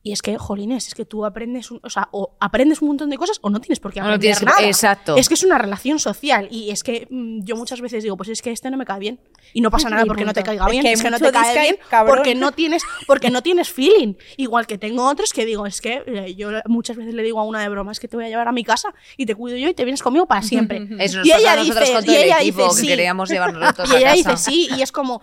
Y 0.00 0.12
es 0.12 0.22
que, 0.22 0.38
jolines, 0.38 0.86
es 0.86 0.94
que 0.94 1.04
tú 1.04 1.26
aprendes, 1.26 1.72
un- 1.72 1.80
o 1.82 1.90
sea, 1.90 2.08
o 2.12 2.36
aprendes 2.40 2.80
un 2.80 2.88
montón 2.88 3.10
de 3.10 3.18
cosas 3.18 3.38
o 3.42 3.50
no 3.50 3.60
tienes 3.60 3.80
por 3.80 3.92
qué 3.92 3.98
O 4.00 4.04
no 4.04 4.10
aprender 4.10 4.20
tienes 4.36 4.38
que- 4.38 4.44
nada. 4.46 4.62
exacto. 4.66 5.16
Es 5.16 5.28
que 5.28 5.34
es 5.34 5.42
una 5.42 5.58
relación 5.58 5.98
social 5.98 6.46
y 6.52 6.70
es 6.70 6.84
que 6.84 7.08
mm, 7.10 7.40
yo 7.42 7.56
muchas 7.56 7.80
veces 7.80 8.04
digo, 8.04 8.16
pues 8.16 8.28
es 8.28 8.40
que 8.40 8.52
este 8.52 8.70
no 8.70 8.76
me 8.76 8.86
cae 8.86 9.00
bien 9.00 9.20
y 9.52 9.60
no 9.60 9.72
pasa 9.72 9.90
nada 9.90 10.06
porque 10.06 10.24
no 10.24 10.32
te 10.32 10.44
caiga 10.44 10.64
Es 10.66 10.70
bien, 10.70 10.82
que 10.82 10.88
hay 10.88 10.94
es 10.94 11.02
que 11.02 11.10
no 11.10 11.18
te 11.18 11.32
cae 11.32 11.60
bien 11.60 11.76
cabrón. 11.90 12.14
porque 12.16 12.34
no 12.36 12.52
tienes 12.52 12.82
porque 13.08 13.28
no 13.30 13.42
tienes 13.42 13.70
feeling. 13.70 14.14
Igual 14.36 14.68
que 14.68 14.78
tengo 14.78 15.04
otros 15.04 15.32
que 15.32 15.44
digo, 15.44 15.66
es 15.66 15.80
que 15.80 16.02
eh, 16.06 16.34
yo 16.36 16.50
muchas 16.66 16.96
veces 16.96 17.12
le 17.12 17.22
digo 17.24 17.40
a 17.40 17.44
una 17.44 17.60
de 17.60 17.68
broma, 17.68 17.90
es 17.90 17.98
que 17.98 18.06
te 18.06 18.16
voy 18.16 18.24
a 18.24 18.28
llevar 18.28 18.46
a 18.46 18.52
mi 18.52 18.62
casa 18.62 18.94
y 19.16 19.26
te 19.26 19.34
cuido 19.34 19.58
yo 19.58 19.68
y 19.68 19.74
te 19.74 19.84
vienes 19.84 20.02
conmigo 20.02 20.26
para 20.26 20.42
siempre. 20.42 20.86
Eso 21.00 21.18
nos 21.18 21.26
y 21.26 21.32
ella 21.32 21.56
dice, 21.56 21.74
con 21.92 22.04
todo 22.04 22.12
y 22.12 22.16
el 22.16 22.22
ella 22.22 22.38
dice, 22.38 22.62
que 22.62 22.70
sí. 22.70 22.86
queríamos 22.86 23.28
llevarnos 23.30 23.74
todos 23.74 23.90
Y 23.92 23.96
a 23.96 23.98
ella 23.98 24.14
casa. 24.14 24.30
dice 24.30 24.36
sí, 24.50 24.68
y 24.78 24.80
es 24.82 24.92
como, 24.92 25.22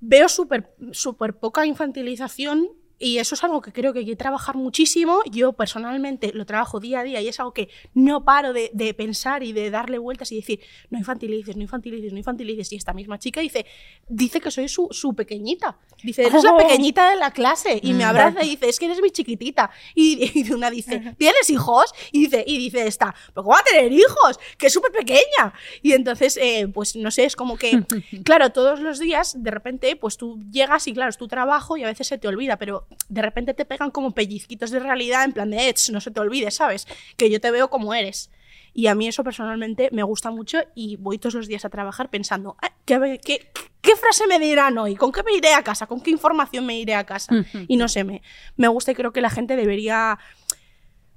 veo 0.00 0.28
súper 0.28 0.72
súper 0.92 1.36
poca 1.36 1.66
infantilización 1.66 2.68
y 2.98 3.18
eso 3.18 3.34
es 3.34 3.42
algo 3.44 3.60
que 3.60 3.72
creo 3.72 3.92
que 3.92 4.00
hay 4.00 4.06
que 4.06 4.16
trabajar 4.16 4.54
muchísimo. 4.56 5.20
Yo 5.30 5.52
personalmente 5.52 6.32
lo 6.32 6.46
trabajo 6.46 6.80
día 6.80 7.00
a 7.00 7.02
día 7.04 7.20
y 7.20 7.28
es 7.28 7.40
algo 7.40 7.52
que 7.52 7.68
no 7.92 8.24
paro 8.24 8.52
de, 8.52 8.70
de 8.72 8.94
pensar 8.94 9.42
y 9.42 9.52
de 9.52 9.70
darle 9.70 9.98
vueltas 9.98 10.30
y 10.32 10.36
decir, 10.36 10.60
no 10.90 10.98
infantilices, 10.98 11.56
no 11.56 11.62
infantilices, 11.62 12.12
no 12.12 12.18
infantilices. 12.18 12.72
Y 12.72 12.76
esta 12.76 12.92
misma 12.92 13.18
chica 13.18 13.40
dice, 13.40 13.66
dice 14.08 14.40
que 14.40 14.50
soy 14.50 14.68
su, 14.68 14.88
su 14.90 15.14
pequeñita. 15.14 15.76
Dice, 16.02 16.24
eres 16.26 16.44
la 16.44 16.56
pequeñita 16.56 17.10
de 17.10 17.16
la 17.16 17.30
clase. 17.32 17.80
Y 17.82 17.92
me 17.94 18.04
Mm. 18.04 18.08
abraza 18.08 18.44
y 18.44 18.50
dice, 18.50 18.68
es 18.68 18.78
que 18.78 18.86
eres 18.86 19.00
mi 19.02 19.10
chiquitita. 19.10 19.70
Y, 19.94 20.30
y 20.40 20.52
una 20.52 20.70
dice, 20.70 21.14
¿tienes 21.18 21.50
hijos? 21.50 21.92
Y 22.12 22.20
dice, 22.24 22.44
y 22.46 22.58
dice 22.58 22.86
esta, 22.86 23.14
¿pero 23.34 23.42
cómo 23.44 23.54
va 23.54 23.60
a 23.60 23.64
tener 23.64 23.90
hijos? 23.92 24.38
Que 24.56 24.66
es 24.68 24.72
súper 24.72 24.92
pequeña. 24.92 25.52
Y 25.82 25.92
entonces, 25.92 26.36
eh, 26.40 26.68
pues 26.72 26.94
no 26.96 27.10
sé, 27.10 27.24
es 27.24 27.34
como 27.36 27.56
que, 27.56 27.82
claro, 28.24 28.50
todos 28.50 28.80
los 28.80 28.98
días, 28.98 29.42
de 29.42 29.50
repente, 29.50 29.96
pues 29.96 30.16
tú 30.16 30.40
llegas 30.50 30.86
y 30.86 30.92
claro, 30.94 31.10
es 31.10 31.16
tu 31.18 31.28
trabajo 31.28 31.76
y 31.76 31.82
a 31.84 31.86
veces 31.86 32.06
se 32.06 32.18
te 32.18 32.28
olvida, 32.28 32.56
pero 32.56 32.83
de 33.08 33.22
repente 33.22 33.54
te 33.54 33.64
pegan 33.64 33.90
como 33.90 34.12
pellizquitos 34.12 34.70
de 34.70 34.80
realidad 34.80 35.24
en 35.24 35.32
plan 35.32 35.50
de, 35.50 35.68
"Ech, 35.68 35.90
no 35.90 36.00
se 36.00 36.10
te 36.10 36.20
olvide, 36.20 36.50
¿sabes? 36.50 36.86
Que 37.16 37.30
yo 37.30 37.40
te 37.40 37.50
veo 37.50 37.68
como 37.70 37.94
eres. 37.94 38.30
Y 38.72 38.88
a 38.88 38.94
mí 38.94 39.06
eso 39.06 39.22
personalmente 39.22 39.88
me 39.92 40.02
gusta 40.02 40.30
mucho 40.30 40.58
y 40.74 40.96
voy 40.96 41.18
todos 41.18 41.34
los 41.34 41.46
días 41.46 41.64
a 41.64 41.70
trabajar 41.70 42.10
pensando, 42.10 42.56
"Ah, 42.60 42.72
¿qué, 42.84 43.20
qué, 43.24 43.48
qué 43.80 43.96
frase 43.96 44.26
me 44.26 44.38
dirán 44.38 44.76
hoy? 44.78 44.96
¿Con 44.96 45.12
qué 45.12 45.22
me 45.22 45.32
iré 45.32 45.52
a 45.52 45.62
casa? 45.62 45.86
¿Con 45.86 46.00
qué 46.00 46.10
información 46.10 46.66
me 46.66 46.76
iré 46.78 46.94
a 46.94 47.04
casa? 47.04 47.34
y 47.68 47.76
no 47.76 47.88
sé, 47.88 48.02
me, 48.04 48.22
me 48.56 48.66
gusta 48.68 48.90
y 48.90 48.94
creo 48.94 49.12
que 49.12 49.20
la 49.20 49.30
gente 49.30 49.54
debería 49.56 50.18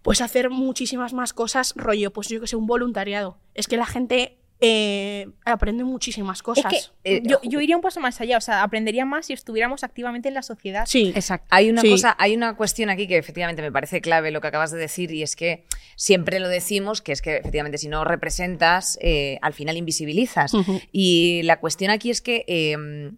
pues 0.04 0.22
hacer 0.22 0.50
muchísimas 0.50 1.14
más 1.14 1.34
cosas, 1.34 1.74
rollo, 1.76 2.14
pues 2.14 2.30
yo 2.30 2.40
que 2.40 2.48
sé, 2.48 2.56
un 2.56 2.68
voluntariado. 2.68 3.38
Es 3.56 3.68
que 3.68 3.76
la 3.76 3.86
gente 3.86 4.37
eh, 4.60 5.28
aprende 5.46 5.84
muchísimas 5.84 6.40
Es 6.40 6.44
cosas. 6.44 6.92
que 7.04 7.18
Eh, 7.18 7.22
yo, 7.24 7.40
yo 7.44 7.62
iría 7.62 7.76
un 7.76 7.82
paso 7.82 8.00
más 8.00 8.20
allá, 8.22 8.38
o 8.38 8.42
sea, 8.42 8.64
aprendería 8.64 9.06
más 9.06 9.28
si 9.28 9.34
estuviéramos 9.34 9.84
activamente 9.84 10.28
en 10.30 10.34
la 10.34 10.42
sociedad. 10.42 10.86
Sí, 10.88 11.12
Exacto. 11.16 11.48
Hay 11.52 11.70
una 11.70 11.82
Sí. 11.82 11.90
cosa, 11.92 12.16
hay 12.20 12.36
una 12.36 12.56
cuestión 12.56 12.90
aquí 12.90 13.08
que 13.08 13.18
efectivamente 13.18 13.62
me 13.62 13.72
parece 13.72 14.02
clave 14.02 14.32
lo 14.32 14.42
que 14.42 14.48
acabas 14.48 14.72
de 14.72 14.78
decir 14.80 15.12
y 15.12 15.22
es 15.24 15.36
que 15.36 15.66
siempre 15.96 16.40
lo 16.40 16.50
decimos, 16.50 17.02
que 17.02 17.12
es 17.12 17.22
que 17.22 17.38
efectivamente 17.38 17.78
si 17.78 17.88
no 17.88 18.04
representas, 18.04 18.98
eh, 19.02 19.38
al 19.42 19.54
final 19.54 19.78
invisibilizas. 19.78 20.52
Y 20.92 21.42
la 21.44 21.60
cuestión 21.60 21.92
aquí 21.92 22.10
es 22.10 22.22
que 22.22 22.44
eh, 22.48 23.12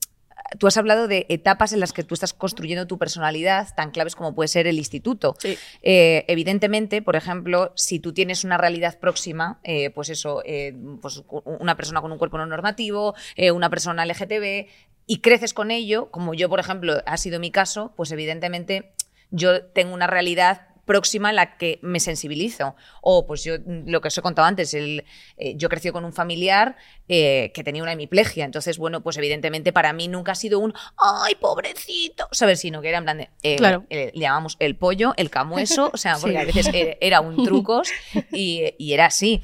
tú 0.57 0.67
has 0.67 0.77
hablado 0.77 1.07
de 1.07 1.25
etapas 1.29 1.73
en 1.73 1.79
las 1.79 1.93
que 1.93 2.03
tú 2.03 2.13
estás 2.13 2.33
construyendo 2.33 2.87
tu 2.87 2.97
personalidad, 2.97 3.67
tan 3.75 3.91
claves 3.91 4.15
como 4.15 4.33
puede 4.33 4.47
ser 4.47 4.67
el 4.67 4.77
instituto. 4.77 5.35
Sí. 5.39 5.57
Eh, 5.81 6.25
evidentemente, 6.27 7.01
por 7.01 7.15
ejemplo, 7.15 7.73
si 7.75 7.99
tú 7.99 8.13
tienes 8.13 8.43
una 8.43 8.57
realidad 8.57 8.99
próxima, 8.99 9.59
eh, 9.63 9.89
pues 9.91 10.09
eso, 10.09 10.41
eh, 10.45 10.75
pues 11.01 11.23
una 11.27 11.75
persona 11.75 12.01
con 12.01 12.11
un 12.11 12.17
cuerpo 12.17 12.37
no 12.37 12.45
normativo, 12.45 13.13
una 13.53 13.69
persona 13.69 14.05
LGTB, 14.05 14.67
y 15.05 15.21
creces 15.21 15.53
con 15.53 15.71
ello, 15.71 16.11
como 16.11 16.33
yo, 16.33 16.49
por 16.49 16.59
ejemplo, 16.59 17.01
ha 17.05 17.17
sido 17.17 17.39
mi 17.39 17.51
caso, 17.51 17.93
pues 17.95 18.11
evidentemente 18.11 18.93
yo 19.31 19.65
tengo 19.65 19.93
una 19.93 20.07
realidad 20.07 20.68
próxima 20.89 21.31
la 21.31 21.55
que 21.57 21.77
me 21.83 21.99
sensibilizo. 21.99 22.75
O 23.01 23.27
pues 23.27 23.43
yo, 23.43 23.57
lo 23.85 24.01
que 24.01 24.07
os 24.07 24.17
he 24.17 24.23
contado 24.23 24.47
antes, 24.47 24.73
el, 24.73 25.05
eh, 25.37 25.53
yo 25.55 25.69
crecí 25.69 25.91
con 25.91 26.03
un 26.03 26.13
familiar 26.13 26.75
eh, 27.07 27.51
que 27.53 27.63
tenía 27.63 27.83
una 27.83 27.91
hemiplegia. 27.93 28.43
Entonces, 28.43 28.79
bueno, 28.79 29.01
pues 29.01 29.15
evidentemente 29.17 29.71
para 29.71 29.93
mí 29.93 30.07
nunca 30.07 30.31
ha 30.31 30.35
sido 30.35 30.57
un 30.59 30.73
¡ay, 30.97 31.35
pobrecito! 31.35 32.27
¿Sabes? 32.31 32.59
Sino 32.59 32.81
que 32.81 32.89
era 32.89 32.97
en 32.97 33.03
plan 33.03 33.17
de. 33.19 33.29
eh, 33.43 33.55
Claro. 33.57 33.85
le 33.91 34.11
llamamos 34.15 34.57
el 34.59 34.75
pollo, 34.75 35.13
el 35.17 35.29
camueso, 35.29 35.91
o 35.93 35.97
sea, 35.97 36.17
porque 36.19 36.33
Sí. 36.33 36.37
a 36.41 36.45
veces 36.45 36.69
era 36.99 37.21
un 37.21 37.43
trucos 37.45 37.89
y, 38.31 38.73
y 38.79 38.93
era 38.93 39.05
así. 39.05 39.43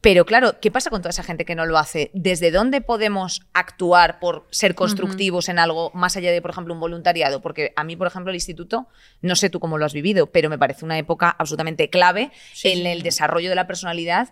Pero 0.00 0.24
claro, 0.24 0.60
¿qué 0.60 0.70
pasa 0.70 0.90
con 0.90 1.00
toda 1.02 1.10
esa 1.10 1.24
gente 1.24 1.44
que 1.44 1.56
no 1.56 1.66
lo 1.66 1.76
hace? 1.76 2.10
¿Desde 2.14 2.52
dónde 2.52 2.80
podemos 2.80 3.42
actuar 3.52 4.20
por 4.20 4.46
ser 4.50 4.76
constructivos 4.76 5.48
en 5.48 5.58
algo 5.58 5.90
más 5.92 6.16
allá 6.16 6.30
de, 6.30 6.40
por 6.40 6.52
ejemplo, 6.52 6.72
un 6.72 6.78
voluntariado? 6.78 7.40
Porque 7.42 7.72
a 7.74 7.82
mí, 7.82 7.96
por 7.96 8.06
ejemplo, 8.06 8.30
el 8.30 8.36
instituto, 8.36 8.86
no 9.22 9.34
sé 9.34 9.50
tú 9.50 9.58
cómo 9.58 9.76
lo 9.76 9.84
has 9.84 9.92
vivido, 9.92 10.28
pero 10.30 10.50
me 10.50 10.58
parece 10.58 10.84
una 10.84 10.98
época 10.98 11.28
absolutamente 11.36 11.90
clave 11.90 12.30
Sí, 12.52 12.68
en 12.70 12.78
sí. 12.78 12.86
el 12.86 13.02
desarrollo 13.02 13.48
de 13.48 13.56
la 13.56 13.66
personalidad 13.66 14.28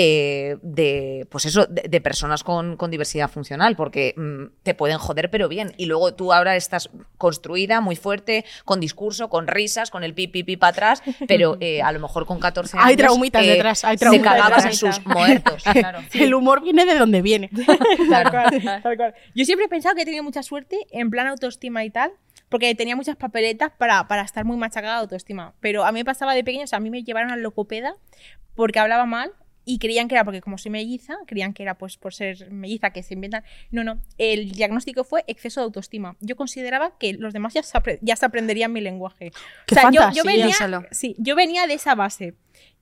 eh, 0.00 0.58
de, 0.62 1.26
pues 1.28 1.44
eso, 1.44 1.66
de, 1.66 1.88
de 1.88 2.00
personas 2.00 2.44
con, 2.44 2.76
con 2.76 2.88
diversidad 2.88 3.28
funcional, 3.28 3.74
porque 3.74 4.14
mm, 4.16 4.62
te 4.62 4.72
pueden 4.72 4.96
joder, 4.96 5.28
pero 5.28 5.48
bien. 5.48 5.72
Y 5.76 5.86
luego 5.86 6.14
tú 6.14 6.32
ahora 6.32 6.54
estás 6.54 6.88
construida, 7.16 7.80
muy 7.80 7.96
fuerte, 7.96 8.44
con 8.64 8.78
discurso, 8.78 9.28
con 9.28 9.48
risas, 9.48 9.90
con 9.90 10.04
el 10.04 10.14
pi, 10.14 10.28
pi, 10.28 10.44
pi 10.44 10.56
para 10.56 10.70
atrás, 10.70 11.02
pero 11.26 11.56
eh, 11.60 11.82
a 11.82 11.90
lo 11.90 11.98
mejor 11.98 12.26
con 12.26 12.38
14 12.38 12.76
años. 12.76 12.86
Hay 12.86 12.96
traumitas 12.96 13.44
eh, 13.44 13.50
detrás, 13.50 13.84
hay 13.84 13.98
Se 13.98 14.04
traumitas 14.04 14.32
cagabas 14.34 14.64
en 14.66 14.74
sus 14.74 15.04
muertos. 15.04 15.64
Claro. 15.78 16.00
El 16.12 16.34
humor 16.34 16.62
viene 16.62 16.84
de 16.86 16.96
donde 16.96 17.20
viene. 17.20 17.50
Tal 18.10 18.30
cual, 18.30 18.62
tal 18.82 18.96
cual. 18.96 19.14
Yo 19.34 19.44
siempre 19.44 19.66
he 19.66 19.68
pensado 19.68 19.94
que 19.94 20.02
he 20.02 20.04
tenido 20.04 20.22
mucha 20.22 20.42
suerte 20.42 20.86
en 20.90 21.10
plan 21.10 21.26
autoestima 21.26 21.84
y 21.84 21.90
tal, 21.90 22.12
porque 22.48 22.74
tenía 22.74 22.96
muchas 22.96 23.16
papeletas 23.16 23.72
para, 23.76 24.06
para 24.08 24.22
estar 24.22 24.44
muy 24.44 24.56
machacada 24.56 24.94
de 24.94 25.00
autoestima. 25.00 25.54
Pero 25.60 25.84
a 25.84 25.92
mí 25.92 26.00
me 26.00 26.04
pasaba 26.04 26.34
de 26.34 26.42
pequeña, 26.42 26.64
o 26.64 26.66
sea, 26.66 26.78
a 26.78 26.80
mí 26.80 26.90
me 26.90 27.02
llevaron 27.02 27.30
al 27.30 27.42
locopeda 27.42 27.94
porque 28.54 28.78
hablaba 28.78 29.06
mal 29.06 29.32
y 29.68 29.78
creían 29.78 30.08
que 30.08 30.14
era 30.14 30.24
porque 30.24 30.40
como 30.40 30.56
soy 30.56 30.70
melliza, 30.70 31.18
creían 31.26 31.52
que 31.52 31.62
era 31.62 31.76
pues 31.76 31.98
por 31.98 32.14
ser 32.14 32.50
melliza 32.50 32.88
que 32.90 33.02
se 33.02 33.12
inventan. 33.12 33.44
No, 33.70 33.84
no, 33.84 34.00
el 34.16 34.52
diagnóstico 34.52 35.04
fue 35.04 35.24
exceso 35.26 35.60
de 35.60 35.64
autoestima. 35.64 36.16
Yo 36.20 36.36
consideraba 36.36 36.96
que 36.96 37.12
los 37.12 37.34
demás 37.34 37.52
ya 37.52 37.62
se, 37.62 37.78
ya 38.00 38.16
se 38.16 38.24
aprenderían 38.24 38.72
mi 38.72 38.80
lenguaje. 38.80 39.30
¡Qué 39.66 39.74
o 39.74 39.78
sea, 39.78 39.90
yo, 39.90 40.24
venía, 40.24 40.56
sí, 40.90 41.14
yo 41.18 41.36
venía 41.36 41.66
de 41.66 41.74
esa 41.74 41.94
base. 41.94 42.32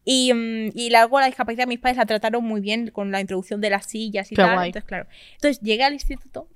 Y, 0.05 0.33
mm, 0.33 0.71
y 0.75 0.91
luego 0.91 1.19
la 1.19 1.27
discapacidad 1.27 1.67
mis 1.67 1.81
padres 1.81 1.97
la 1.97 2.07
trataron 2.07 2.45
muy 2.45 2.61
bien 2.61 2.93
con 2.93 3.11
la 3.11 3.21
introducción 3.21 3.61
de 3.61 3.71
las 3.71 3.87
sillas 3.87 4.31
y 4.31 4.37
Qué 4.37 4.43
tal. 4.43 4.55
guay. 4.55 4.69
Entonces, 4.69 4.87
claro. 4.87 5.09
Entonces 5.35 5.61
llegué 5.63 5.83
al 5.83 5.93
instituto, 5.93 6.49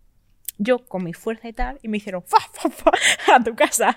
yo 0.63 0.79
con 0.87 1.03
mi 1.03 1.15
fuerza 1.15 1.49
y 1.49 1.55
tal, 1.55 1.79
y 1.83 1.89
me 1.89 1.97
hicieron 1.97 2.23
fa, 2.23 2.39
fa, 2.53 2.69
fa, 2.69 2.91
a 3.35 3.43
tu 3.43 3.55
casa. 3.55 3.97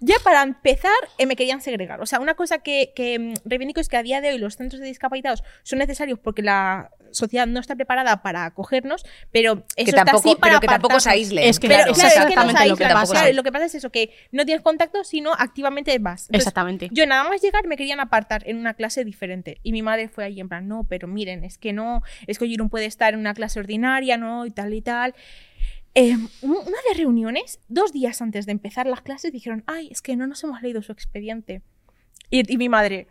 Ya 0.00 0.16
para 0.24 0.42
empezar, 0.42 0.90
eh, 1.18 1.26
me 1.26 1.36
querían 1.36 1.60
segregar. 1.60 2.00
O 2.00 2.06
sea, 2.06 2.18
una 2.18 2.34
cosa 2.34 2.58
que, 2.58 2.92
que 2.96 3.18
mm, 3.18 3.34
reivindico 3.44 3.80
es 3.80 3.88
que 3.88 3.98
a 3.98 4.02
día 4.02 4.20
de 4.22 4.30
hoy 4.30 4.38
los 4.38 4.56
centros 4.56 4.80
de 4.80 4.86
discapacitados 4.86 5.44
son 5.62 5.78
necesarios 5.78 6.18
porque 6.18 6.40
la 6.42 6.90
sociedad 7.10 7.46
no 7.46 7.60
está 7.60 7.76
preparada 7.76 8.22
para 8.22 8.46
acogernos, 8.46 9.04
pero 9.32 9.52
eso 9.52 9.64
Que 9.76 9.82
está 9.84 10.04
tampoco, 10.04 10.30
así 10.30 10.36
para 10.38 10.52
pero 10.52 10.60
que 10.60 10.66
tampoco 10.66 11.00
se 11.00 11.10
aíslen. 11.10 11.44
Es 11.44 11.58
que 11.58 11.68
Pero 11.68 11.78
Claro, 11.78 11.94
claro, 11.94 12.08
es 12.08 12.16
es 12.16 12.26
que 12.26 12.34
no 12.34 12.42
exactamente 12.42 12.68
lo 12.68 12.76
que 12.76 12.84
aíslan. 12.84 13.02
pasa. 13.02 13.12
Claro, 13.12 13.32
lo 13.34 13.42
que 13.42 13.52
pasa 13.52 13.64
es 13.66 13.74
eso, 13.74 13.90
que 13.90 14.10
no 14.32 14.44
tienes 14.44 14.62
contacto, 14.62 15.04
sino 15.04 15.32
activamente 15.32 15.98
vas. 15.98 16.22
Entonces, 16.22 16.46
Exactamente. 16.46 16.88
yo 16.92 17.06
nada 17.06 17.24
más 17.28 17.40
llegar 17.42 17.66
me 17.66 17.76
querían 17.76 18.00
apartar 18.00 18.42
en 18.46 18.56
una 18.56 18.74
clase 18.74 19.04
diferente. 19.04 19.58
Y 19.62 19.72
mi 19.72 19.82
madre 19.82 20.08
fue 20.08 20.24
ahí 20.24 20.40
en 20.40 20.48
plan, 20.48 20.68
no, 20.68 20.84
pero 20.84 21.06
miren, 21.08 21.44
es 21.44 21.58
que 21.58 21.72
no, 21.72 22.02
es 22.26 22.38
que 22.38 22.48
no 22.56 22.68
puede 22.68 22.86
estar 22.86 23.14
en 23.14 23.20
una 23.20 23.34
clase 23.34 23.60
ordinaria, 23.60 24.16
no, 24.16 24.46
y 24.46 24.50
tal 24.50 24.72
y 24.74 24.82
tal. 24.82 25.14
Eh, 26.00 26.14
un- 26.42 26.50
una 26.52 26.78
de 26.88 26.94
reuniones, 26.96 27.58
dos 27.68 27.92
días 27.92 28.22
antes 28.22 28.46
de 28.46 28.52
empezar 28.52 28.86
las 28.86 29.00
clases, 29.02 29.32
dijeron, 29.32 29.64
ay, 29.66 29.88
es 29.90 30.00
que 30.00 30.14
no 30.16 30.26
nos 30.26 30.42
hemos 30.44 30.62
leído 30.62 30.80
su 30.82 30.92
expediente. 30.92 31.62
Y, 32.30 32.52
y 32.52 32.56
mi 32.56 32.68
madre, 32.68 33.08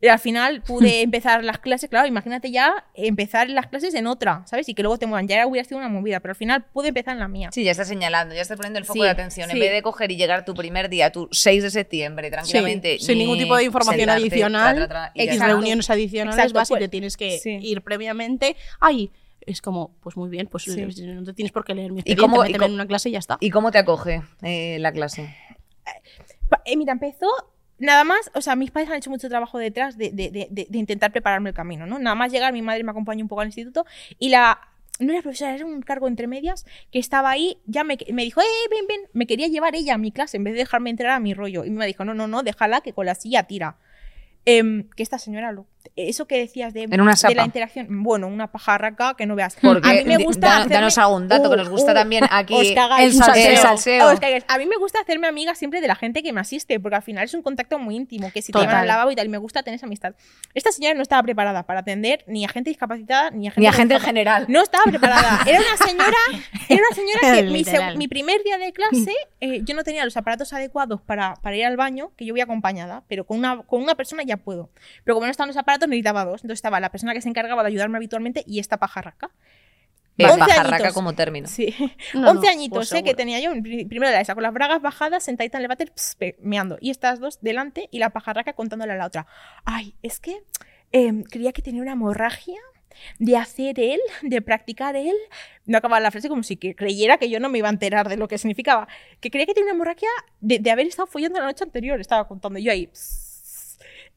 y 0.00 0.06
al 0.06 0.20
final 0.20 0.62
pude 0.62 1.00
empezar 1.02 1.42
las 1.42 1.58
clases, 1.58 1.90
claro, 1.90 2.06
imagínate 2.06 2.52
ya 2.52 2.86
empezar 2.94 3.50
las 3.50 3.66
clases 3.66 3.92
en 3.94 4.06
otra, 4.06 4.44
¿sabes? 4.46 4.68
Y 4.68 4.74
que 4.74 4.82
luego 4.82 4.98
te 4.98 5.06
muevan, 5.06 5.26
ya 5.26 5.44
hubiera 5.48 5.66
sido 5.66 5.78
una 5.78 5.88
movida, 5.88 6.20
pero 6.20 6.30
al 6.30 6.36
final 6.36 6.64
pude 6.72 6.88
empezar 6.88 7.14
en 7.14 7.18
la 7.20 7.26
mía. 7.26 7.48
Sí, 7.50 7.64
ya 7.64 7.72
estás 7.72 7.88
señalando, 7.88 8.32
ya 8.36 8.42
estás 8.42 8.56
poniendo 8.56 8.78
el 8.78 8.84
foco 8.84 9.00
Sí, 9.00 9.04
de 9.04 9.10
atención. 9.10 9.50
En 9.50 9.56
sí. 9.56 9.60
vez 9.60 9.72
de 9.72 9.82
coger 9.82 10.12
y 10.12 10.16
llegar 10.16 10.44
tu 10.44 10.54
primer 10.54 10.88
día, 10.88 11.10
tu 11.10 11.28
6 11.32 11.62
de 11.64 11.70
septiembre, 11.70 12.30
tranquilamente. 12.30 12.98
Sí, 13.00 13.06
sin 13.06 13.18
ningún 13.18 13.38
tipo 13.38 13.56
de 13.56 13.64
información 13.64 13.98
sentarte, 13.98 14.22
adicional, 14.22 14.76
tra, 14.76 14.86
tra, 14.86 15.12
tra, 15.12 15.12
y 15.14 15.22
X 15.24 15.40
reuniones 15.40 15.90
adicionales 15.90 16.38
Exacto, 16.38 16.54
vas 16.60 16.70
y 16.70 16.74
te 16.84 16.88
tienes 16.88 17.16
que 17.16 17.40
ir 17.62 17.82
previamente. 17.82 18.54
Ay, 18.78 19.10
es 19.48 19.60
como, 19.62 19.94
pues 20.00 20.16
muy 20.16 20.28
bien, 20.28 20.46
pues 20.46 20.64
Sí. 20.64 20.80
no 20.80 21.24
te 21.24 21.32
tienes 21.34 21.52
por 21.52 21.64
qué 21.64 21.74
leer 21.74 21.92
mi 21.92 22.02
¿Y 22.04 22.16
cómo- 22.16 22.44
y 22.44 22.52
en 22.54 22.62
una 22.72 22.86
clase 22.86 23.08
y 23.08 23.12
ya 23.12 23.18
está. 23.18 23.38
¿Y 23.40 23.50
cómo 23.50 23.70
te 23.70 23.78
acoge 23.78 24.22
eh, 24.42 24.78
la 24.80 24.92
clase? 24.92 25.34
Eh, 26.64 26.76
mira, 26.76 26.92
empezó 26.92 27.26
nada 27.78 28.04
más, 28.04 28.30
o 28.34 28.40
sea, 28.40 28.56
mis 28.56 28.70
padres 28.70 28.90
han 28.90 28.96
hecho 28.96 29.10
mucho 29.10 29.28
trabajo 29.28 29.58
detrás 29.58 29.96
de, 29.96 30.10
de- 30.10 30.30
de- 30.30 30.48
de- 30.50 30.66
de 30.68 30.78
intentar 30.78 31.12
prepararme 31.12 31.50
el 31.50 31.54
camino, 31.54 31.86
¿no? 31.86 31.98
Nada 31.98 32.16
más 32.16 32.32
llegar, 32.32 32.52
mi 32.52 32.62
madre 32.62 32.82
me 32.84 32.90
acompañó 32.90 33.22
un 33.24 33.28
poco 33.28 33.40
al 33.42 33.48
instituto 33.48 33.84
y 34.18 34.28
la... 34.30 34.60
No 35.00 35.12
era 35.12 35.22
profesora, 35.22 35.54
era 35.54 35.64
un 35.64 35.80
cargo 35.80 36.08
entre 36.08 36.26
medias 36.26 36.66
que 36.90 36.98
estaba 36.98 37.30
ahí, 37.30 37.58
ya 37.66 37.84
me, 37.84 37.96
me 38.12 38.24
dijo, 38.24 38.40
eh, 38.40 38.44
ven, 38.68 38.84
ven, 38.88 39.00
me 39.12 39.28
quería 39.28 39.46
llevar 39.46 39.76
ella 39.76 39.94
a 39.94 39.98
mi 39.98 40.10
clase 40.10 40.38
en 40.38 40.42
vez 40.42 40.54
de 40.54 40.58
dejarme 40.58 40.90
entrar 40.90 41.12
a 41.12 41.20
mi 41.20 41.34
rollo. 41.34 41.64
Y 41.64 41.70
me 41.70 41.86
dijo, 41.86 42.04
no, 42.04 42.14
no, 42.14 42.26
no, 42.26 42.42
déjala 42.42 42.80
que 42.80 42.92
con 42.92 43.06
la 43.06 43.14
silla 43.14 43.44
tira. 43.44 43.76
Em, 44.44 44.88
que 44.96 45.04
esta 45.04 45.18
señora, 45.20 45.52
lo, 45.52 45.66
eso 45.96 46.26
que 46.26 46.38
decías 46.38 46.72
de, 46.74 46.84
En 46.84 47.00
una 47.00 47.14
de 47.14 47.34
la 47.34 47.44
interacción, 47.44 47.86
bueno, 48.02 48.26
una 48.26 48.50
pajarraca 48.52 49.14
que 49.14 49.26
no 49.26 49.34
veas. 49.34 49.56
Porque 49.60 49.88
a 49.88 49.92
mí 49.94 50.04
me 50.04 50.16
gusta 50.18 50.46
da- 50.48 50.56
hacerme- 50.64 50.74
danos 50.74 50.98
algún 50.98 51.28
dato 51.28 51.50
que 51.50 51.56
nos 51.56 51.68
gusta 51.68 51.88
Uh, 51.88 51.92
uh, 51.92 51.94
también 51.94 52.24
aquí. 52.30 52.54
os 52.54 52.70
cagáis. 52.72 53.14
el 53.14 53.22
salseo. 53.22 53.50
El 53.50 53.56
salseo. 53.58 54.06
Os 54.12 54.20
cagáis. 54.20 54.44
A 54.48 54.58
mí 54.58 54.66
me 54.66 54.76
gusta 54.76 55.00
hacerme 55.00 55.26
amiga 55.28 55.54
siempre 55.54 55.80
de 55.80 55.88
la 55.88 55.94
gente 55.94 56.22
que 56.22 56.32
me 56.32 56.40
asiste, 56.40 56.78
porque 56.80 56.96
al 56.96 57.02
final 57.02 57.24
es 57.24 57.34
un 57.34 57.42
contacto 57.42 57.78
muy 57.78 57.96
íntimo, 57.96 58.30
que 58.32 58.42
si 58.42 58.52
te 58.52 58.58
llevan 58.58 58.76
al 58.76 58.86
lavabo 58.86 59.10
y 59.10 59.16
tal, 59.16 59.26
y 59.26 59.28
me 59.30 59.38
gusta 59.38 59.62
tener 59.62 59.76
esa 59.76 59.86
amistad. 59.86 60.14
Esta 60.54 60.72
señora 60.72 60.94
no 60.94 61.02
estaba 61.02 61.22
preparada 61.22 61.64
para 61.64 61.80
atender 61.80 62.24
ni 62.26 62.44
a 62.44 62.48
gente 62.48 62.70
discapacitada, 62.70 63.30
ni 63.30 63.48
a 63.48 63.50
gente... 63.50 63.60
Ni 63.60 63.66
a 63.66 63.72
gente 63.72 63.94
en 63.94 64.00
general. 64.00 64.44
No 64.48 64.62
estaba 64.62 64.84
preparada. 64.84 65.40
Era 65.46 65.60
una 65.60 65.76
señora, 65.86 66.16
era 66.68 66.82
una 66.86 66.94
señora 66.94 67.20
que 67.36 67.42
mi, 67.44 67.58
Literal. 67.58 67.96
mi 67.96 68.08
primer 68.08 68.42
día 68.42 68.58
de 68.58 68.72
clase 68.72 69.12
eh, 69.40 69.60
yo 69.64 69.74
no 69.74 69.84
tenía 69.84 70.04
los 70.04 70.16
aparatos 70.16 70.52
adecuados 70.52 71.00
para, 71.00 71.34
para 71.36 71.56
ir 71.56 71.64
al 71.64 71.76
baño, 71.76 72.10
que 72.16 72.24
yo 72.24 72.34
voy 72.34 72.40
acompañada, 72.40 73.02
pero 73.08 73.24
con 73.24 73.38
una, 73.38 73.62
con 73.62 73.82
una 73.82 73.94
persona 73.94 74.22
ya 74.24 74.36
puedo. 74.36 74.70
Pero 75.04 75.14
como 75.14 75.26
no 75.26 75.30
estaban 75.30 75.48
los 75.48 75.56
aparatos, 75.56 75.77
necesitaba 75.86 76.24
dos. 76.24 76.42
Entonces 76.42 76.58
estaba 76.58 76.80
la 76.80 76.90
persona 76.90 77.12
que 77.14 77.20
se 77.22 77.28
encargaba 77.28 77.62
de 77.62 77.68
ayudarme 77.68 77.96
habitualmente 77.98 78.42
y 78.46 78.58
esta 78.58 78.76
pajarraca. 78.78 79.30
eh, 80.18 80.24
11 80.26 80.38
pajarraca 80.38 80.74
añitos. 80.76 80.94
como 80.94 81.14
término. 81.14 81.46
Sí. 81.46 81.74
No, 82.14 82.30
11 82.30 82.42
no, 82.46 82.50
añitos, 82.50 82.78
pues 82.90 82.92
¿eh? 82.92 83.04
Que 83.04 83.14
tenía 83.14 83.38
yo. 83.40 83.52
Pri- 83.62 83.84
Primero 83.84 84.10
la 84.10 84.20
esa 84.20 84.34
con 84.34 84.42
las 84.42 84.52
bragas 84.52 84.82
bajadas, 84.82 85.22
sentadita 85.24 85.58
en 85.58 85.62
el 85.62 85.68
váter, 85.68 85.92
ps, 85.92 86.16
pe- 86.18 86.36
meando. 86.40 86.76
Y 86.80 86.90
estas 86.90 87.20
dos 87.20 87.38
delante 87.40 87.88
y 87.92 87.98
la 88.00 88.10
pajarraca 88.10 88.52
contándole 88.54 88.92
a 88.94 88.96
la 88.96 89.06
otra. 89.06 89.26
Ay, 89.64 89.94
es 90.02 90.18
que 90.18 90.42
em, 90.90 91.22
creía 91.22 91.52
que 91.52 91.62
tenía 91.62 91.82
una 91.82 91.92
hemorragia 91.92 92.58
de 93.20 93.36
hacer 93.36 93.78
él, 93.78 94.00
de 94.22 94.42
practicar 94.42 94.96
él. 94.96 95.14
No 95.66 95.78
acababa 95.78 96.00
la 96.00 96.10
frase 96.10 96.28
como 96.28 96.42
si 96.42 96.56
que 96.56 96.74
creyera 96.74 97.16
que 97.18 97.30
yo 97.30 97.38
no 97.38 97.48
me 97.48 97.58
iba 97.58 97.68
a 97.68 97.70
enterar 97.70 98.08
de 98.08 98.16
lo 98.16 98.26
que 98.26 98.38
significaba. 98.38 98.88
Que 99.20 99.30
creía 99.30 99.46
que 99.46 99.54
tenía 99.54 99.66
una 99.66 99.74
hemorragia 99.76 100.08
de, 100.40 100.58
de 100.58 100.70
haber 100.72 100.88
estado 100.88 101.06
follando 101.06 101.38
la 101.38 101.44
noche 101.46 101.62
anterior. 101.62 102.00
Estaba 102.00 102.26
contando 102.26 102.58
yo 102.58 102.72
ahí. 102.72 102.88
ps. 102.88 103.27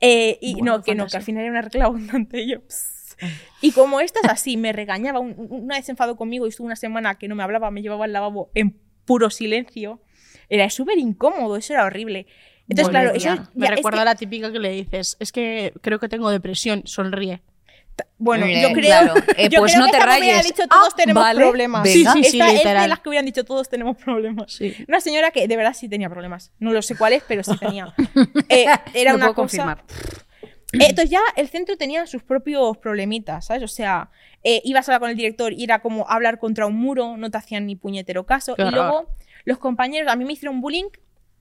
Eh, 0.01 0.37
y 0.41 0.53
Bueno, 0.55 0.77
no, 0.77 0.83
que 0.83 0.95
no, 0.95 1.07
que 1.07 1.17
al 1.17 1.23
final 1.23 1.43
era 1.43 1.51
una 1.51 1.61
regla 1.61 1.85
abundante. 1.85 2.41
Y 2.41 2.51
yo. 2.51 2.59
Y 3.61 3.71
como 3.73 4.01
estas 4.01 4.23
así, 4.25 4.57
me 4.57 4.73
regañaba. 4.73 5.19
Un- 5.19 5.35
un- 5.37 5.63
Una 5.65 5.75
vez 5.75 5.87
enfadó 5.89 6.15
conmigo 6.17 6.47
y 6.47 6.49
estuvo 6.49 6.65
una 6.65 6.75
semana 6.75 7.19
que 7.19 7.27
no 7.27 7.35
me 7.35 7.43
hablaba, 7.43 7.69
me 7.69 7.83
llevaba 7.83 8.05
al 8.05 8.13
lavabo 8.13 8.49
en 8.55 8.75
puro 9.05 9.29
silencio. 9.29 10.01
Era 10.49 10.69
súper 10.71 10.97
incómodo, 10.97 11.55
eso 11.55 11.73
era 11.73 11.85
horrible. 11.85 12.25
Entonces, 12.67 12.89
claro, 12.89 13.11
eso 13.13 13.29
Me 13.53 13.65
ya, 13.67 13.71
recuerda 13.75 14.01
a 14.01 14.05
la 14.05 14.15
típica 14.15 14.51
que 14.51 14.59
le 14.59 14.71
dices, 14.71 15.17
es 15.19 15.31
que 15.31 15.73
creo 15.81 15.99
que 15.99 16.09
tengo 16.09 16.29
depresión, 16.31 16.81
sonríe. 16.85 17.41
Bueno, 18.17 18.45
yo 18.47 18.71
creo, 18.73 18.81
claro. 18.81 19.13
Eh, 19.35 19.49
yo 19.51 19.59
pues 19.59 19.71
creo 19.73 19.79
no 19.81 19.85
que 19.87 19.91
te 19.93 19.97
esta 19.97 20.05
rayes. 20.05 20.43
dicho 20.45 20.67
todos 20.67 20.89
Ah, 20.91 20.95
tenemos 20.95 21.23
vale, 21.23 21.41
problemas. 21.41 21.83
venga. 21.83 22.13
Sí, 22.13 22.23
sí, 22.23 22.29
sí, 22.31 22.39
Esta 22.39 22.51
es 22.75 22.81
de 22.83 22.87
las 22.87 22.99
que 22.99 23.09
hubieran 23.09 23.25
dicho 23.25 23.43
todos 23.43 23.67
tenemos 23.69 23.97
problemas. 23.97 24.53
Sí. 24.53 24.75
Una 24.87 25.01
señora 25.01 25.31
que 25.31 25.47
de 25.47 25.57
verdad 25.57 25.73
sí 25.73 25.89
tenía 25.89 26.09
problemas. 26.09 26.51
No 26.59 26.71
lo 26.71 26.81
sé 26.83 26.95
cuáles, 26.95 27.23
pero 27.27 27.43
sí 27.43 27.57
tenía. 27.57 27.93
Eh, 28.49 28.65
era 28.93 29.15
una 29.15 29.25
puedo 29.25 29.35
cosa. 29.35 29.41
confirmar. 29.57 29.83
Eh, 30.73 30.77
Entonces 30.89 31.09
ya 31.09 31.19
el 31.35 31.49
centro 31.49 31.75
tenía 31.77 32.05
sus 32.05 32.23
propios 32.23 32.77
problemitas, 32.77 33.45
¿sabes? 33.47 33.63
O 33.63 33.67
sea, 33.67 34.09
eh, 34.43 34.61
ibas 34.65 34.87
a 34.87 34.91
hablar 34.91 34.99
con 35.01 35.09
el 35.09 35.17
director 35.17 35.51
y 35.53 35.63
era 35.63 35.79
como 35.79 36.07
hablar 36.09 36.37
contra 36.39 36.65
un 36.67 36.75
muro, 36.75 37.17
no 37.17 37.29
te 37.31 37.37
hacían 37.37 37.65
ni 37.65 37.75
puñetero 37.75 38.25
caso. 38.25 38.55
Y 38.57 38.63
luego 38.71 39.07
los 39.45 39.57
compañeros, 39.57 40.11
a 40.11 40.15
mí 40.15 40.25
me 40.25 40.33
hicieron 40.33 40.61
bullying 40.61 40.89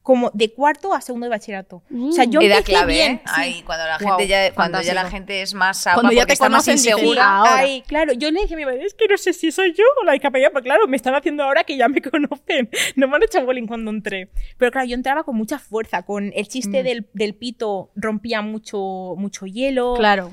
como 0.03 0.31
de 0.33 0.53
cuarto 0.53 0.95
a 0.95 1.01
segundo 1.01 1.25
de 1.27 1.31
bachillerato. 1.31 1.83
O 1.95 2.13
sea, 2.13 2.25
yo 2.25 2.41
Edad 2.41 2.59
empecé 2.59 2.73
clave, 2.73 2.93
bien. 2.95 3.13
¿eh? 3.13 3.23
sí. 3.27 3.33
Ahí, 3.37 3.63
cuando 3.63 3.87
la 3.87 3.99
gente 3.99 4.27
ya, 4.27 4.55
cuando 4.55 4.81
ya 4.81 4.95
la 4.95 5.11
gente 5.11 5.43
es 5.43 5.53
más 5.55 5.85
Cuando 5.95 6.11
ya 6.13 6.25
te 6.27 6.33
está 6.33 6.49
más 6.49 6.67
insegura. 6.69 7.39
ahora. 7.39 7.57
Ay, 7.59 7.83
claro, 7.87 8.13
yo 8.15 8.31
le 8.31 8.41
dije 8.43 8.55
a 8.55 8.57
mi 8.57 8.65
madre, 8.65 8.85
es 8.85 8.95
que 8.95 9.07
no 9.09 9.19
sé 9.19 9.33
si 9.33 9.53
soy 9.53 9.73
yo 9.75 9.85
o 10.01 10.05
la 10.05 10.13
discapacidad, 10.13 10.53
porque 10.53 10.69
claro, 10.69 10.87
me 10.89 10.97
están 10.97 11.15
haciendo 11.15 11.45
ahora 11.45 11.65
que 11.65 11.77
ya 11.77 11.89
me 11.89 12.01
conocen. 12.11 12.71
No 12.97 13.09
me 13.09 13.17
han 13.17 13.23
hecho 13.23 13.45
bullying 13.45 13.67
cuando 13.67 13.91
entré. 13.91 14.31
Pero 14.57 14.71
claro, 14.73 14.87
yo 14.89 14.95
entraba 14.95 15.23
con 15.23 15.37
mucha 15.37 15.59
fuerza, 15.59 16.03
con 16.03 16.33
el 16.35 16.49
chiste 16.49 16.81
Mm. 16.81 16.85
del, 16.85 17.07
del 17.13 17.35
pito 17.35 17.91
rompía 17.95 18.41
mucho, 18.43 19.15
mucho 19.17 19.45
hielo. 19.47 19.95
Claro. 19.97 20.33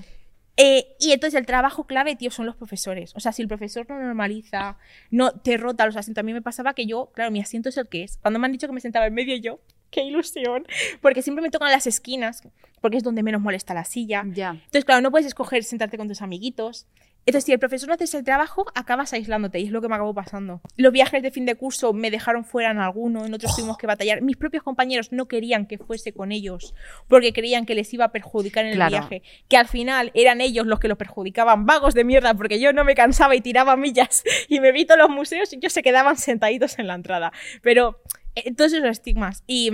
Eh, 0.57 0.95
y 0.99 1.11
entonces 1.11 1.39
el 1.39 1.45
trabajo 1.45 1.85
clave, 1.85 2.15
tío, 2.15 2.31
son 2.31 2.47
los 2.47 2.55
profesores. 2.55 3.13
O 3.15 3.19
sea, 3.19 3.31
si 3.31 3.43
el 3.43 3.47
profesor 3.47 3.85
no 3.87 3.99
normaliza, 3.99 4.77
no 5.11 5.31
te 5.31 5.55
rota 5.57 5.85
los 5.85 5.95
asientos. 5.95 6.21
A 6.21 6.25
mí 6.25 6.33
me 6.33 6.41
pasaba 6.41 6.73
que 6.73 6.87
yo, 6.87 7.11
claro, 7.13 7.31
mi 7.31 7.39
asiento 7.39 7.69
es 7.69 7.77
el 7.77 7.87
que 7.87 8.03
es. 8.03 8.17
Cuando 8.17 8.39
me 8.39 8.47
han 8.47 8.51
dicho 8.51 8.67
que 8.67 8.73
me 8.73 8.81
sentaba 8.81 9.05
en 9.05 9.13
medio, 9.13 9.35
yo, 9.37 9.59
qué 9.91 10.01
ilusión. 10.01 10.65
Porque 10.99 11.21
siempre 11.21 11.43
me 11.43 11.51
tocan 11.51 11.71
las 11.71 11.85
esquinas, 11.85 12.41
porque 12.81 12.97
es 12.97 13.03
donde 13.03 13.21
menos 13.21 13.39
molesta 13.39 13.75
la 13.75 13.85
silla. 13.85 14.23
Ya. 14.33 14.49
Entonces, 14.49 14.83
claro, 14.83 15.01
no 15.01 15.11
puedes 15.11 15.27
escoger 15.27 15.63
sentarte 15.63 15.97
con 15.97 16.07
tus 16.07 16.23
amiguitos. 16.23 16.87
Entonces, 17.27 17.43
si 17.45 17.51
el 17.51 17.59
profesor 17.59 17.89
no 17.89 17.95
hace 17.95 18.17
el 18.17 18.23
trabajo, 18.23 18.65
acabas 18.73 19.11
aislándote 19.11 19.59
y 19.59 19.65
es 19.65 19.71
lo 19.71 19.81
que 19.81 19.89
me 19.89 19.95
acabó 19.95 20.13
pasando. 20.13 20.61
Los 20.77 20.93
viajes 20.93 21.21
de 21.21 21.29
fin 21.29 21.45
de 21.45 21.55
curso 21.55 21.91
me 21.91 22.09
dejaron 22.09 22.45
fuera 22.45 22.71
en 22.71 22.79
alguno, 22.79 23.25
en 23.25 23.33
otros 23.33 23.53
tuvimos 23.53 23.77
que 23.77 23.85
batallar. 23.85 24.21
Mis 24.21 24.37
propios 24.37 24.63
compañeros 24.63 25.11
no 25.11 25.27
querían 25.27 25.67
que 25.67 25.77
fuese 25.77 26.13
con 26.13 26.31
ellos 26.31 26.73
porque 27.09 27.33
creían 27.33 27.65
que 27.65 27.75
les 27.75 27.93
iba 27.93 28.05
a 28.05 28.11
perjudicar 28.13 28.63
en 28.63 28.71
el 28.71 28.77
Claro. 28.77 28.91
viaje. 28.91 29.23
Que 29.49 29.57
al 29.57 29.67
final 29.67 30.11
eran 30.13 30.39
ellos 30.39 30.65
los 30.65 30.79
que 30.79 30.87
los 30.87 30.97
perjudicaban, 30.97 31.65
vagos 31.65 31.93
de 31.93 32.05
mierda, 32.05 32.33
porque 32.33 32.61
yo 32.61 32.71
no 32.71 32.85
me 32.85 32.95
cansaba 32.95 33.35
y 33.35 33.41
tiraba 33.41 33.75
millas 33.75 34.23
y 34.47 34.61
me 34.61 34.71
vi 34.71 34.85
todos 34.85 34.99
los 34.99 35.09
museos 35.09 35.51
y 35.51 35.57
ellos 35.57 35.73
se 35.73 35.83
quedaban 35.83 36.15
sentaditos 36.15 36.79
en 36.79 36.87
la 36.87 36.95
entrada. 36.95 37.33
Pero 37.61 38.01
eh, 38.35 38.53
todos 38.53 38.71
esos 38.71 38.89
estigmas. 38.89 39.43
Y. 39.47 39.69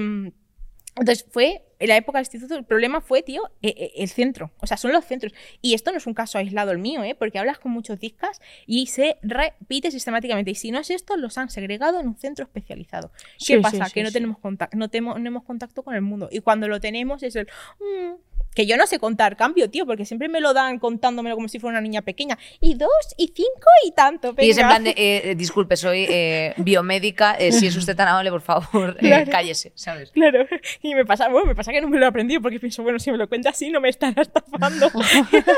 entonces 0.95 1.25
fue, 1.31 1.63
en 1.79 1.87
la 1.89 1.97
época 1.97 2.19
del 2.19 2.25
instituto, 2.25 2.55
el 2.55 2.63
problema 2.65 3.01
fue, 3.01 3.21
tío, 3.23 3.43
eh, 3.61 3.73
eh, 3.77 3.91
el 3.97 4.09
centro. 4.09 4.51
O 4.61 4.67
sea, 4.67 4.77
son 4.77 4.91
los 4.93 5.03
centros. 5.05 5.33
Y 5.61 5.73
esto 5.73 5.91
no 5.91 5.97
es 5.97 6.05
un 6.07 6.13
caso 6.13 6.37
aislado 6.37 6.71
el 6.71 6.77
mío, 6.77 7.03
¿eh? 7.03 7.15
Porque 7.15 7.39
hablas 7.39 7.59
con 7.59 7.71
muchos 7.71 7.99
discas 7.99 8.39
y 8.67 8.87
se 8.87 9.17
repite 9.21 9.91
sistemáticamente. 9.91 10.51
Y 10.51 10.55
si 10.55 10.71
no 10.71 10.79
es 10.79 10.89
esto, 10.91 11.17
los 11.17 11.37
han 11.37 11.49
segregado 11.49 11.99
en 11.99 12.07
un 12.07 12.15
centro 12.17 12.45
especializado. 12.45 13.11
¿Qué 13.39 13.55
Sí, 13.55 13.57
pasa? 13.57 13.85
sí, 13.85 13.93
que 13.93 14.03
no 14.03 14.11
tenemos 14.11 14.37
contacto, 14.39 14.77
no, 14.77 14.89
temo- 14.89 15.17
no 15.19 15.27
hemos 15.27 15.43
contacto 15.43 15.83
con 15.83 15.95
el 15.95 16.01
mundo. 16.01 16.29
Y 16.31 16.39
cuando 16.39 16.67
lo 16.67 16.79
tenemos 16.79 17.23
es 17.23 17.35
el... 17.35 17.47
"Mm", 17.79 18.13
que 18.53 18.65
yo 18.65 18.77
no 18.77 18.87
sé 18.87 18.99
contar 18.99 19.35
cambio, 19.37 19.69
tío, 19.69 19.85
porque 19.85 20.05
siempre 20.05 20.29
me 20.29 20.39
lo 20.41 20.53
dan 20.53 20.79
contándomelo 20.79 21.35
como 21.35 21.47
si 21.47 21.59
fuera 21.59 21.73
una 21.73 21.81
niña 21.81 22.01
pequeña. 22.01 22.37
Y 22.59 22.75
dos, 22.75 22.89
y 23.17 23.27
cinco, 23.35 23.67
y 23.85 23.91
tanto. 23.91 24.33
Y 24.37 24.49
es 24.49 24.57
en 24.57 24.63
venga. 24.63 24.69
plan 24.69 24.83
de, 24.83 24.89
eh, 24.91 25.21
eh, 25.31 25.35
disculpe, 25.35 25.75
soy 25.77 26.05
eh, 26.09 26.53
biomédica, 26.57 27.35
eh, 27.35 27.51
si 27.51 27.67
es 27.67 27.75
usted 27.75 27.95
tan 27.95 28.07
amable, 28.07 28.29
por 28.31 28.41
favor, 28.41 28.95
eh, 28.99 29.07
Claro. 29.07 29.31
cállese, 29.31 29.71
¿sabes? 29.75 30.11
Claro, 30.11 30.45
y 30.81 30.95
me 30.95 31.05
pasa, 31.05 31.29
bueno, 31.29 31.47
me 31.47 31.55
pasa 31.55 31.71
que 31.71 31.81
no 31.81 31.89
me 31.89 31.97
lo 31.97 32.05
he 32.05 32.09
aprendido 32.09 32.41
porque 32.41 32.59
pienso, 32.59 32.83
bueno, 32.83 32.99
si 32.99 33.11
me 33.11 33.17
lo 33.17 33.27
cuenta 33.29 33.49
así 33.49 33.69
no 33.69 33.79
me 33.81 33.89
estará 33.89 34.21
estafando. 34.21 34.91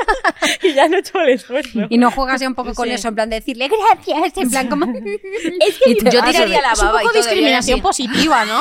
y 0.62 0.72
ya 0.74 0.88
no 0.88 0.96
he 0.96 1.00
hecho 1.00 1.20
el 1.20 1.28
esfuerzo. 1.30 1.80
Y 1.88 1.98
no 1.98 2.10
juegas 2.10 2.40
ya 2.40 2.48
un 2.48 2.54
poco 2.54 2.74
con 2.74 2.86
Sí. 2.88 2.94
eso, 2.94 3.08
en 3.08 3.14
plan 3.14 3.28
de 3.30 3.36
decirle 3.36 3.68
gracias, 3.68 4.36
en 4.36 4.50
plan 4.50 4.68
como... 4.68 4.86
Es 4.96 5.78
que 5.78 5.90
Y 5.90 5.94
Yo 6.04 6.22
tiraría 6.22 6.60
la 6.60 6.72
Es 6.72 6.80
un 6.80 6.86
baba 6.86 7.02
y 7.02 7.06
poco 7.06 7.12
todo, 7.14 7.22
discriminación 7.22 7.80
positiva, 7.80 8.44
¿no? 8.44 8.60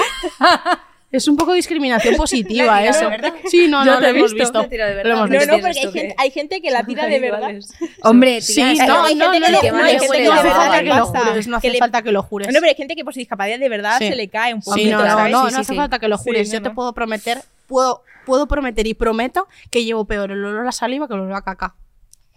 Es 1.11 1.27
un 1.29 1.37
poco 1.37 1.53
discriminación 1.53 2.15
positiva 2.17 2.65
La 2.65 2.79
tirado, 2.79 2.97
eso. 2.99 3.09
¿verdad? 3.09 3.33
Sí, 3.49 3.67
no, 3.69 3.85
Yo 3.85 3.93
no, 3.93 3.99
lo 4.01 4.07
he 4.07 4.09
hemos 4.09 4.33
visto. 4.33 4.37
visto. 4.43 4.59
La 4.59 4.65
he 4.65 4.69
tirado 4.69 4.89
de 4.89 4.95
Lo 4.95 5.03
verdad. 5.03 5.17
hemos 5.17 5.29
no, 5.29 5.37
visto. 5.37 5.51
no, 5.51 5.57
¿Tienes 5.57 5.65
porque 5.65 5.79
hay 5.79 5.93
gente, 5.93 6.15
qué? 6.15 6.21
hay 6.23 6.31
gente 6.31 6.61
que 6.61 6.71
la 6.71 6.83
tira 6.85 7.05
de 7.07 7.19
verdad. 7.19 7.51
Hombre, 8.03 8.41
Sí, 8.41 8.59
no, 8.61 8.67
hay 8.67 8.75
no, 8.77 8.85
gente 9.05 9.15
no, 9.25 9.31
que 9.61 9.71
no, 9.71 9.77
no, 9.77 9.83
hay 9.85 9.99
gente 9.99 10.17
que 10.17 10.23
le 10.23 10.31
hace 10.31 10.49
falta 10.51 10.79
que 10.83 10.89
lo 10.89 11.05
jures, 11.05 11.47
no 11.47 11.57
hace 11.57 11.69
le- 11.69 11.77
falta 11.79 12.01
que 12.01 12.11
lo 12.11 12.23
jures. 12.23 12.47
No, 12.49 12.53
pero 12.55 12.67
hay 12.67 12.75
gente 12.75 12.95
que 12.95 13.03
por 13.05 13.13
su 13.13 13.19
discapacidad 13.19 13.59
de 13.59 13.69
verdad 13.69 13.97
Sí. 13.99 14.07
se 14.09 14.15
le 14.15 14.27
cae 14.27 14.53
un 14.53 14.61
Sí, 14.61 14.69
poquito, 14.69 14.97
no, 14.97 15.03
no, 15.03 15.09
¿sabes? 15.09 15.31
no, 15.31 15.37
Sí, 15.39 15.43
no 15.45 15.49
sí, 15.51 15.55
hace 15.61 15.73
sí. 15.73 15.75
falta 15.77 15.99
que 15.99 16.07
lo 16.07 16.17
Sí, 16.17 16.23
jures. 16.25 16.47
no, 16.49 16.53
Yo 16.55 16.61
te 16.61 16.69
no. 16.69 16.75
puedo 16.75 16.93
prometer, 16.93 17.41
puedo, 17.67 18.03
puedo 18.25 18.47
prometer 18.47 18.85
y 18.87 18.93
prometo 18.93 19.47
que 19.71 19.83
llevo 19.85 20.05
peor 20.05 20.31
el 20.31 20.43
olor 20.43 20.67
a 20.67 20.71
saliva 20.71 21.07
que 21.07 21.13
el 21.13 21.21
olor 21.21 21.33
a 21.35 21.41
caca. 21.43 21.75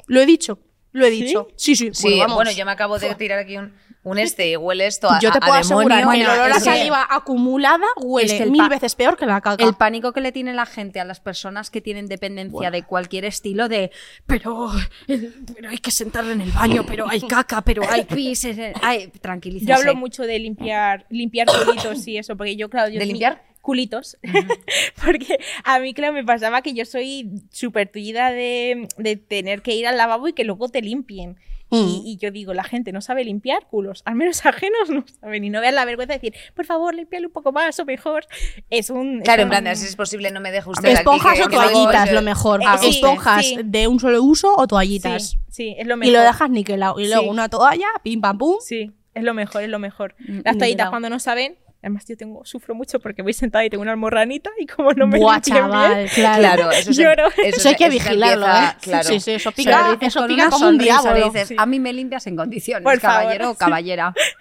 Lo 0.07 0.21
he 0.21 0.27
dicho, 0.27 0.59
lo 0.93 1.05
he 1.07 1.11
dicho. 1.11 1.49
Sí, 1.57 1.75
sí, 1.75 1.91
Sí, 1.93 2.21
bueno, 2.29 2.51
yo 2.53 2.65
me 2.65 2.73
acabo 2.73 2.99
de 2.99 3.15
tirar 3.15 3.39
aquí 3.41 3.57
un, 3.57 3.73
un 4.09 4.19
este 4.19 4.51
y 4.51 4.57
huele 4.57 4.87
esto 4.87 5.11
a, 5.11 5.21
Yo 5.21 5.31
te 5.31 5.39
a- 5.39 5.41
a 5.43 5.47
puedo 5.47 5.61
asegurar 5.61 6.01
demonio. 6.01 6.27
que 6.27 6.33
el 6.33 6.39
olor 6.41 6.53
a 6.53 6.61
saliva 6.61 7.07
acumulada 7.11 7.87
huele 7.97 8.33
es 8.33 8.39
que 8.39 8.45
el 8.45 8.51
mil 8.51 8.69
veces 8.69 8.95
peor 8.95 9.17
que 9.17 9.27
la 9.27 9.41
caca. 9.41 9.63
El 9.65 9.75
pánico 9.75 10.13
que 10.13 10.21
le 10.21 10.33
tiene 10.33 10.53
la 10.55 10.67
gente 10.67 11.01
a 11.01 11.05
las 11.05 11.21
personas 11.21 11.71
que 11.71 11.81
tienen 11.81 12.07
dependencia 12.09 12.71
de 12.71 12.83
cualquier 12.83 13.25
estilo 13.25 13.69
de 13.69 13.91
pero, 14.27 14.71
eh, 15.09 15.31
pero 15.55 15.69
hay 15.71 15.79
que 15.79 15.91
sentarle 15.91 16.33
en 16.33 16.41
el 16.43 16.51
baño, 16.53 16.85
pero 16.87 17.09
hay 17.09 17.21
caca, 17.21 17.63
pero 17.63 17.83
hay 17.89 18.05
pis, 18.05 18.45
eh, 18.47 18.73
hay 18.83 19.09
tranquilízate. 19.09 19.71
Yo 19.71 19.77
hablo 19.77 19.95
mucho 19.95 20.23
de 20.25 20.39
limpiar, 20.39 21.07
limpiar 21.11 21.47
culitos 21.47 22.07
y 22.09 22.19
eso, 22.19 22.37
porque 22.37 22.57
yo, 22.57 22.69
claro, 22.71 22.91
yo 22.91 22.99
¿De 22.99 23.07
limpiar? 23.07 23.43
culitos, 23.61 24.17
porque 25.05 25.39
a 25.65 25.79
mí, 25.79 25.93
claro, 25.95 26.13
me 26.15 26.25
pasaba 26.25 26.63
que 26.63 26.73
yo 26.75 26.85
soy 26.85 27.31
súper 27.53 27.89
tullida 27.91 28.31
de, 28.31 28.89
de 28.97 29.17
tener 29.17 29.63
que 29.63 29.75
ir 29.75 29.87
al 29.87 29.97
lavabo 29.97 30.29
y 30.29 30.33
que 30.33 30.45
luego 30.45 30.69
te 30.69 30.81
limpien. 30.83 31.37
Mm. 31.71 31.77
Y, 31.77 32.03
y 32.13 32.17
yo 32.17 32.31
digo, 32.31 32.55
la 32.55 32.65
gente 32.65 32.93
no 32.93 33.01
sabe 33.01 33.25
limpiar 33.25 33.67
culos, 33.67 34.03
al 34.07 34.15
menos 34.15 34.45
ajenos 34.47 34.89
no 34.91 35.05
saben, 35.21 35.45
y 35.45 35.51
no 35.51 35.61
vean 35.61 35.75
la 35.75 35.85
vergüenza 35.85 36.15
de 36.15 36.19
decir, 36.21 36.35
por 36.55 36.65
favor, 36.65 36.95
limpiale 36.95 37.27
un 37.27 37.33
poco 37.33 37.53
más 37.53 37.79
o 37.79 37.85
mejor. 37.85 38.25
Es 38.71 38.91
un... 38.91 39.21
Claro, 39.21 39.43
es 39.43 39.45
en 39.45 39.49
plan, 39.51 39.67
un- 39.67 39.77
si 39.77 39.87
es 39.87 39.97
posible, 39.97 40.31
no 40.31 40.41
me 40.41 40.51
deje 40.51 40.69
usted 40.71 40.89
aquí, 40.89 40.99
Esponjas 40.99 41.37
que- 41.39 41.45
o 41.45 41.49
que 41.49 41.57
toallitas, 41.57 42.13
lo 42.13 42.23
mejor. 42.23 42.63
Eh, 42.63 42.67
sí, 42.81 42.89
Esponjas 42.89 43.47
sí. 43.47 43.59
de 43.65 43.87
un 43.89 44.01
solo 44.01 44.23
uso 44.23 44.55
o 44.57 44.67
toallitas. 44.67 45.31
Sí, 45.31 45.39
sí, 45.49 45.75
es 45.79 45.87
lo 45.87 45.97
mejor. 45.97 46.11
Y 46.11 46.17
lo 46.17 46.23
dejas 46.23 46.51
niquelado. 46.51 46.99
Y 47.01 47.09
luego 47.09 47.23
Sí. 47.25 47.29
una 47.29 47.49
toalla, 47.49 47.87
pim 48.03 48.21
pam 48.21 48.39
pum. 48.39 48.57
Sí, 48.61 48.93
es 49.15 49.23
lo 49.23 49.35
mejor, 49.35 49.63
es 49.63 49.69
lo 49.69 49.79
mejor. 49.79 50.15
Mm, 50.21 50.41
Las 50.45 50.57
toallitas 50.59 50.89
cuando 50.91 51.11
no 51.11 51.19
saben, 51.19 51.57
además 51.83 52.05
yo 52.09 52.17
tengo, 52.17 52.45
sufro 52.45 52.75
mucho 52.75 52.99
porque 53.01 53.23
voy 53.23 53.33
sentada 53.33 53.65
y 53.65 53.71
tengo 53.71 53.83
una 53.83 53.93
almorranita 53.93 54.51
y 54.59 54.67
como 54.67 54.93
no 54.93 55.07
me 55.07 55.19
Buah, 55.19 55.35
limpien 55.35 55.55
bien, 55.57 55.67
chaval, 55.71 56.09
claro. 56.15 56.39
Claro, 56.41 56.71
eso 56.73 56.91
Lloro. 56.93 57.29
eso 57.29 57.57
Eso 57.57 57.69
hay 57.69 57.75
que 57.77 57.89
vigilarlo, 57.89 58.47
empieza- 58.47 58.71
¿eh? 58.71 58.77
Claro. 58.81 59.09
Sí, 59.09 59.21
sí, 59.21 59.31
eso 59.33 59.53
pica, 59.53 59.97
eso 60.01 60.27
pica 60.27 60.51
como 60.51 60.69
un 60.69 60.79
diablo. 60.79 61.25
dices, 61.31 61.49
Sí. 61.49 61.57
a 61.59 61.67
mí 61.67 61.79
me 61.81 61.93
limpias 61.93 62.27
en 62.27 62.37
condiciones, 62.37 62.83
Por 62.85 62.99
favor, 63.01 63.21
caballero 63.23 63.51
o 63.51 63.55
caballera. 63.55 64.15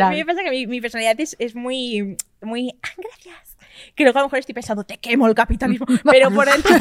A 0.00 0.10
mí 0.10 0.16
me 0.16 0.26
pasa 0.26 0.42
que 0.42 0.50
mi, 0.50 0.66
mi 0.66 0.80
personalidad 0.80 1.20
es, 1.20 1.36
es 1.38 1.54
muy, 1.54 2.16
muy, 2.40 2.74
"Ah, 2.82 2.88
gracias. 2.96 3.56
Que 3.94 4.02
luego 4.04 4.18
a 4.18 4.22
lo 4.22 4.26
mejor 4.28 4.40
estoy 4.40 4.54
pensando, 4.54 4.84
te 4.84 4.96
quemo 4.98 5.26
el 5.28 5.34
capitalismo. 5.34 5.86
Pero 6.10 6.30
por 6.32 6.50
dentro. 6.50 6.74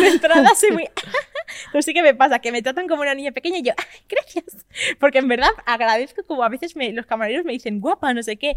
de 0.00 0.08
entrada 0.08 0.50
soy 0.54 0.72
muy. 0.72 0.88
Pero 1.72 1.82
sí 1.82 1.92
que 1.94 2.02
me 2.02 2.14
pasa, 2.14 2.38
que 2.38 2.52
me 2.52 2.62
tratan 2.62 2.88
como 2.88 3.02
una 3.02 3.14
niña 3.14 3.32
pequeña 3.32 3.58
y 3.58 3.62
yo, 3.62 3.72
"Ay, 3.76 4.00
gracias. 4.08 4.66
Porque 4.98 5.18
en 5.18 5.28
verdad 5.28 5.50
agradezco 5.66 6.22
como 6.24 6.42
a 6.44 6.48
veces 6.48 6.76
me- 6.76 6.92
los 6.92 7.06
camareros 7.06 7.44
me 7.44 7.52
dicen, 7.52 7.80
guapa, 7.80 8.12
no 8.14 8.22
sé 8.22 8.36
qué. 8.36 8.56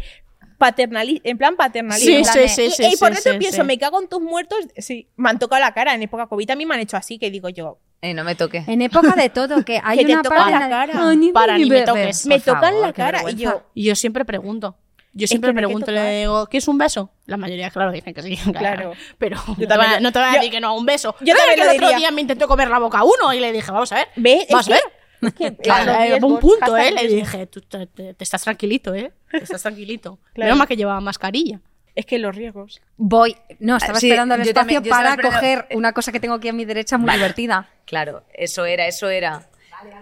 Paternali 0.58 1.20
en 1.24 1.36
plan 1.36 1.54
paternalismo. 1.56 2.24
Sí, 2.24 2.24
sí, 2.24 2.48
sí, 2.48 2.62
y, 2.62 2.70
sí, 2.70 2.82
y 2.94 2.96
por 2.96 3.14
sí, 3.14 3.30
sí, 3.32 3.38
pienso, 3.38 3.60
sí. 3.60 3.66
me 3.66 3.78
cago 3.78 4.00
en 4.00 4.08
tus 4.08 4.22
muertos. 4.22 4.58
Sí, 4.78 5.08
me 5.16 5.28
han 5.28 5.38
tocado 5.38 5.60
la 5.60 5.72
cara. 5.74 5.94
En 5.94 6.02
época 6.02 6.26
COVID 6.28 6.50
a 6.50 6.56
mí 6.56 6.64
me 6.64 6.74
han 6.74 6.80
hecho 6.80 6.96
así, 6.96 7.18
que 7.18 7.30
digo 7.30 7.48
yo, 7.50 7.78
Eh, 8.02 8.14
no 8.14 8.24
me 8.24 8.34
toque. 8.34 8.62
En 8.66 8.80
época 8.82 9.12
de 9.16 9.28
todo, 9.30 9.64
que 9.64 9.80
hay 9.84 9.98
Que 9.98 10.04
te 10.06 10.12
una 10.14 10.22
tocan 10.22 10.38
parte 10.38 10.52
la 10.58 10.68
cara. 10.68 10.92
Ay, 11.10 11.16
ni- 11.16 11.32
Para, 11.32 11.58
ni 11.58 11.68
me 11.68 11.82
toques. 11.82 12.26
Me 12.26 12.40
tocan 12.40 12.62
favor, 12.62 12.80
la 12.86 12.92
cara. 12.92 13.22
Y 13.30 13.34
yo, 13.36 13.62
Y 13.74 13.84
yo 13.84 13.94
siempre 13.96 14.24
pregunto. 14.24 14.76
Yo 15.16 15.26
siempre 15.26 15.50
que 15.50 15.56
pregunto, 15.56 15.90
le 15.90 16.20
digo, 16.20 16.46
¿qué 16.46 16.58
es 16.58 16.68
un 16.68 16.76
beso? 16.78 17.10
La 17.24 17.36
mayoría, 17.36 17.70
claro, 17.70 17.90
dicen 17.90 18.12
que 18.14 18.22
sí. 18.22 18.36
Claro. 18.52 18.92
Pero 19.18 19.36
no 19.46 19.54
te, 19.56 19.66
también 19.66 19.78
voy 19.90 19.96
a, 19.96 19.96
lo- 19.96 20.00
no 20.02 20.12
te 20.12 20.18
voy 20.18 20.28
a 20.28 20.30
yo- 20.32 20.36
decir 20.38 20.50
que 20.52 20.60
no 20.60 20.68
a 20.68 20.72
un 20.72 20.84
beso. 20.86 21.14
yo 21.20 21.34
¿Sabes 21.34 21.38
también 21.38 21.56
que 21.56 21.62
el 21.62 21.68
otro 21.76 21.86
diría. 21.88 21.98
día 21.98 22.10
me 22.10 22.20
intentó 22.20 22.46
comer 22.48 22.68
la 22.68 22.78
boca 22.78 22.98
a 22.98 23.04
uno 23.04 23.32
y 23.32 23.40
le 23.40 23.50
dije, 23.52 23.70
vamos 23.72 23.90
a 23.92 23.96
ver. 23.96 24.08
¿Ve? 24.16 24.46
Vas 24.50 24.68
a 24.68 24.72
ver. 24.72 24.80
es 25.22 25.32
que, 25.34 25.56
Claro, 25.62 25.92
eh, 25.92 26.18
un 26.22 26.38
punto, 26.38 26.76
¿eh? 26.76 26.92
Le 26.92 27.08
dije, 27.08 27.46
tú 27.46 27.60
te, 27.62 27.86
te- 27.86 28.14
te 28.14 28.24
estás 28.24 28.42
tranquilito, 28.42 28.94
¿eh? 28.94 29.12
Te 29.30 29.38
estás 29.38 29.62
tranquilito. 29.62 30.18
Claro. 30.34 30.48
Menos 30.48 30.58
mal 30.58 30.68
que 30.68 30.76
llevaba 30.76 31.00
mascarilla. 31.00 31.60
Es 31.94 32.04
que 32.04 32.18
los 32.18 32.36
riesgos. 32.36 32.82
Voy. 32.98 33.34
No, 33.58 33.78
estaba 33.78 33.98
Sí, 33.98 34.08
esperando 34.08 34.34
el 34.34 34.42
espacio 34.42 34.54
también- 34.54 34.82
estaba 34.82 35.00
para 35.02 35.12
esperando- 35.14 35.38
coger 35.64 35.76
una 35.78 35.92
cosa 35.94 36.12
que 36.12 36.20
tengo 36.20 36.34
aquí 36.34 36.48
a 36.48 36.52
mi 36.52 36.66
derecha 36.66 36.98
muy 36.98 37.10
divertida. 37.10 37.70
Claro, 37.86 38.22
eso 38.34 38.66
era, 38.66 38.86
eso 38.86 39.08
era. 39.08 39.48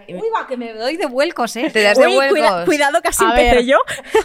Uy, 0.08 0.28
va, 0.34 0.46
que 0.46 0.56
me 0.56 0.72
doy 0.72 0.96
de 0.96 1.06
vuelcos, 1.06 1.56
¿eh? 1.56 1.70
Te 1.72 1.82
das 1.82 1.98
de 1.98 2.06
Uy, 2.06 2.14
vuelcos. 2.14 2.38
cuida- 2.38 2.64
cuidado, 2.64 3.00
casi 3.02 3.24
A 3.24 3.28
empecé 3.30 3.54
ver. 3.56 3.64
yo. 3.64 3.78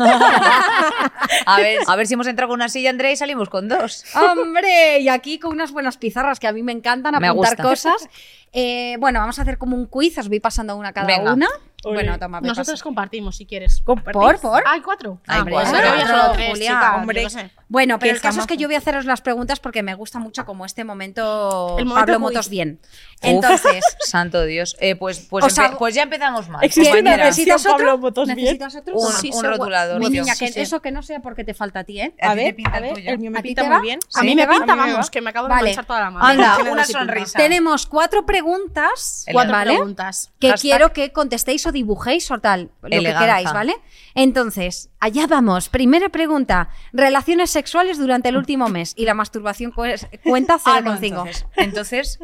A 1.46 1.58
ver, 1.60 1.80
a 1.88 1.96
ver 1.96 2.08
si 2.08 2.14
hemos 2.14 2.28
entrado 2.28 2.50
con 2.50 2.56
una 2.60 2.70
silla, 2.70 2.90
Andrea, 2.90 3.12
y 3.12 3.16
salimos 3.16 3.50
con 3.50 3.68
dos. 3.68 4.04
¡Hombre! 4.16 5.00
Y 5.00 5.10
aquí 5.10 5.40
con 5.40 5.52
unas 5.54 5.72
buenas 5.72 5.98
pizarras 5.98 6.40
que 6.40 6.48
a 6.48 6.52
mí 6.52 6.64
me 6.64 6.72
encantan 6.72 7.16
Me 7.20 7.28
apuntar 7.28 7.56
gusta. 7.56 7.64
cosas. 7.64 8.10
Eh, 8.52 8.96
bueno, 9.00 9.20
vamos 9.20 9.38
a 9.40 9.44
hacer 9.44 9.58
como 9.58 9.76
un 9.76 9.86
quiz, 9.86 10.18
os 10.18 10.28
voy 10.30 10.40
pasando 10.40 10.76
una 10.76 10.92
cada 10.94 11.08
Venga. 11.08 11.34
una. 11.34 11.48
Bueno, 11.84 12.18
toma, 12.20 12.42
Nosotros 12.42 12.82
compartimos, 12.84 13.38
si 13.38 13.46
quieres. 13.46 13.82
¿Por? 13.82 14.04
¿Por? 14.04 14.64
¿Hay 14.66 14.82
cuatro? 14.82 15.20
Hay 15.28 15.40
Ah, 15.40 15.46
cuatro. 15.50 15.52
pues 15.52 15.70
Cuatro, 15.70 16.08
solo 16.08 16.32
tres, 16.34 16.50
Julia. 16.50 16.94
Hombre. 16.98 17.30
sé. 17.30 17.52
Bueno, 17.68 18.00
pero 18.00 18.14
el 18.16 18.22
caso 18.22 18.40
es 18.42 18.48
que 18.48 18.58
yo 18.58 18.68
voy 18.68 18.76
a 18.76 18.80
haceros 18.80 19.06
las 19.06 19.22
preguntas 19.22 19.60
porque 19.60 19.84
me 19.84 19.94
gusta 19.94 20.18
mucho 20.20 20.44
como 20.46 20.66
este 20.66 20.84
momento, 20.84 21.76
El 21.78 21.86
momento 21.86 22.06
Pablo. 22.14 22.20
Motos 22.20 22.50
bien. 22.50 22.80
Uf, 22.84 23.20
Entonces, 23.22 23.84
santo 24.00 24.44
Dios. 24.46 24.76
Eh, 24.80 24.96
pues, 24.96 25.20
pues, 25.30 25.56
pues 25.78 25.94
ya 25.96 26.04
empezamos 26.04 26.50
mal. 26.50 26.64
Existe 26.64 27.00
una 27.00 27.12
versión 27.12 27.28
¿necesitas 27.28 27.62
otro? 27.66 27.72
Pablo 27.78 27.98
Motos 28.00 28.26
bien. 28.28 28.38
¿Necesitas 28.40 28.76
otro? 28.76 28.96
Un- 28.96 29.12
Sí, 29.20 29.32
un 29.34 29.44
rotulador, 29.44 30.00
Mi 30.00 30.10
niña, 30.10 30.34
Sí, 30.36 30.46
que 30.46 30.52
sí. 30.54 30.60
eso 30.62 30.82
que 30.82 30.92
no 30.92 31.02
sea 31.04 31.20
porque 31.22 31.44
te 31.44 31.54
falta 31.54 31.80
a 31.80 31.84
ti, 31.84 32.00
¿eh? 32.02 32.16
A 32.22 32.32
A 32.32 32.36
ver, 32.36 32.56
pinta 32.56 32.72
a 32.74 32.78
el 32.78 32.84
ver, 32.96 33.08
el 33.08 33.20
mío 33.20 33.32
me 33.32 33.40
¿A 33.40 33.42
ti 33.42 33.50
pinta 33.50 33.64
muy 33.66 33.82
bien. 33.82 34.00
A 34.16 34.22
mí 34.24 34.30
Sí. 34.30 34.36
me 34.36 34.44
A 34.44 34.48
mí 34.48 34.56
pinta, 34.58 34.76
vamos, 34.76 35.10
que 35.12 35.22
me 35.22 35.30
acabo 35.30 35.48
de 35.48 35.54
manchar 35.54 35.86
toda 35.86 36.00
la 36.00 36.12
mano. 36.12 36.26
Anda, 36.26 36.58
una 36.72 36.86
sonrisa. 36.86 37.38
Tenemos 37.38 37.86
cuatro 37.86 38.26
preguntas, 38.26 39.26
Cuatro 39.32 39.56
preguntas. 39.62 40.32
Que 40.40 40.54
quiero 40.54 40.92
que 40.94 41.12
contestéis 41.12 41.66
o 41.70 41.72
dibujéis 41.72 42.30
o 42.32 42.40
tal, 42.40 42.72
lo 42.82 42.90
que 42.90 43.00
queráis, 43.04 43.52
¿vale? 43.54 43.74
Entonces, 44.16 44.90
allá 45.00 45.28
vamos. 45.28 45.70
Primera 45.70 46.10
pregunta. 46.10 46.70
Relaciones 46.94 47.50
sexuales 47.52 47.98
durante 47.98 48.30
el 48.30 48.38
último 48.38 48.68
mes 48.70 48.94
y 48.98 49.06
la 49.06 49.14
masturbación 49.14 49.72
cu- 49.72 49.84
cuenta 50.24 50.58
Ah, 50.66 50.82
no, 50.82 50.98
0,5. 50.98 51.06
entonces. 51.08 51.46
Entonces, 51.56 52.20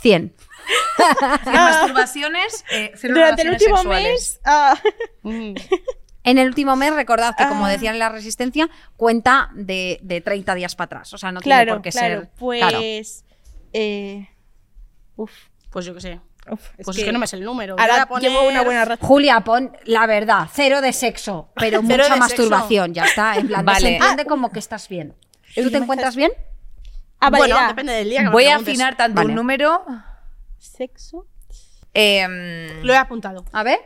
100. 0.00 0.34
sin 1.44 1.52
masturbaciones, 1.52 2.64
eh, 2.70 2.92
cero 2.94 3.14
Durante 3.14 3.42
el 3.42 3.48
relaciones 3.48 3.62
último 3.62 3.76
sexuales. 3.78 4.12
mes. 4.12 4.40
ah, 4.44 4.80
Mm. 5.22 5.54
En 6.22 6.36
el 6.38 6.48
último 6.48 6.76
mes, 6.76 6.94
recordad 6.94 7.34
que, 7.36 7.46
como 7.48 7.64
Ah. 7.64 7.70
decían 7.70 7.94
en 7.94 7.98
la 7.98 8.10
Resistencia, 8.10 8.68
cuenta 8.96 9.50
de, 9.54 9.98
de 10.02 10.20
30 10.20 10.54
días 10.54 10.76
para 10.76 10.84
atrás. 10.86 11.12
O 11.14 11.18
sea, 11.18 11.32
no 11.32 11.40
tiene 11.40 11.66
por 11.66 11.80
qué 11.80 11.90
claro. 11.90 12.20
ser. 12.20 12.30
Pues. 12.38 12.60
Claro. 12.60 12.78
eh, 13.72 14.28
uf, 15.16 15.32
Pues 15.70 15.86
yo 15.86 15.94
qué 15.94 16.00
sé. 16.02 16.20
Uf, 16.50 16.60
Pues 16.84 16.98
es 16.98 17.04
que 17.04 17.12
no 17.12 17.18
me 17.18 17.26
sé 17.26 17.36
el 17.36 17.44
número. 17.44 17.76
Voy 17.76 17.82
Ahora 17.82 18.02
a 18.02 18.06
poner- 18.06 18.30
llevo 18.30 18.46
una 18.48 18.62
buena 18.62 18.84
racha. 18.84 19.04
Julia, 19.06 19.40
pon 19.40 19.76
la 19.84 20.06
verdad, 20.06 20.48
cero 20.52 20.80
de 20.80 20.92
sexo, 20.92 21.50
pero 21.56 21.80
Cero 21.86 22.04
mucha 22.04 22.14
de 22.14 22.20
masturbación, 22.20 22.94
ya 22.94 23.04
está. 23.04 23.36
En 23.36 23.48
plan, 23.48 23.64
Vale. 23.64 23.80
se 23.80 23.96
entiende 23.96 24.24
como 24.26 24.50
que 24.50 24.58
estás 24.58 24.88
bien. 24.88 25.14
¿Tú 25.54 25.70
te 25.70 25.76
encuentras 25.78 26.16
bien? 26.16 26.32
Ah, 27.18 27.28
vale, 27.30 27.42
bueno, 27.42 27.56
era 27.58 27.68
depende 27.68 27.92
del 27.92 28.08
día 28.08 28.18
que 28.20 28.24
me 28.26 28.30
Voy 28.30 28.46
a 28.46 28.56
afinar 28.56 28.96
tanto 28.96 29.16
Vale. 29.16 29.28
un 29.30 29.34
número. 29.34 29.84
Sexo. 30.58 31.26
em, 31.92 32.82
Lo 32.82 32.92
he 32.92 32.96
apuntado. 32.96 33.44
A 33.52 33.62
ver. 33.62 33.78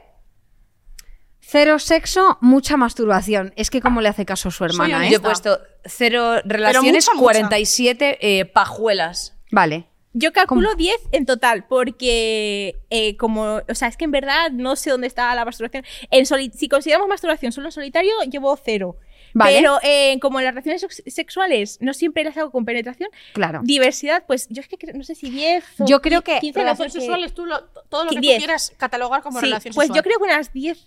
Cero 1.41 1.79
sexo, 1.79 2.39
mucha 2.41 2.77
masturbación. 2.77 3.53
Es 3.57 3.71
que 3.71 3.81
como 3.81 4.01
le 4.01 4.09
hace 4.09 4.25
caso 4.25 4.51
su 4.51 4.65
hermana, 4.65 5.07
¿eh? 5.07 5.11
yo 5.11 5.19
he 5.19 5.21
puesto 5.21 5.61
cero 5.85 6.37
relaciones, 6.45 7.05
mucha, 7.07 7.15
mucha. 7.15 7.23
47 7.23 8.19
eh, 8.21 8.45
pajuelas. 8.47 9.35
Vale. 9.51 9.87
Yo 10.17 10.33
calculo 10.33 10.75
10 10.77 10.95
en 11.13 11.27
total, 11.27 11.67
porque 11.67 12.77
eh, 12.91 13.17
como, 13.17 13.61
o 13.69 13.75
sea, 13.75 13.89
es 13.89 13.97
que 13.97 14.05
en 14.05 14.13
verdad 14.13 14.51
no 14.53 14.77
sé 14.77 14.91
dónde 14.91 15.09
está 15.09 15.35
la 15.35 15.45
masturbación. 15.45 15.85
En 16.11 16.25
soli- 16.25 16.53
si 16.55 16.69
consideramos 16.69 17.09
masturbación 17.09 17.51
solo 17.53 17.67
en 17.69 17.73
solitario, 17.73 18.13
llevo 18.31 18.57
cero. 18.65 18.97
Vale. 19.37 19.57
Pero 19.57 19.79
eh, 19.83 20.17
como 20.21 20.41
las 20.41 20.55
relaciones 20.55 20.81
sex- 20.83 21.03
sexuales 21.13 21.79
no 21.81 21.93
siempre 21.93 22.23
las 22.23 22.37
hago 22.37 22.53
con 22.53 22.65
penetración, 22.65 23.09
Claro. 23.33 23.61
diversidad, 23.65 24.23
pues 24.29 24.47
yo 24.49 24.63
es 24.63 24.69
que 24.69 24.93
no 24.93 25.03
sé 25.03 25.17
si 25.17 25.29
10 25.31 25.65
o 25.81 25.87
Yo 25.87 26.01
creo 26.01 26.23
que 26.23 26.39
15 26.39 26.61
Relaciones 26.61 26.93
sexuales, 26.93 27.35
tú 27.35 27.45
lo- 27.47 27.65
todo 27.89 28.05
lo 28.05 28.11
que 28.11 28.17
tú 28.17 28.23
quieras 28.23 28.73
catalogar 28.77 29.23
como 29.23 29.41
Sí, 29.41 29.47
relación 29.47 29.75
pues 29.75 29.89
sexual. 29.89 29.97
yo 29.99 30.03
creo 30.05 30.19
que 30.19 30.25
unas 30.33 30.53
10. 30.53 30.87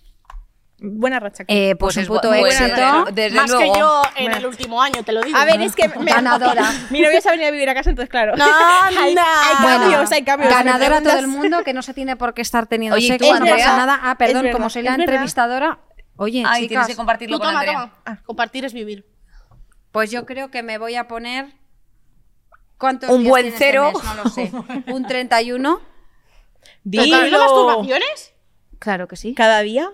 Buena 0.80 1.19
racha. 1.19 1.43
Eh, 1.47 1.75
pues, 1.75 1.95
Pues 1.95 1.97
un 1.97 2.01
es 2.03 2.07
puto 2.07 2.34
éxito. 2.36 2.65
buena, 2.75 3.05
desde 3.11 3.36
Más 3.36 3.49
luego. 3.49 3.73
que 3.73 3.80
yo 3.80 4.01
en 4.15 4.23
Bueno. 4.25 4.38
el 4.38 4.45
último 4.45 4.80
año, 4.82 5.03
te 5.03 5.11
lo 5.11 5.21
digo. 5.23 5.36
a 5.36 5.43
ver, 5.45 5.59
es 5.61 5.75
que 5.75 5.88
me- 5.89 6.11
Ganadora. 6.11 6.71
mi 6.91 7.01
novio 7.01 7.19
se 7.19 7.30
ha 7.30 7.32
venido 7.32 7.47
a 7.47 7.51
vivir 7.51 7.67
a 7.69 7.73
casa, 7.73 7.89
entonces 7.89 8.09
claro. 8.11 8.36
No, 8.36 8.45
hay, 8.84 9.15
no. 9.15 9.21
hay 9.21 9.55
Bueno, 9.63 9.80
cambios, 9.80 10.11
hay 10.11 10.23
cambios. 10.23 10.53
Ganadora 10.53 11.01
todo 11.01 11.17
el 11.17 11.28
mundo 11.28 11.63
que 11.63 11.73
no 11.73 11.82
se 11.82 11.95
tiene 11.95 12.15
por 12.15 12.36
qué 12.36 12.43
estar 12.43 12.67
teniendo 12.67 12.95
Oye, 12.95 13.05
¿y 13.05 13.09
sexo, 13.09 13.39
no 13.39 13.45
pasa 13.47 13.75
nada. 13.78 13.99
Ah, 14.03 14.15
perdón, 14.19 14.43
verdad, 14.43 14.51
como 14.57 14.69
soy 14.69 14.84
la 14.84 14.93
entrevistadora. 14.95 15.80
Oye, 16.15 16.43
Ay, 16.45 16.67
tienes 16.67 16.69
chicas, 16.69 16.88
que 16.88 16.95
compartirlo 16.95 17.38
Tú 17.38 17.39
con 17.39 17.49
toma, 17.49 17.59
Andrea. 17.61 17.80
toma. 17.80 17.93
Ah, 18.05 18.17
Compartir 18.25 18.65
es 18.65 18.73
vivir. 18.73 19.05
pues 19.91 20.11
yo 20.11 20.25
creo 20.28 20.51
que 20.51 20.61
me 20.61 20.78
voy 20.78 20.95
a 20.95 21.07
poner. 21.07 21.47
¿Cuántos 22.78 23.09
Un 23.09 23.21
días 23.21 23.30
buen 23.32 23.45
este 23.47 23.57
cero. 23.57 23.91
mes? 23.93 24.03
No 24.03 24.23
lo 24.23 24.30
sé. 24.30 24.51
Un 24.93 25.07
31. 25.07 25.80
¿Pero 25.80 27.03
también 27.03 27.23
Dilo. 27.25 27.39
masturbaciones? 27.39 28.34
Claro 28.78 29.07
que 29.07 29.15
sí. 29.15 29.34
Cada 29.34 29.61
día. 29.61 29.89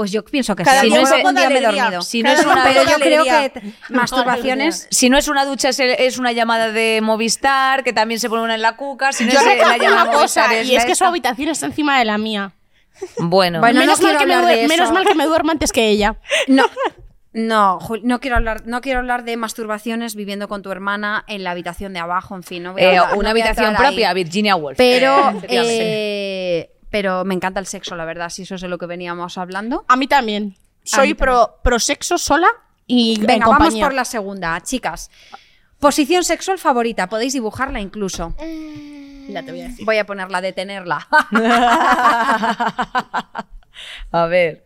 Pues 0.00 0.12
yo 0.12 0.24
pienso 0.24 0.56
que 0.56 0.62
Cada 0.62 0.80
sí. 0.80 0.86
día 0.86 1.02
no 1.02 1.28
alegría. 1.28 1.60
dormido. 1.82 2.00
Si 2.00 2.22
no 2.22 2.30
es 2.30 2.42
una, 2.42 2.64
Pero 2.64 2.84
yo 2.84 2.96
creo 2.96 3.22
que 3.24 3.52
masturbaciones. 3.90 4.86
si 4.90 5.10
no 5.10 5.18
es 5.18 5.28
una 5.28 5.44
ducha, 5.44 5.68
es, 5.68 5.78
es 5.78 6.16
una 6.16 6.32
llamada 6.32 6.72
de 6.72 7.00
Movistar, 7.02 7.84
que 7.84 7.92
también 7.92 8.18
se 8.18 8.30
pone 8.30 8.42
una 8.42 8.54
en 8.54 8.62
la 8.62 8.76
cuca. 8.76 9.12
Si 9.12 9.26
no 9.26 9.32
Yo 9.32 9.40
es 9.40 9.44
la 9.58 9.76
llamada 9.76 10.10
cosa, 10.10 10.62
y 10.62 10.74
es 10.74 10.86
que 10.86 10.94
su 10.94 11.04
habitación 11.04 11.50
está 11.50 11.66
encima 11.66 11.98
de 11.98 12.06
la 12.06 12.16
mía. 12.16 12.52
Bueno, 13.18 13.60
Bueno, 13.60 13.74
no 13.80 13.80
menos, 13.80 14.00
mal 14.00 14.16
que 14.16 14.24
me 14.24 14.36
de 14.36 14.68
menos 14.68 14.86
eso. 14.86 14.92
mal 14.94 15.06
que 15.06 15.14
me 15.14 15.26
duermo 15.26 15.50
antes 15.52 15.70
que 15.70 15.88
ella. 15.88 16.16
No. 16.48 16.64
No, 17.32 17.78
no 18.02 18.18
quiero 18.18 18.34
hablar, 18.38 18.62
no 18.66 18.80
quiero 18.80 18.98
hablar 18.98 19.22
de 19.22 19.36
masturbaciones 19.36 20.16
viviendo 20.16 20.48
con 20.48 20.62
tu 20.62 20.72
hermana 20.72 21.24
en 21.28 21.44
la 21.44 21.52
habitación 21.52 21.92
de 21.92 22.00
abajo, 22.00 22.34
en 22.34 22.42
fin, 22.42 22.64
no 22.64 22.72
voy 22.72 22.82
a 22.82 22.92
eh, 22.92 22.96
no 22.96 23.04
una 23.04 23.30
voy 23.30 23.40
a 23.40 23.44
habitación 23.44 23.76
ahí. 23.76 23.82
propia, 23.86 24.12
Virginia 24.14 24.56
Woolf. 24.56 24.76
Pero, 24.76 25.30
Eh, 25.48 25.48
eh, 25.48 26.70
pero 26.90 27.24
me 27.24 27.34
encanta 27.34 27.60
el 27.60 27.66
sexo, 27.66 27.96
la 27.96 28.04
verdad, 28.04 28.28
si 28.28 28.42
eso 28.42 28.56
es 28.56 28.60
de 28.60 28.68
lo 28.68 28.78
que 28.78 28.86
veníamos 28.86 29.38
hablando. 29.38 29.84
A 29.88 29.96
mí 29.96 30.06
también. 30.06 30.56
Soy 30.82 31.08
mí 31.08 31.14
pro, 31.14 31.58
pro 31.62 31.78
sexo 31.78 32.18
sola 32.18 32.48
y 32.86 33.20
en 33.20 33.26
Venga, 33.26 33.46
vamos 33.46 33.74
por 33.76 33.94
la 33.94 34.04
segunda, 34.04 34.60
chicas. 34.60 35.10
Posición 35.78 36.24
sexual 36.24 36.58
favorita, 36.58 37.08
podéis 37.08 37.32
dibujarla 37.32 37.80
incluso. 37.80 38.34
Ya 39.28 39.44
te 39.44 39.52
voy 39.52 39.60
a 39.60 39.68
decir. 39.68 39.86
Voy 39.86 39.98
a 39.98 40.04
ponerla, 40.04 40.40
detenerla. 40.40 41.06
A 44.10 44.26
ver. 44.26 44.64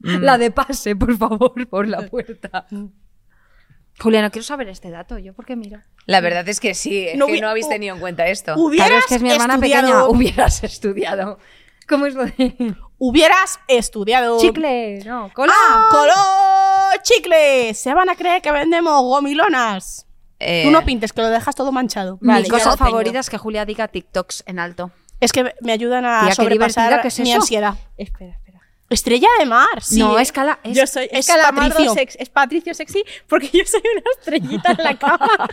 la 0.00 0.36
de 0.36 0.50
pase, 0.50 0.96
por 0.96 1.16
favor, 1.16 1.66
por 1.68 1.88
la 1.88 2.02
puerta. 2.02 2.66
Julia, 4.00 4.22
no 4.22 4.30
quiero 4.30 4.44
saber 4.44 4.68
este 4.68 4.90
dato, 4.90 5.18
¿yo 5.18 5.32
por 5.34 5.44
qué 5.44 5.56
miro? 5.56 5.80
La 6.06 6.20
verdad 6.20 6.48
es 6.48 6.60
que 6.60 6.74
sí, 6.74 7.08
es 7.08 7.16
No 7.18 7.26
que 7.26 7.40
no 7.40 7.48
habéis 7.48 7.68
tenido 7.68 7.94
en 7.94 8.00
cuenta 8.00 8.26
esto. 8.28 8.54
Hubieras 8.56 8.88
Claro, 8.88 9.00
es 9.00 9.06
que 9.06 9.14
es 9.16 9.22
mi 9.22 9.30
hermana 9.30 9.54
estudiado- 9.54 9.86
pequeña. 9.88 10.04
Hubieras 10.08 10.64
estudiado. 10.64 11.38
¿Cómo 11.88 12.06
es 12.06 12.14
lo 12.14 12.24
de...? 12.26 12.74
Hubieras 12.98 13.58
estudiado. 13.68 14.38
Chicle, 14.40 15.02
no, 15.04 15.30
cola. 15.34 15.52
¡Ah! 15.56 15.88
¡Color! 15.90 17.02
¡Chicle! 17.02 17.74
Se 17.74 17.94
van 17.94 18.08
a 18.10 18.14
creer 18.16 18.42
que 18.42 18.50
vendemos 18.52 19.02
gomilonas. 19.02 20.06
Eh, 20.40 20.62
Tú 20.64 20.70
no 20.70 20.84
pintes, 20.84 21.12
que 21.12 21.20
lo 21.22 21.28
dejas 21.30 21.54
todo 21.56 21.72
manchado. 21.72 22.18
Mi 22.20 22.28
Vale, 22.28 22.48
cosa 22.48 22.64
tengo. 22.76 22.76
favorita 22.76 23.18
es 23.20 23.30
que 23.30 23.38
Julia 23.38 23.64
diga 23.64 23.88
TikToks 23.88 24.44
en 24.46 24.58
alto. 24.58 24.90
Es 25.20 25.32
que 25.32 25.52
me 25.60 25.72
ayudan 25.72 26.04
a 26.04 26.20
Tía, 26.26 26.34
sobrepasar 26.34 26.84
divertida, 26.90 27.02
¿qué 27.02 27.08
es 27.08 27.18
mi 27.20 27.30
eso? 27.32 27.40
ansiedad. 27.40 27.74
Espera, 27.96 28.32
espera. 28.32 28.47
Estrella 28.90 29.28
de 29.38 29.44
mar, 29.44 29.82
sí. 29.82 29.98
no, 29.98 30.18
es 30.18 30.32
cala... 30.32 30.60
es- 30.64 30.74
yo 30.76 30.86
soy 30.86 31.08
es 31.12 31.28
es 31.28 31.36
Patricio. 31.36 31.92
sex- 31.92 32.16
es 32.18 32.30
Patricio 32.30 32.72
sexy 32.72 33.04
porque 33.26 33.50
yo 33.52 33.64
soy 33.66 33.82
una 33.92 34.02
estrellita 34.18 34.72
en 34.72 34.82
la 34.84 34.98
cama. 34.98 35.28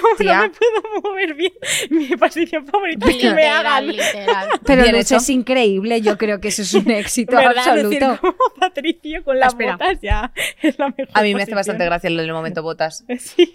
Como 0.00 0.16
Tía. 0.18 0.36
no 0.36 0.42
me 0.42 0.50
puedo 0.50 1.00
mover 1.02 1.34
bien, 1.34 1.52
mi 1.88 2.06
posición 2.16 2.66
favorita 2.66 3.08
es 3.10 3.16
que 3.16 3.30
me 3.30 3.46
hagan. 3.48 3.86
literal. 3.86 4.48
Pero 4.66 4.82
Bien 4.82 4.94
hecho. 4.96 5.16
es 5.16 5.28
increíble, 5.30 6.02
yo 6.02 6.18
creo 6.18 6.38
que 6.40 6.48
eso 6.48 6.60
es 6.62 6.74
un 6.74 6.90
éxito 6.90 7.34
¿Verdad? 7.34 7.56
absoluto. 7.66 7.88
Decir 7.88 8.18
como 8.20 8.34
Patricio 8.58 9.24
con 9.24 9.38
las 9.38 9.48
Espera. 9.54 9.72
botas 9.72 9.98
ya 10.02 10.32
es 10.60 10.78
la 10.78 10.88
mejor. 10.88 11.08
a 11.14 11.22
mí 11.22 11.34
me 11.34 11.42
hace 11.44 11.54
bastante 11.54 11.84
gracia 11.86 12.10
lo 12.10 12.20
del 12.22 12.32
momento 12.32 12.62
botas. 12.62 13.04
Sí. 13.18 13.52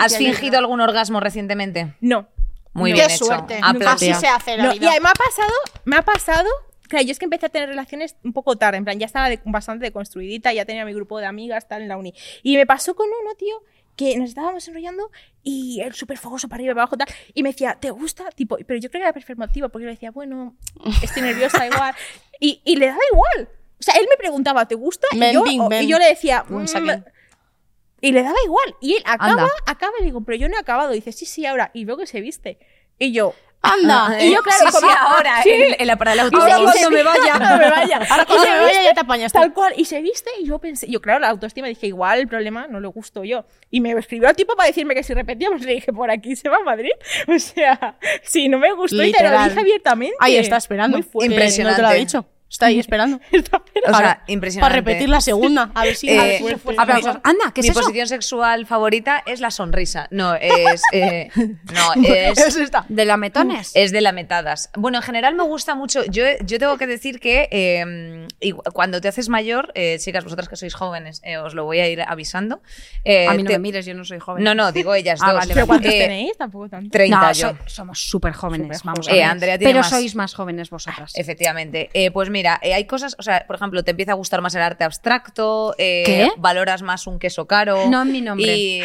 ¿Has 0.00 0.12
Ya, 0.12 0.18
fingido 0.18 0.58
algún 0.58 0.80
orgasmo 0.80 1.20
recientemente? 1.20 1.94
No. 2.00 2.28
Muy 2.72 2.90
Qué 2.92 2.94
bien 3.00 3.10
hecho. 3.10 3.24
suerte. 3.26 3.58
Aplauso. 3.62 3.94
Así 4.06 4.12
se 4.14 4.26
hace 4.26 4.56
la 4.56 4.64
No, 4.64 4.72
vida. 4.72 4.94
y 4.96 5.00
me 5.00 5.08
ha 5.08 5.12
pasado, 5.12 5.52
me 5.84 5.96
ha 5.96 6.02
pasado. 6.02 6.48
Claro, 6.88 7.04
yo 7.04 7.12
es 7.12 7.18
que 7.18 7.24
empecé 7.24 7.46
a 7.46 7.48
tener 7.48 7.68
relaciones 7.68 8.16
un 8.24 8.32
poco 8.32 8.56
tarde, 8.56 8.78
en 8.78 8.84
plan, 8.84 8.98
ya 8.98 9.06
estaba 9.06 9.28
de- 9.28 9.40
bastante 9.44 9.84
deconstruidita, 9.86 10.52
ya 10.52 10.64
tenía 10.64 10.84
mi 10.84 10.92
grupo 10.94 11.18
de 11.18 11.26
amigas, 11.26 11.66
tal, 11.68 11.82
en 11.82 11.88
la 11.88 11.96
uni. 11.96 12.14
Y 12.42 12.56
me 12.56 12.66
pasó 12.66 12.94
con 12.94 13.06
uno, 13.08 13.34
tío, 13.36 13.62
que 13.96 14.16
nos 14.18 14.28
estábamos 14.28 14.66
enrollando 14.68 15.10
y 15.42 15.80
él 15.80 15.94
súper 15.94 16.18
fogoso 16.18 16.48
para 16.48 16.56
arriba 16.58 16.72
y 16.72 16.74
para 16.74 16.82
abajo, 16.82 16.96
tal. 16.98 17.08
Y 17.34 17.42
me 17.42 17.50
decía, 17.52 17.78
¿te 17.80 17.90
gusta? 17.90 18.30
Tipo, 18.30 18.58
pero 18.66 18.78
yo 18.78 18.90
creo 18.90 19.00
que 19.00 19.04
era 19.04 19.12
performativo, 19.12 19.68
porque 19.70 19.84
yo 19.84 19.86
le 19.86 19.94
decía, 19.94 20.10
bueno, 20.10 20.54
estoy 21.02 21.22
nerviosa 21.22 21.66
igual. 21.66 21.94
Y, 22.38 22.60
y 22.66 22.76
le 22.76 22.86
daba 22.88 23.00
igual. 23.10 23.48
O 23.80 23.82
sea, 23.82 23.94
él 23.94 24.06
me 24.10 24.16
preguntaba, 24.18 24.68
¿te 24.68 24.74
gusta? 24.74 25.06
Y 25.12 25.18
yo, 25.32 25.42
o- 25.62 25.68
y 25.82 25.86
yo 25.88 25.98
le 25.98 26.04
decía, 26.06 26.44
"Mm", 26.46 26.66
saquín. 26.66 27.04
y 28.02 28.12
le 28.12 28.22
daba 28.22 28.36
igual. 28.44 28.74
Y 28.82 28.92
él 28.96 29.02
acaba, 29.06 29.30
Anda. 29.44 29.48
acaba 29.66 29.92
y 29.98 30.00
le 30.02 30.06
digo, 30.06 30.20
pero 30.22 30.36
yo 30.36 30.48
no 30.50 30.56
he 30.56 30.60
acabado. 30.60 30.92
Y 30.92 30.96
dice, 30.96 31.12
sí, 31.12 31.24
sí, 31.24 31.46
ahora. 31.46 31.70
Y 31.72 31.86
veo 31.86 31.96
que 31.96 32.06
se 32.06 32.20
viste. 32.20 32.58
Y 32.98 33.12
yo, 33.12 33.34
Anda. 33.62 34.16
y 34.22 34.32
yo, 34.32 34.42
claro, 34.42 34.70
sí, 34.70 34.76
sí, 34.80 34.86
ahora, 34.98 35.42
Sí. 35.42 35.50
en, 35.50 35.76
en 35.80 35.86
la 35.88 35.96
parada 35.96 36.16
del 36.16 36.24
autobús. 36.26 36.72
se- 36.72 36.78
cuando 36.80 36.90
me 36.90 37.02
vaya. 37.02 37.32
cuando 37.38 37.56
me 37.58 37.70
vaya. 37.70 37.96
Ahora 38.10 38.24
cuando 38.24 38.44
me 38.44 38.60
vaya 38.60 38.82
ya 38.82 38.94
te 38.94 39.00
apañas. 39.00 39.32
Tal 39.32 39.52
cual. 39.52 39.72
Y 39.76 39.84
se 39.86 40.00
viste 40.02 40.30
y 40.40 40.46
yo 40.46 40.58
pensé, 40.58 40.86
yo 40.88 41.00
claro, 41.00 41.18
la 41.20 41.28
autoestima 41.30 41.66
dije, 41.66 41.86
igual 41.88 42.20
el 42.20 42.28
problema 42.28 42.66
no 42.68 42.78
le 42.80 42.86
gusto 42.88 43.24
yo. 43.24 43.44
Y 43.70 43.80
me 43.80 43.92
escribió 43.92 44.28
el 44.28 44.36
tipo 44.36 44.54
para 44.54 44.68
decirme 44.68 44.94
que 44.94 45.02
si 45.02 45.14
repetíamos, 45.14 45.60
le 45.62 45.72
dije, 45.72 45.92
por 45.92 46.10
aquí 46.10 46.36
se 46.36 46.48
va 46.48 46.58
a 46.58 46.62
Madrid. 46.62 46.90
O 47.28 47.38
sea, 47.38 47.96
si 48.22 48.48
no 48.48 48.58
me 48.58 48.72
gustó 48.72 48.96
y 49.02 49.12
te 49.12 49.18
lo 49.22 49.24
Literal. 49.30 49.48
dije 49.48 49.60
abiertamente. 49.60 50.16
Ahí 50.20 50.36
está 50.36 50.56
esperando. 50.58 50.96
Muy 50.98 51.02
fuerte. 51.02 51.34
Que 51.34 51.64
No 51.64 51.74
te 51.74 51.82
lo 51.82 51.88
ha 51.88 51.96
Impresionante. 51.96 51.98
dicho. 51.98 52.26
Está 52.48 52.66
ahí 52.66 52.78
esperando. 52.78 53.20
Está 53.32 53.56
O 53.58 53.62
sea, 53.84 53.92
Para- 53.92 54.22
impresionante. 54.28 54.70
Para 54.72 54.76
repetir 54.80 55.08
la 55.08 55.20
segunda. 55.20 55.70
A 55.74 55.84
ver 55.84 55.96
si. 55.96 56.08
Eh, 56.08 56.18
a 56.18 56.24
ver 56.24 56.38
si 56.38 56.44
le 56.44 56.56
fue 56.58 56.74
aplausos. 56.78 57.16
Anda, 57.24 57.50
¿qué 57.52 57.60
es 57.60 57.66
Mi 57.66 57.70
eso? 57.70 57.80
posición 57.80 58.06
sexual 58.06 58.66
favorita 58.66 59.22
es 59.26 59.40
la 59.40 59.50
sonrisa. 59.50 60.06
No, 60.10 60.34
es. 60.36 60.82
eh, 60.92 61.28
no, 61.36 62.02
es. 62.04 62.38
Es 62.38 62.56
esta. 62.56 62.84
¿De 62.88 63.04
lametones? 63.04 63.72
Es 63.74 63.90
de 63.92 64.00
lametadas. 64.00 64.70
Bueno, 64.76 64.98
en 64.98 65.02
general 65.02 65.34
me 65.34 65.42
gusta 65.42 65.74
mucho. 65.74 66.04
Yo, 66.06 66.22
yo 66.44 66.58
tengo 66.58 66.78
que 66.78 66.86
decir 66.86 67.18
que 67.20 67.48
eh, 67.50 68.26
cuando 68.72 69.00
te 69.00 69.08
haces 69.08 69.28
mayor, 69.28 69.72
eh, 69.74 69.98
chicas, 69.98 70.22
vosotras 70.24 70.48
que 70.48 70.56
sois 70.56 70.74
jóvenes, 70.74 71.20
eh, 71.24 71.38
os 71.38 71.54
lo 71.54 71.64
voy 71.64 71.80
a 71.80 71.88
ir 71.88 72.00
avisando. 72.02 72.62
eh, 73.04 73.26
a 73.26 73.32
mí 73.34 73.42
no 73.42 73.48
te- 73.48 73.54
me 73.54 73.58
mires, 73.58 73.86
yo 73.86 73.94
no 73.94 74.04
soy 74.04 74.18
joven. 74.20 74.44
No, 74.44 74.54
no, 74.54 74.70
digo 74.72 74.94
ellas 74.94 75.20
Ah, 75.22 75.32
dos. 75.32 75.40
vale, 75.40 75.54
¿Pero 75.54 75.66
cuántos 75.66 75.92
Eh, 75.92 75.98
tenéis? 75.98 76.36
Tampoco 76.38 76.68
tanto. 76.68 76.90
30 76.90 77.20
No, 77.20 77.32
yo. 77.32 77.48
so- 77.50 77.56
somos 77.66 77.98
súper 78.08 78.32
jóvenes, 78.34 78.78
Súper 78.78 78.86
vamos 78.86 79.08
a 79.08 79.10
jóvenes. 79.10 79.16
ver. 79.16 79.20
Eh, 79.20 79.24
Andrea 79.24 79.58
tiene 79.58 79.70
Pero 79.72 79.80
más. 79.80 79.90
sois 79.90 80.14
más 80.14 80.34
jóvenes 80.34 80.70
vosotras. 80.70 81.12
Efectivamente. 81.16 81.90
Eh, 81.92 82.10
pues 82.12 82.30
mira, 82.36 82.58
eh, 82.62 82.74
hay 82.74 82.84
cosas, 82.86 83.16
o 83.18 83.22
sea, 83.22 83.44
por 83.46 83.56
ejemplo, 83.56 83.82
te 83.82 83.92
empieza 83.92 84.12
a 84.12 84.14
gustar 84.14 84.42
más 84.42 84.54
el 84.54 84.60
arte 84.62 84.84
abstracto, 84.84 85.74
eh, 85.78 86.02
¿Qué? 86.04 86.30
valoras 86.36 86.82
más 86.82 87.06
un 87.06 87.18
queso 87.18 87.46
caro. 87.46 87.88
No 87.88 88.02
en 88.02 88.12
mi 88.12 88.20
nombre. 88.20 88.54
Y, 88.54 88.82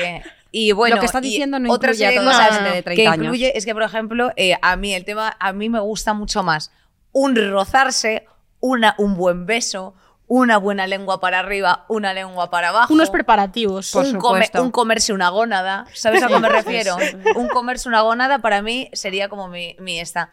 y 0.51 0.71
bueno, 0.71 0.95
Lo 0.95 0.99
que 1.01 1.05
está 1.07 1.19
diciendo 1.21 1.59
no 1.59 1.71
otra 1.71 1.91
incluye 1.91 2.05
a 2.05 2.09
serie 2.09 2.19
de 2.19 2.25
toda 2.25 2.37
la 2.37 2.45
cosas 2.47 2.57
gente 2.63 2.69
de 2.75 2.83
que 2.83 2.83
30 2.83 3.11
años. 3.11 3.23
incluye 3.25 3.57
es 3.57 3.65
que, 3.65 3.73
por 3.73 3.83
ejemplo, 3.83 4.31
eh, 4.37 4.55
a 4.61 4.75
mí 4.77 4.93
el 4.93 5.03
tema, 5.05 5.35
a 5.39 5.51
mí 5.53 5.69
me 5.69 5.79
gusta 5.79 6.13
mucho 6.13 6.43
más 6.43 6.71
un 7.11 7.35
rozarse, 7.35 8.25
una, 8.61 8.95
un 8.97 9.15
buen 9.15 9.45
beso, 9.45 9.93
una 10.27 10.55
buena 10.57 10.87
lengua 10.87 11.19
para 11.19 11.39
arriba, 11.39 11.83
una 11.89 12.13
lengua 12.13 12.49
para 12.49 12.69
abajo. 12.69 12.93
Unos 12.93 13.09
preparativos. 13.09 13.91
Por 13.91 14.05
un, 14.05 14.17
come- 14.17 14.49
un 14.59 14.71
comerse 14.71 15.11
una 15.11 15.27
gónada. 15.29 15.85
¿Sabes 15.93 16.23
a 16.23 16.27
qué 16.29 16.39
me 16.39 16.47
refiero? 16.59 16.95
un 17.35 17.49
comerse 17.49 17.89
una 17.89 17.99
gónada 18.01 18.39
para 18.39 18.61
mí 18.61 18.89
sería 18.93 19.27
como 19.27 19.49
mi, 19.49 19.75
mi 19.79 19.99
esta. 19.99 20.31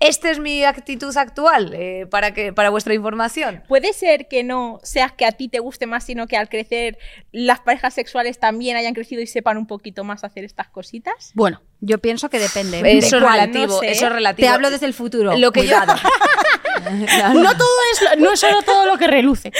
Esta 0.00 0.30
es 0.30 0.38
mi 0.38 0.64
actitud 0.64 1.14
actual 1.16 1.72
eh, 1.74 2.06
para, 2.10 2.32
que, 2.32 2.52
para 2.54 2.70
vuestra 2.70 2.94
información. 2.94 3.62
Puede 3.68 3.92
ser 3.92 4.28
que 4.28 4.42
no 4.42 4.80
seas 4.82 5.12
que 5.12 5.26
a 5.26 5.32
ti 5.32 5.48
te 5.48 5.58
guste 5.58 5.86
más, 5.86 6.04
sino 6.04 6.26
que 6.26 6.38
al 6.38 6.48
crecer 6.48 6.98
las 7.32 7.60
parejas 7.60 7.92
sexuales 7.92 8.38
también 8.38 8.78
hayan 8.78 8.94
crecido 8.94 9.20
y 9.20 9.26
sepan 9.26 9.58
un 9.58 9.66
poquito 9.66 10.02
más 10.02 10.24
hacer 10.24 10.44
estas 10.44 10.68
cositas. 10.68 11.32
Bueno, 11.34 11.60
Yo 11.80 11.98
pienso 11.98 12.30
que 12.30 12.38
depende. 12.38 12.80
Eso 12.98 13.18
es 13.18 13.22
relativo. 13.22 13.66
No 13.66 13.78
sé. 13.80 13.90
Eso 13.90 14.06
es 14.06 14.12
relativo. 14.12 14.46
Te 14.46 14.48
hablo 14.48 14.70
desde 14.70 14.86
el 14.86 14.94
futuro. 14.94 15.36
Lo 15.36 15.52
que 15.52 15.66
yo- 15.66 15.76
Cuidado. 15.76 15.94
no 17.34 17.56
todo 17.56 17.68
es, 17.92 18.18
no 18.18 18.32
es 18.32 18.40
solo 18.40 18.62
todo 18.62 18.86
lo 18.86 18.96
que 18.96 19.06
reluce. 19.06 19.52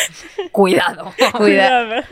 Cuidado. 0.53 1.13
Cuida. 1.37 2.05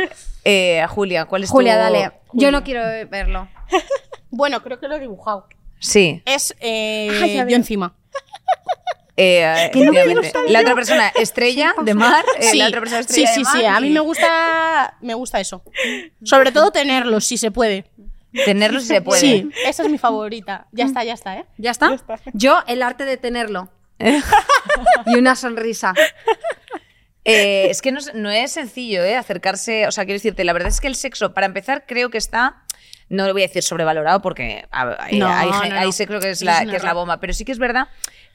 Eh, 0.44 0.84
Julia, 0.90 1.24
¿cuál 1.24 1.44
es 1.44 1.50
Julia, 1.50 1.74
tu...? 1.76 1.80
dale. 1.82 2.12
Yo 2.34 2.50
no 2.50 2.62
quiero 2.62 2.82
verlo. 3.08 3.48
Bueno, 4.30 4.62
creo 4.62 4.78
que 4.78 4.86
lo 4.88 4.96
he 4.96 5.00
dibujado. 5.00 5.46
Sí. 5.78 6.22
Es 6.26 6.54
eh, 6.60 7.08
Ah, 7.40 7.46
yo 7.48 7.56
encima. 7.56 7.94
Eh, 9.20 9.70
Que 9.72 9.80
no 9.84 9.92
la 10.48 10.60
otra 10.60 10.74
persona, 10.76 11.08
estrella 11.16 11.74
de 11.84 11.92
mar. 11.94 12.24
eh, 12.38 12.50
Sí, 12.52 12.58
la 12.58 12.68
otra 12.68 12.78
persona, 12.80 13.02
sí, 13.02 13.24
estrella 13.24 13.32
sí, 13.34 13.38
de 13.40 13.44
mar. 13.44 13.56
sí. 13.58 13.64
A 13.66 13.80
mí 13.80 13.88
y 13.88 13.90
me 13.90 14.00
gusta, 14.00 14.94
me 15.00 15.14
gusta 15.14 15.40
eso. 15.40 15.62
Sobre 16.22 16.52
todo 16.52 16.70
tenerlos, 16.70 17.24
si 17.24 17.36
se 17.36 17.50
puede. 17.50 17.84
Tenerlo 18.44 18.78
si 18.78 18.86
se 18.86 19.00
puede. 19.02 19.20
Sí, 19.20 19.50
esa 19.66 19.82
es 19.82 19.88
mi 19.90 19.98
favorita. 19.98 20.68
Ya 20.70 20.84
está, 20.84 21.02
ya 21.02 21.14
está, 21.14 21.36
¿eh? 21.38 21.46
¿Ya 21.56 21.72
está? 21.72 21.90
Yo, 22.32 22.60
el 22.68 22.82
arte 22.82 23.04
de 23.04 23.16
tenerlo. 23.16 23.70
y 25.06 25.16
una 25.16 25.34
sonrisa. 25.34 25.94
Eh, 27.24 27.66
es 27.70 27.82
que 27.82 27.92
no, 27.92 27.98
es- 27.98 28.14
no 28.14 28.30
es 28.30 28.52
sencillo, 28.52 29.02
¿eh? 29.04 29.16
Acercarse. 29.16 29.86
O 29.86 29.92
sea, 29.92 30.04
quiero 30.04 30.16
decirte, 30.16 30.44
la 30.44 30.52
verdad 30.52 30.68
es 30.68 30.80
que 30.80 30.86
el 30.86 30.94
sexo, 30.94 31.34
para 31.34 31.46
empezar, 31.46 31.84
creo 31.86 32.10
que 32.10 32.18
está. 32.18 32.62
No 33.10 33.26
lo 33.26 33.32
voy 33.32 33.42
a 33.42 33.46
decir 33.46 33.62
sobrevalorado 33.62 34.20
porque 34.20 34.66
hay, 34.70 35.18
No, 35.18 35.28
hay, 35.28 35.50
no, 35.50 35.64
no. 35.64 35.78
hay 35.80 35.92
sexo 35.92 36.20
que 36.20 36.30
es, 36.30 36.42
la, 36.42 36.62
es 36.62 36.68
que 36.70 36.76
es 36.76 36.82
la 36.84 36.92
bomba. 36.92 37.20
Pero 37.20 37.32
sí 37.32 37.44
que 37.44 37.52
es 37.52 37.58
verdad 37.58 37.88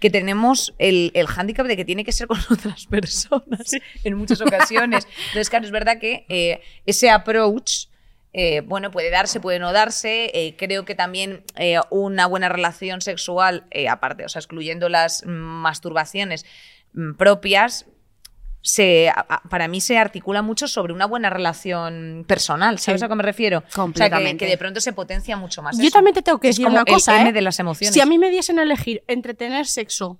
que 0.04 0.10
tenemos 0.10 0.74
el, 0.80 1.12
el 1.14 1.28
hándicap 1.28 1.66
de 1.66 1.78
que 1.78 1.86
tiene 1.86 2.04
que 2.04 2.12
ser 2.12 2.28
con 2.28 2.38
otras 2.50 2.88
personas 2.88 3.72
en 4.04 4.16
muchas 4.16 4.42
ocasiones. 4.42 5.08
Entonces, 5.28 5.50
claro, 5.50 5.64
es 5.64 5.72
verdad 5.72 5.98
que 5.98 6.26
eh, 6.28 6.60
ese 6.86 7.10
approach. 7.10 7.88
eh, 8.34 8.60
bueno, 8.66 8.92
puede 8.92 9.10
darse, 9.12 9.40
puede 9.40 9.60
no 9.60 9.72
darse. 9.72 10.30
eh, 10.34 10.56
creo 10.58 10.84
que 10.84 10.94
también 10.94 11.44
eh, 11.56 11.80
una 11.90 12.26
buena 12.28 12.50
relación 12.50 13.00
sexual, 13.00 13.66
aparte, 13.90 14.26
o 14.26 14.30
sea, 14.30 14.40
excluyendo 14.42 14.90
las 14.90 15.24
masturbaciones 15.26 16.46
mm, 16.92 17.14
propias, 17.14 17.86
se, 18.66 19.12
para 19.50 19.68
mí 19.68 19.82
se 19.82 19.98
articula 19.98 20.42
mucho 20.42 20.70
sobre 20.70 20.94
una 20.94 21.06
buena 21.06 21.30
relación 21.30 22.24
personal. 22.26 22.80
¿Sabes 22.80 23.02
Sí. 23.02 23.06
a 23.06 23.10
qué 23.10 23.16
me 23.16 23.22
refiero? 23.24 23.58
O 23.60 23.62
sea, 23.62 23.70
que, 23.70 23.76
Completamente. 23.76 24.38
que 24.38 24.48
de 24.50 24.58
pronto 24.58 24.80
se 24.80 24.94
potencia 24.94 25.36
mucho 25.36 25.62
más. 25.62 25.78
Yo 25.78 25.84
eso. 25.84 25.92
también 25.92 26.14
te 26.16 26.22
tengo 26.22 26.40
que 26.40 26.48
Es 26.48 26.56
decir 26.56 26.66
como 26.66 26.78
una 26.78 26.84
el 26.88 26.94
cosa, 26.94 27.20
M 27.20 27.30
¿eh? 27.30 27.34
de 27.34 27.42
las 27.42 27.60
emociones. 27.60 27.94
Si 27.94 28.00
a 28.00 28.06
mí 28.06 28.18
me 28.18 28.30
diesen 28.30 28.60
a 28.60 28.64
elegir 28.64 29.04
entre 29.08 29.34
tener 29.34 29.68
sexo 29.68 30.18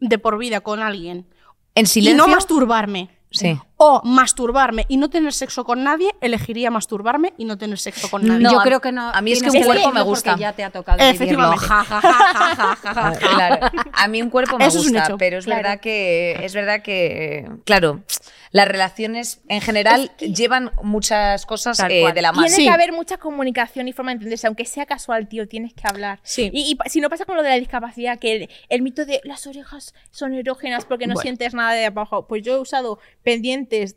de 0.00 0.18
por 0.18 0.38
vida 0.38 0.60
con 0.62 0.80
alguien 0.80 1.26
en 1.74 1.84
y 1.84 1.86
silencio. 1.86 2.26
no 2.26 2.32
masturbarme 2.34 3.10
Sí. 3.30 3.60
O 3.80 4.02
masturbarme 4.04 4.84
y 4.88 4.96
no 4.96 5.08
tener 5.08 5.32
sexo 5.32 5.64
con 5.64 5.84
nadie, 5.84 6.10
elegiría 6.20 6.70
masturbarme 6.70 7.32
y 7.38 7.44
no 7.44 7.56
tener 7.56 7.78
sexo 7.78 8.10
con 8.10 8.26
nadie. 8.26 8.42
No, 8.42 8.50
Yo 8.52 8.58
creo 8.60 8.80
que 8.80 8.90
no. 8.92 9.08
a 9.08 9.20
mí 9.22 9.32
es 9.32 9.42
que 9.42 9.50
un 9.50 9.62
cuerpo 9.64 9.92
me 9.92 10.02
gusta. 10.02 10.36
ya 10.36 10.52
te 10.52 10.64
ha 10.64 10.70
tocado 10.70 10.98
vivirlo. 10.98 11.14
Efectivamente. 11.14 11.64
Ja, 11.64 11.84
ja, 11.84 12.00
ja. 12.00 13.12
Claro. 13.18 13.66
A 13.92 14.08
mí 14.08 14.20
un 14.20 14.30
cuerpo 14.30 14.58
me 14.58 14.66
Eso 14.66 14.78
gusta, 14.78 15.16
pero 15.16 15.38
es 15.38 15.44
claro. 15.44 15.62
verdad 15.62 15.80
que 15.80 16.38
es 16.44 16.54
verdad 16.54 16.82
que 16.82 17.48
claro, 17.64 18.02
las 18.50 18.66
relaciones 18.66 19.40
en 19.48 19.60
general 19.60 20.10
llevan 20.18 20.72
muchas 20.82 21.46
cosas 21.46 21.78
eh, 21.88 22.04
de 22.12 22.22
la 22.22 22.32
mano. 22.32 22.42
Tiene 22.46 22.56
Sí. 22.56 22.64
que 22.64 22.70
haber 22.70 22.92
mucha 22.92 23.18
comunicación 23.18 23.86
y 23.88 23.92
forma 23.92 24.10
de 24.10 24.14
entenderse, 24.14 24.46
aunque 24.48 24.64
sea 24.64 24.86
casual, 24.86 25.28
tío, 25.28 25.46
tienes 25.46 25.72
que 25.74 25.82
hablar. 25.86 26.18
Sí. 26.24 26.50
Y, 26.52 26.76
si 26.86 27.00
no 27.00 27.08
pasa 27.10 27.24
con 27.26 27.36
lo 27.36 27.42
de 27.44 27.50
la 27.50 27.54
discapacidad, 27.56 28.18
que 28.18 28.34
el, 28.34 28.48
el 28.68 28.82
mito 28.82 29.04
de 29.06 29.20
las 29.24 29.46
orejas 29.46 29.94
son 30.10 30.34
erógenas 30.34 30.84
porque 30.84 31.06
no 31.06 31.14
Bueno. 31.14 31.22
sientes 31.22 31.54
nada 31.54 31.72
de 31.72 31.86
abajo. 31.86 32.26
Pues 32.26 32.42
yo 32.42 32.54
he 32.56 32.58
usado 32.58 32.98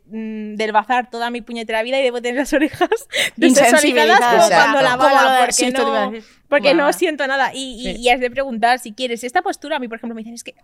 mm, 0.06 0.54
del 0.56 0.72
bazar 0.72 1.10
toda 1.10 1.30
mi 1.30 1.40
puñetera 1.42 1.82
vida 1.82 1.98
y 2.00 2.02
debo 2.02 2.20
tener 2.22 2.38
las 2.40 2.52
orejas 2.52 2.90
desensorizadas 3.36 4.20
como 4.20 4.48
cuando 4.48 4.80
la 4.82 4.96
bala, 4.96 5.46
porque, 5.46 5.70
no, 5.70 6.12
porque 6.48 6.74
no 6.74 6.92
siento 6.92 7.26
nada. 7.26 7.52
Y, 7.54 7.74
y- 7.88 7.94
Sí. 7.94 8.00
y 8.02 8.08
has 8.08 8.20
de 8.20 8.30
preguntar 8.30 8.78
si 8.78 8.92
quieres. 8.92 9.24
Esta 9.24 9.42
postura, 9.42 9.76
a 9.76 9.78
mí, 9.78 9.88
por 9.88 9.98
ejemplo, 9.98 10.14
me 10.14 10.20
dicen, 10.20 10.34
es 10.34 10.44
que, 10.44 10.54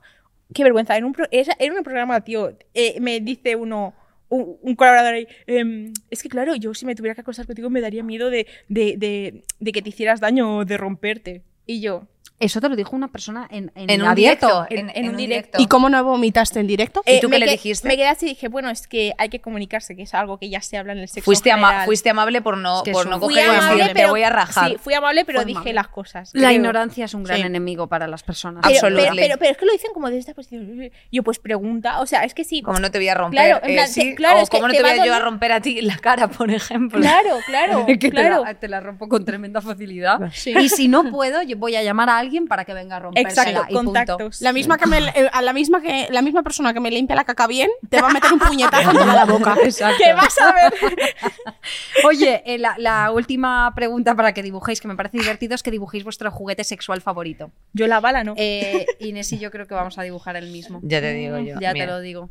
qué 0.54 0.62
vergüenza, 0.64 0.96
en 0.96 1.04
un, 1.04 1.12
pro- 1.12 1.28
en 1.30 1.72
un 1.72 1.82
programa, 1.82 2.20
tío, 2.22 2.56
eh, 2.74 2.98
me 3.00 3.20
dice 3.20 3.56
uno... 3.56 3.94
Un, 4.30 4.58
un 4.60 4.74
colaborador 4.76 5.14
ahí, 5.14 5.26
em, 5.46 5.94
es 6.10 6.22
que 6.22 6.28
claro, 6.28 6.54
yo 6.54 6.74
si 6.74 6.84
me 6.84 6.94
tuviera 6.94 7.14
que 7.14 7.22
acostar 7.22 7.46
contigo 7.46 7.70
me 7.70 7.80
daría 7.80 8.02
miedo 8.02 8.28
de, 8.28 8.46
de, 8.68 8.96
de, 8.98 9.42
de 9.58 9.72
que 9.72 9.80
te 9.80 9.88
hicieras 9.88 10.20
daño 10.20 10.58
o 10.58 10.64
de 10.66 10.76
romperte. 10.76 11.40
Y 11.64 11.80
yo, 11.80 12.06
Eso 12.40 12.60
te 12.60 12.68
lo 12.68 12.76
dijo 12.76 12.94
una 12.94 13.08
persona 13.08 13.48
en, 13.50 13.72
en, 13.74 13.90
En 13.90 14.02
un 14.02 14.08
abierto. 14.08 14.46
directo, 14.46 14.66
en- 14.70 14.90
en, 14.90 14.96
en 14.96 15.04
en 15.04 15.10
un 15.10 15.16
directo. 15.16 15.58
¿Y 15.60 15.66
cómo 15.66 15.88
no 15.88 16.02
vomitaste 16.04 16.60
en 16.60 16.66
directo? 16.68 17.02
¿Y 17.04 17.20
tú 17.20 17.28
me 17.28 17.36
qué 17.36 17.40
le 17.40 17.46
que- 17.46 17.52
dijiste? 17.52 17.88
Me 17.88 17.96
quedé 17.96 18.06
así 18.08 18.26
y 18.26 18.28
dije, 18.30 18.48
bueno, 18.48 18.70
es 18.70 18.86
que 18.86 19.12
hay 19.18 19.28
que 19.28 19.40
comunicarse, 19.40 19.96
que 19.96 20.02
es 20.02 20.14
algo 20.14 20.38
que 20.38 20.48
ya 20.48 20.60
se 20.60 20.76
habla 20.76 20.92
en 20.92 20.98
el 21.00 21.08
sexo 21.08 21.24
Fuiste, 21.24 21.50
ama- 21.50 21.84
fuiste 21.84 22.10
amable 22.10 22.40
por 22.40 22.56
no, 22.56 22.78
Es 22.78 22.82
que 22.84 22.92
por 22.92 23.08
no 23.08 23.18
coger 23.18 23.48
amable, 23.50 23.88
te 23.94 24.06
voy 24.06 24.22
a 24.22 24.30
rajar. 24.30 24.70
Sí, 24.70 24.76
fui 24.78 24.94
amable, 24.94 25.24
pero 25.24 25.40
dije 25.44 25.56
amable. 25.56 25.72
las 25.72 25.88
cosas. 25.88 26.30
La 26.34 26.48
creo. 26.48 26.52
ignorancia 26.52 27.04
es 27.06 27.14
un 27.14 27.24
gran 27.24 27.38
Sí. 27.40 27.46
enemigo 27.46 27.88
para 27.88 28.06
las 28.06 28.22
personas. 28.22 28.62
Pero, 28.62 28.74
Absolutely. 28.74 29.08
pero, 29.08 29.16
pero, 29.16 29.38
pero 29.38 29.50
es 29.50 29.56
que 29.56 29.66
lo 29.66 29.72
dicen 29.72 29.90
como 29.92 30.06
desde 30.06 30.20
esta 30.20 30.34
posición. 30.34 30.90
Yo, 31.10 31.22
pues 31.24 31.40
pregunta. 31.40 32.00
O 32.00 32.06
sea, 32.06 32.22
es 32.24 32.34
que 32.34 32.44
sí. 32.44 32.62
Como 32.62 32.78
no 32.78 32.90
te 32.92 32.98
voy 32.98 33.08
a 33.08 33.14
romper, 33.14 33.40
Claro, 33.40 33.66
eh, 33.66 33.74
plan, 33.74 33.88
sí, 33.88 34.14
claro, 34.14 34.38
o 34.38 34.42
es 34.42 34.48
como 34.50 34.68
no 34.68 34.74
te 34.74 34.80
voy 34.82 34.90
a 34.92 35.04
yo 35.04 35.12
a 35.14 35.18
romper 35.18 35.50
a 35.52 35.60
ti 35.60 35.80
la 35.80 35.96
cara, 35.98 36.28
por 36.28 36.50
ejemplo. 36.52 37.00
Claro, 37.00 37.36
claro, 37.46 37.84
que 37.86 37.96
te 37.96 38.10
claro. 38.10 38.44
la, 38.44 38.54
te 38.54 38.68
la 38.68 38.78
rompo 38.80 39.08
con 39.08 39.24
tremenda 39.24 39.60
facilidad. 39.60 40.20
Y 40.46 40.68
si 40.68 40.86
no 40.86 41.10
puedo, 41.10 41.42
yo 41.42 41.56
voy 41.56 41.74
a 41.74 41.82
llamar 41.82 42.08
a 42.10 42.18
alguien 42.18 42.27
para 42.48 42.64
que 42.64 42.74
venga 42.74 42.96
a 42.96 43.00
rompérsela 43.00 43.50
Exacto, 43.50 43.72
y 43.72 43.74
punto. 43.74 43.92
contactos. 43.92 44.40
La 44.40 44.52
misma 44.52 44.78
que 44.78 44.86
me, 44.86 44.98
eh, 44.98 45.30
a 45.32 45.42
la 45.42 45.52
misma 45.52 45.80
que 45.80 46.08
la 46.10 46.22
misma 46.22 46.42
persona 46.42 46.72
que 46.74 46.80
me 46.80 46.90
limpia 46.90 47.16
la 47.16 47.24
caca 47.24 47.46
bien 47.46 47.70
te 47.88 48.00
va 48.00 48.08
a 48.08 48.12
meter 48.12 48.32
un 48.32 48.38
puñetazo 48.38 48.90
en 48.90 48.96
toda 48.98 49.14
la 49.14 49.24
boca. 49.24 49.56
¿Qué 49.98 50.12
vas 50.12 50.38
a 50.38 50.52
ver? 50.52 50.72
Oye, 52.04 52.42
eh, 52.46 52.58
la, 52.58 52.74
la 52.78 53.10
última 53.10 53.72
pregunta 53.74 54.14
para 54.14 54.32
que 54.32 54.42
dibujéis, 54.42 54.80
que 54.80 54.88
me 54.88 54.96
parece 54.96 55.18
divertido, 55.18 55.54
es 55.54 55.62
que 55.62 55.70
dibujéis 55.70 56.04
vuestro 56.04 56.30
juguete 56.30 56.64
sexual 56.64 57.00
favorito. 57.00 57.50
Yo 57.72 57.86
la 57.86 58.00
bala, 58.00 58.24
¿no? 58.24 58.34
Eh, 58.36 58.86
Inés 59.00 59.32
y 59.32 59.38
yo 59.38 59.50
creo 59.50 59.66
que 59.66 59.74
vamos 59.74 59.98
a 59.98 60.02
dibujar 60.02 60.36
el 60.36 60.50
mismo. 60.50 60.80
Ya 60.88 61.00
te 61.00 61.12
digo 61.12 61.38
yo. 61.38 61.60
Ya 61.60 61.72
mira. 61.72 61.86
te 61.86 61.92
lo 61.92 62.00
digo. 62.00 62.30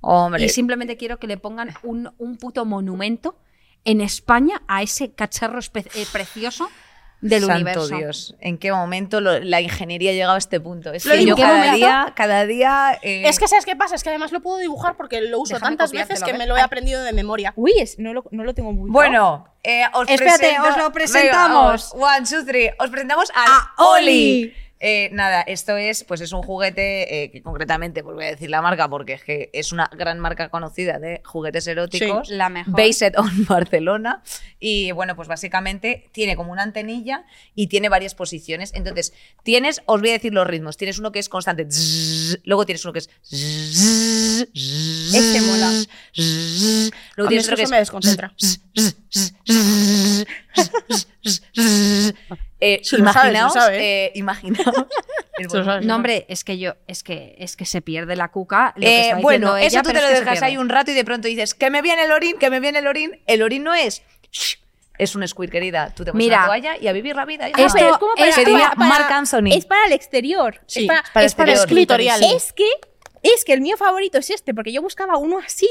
Hombre, 0.00 0.44
Y 0.44 0.48
simplemente 0.50 0.96
quiero 0.96 1.18
que 1.18 1.26
le 1.26 1.36
pongan 1.38 1.74
un, 1.82 2.12
un 2.18 2.36
puto 2.36 2.64
monumento 2.64 3.38
en 3.84 4.00
España 4.00 4.62
a 4.68 4.82
ese 4.82 5.12
cacharro 5.12 5.60
eh, 5.60 6.06
precioso 6.12 6.68
del 7.20 7.40
Santo 7.40 7.54
universo. 7.54 7.96
Dios, 7.96 8.34
¿en 8.40 8.58
qué 8.58 8.72
momento 8.72 9.20
lo- 9.20 9.40
la 9.40 9.60
ingeniería 9.60 10.10
ha 10.10 10.14
llegado 10.14 10.34
a 10.34 10.38
este 10.38 10.60
punto? 10.60 10.92
Es 10.92 11.04
Lo 11.06 11.12
que 11.14 11.24
yo 11.24 11.36
cada 11.36 11.64
¿En 11.66 11.70
qué 11.72 11.76
día, 11.78 12.12
cada 12.14 12.46
día... 12.46 12.98
eh, 13.02 13.22
Es 13.28 13.38
que, 13.38 13.48
¿sabes 13.48 13.64
qué 13.64 13.74
pasa? 13.76 13.94
Es 13.94 14.02
que 14.02 14.10
además 14.10 14.32
lo 14.32 14.40
puedo 14.40 14.58
dibujar 14.58 14.96
porque 14.96 15.20
lo 15.22 15.40
uso 15.40 15.54
Déjame 15.54 15.70
tantas 15.76 15.92
veces 15.92 16.22
que 16.22 16.34
me 16.34 16.46
lo 16.46 16.56
he 16.56 16.60
aprendido 16.60 17.02
de 17.02 17.12
memoria. 17.12 17.52
Uy, 17.56 17.72
es- 17.78 17.98
no, 17.98 18.12
lo, 18.12 18.24
no 18.30 18.44
lo 18.44 18.54
tengo 18.54 18.72
muy 18.72 18.90
Bueno, 18.90 19.48
eh, 19.62 19.82
os 19.94 20.08
Espérate, 20.08 20.38
presento- 20.38 20.62
os 20.62 20.68
lo 20.76 20.82
Venga, 20.84 20.92
presentamos. 20.92 21.90
vamos. 21.92 21.94
one, 21.94 22.26
two, 22.28 22.44
three. 22.44 22.70
Os 22.78 22.90
presentamos 22.90 23.30
al 23.34 23.46
A 23.50 23.72
Oli. 23.92 24.06
Oli. 24.06 24.54
Eh, 24.78 25.08
nada, 25.12 25.40
esto 25.42 25.76
es, 25.76 26.04
pues 26.04 26.20
es 26.20 26.32
un 26.32 26.42
juguete 26.42 27.22
eh, 27.24 27.30
que 27.30 27.42
concretamente, 27.42 28.02
pues 28.02 28.14
voy 28.14 28.26
a 28.26 28.28
decir 28.28 28.50
la 28.50 28.60
marca 28.60 28.88
porque 28.88 29.14
es 29.14 29.24
que 29.24 29.48
es 29.54 29.72
una 29.72 29.88
gran 29.96 30.18
marca 30.18 30.50
conocida 30.50 30.98
de 30.98 31.22
juguetes 31.24 31.66
eróticos. 31.66 32.28
Sí, 32.28 32.34
la 32.34 32.50
mejor. 32.50 32.74
Based 32.74 33.14
on 33.16 33.46
Barcelona. 33.46 34.22
Y 34.60 34.92
bueno, 34.92 35.16
pues 35.16 35.28
básicamente 35.28 36.10
tiene 36.12 36.36
como 36.36 36.52
una 36.52 36.62
antenilla 36.62 37.24
y 37.54 37.68
tiene 37.68 37.88
varias 37.88 38.14
posiciones. 38.14 38.72
Entonces, 38.74 39.14
tienes, 39.42 39.82
os 39.86 40.00
voy 40.00 40.10
a 40.10 40.12
decir 40.12 40.34
los 40.34 40.46
ritmos. 40.46 40.76
Tienes 40.76 40.98
uno 40.98 41.10
que 41.10 41.20
es 41.20 41.28
constante. 41.28 41.66
luego 42.44 42.66
tienes 42.66 42.84
uno 42.84 42.92
que 42.92 42.98
es. 42.98 43.08
Este 45.14 45.40
mola. 45.40 45.70
Luego 47.16 47.26
A 47.26 47.28
tienes 47.28 47.46
otro 47.46 47.56
que 47.56 47.62
es. 47.62 47.70
me 47.70 47.78
desconcentra. 47.78 48.34
Eh, 52.60 52.80
Se 52.84 52.98
lo 52.98 53.04
sabe, 53.12 53.14
se 53.14 53.32
lo 53.32 53.38
imaginaos, 53.38 53.52
sabe, 53.52 54.04
eh, 54.06 54.12
imaginaos. 54.14 54.86
el 55.38 55.50
sabe. 55.50 55.84
No, 55.84 55.96
hombre, 55.96 56.24
es 56.28 56.44
que 56.44 56.58
yo, 56.58 56.74
es 56.86 57.02
que, 57.02 57.34
es 57.38 57.56
que 57.56 57.66
se 57.66 57.82
pierde 57.82 58.16
la 58.16 58.28
cuca. 58.30 58.72
Lo 58.76 58.80
que 58.82 58.88
Eh, 58.88 59.00
está 59.10 59.16
bueno, 59.20 59.56
ella, 59.56 59.66
eso 59.66 59.82
tú 59.82 59.90
te 59.92 59.98
es 59.98 60.02
lo 60.02 60.08
dejas 60.10 60.42
ahí 60.42 60.56
un 60.56 60.68
rato 60.68 60.90
y 60.90 60.94
de 60.94 61.04
pronto 61.04 61.28
dices, 61.28 61.54
que 61.54 61.70
me 61.70 61.82
viene 61.82 62.04
el 62.04 62.12
orín, 62.12 62.38
que 62.38 62.48
me 62.50 62.60
viene 62.60 62.78
el 62.78 62.86
orín. 62.86 63.20
El 63.26 63.42
orín 63.42 63.62
no 63.64 63.74
es. 63.74 64.02
Es 64.98 65.14
un 65.14 65.26
squirt, 65.28 65.52
querida. 65.52 65.92
Tú 65.94 66.04
te 66.04 66.12
pones 66.12 66.24
Mira. 66.24 66.38
una 66.38 66.46
toalla 66.46 66.76
y 66.80 66.88
a 66.88 66.92
vivir 66.92 67.14
la 67.16 67.26
vida. 67.26 67.48
Esto- 67.48 67.62
es 67.76 67.98
como 67.98 68.14
para, 68.14 69.16
Anthony. 69.18 69.52
Es 69.52 69.66
para 69.66 69.84
el 69.86 69.92
exterior. 69.92 70.60
Sí, 70.66 70.80
es 70.82 70.86
para, 70.86 71.00
es 71.00 71.12
para 71.12 71.24
exterior. 71.52 71.58
el 71.58 71.66
clitorial. 71.66 72.22
Es 72.24 72.54
que, 72.54 72.64
es 73.22 73.44
que 73.44 73.52
el 73.52 73.60
mío 73.60 73.76
favorito 73.76 74.16
es 74.18 74.30
este, 74.30 74.54
porque 74.54 74.72
yo 74.72 74.80
buscaba 74.80 75.18
uno 75.18 75.38
así. 75.44 75.68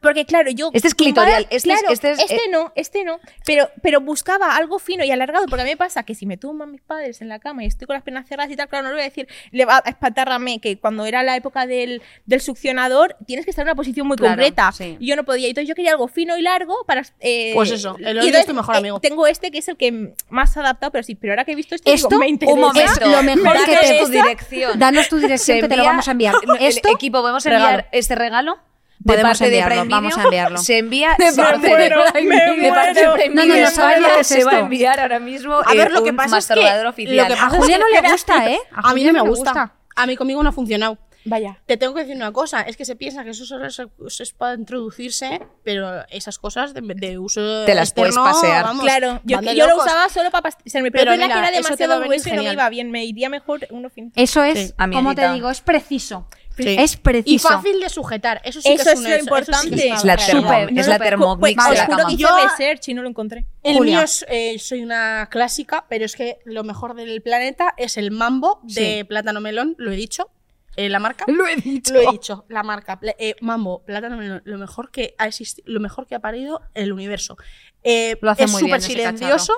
Porque 0.00 0.24
claro, 0.24 0.50
yo... 0.50 0.70
Este 0.72 0.88
es 0.88 0.94
clitorial, 0.94 1.42
este 1.50 1.56
es- 1.56 1.62
claro, 1.64 1.88
este 1.92 2.10
es, 2.12 2.18
eh, 2.30 2.40
no, 2.50 2.72
este 2.76 3.04
no. 3.04 3.18
Pero, 3.44 3.70
pero 3.82 4.00
buscaba 4.00 4.56
algo 4.56 4.78
fino 4.78 5.04
y 5.04 5.10
alargado, 5.10 5.46
porque 5.46 5.62
a 5.62 5.64
mí 5.64 5.70
me 5.70 5.76
pasa 5.76 6.02
que 6.02 6.14
si 6.14 6.26
me 6.26 6.36
tumban 6.36 6.70
mis 6.70 6.80
padres 6.82 7.20
en 7.22 7.28
la 7.28 7.38
cama 7.38 7.64
y 7.64 7.66
estoy 7.66 7.86
con 7.86 7.94
las 7.94 8.02
piernas 8.02 8.26
cerradas 8.28 8.50
y 8.52 8.56
tal, 8.56 8.68
claro, 8.68 8.84
no 8.84 8.88
le 8.90 8.94
voy 8.96 9.02
a 9.02 9.08
decir, 9.08 9.28
le 9.50 9.64
va 9.64 9.82
a 9.84 9.88
espantar 9.88 10.28
a 10.30 10.38
mí 10.38 10.58
que 10.58 10.78
cuando 10.78 11.04
era 11.06 11.22
la 11.22 11.36
época 11.36 11.66
del, 11.66 12.02
del 12.26 12.40
succionador 12.40 13.16
tienes 13.26 13.44
que 13.44 13.50
estar 13.50 13.62
en 13.64 13.68
una 13.68 13.74
posición 13.76 14.06
muy 14.06 14.16
Claro, 14.16 14.32
concreta. 14.34 14.72
sí. 14.72 14.96
Y 15.00 15.06
yo 15.06 15.16
no 15.16 15.24
podía. 15.24 15.48
Entonces 15.48 15.68
yo 15.68 15.74
quería 15.74 15.92
algo 15.92 16.08
fino 16.08 16.36
y 16.36 16.42
largo 16.42 16.74
para... 16.86 17.02
eh, 17.20 17.52
Pues 17.54 17.70
eso, 17.70 17.96
el 17.98 18.16
y 18.16 18.20
oído 18.20 18.38
es 18.38 18.46
tu 18.46 18.54
mejor 18.54 18.74
eh, 18.74 18.78
amigo. 18.78 19.00
tengo 19.00 19.26
este 19.26 19.50
que 19.50 19.58
es 19.58 19.68
el 19.68 19.76
que 19.76 20.14
más 20.28 20.56
adaptado, 20.56 20.90
pero 20.92 21.02
sí, 21.04 21.14
pero 21.14 21.32
ahora 21.32 21.44
que 21.44 21.52
he 21.52 21.54
visto 21.54 21.74
este, 21.74 21.92
Esto, 21.92 22.08
digo, 22.08 22.20
me 22.20 22.28
interesa. 22.28 22.54
un 22.54 22.60
momento. 22.60 22.92
Es 23.00 23.00
lo 23.00 23.22
mejor 23.22 23.44
Danos 23.54 23.64
que 23.66 23.76
te 23.76 23.98
tu 24.00 24.08
dirección. 24.10 24.78
Danos 24.78 25.08
tu 25.08 25.16
dirección 25.18 25.60
que 25.60 25.68
te 25.68 25.76
lo 25.76 25.84
vamos 25.84 26.08
a 26.08 26.10
enviar. 26.12 26.34
el 26.60 26.66
Esto 26.66 26.88
equipo, 26.90 27.20
¿podemos 27.20 27.44
enviar 27.46 27.62
regalo. 27.70 27.88
este 27.92 28.14
regalo? 28.14 28.58
De 29.00 29.12
Podemos 29.14 29.38
parte 29.38 29.50
de 29.50 29.58
enviarlo, 29.60 29.82
Prime 29.82 29.94
vamos 29.94 30.18
a 30.18 30.22
enviarlo. 30.24 30.58
Se 30.58 30.78
envía 30.78 31.10
De 31.18 31.32
parte 31.32 31.72
hace- 31.72 31.76
de 31.76 31.94
Prime 32.12 32.36
de 32.36 32.52
Video. 32.52 33.14
de 33.14 33.28
No, 33.28 33.44
no, 33.46 33.56
no 33.56 33.70
sabes 33.70 34.00
lo 34.00 34.08
que 34.08 34.20
es 34.20 34.26
se 34.26 34.44
va 34.44 34.52
a 34.52 34.58
enviar 34.60 35.00
ahora 35.00 35.20
mismo 35.20 35.54
A 35.64 35.72
eh, 35.72 35.76
ver, 35.76 35.92
lo 35.92 36.02
que 36.02 36.12
pasa 36.12 36.38
es 36.38 36.48
que 36.48 36.54
lo 36.56 36.94
que 36.94 37.34
A 37.34 37.50
Julia 37.50 37.78
no 37.78 37.88
le 37.88 38.10
gusta, 38.10 38.50
¿eh? 38.50 38.58
A 38.72 38.92
mí 38.92 39.00
Julia 39.02 39.12
no 39.12 39.24
me 39.24 39.30
gusta. 39.30 39.74
A 39.94 40.06
mí 40.06 40.16
conmigo 40.16 40.42
no 40.42 40.48
ha 40.48 40.52
funcionado. 40.52 40.98
Vaya. 41.24 41.58
Te 41.66 41.76
tengo 41.76 41.92
que 41.94 42.00
decir 42.00 42.16
una 42.16 42.32
cosa, 42.32 42.62
es 42.62 42.76
que 42.76 42.84
se 42.84 42.96
piensa 42.96 43.22
que 43.22 43.30
eso 43.30 43.44
solo 43.44 43.66
es, 43.66 43.78
eso 43.78 44.22
es 44.22 44.32
para 44.32 44.54
introducirse, 44.54 45.40
pero 45.62 46.06
esas 46.10 46.38
cosas 46.38 46.72
de, 46.72 46.80
de 46.80 47.18
uso 47.18 47.64
Te 47.66 47.74
las 47.74 47.92
puedes 47.92 48.16
externo, 48.16 48.32
pasear. 48.40 48.64
vamos, 48.64 48.82
Claro, 48.84 49.20
yo, 49.24 49.38
de 49.40 49.54
yo 49.54 49.66
lo 49.66 49.76
usaba 49.76 50.08
solo 50.08 50.30
para 50.30 50.42
pasarme, 50.50 50.90
Pero 50.90 51.10
pero, 51.10 51.12
mira, 51.12 51.26
que 51.26 51.38
era 51.38 51.50
demasiado 51.50 51.94
a 51.94 51.98
grueso 51.98 52.28
y 52.30 52.32
no 52.32 52.42
me 52.44 52.52
iba 52.52 52.68
bien. 52.70 52.90
Me 52.90 53.04
iría 53.04 53.28
mejor 53.28 53.60
uno 53.70 53.90
fino. 53.90 54.10
Eso 54.14 54.42
es, 54.42 54.58
Sí, 54.68 54.74
a 54.78 54.88
como 54.90 55.14
te 55.14 55.30
digo, 55.32 55.50
es 55.50 55.60
preciso. 55.60 56.28
Sí. 56.64 56.76
Es 56.78 56.96
preciso. 56.96 57.34
Y 57.34 57.38
fácil 57.38 57.80
de 57.80 57.88
sujetar, 57.88 58.40
eso 58.44 58.60
sí 58.60 58.68
Eso 58.72 58.84
que 58.84 58.90
es, 58.90 58.94
es 58.94 58.98
una- 59.00 59.08
lo 59.10 59.14
sí 59.16 59.20
importante. 59.20 59.88
Es 59.88 60.04
la 60.04 60.14
es 60.14 60.86
la 60.88 60.98
Thermomix 60.98 61.40
pues, 61.66 61.80
cama. 61.80 62.06
que 62.06 62.12
hice 62.14 62.22
Yo- 62.22 62.28
research 62.48 62.88
y 62.88 62.94
no 62.94 63.02
lo 63.02 63.08
encontré. 63.08 63.46
El 63.62 63.76
Julia. 63.76 63.96
mío 63.96 64.04
es, 64.04 64.24
eh, 64.28 64.58
soy 64.58 64.82
una 64.82 65.28
clásica, 65.30 65.86
pero 65.88 66.04
es 66.04 66.14
que 66.16 66.38
lo 66.44 66.64
mejor 66.64 66.94
del 66.94 67.20
planeta 67.22 67.74
es 67.76 67.96
el 67.96 68.10
mambo 68.10 68.60
de 68.64 69.04
plátano 69.04 69.40
melón, 69.40 69.74
lo 69.78 69.92
he 69.92 69.96
dicho, 69.96 70.30
eh, 70.76 70.88
la 70.88 71.00
marca. 71.00 71.24
Lo 71.26 71.46
he 71.46 71.56
dicho. 71.56 71.92
Lo 71.94 72.00
he 72.00 72.12
dicho, 72.12 72.44
la 72.48 72.62
marca. 72.62 73.00
eh, 73.18 73.34
mambo, 73.40 73.82
plátano 73.84 74.16
melón, 74.16 74.42
lo 74.44 74.58
mejor 74.58 74.90
que 74.90 75.14
ha 75.18 75.26
existido, 75.26 75.64
lo 75.72 75.80
mejor 75.80 76.06
que 76.06 76.14
ha 76.14 76.20
parido 76.20 76.60
el 76.74 76.92
universo. 76.92 77.36
Eh, 77.82 78.16
Lo 78.20 78.30
hace 78.30 78.44
es 78.44 78.50
muy 78.52 78.62
bien 78.64 78.80
súper 78.80 78.96
silencioso, 78.96 79.52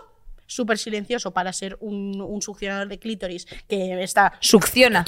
súper 0.50 0.78
silencioso 0.78 1.30
para 1.30 1.52
ser 1.52 1.76
un, 1.80 2.20
un 2.20 2.42
succionador 2.42 2.88
de 2.88 2.98
clítoris 2.98 3.46
que 3.68 4.02
está, 4.02 4.32
Succiona. 4.40 5.04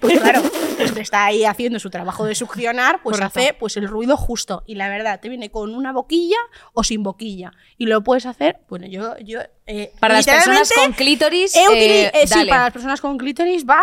pues 0.00 0.20
claro, 0.20 0.40
pues 0.76 0.96
está 0.96 1.26
ahí 1.26 1.44
haciendo 1.44 1.80
su 1.80 1.90
trabajo 1.90 2.24
de 2.24 2.36
succionar, 2.36 3.02
pues 3.02 3.16
Correcto. 3.16 3.40
hace 3.40 3.54
pues 3.54 3.76
el 3.76 3.88
ruido 3.88 4.16
justo. 4.16 4.62
Y 4.66 4.76
la 4.76 4.88
verdad, 4.88 5.18
te 5.20 5.28
viene 5.28 5.50
con 5.50 5.74
una 5.74 5.92
boquilla 5.92 6.36
o 6.74 6.84
sin 6.84 7.02
boquilla. 7.02 7.52
Y 7.76 7.86
lo 7.86 8.04
puedes 8.04 8.24
hacer, 8.24 8.60
bueno, 8.68 8.86
yo, 8.86 9.18
yo 9.18 9.40
eh, 9.66 9.92
Para 9.98 10.14
las 10.14 10.26
personas 10.26 10.72
con 10.72 10.92
clítoris, 10.92 11.56
eh, 11.56 12.12
eh, 12.14 12.26
sí, 12.26 12.44
para 12.46 12.64
las 12.64 12.72
personas 12.72 13.00
con 13.00 13.18
clítoris 13.18 13.66
va 13.66 13.82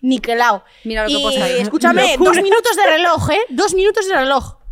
niquelado. 0.00 0.64
Mira 0.84 1.08
lo 1.08 1.28
que 1.28 1.36
y. 1.36 1.60
Escúchame, 1.60 2.16
dos 2.20 2.36
minutos 2.36 2.76
de 2.76 2.86
reloj, 2.86 3.30
¿eh? 3.30 3.40
Dos 3.48 3.74
minutos 3.74 4.06
de 4.06 4.14
reloj. 4.14 4.63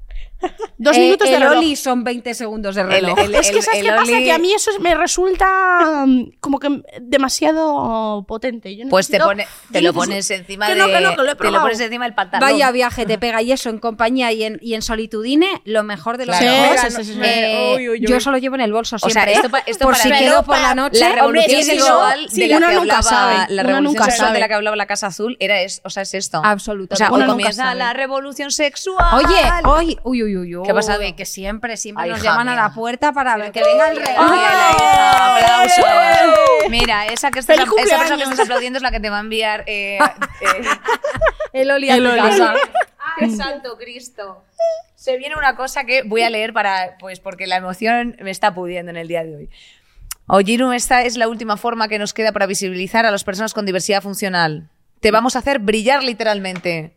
Dos 0.79 0.97
Eh, 0.97 1.01
minutos 1.01 1.29
de 1.29 1.35
el 1.37 1.43
reloj. 1.43 1.59
Oli 1.59 1.77
son 1.77 2.03
20 2.05 2.35
segundos 2.35 2.75
de 2.75 2.83
reloj. 2.83 3.19
el- 3.19 3.35
es 3.35 3.51
que, 3.51 3.63
¿sabes 3.63 3.81
el 3.81 3.87
qué 3.87 3.93
pasa? 3.93 4.13
Oli- 4.13 4.25
Que 4.25 4.33
a 4.33 4.39
mí 4.39 4.53
eso 4.53 4.71
me 4.81 4.95
resulta 4.95 6.05
mm, 6.07 6.33
como 6.41 6.59
que 6.59 6.83
demasiado 7.01 8.25
potente. 8.27 8.77
Yo 8.77 8.89
Pues 8.89 9.09
te, 9.09 9.19
pone, 9.19 9.47
te 9.71 9.81
lo 9.83 9.93
pones 9.93 10.29
encima 10.31 10.67
que 10.67 10.75
de. 10.75 10.79
no, 10.81 10.87
que 10.87 11.01
no, 11.01 11.11
que 11.11 11.23
lo 11.23 11.31
he 11.33 11.35
te 11.37 11.51
lo 11.51 11.61
pones 11.61 11.81
encima 11.81 12.05
del 12.05 12.15
pantalón. 12.15 12.49
Vaya 12.51 12.71
viaje 12.73 13.07
te 13.07 13.19
pega 13.19 13.43
y 13.43 13.53
eso 13.53 13.71
en 13.71 13.79
compañía 13.79 14.33
y 14.33 14.43
en, 14.45 14.59
y 14.61 14.75
en 14.75 14.83
solitudine, 14.83 15.63
lo 15.65 15.83
mejor 15.85 16.19
de 16.19 16.27
lo 16.27 16.33
Claro. 16.33 16.47
mejor. 16.47 16.79
Sí, 16.79 16.97
sí, 16.97 17.05
sí, 17.05 17.13
sí. 17.15 17.21
Uy, 17.77 17.89
uy, 17.89 18.01
uy. 18.01 18.07
Yo 18.07 18.21
solo 18.21 18.39
llevo 18.39 18.55
en 18.57 18.63
el 18.63 18.73
bolso 18.73 18.99
sea, 18.99 19.11
siempre. 19.11 19.33
esto 19.35 19.47
¿eh? 19.47 19.51
pa- 19.51 19.59
esto 19.67 19.85
por 19.85 19.95
para- 19.95 20.03
si 20.05 20.11
quedo 20.11 20.43
por 20.45 20.59
la 20.59 20.75
noche. 20.75 21.01
La 21.01 21.13
revolución 21.13 21.61
Hombre, 21.61 21.65
sexual 21.65 22.27
de 22.31 22.47
la 22.49 22.57
uno 22.57 22.67
que 22.69 22.75
nunca 22.75 22.97
hablaba 22.99 23.03
sabe, 23.03 23.55
la 23.55 23.63
revolución 23.63 24.05
sexual 24.05 24.33
de 24.33 24.41
la 24.41 24.49
que 24.49 24.55
hablaba 24.55 24.77
la 24.77 24.87
Casa 24.87 25.07
Azul 25.09 25.37
era 25.41 25.61
es, 25.63 25.81
o 25.85 25.91
sea, 25.91 26.03
es 26.03 26.15
esto. 26.15 26.41
Absolutamente. 26.45 26.95
O 26.95 26.97
sea, 26.97 27.09
comienza 27.29 27.75
la 27.75 27.93
revolución 27.93 28.51
sexual. 28.51 29.07
Oye, 29.15 29.41
hoy, 29.65 29.99
uy, 30.03 30.23
uy, 30.25 30.32
uy, 30.37 30.57
uy. 30.57 30.65
¿Qué 30.65 30.71
ha 30.71 30.75
pasado? 30.75 31.03
Que 31.17 31.25
siempre, 31.25 31.77
siempre 31.77 32.05
Ay, 32.05 32.11
nos 32.11 32.23
llaman 32.23 32.49
a 32.49 32.55
la 32.55 32.73
puerta 32.73 33.13
para 33.13 33.37
ver 33.37 33.53
que 33.53 33.63
venga 33.63 33.91
el. 33.91 34.01
¡Aplausos! 35.17 35.85
Mira, 36.71 37.07
esa, 37.07 37.31
que 37.31 37.43
¡Feliz 37.43 37.67
esa 37.79 37.99
persona 37.99 38.17
que 38.17 38.23
estás 38.23 38.41
aplaudiendo 38.41 38.79
es 38.79 38.83
la 38.83 38.91
que 38.91 39.01
te 39.01 39.11
va 39.11 39.19
a 39.19 39.21
enviar 39.21 39.65
eh, 39.67 39.99
eh, 40.41 40.63
El 41.53 41.71
Oli 41.71 41.91
a 41.91 41.97
El 41.97 42.05
tu 42.05 42.11
Oli. 42.11 42.21
casa. 42.21 42.55
¡Ay, 43.21 43.31
santo 43.31 43.77
Cristo! 43.77 44.45
Se 44.95 45.17
viene 45.17 45.37
una 45.37 45.57
cosa 45.57 45.85
que 45.85 46.03
voy 46.03 46.23
a 46.23 46.31
leer 46.31 46.53
para, 46.53 46.97
pues 46.99 47.21
porque 47.21 47.47
la 47.47 47.57
emoción 47.57 48.17
me 48.21 48.31
está 48.31 48.55
pudiendo 48.55 48.91
en 48.91 48.97
el 48.97 49.09
día 49.09 49.25
de 49.25 49.37
hoy. 49.37 49.51
Oyiru, 50.29 50.73
esta 50.73 51.03
es 51.03 51.17
la 51.17 51.29
última 51.29 51.57
forma 51.57 51.89
que 51.89 51.99
nos 51.99 52.15
queda 52.15 52.33
para 52.33 52.47
visibilizar 52.47 53.05
a 53.05 53.11
las 53.11 53.25
personas 53.25 53.53
con 53.53 53.67
diversidad 53.67 54.03
funcional. 54.03 54.71
Te 55.01 55.11
vamos 55.11 55.35
a 55.35 55.41
hacer 55.41 55.59
brillar 55.59 56.05
literalmente. 56.05 56.95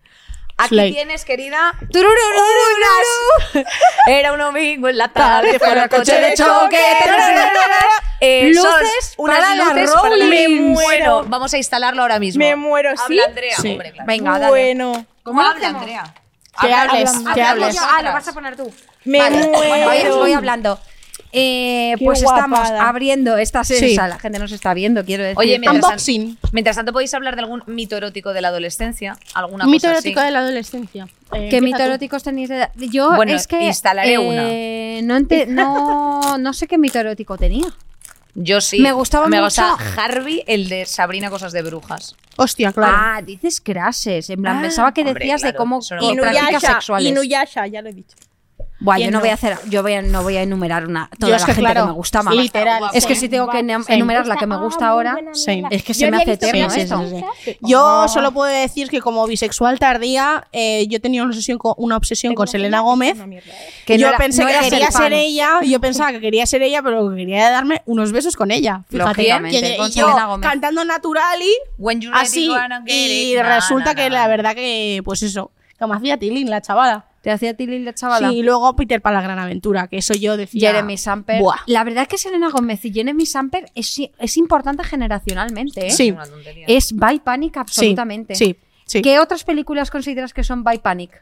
Aquí 0.58 0.70
Slay. 0.70 0.93
tienes, 0.93 1.26
querida, 1.26 1.74
unas- 1.82 3.66
Era 4.08 4.32
un 4.34 4.39
domingo 4.39 4.88
en 4.88 4.97
la 4.97 5.10
tarde, 5.10 5.60
fuera 5.60 5.84
el 5.84 5.89
coche 5.89 6.20
de 6.20 6.34
choque. 6.34 6.80
Eh, 8.22 8.53
son 8.56 8.64
Luces 8.82 9.14
unas 9.18 9.38
para 9.39 9.56
la 9.56 9.64
luces 9.66 9.91
para 9.91 10.16
la-. 10.16 10.26
Me 10.26 10.47
muero. 10.47 11.26
Vamos 11.28 11.53
a 11.53 11.58
instalarlo 11.58 12.01
ahora 12.01 12.20
mismo. 12.20 12.39
Me 12.39 12.56
muero, 12.56 12.91
¿sí? 12.91 13.03
Habla 13.03 13.26
Andrea. 13.26 13.58
Sí. 13.58 13.72
Hombre, 13.72 13.91
claro. 13.91 14.08
Venga, 14.08 14.32
dale. 14.39 14.47
Bueno. 14.49 15.06
¿Cómo 15.24 15.41
habla? 15.41 15.68
Andrea? 15.68 16.14
Que 16.62 16.74
hables, 16.74 17.12
que 17.34 17.41
hables. 17.41 17.78
Ah, 17.82 18.01
lo 18.01 18.14
vas 18.14 18.28
a 18.28 18.34
poner 18.34 18.56
tú. 18.56 18.74
Me 19.03 19.20
Vale, 19.20 19.47
muero. 19.47 19.86
Voy, 19.89 20.20
voy 20.20 20.34
hablando. 20.34 20.80
Eh, 21.38 21.95
pues 22.03 22.21
estamos 22.23 22.59
abriendo 22.71 23.38
esta 23.38 23.63
Sí. 23.65 23.75
sesión. 23.75 24.07
La 24.09 24.17
gente 24.19 24.39
nos 24.39 24.51
está 24.53 24.73
viendo, 24.73 25.03
quiero 25.03 25.23
decir. 25.23 25.38
Oye, 25.38 25.59
mientras, 25.59 25.83
Unboxing. 25.83 26.38
tan- 26.38 26.49
mientras 26.53 26.75
tanto 26.77 26.93
podéis 26.93 27.13
hablar 27.13 27.36
de 27.36 27.41
algún 27.41 27.61
mito 27.67 27.97
erótico 27.97 28.31
de 28.31 28.41
la 28.41 28.47
adolescencia, 28.47 29.17
alguna 29.33 29.65
Mito 29.65 29.81
cosa 29.88 29.91
erótico 29.91 30.19
así. 30.21 30.25
de 30.27 30.31
la 30.31 30.39
adolescencia. 30.39 31.07
Eh, 31.33 31.49
¿Qué 31.49 31.59
mito 31.61 31.77
tú. 31.77 31.83
eróticos 31.83 32.23
tenéis 32.23 32.47
de 32.49 32.55
edad? 32.55 32.71
Yo 32.75 33.13
Bueno, 33.15 33.33
es 33.36 33.47
que. 33.47 33.61
instalaré 33.65 34.15
eh, 34.15 35.01
No, 35.03 35.17
ente- 35.17 35.45
no, 35.47 36.38
no 36.38 36.53
sé 36.53 36.67
qué 36.67 36.77
mito 36.77 36.99
erótico 36.99 37.38
tenía. 37.38 37.65
Yo 38.38 38.59
sí. 38.61 38.79
Me 38.79 38.91
gustaba 38.91 39.27
Me 39.27 39.41
mucho- 39.41 39.61
gusta 39.61 39.77
Harvey, 40.01 40.43
el 40.47 40.67
de 40.69 40.86
Sabrina 40.86 41.29
Cosas 41.29 41.53
de 41.53 41.61
Brujas. 41.61 42.15
Hostia, 42.38 42.71
claro. 42.73 42.93
Ah, 42.97 43.21
dices 43.21 43.61
crashes. 43.61 44.29
En 44.29 44.41
plan, 44.41 44.57
Ah, 44.57 44.61
pensaba 44.61 44.93
que 44.93 45.01
hombre, 45.01 45.13
decías 45.25 45.41
de 45.41 45.53
cómo 45.53 45.79
no 45.89 46.11
Inuyasha, 46.11 46.59
sexuales. 46.73 47.09
Inuyasha, 47.11 47.65
ya 47.67 47.81
lo 47.81 47.89
he 47.89 47.93
dicho. 47.93 48.15
Buah, 48.78 48.97
yo 48.97 49.03
¿Quién 49.03 49.11
no, 49.11 49.17
no? 49.19 49.21
voy 49.21 49.30
a 49.30 49.34
hacer, 49.36 49.57
yo 49.69 49.82
voy 49.84 49.93
a- 49.93 50.01
no 50.01 50.21
voy 50.21 50.36
a 50.36 50.43
enumerar 50.43 50.86
una, 50.86 51.09
toda 51.17 51.32
Yo 51.32 51.38
la 51.39 51.45
que, 51.45 51.53
gente 51.53 51.61
claro, 51.61 51.82
que 51.84 51.88
me 51.88 51.93
gusta 51.93 52.23
más. 52.23 52.36
literal. 52.36 52.84
Es 52.93 53.05
que 53.05 53.15
si 53.15 53.30
tengo 53.30 53.49
que 53.49 53.59
enumerar 53.59 54.28
la 54.28 54.36
que 54.36 54.45
me 54.45 54.57
gusta 54.57 54.88
ahora, 54.89 55.17
es 55.71 55.84
que 55.84 55.93
se 55.93 56.11
me 56.11 56.17
hace 56.17 56.34
eterno 56.34 56.69
sí, 56.69 56.76
sí, 56.76 56.82
esto. 56.82 57.03
sí, 57.09 57.23
sí. 57.45 57.57
Yo 57.61 58.07
solo 58.09 58.34
puedo 58.34 58.51
decir 58.51 58.89
que 58.89 58.99
como 58.99 59.26
bisexual 59.28 59.80
tardía, 59.80 60.47
eh, 60.51 60.86
yo 60.89 60.99
tenía 60.99 61.21
una 61.23 61.32
obsesión 61.32 61.57
con, 61.57 61.73
una 61.78 61.95
obsesión 61.95 62.36
con 62.36 62.47
Selena 62.47 62.82
Gómez. 62.82 63.17
Que 63.86 63.95
no 63.95 64.01
yo 64.01 64.07
era- 64.09 64.17
pensé 64.17 64.43
no 64.43 64.49
que 64.49 64.69
quería 64.69 64.91
ser 64.91 65.13
ella, 65.13 65.61
yo 65.63 65.80
pensaba 65.80 66.11
que 66.11 66.19
quería 66.19 66.45
ser 66.45 66.61
ella, 66.61 66.82
pero 66.82 67.09
que 67.09 67.15
quería 67.15 67.49
darme 67.49 67.82
unos 67.86 68.11
besos 68.11 68.36
con 68.36 68.51
ella. 68.51 68.82
Fíjate, 68.89 69.23
y- 69.23 69.78
con 69.78 69.88
y 69.88 69.91
yo 69.93 70.05
Selena 70.07 70.26
Gómez. 70.26 70.47
cantando 70.49 70.84
natural 70.84 71.39
y 71.41 71.97
así. 72.13 72.51
Y 72.88 73.38
resulta 73.38 73.95
que 73.95 74.09
la 74.09 74.28
verdad 74.28 74.53
que, 74.53 75.01
pues 75.05 75.23
eso, 75.23 75.51
que 75.80 75.86
me 75.88 75.95
hacía 75.95 76.17
tilín 76.17 76.49
la 76.49 76.61
chavala. 76.61 77.05
Te 77.26 77.32
hacía 77.32 77.55
Tilly 77.55 77.80
la 77.80 77.95
chavala. 77.95 78.30
Sí, 78.30 78.36
y 78.36 78.43
luego 78.43 78.76
Peter 78.76 79.01
para 79.01 79.15
la 79.15 79.23
gran 79.23 79.39
aventura, 79.39 79.88
que 79.88 79.97
eso 79.97 80.13
yo 80.13 80.38
decía. 80.38 80.69
Jeremy 80.69 80.95
Samper. 80.95 81.41
Buah. 81.41 81.57
La 81.65 81.84
verdad 81.84 82.03
es 82.03 82.07
que 82.07 82.19
Selena 82.19 82.51
Gómez 82.51 82.86
y 82.86 82.93
Jeremy 82.93 83.26
Samper 83.26 83.65
es, 83.73 83.99
es 84.19 84.38
importante 84.38 84.84
generacionalmente. 84.84 85.88
¿eh? 85.88 85.89
Sí. 85.89 86.11
Una 86.11 86.28
tontería. 86.28 86.67
Es 86.67 86.93
by 86.95 87.21
Panic 87.21 87.53
Sí, 87.53 87.59
absolutamente. 87.61 88.36
Sí, 88.36 88.57
sí. 88.86 89.01
¿Qué 89.01 89.17
otras 89.17 89.43
películas 89.43 89.89
consideras 89.89 90.36
que 90.36 90.43
son 90.43 90.63
by 90.63 90.78
Panic? 90.78 91.19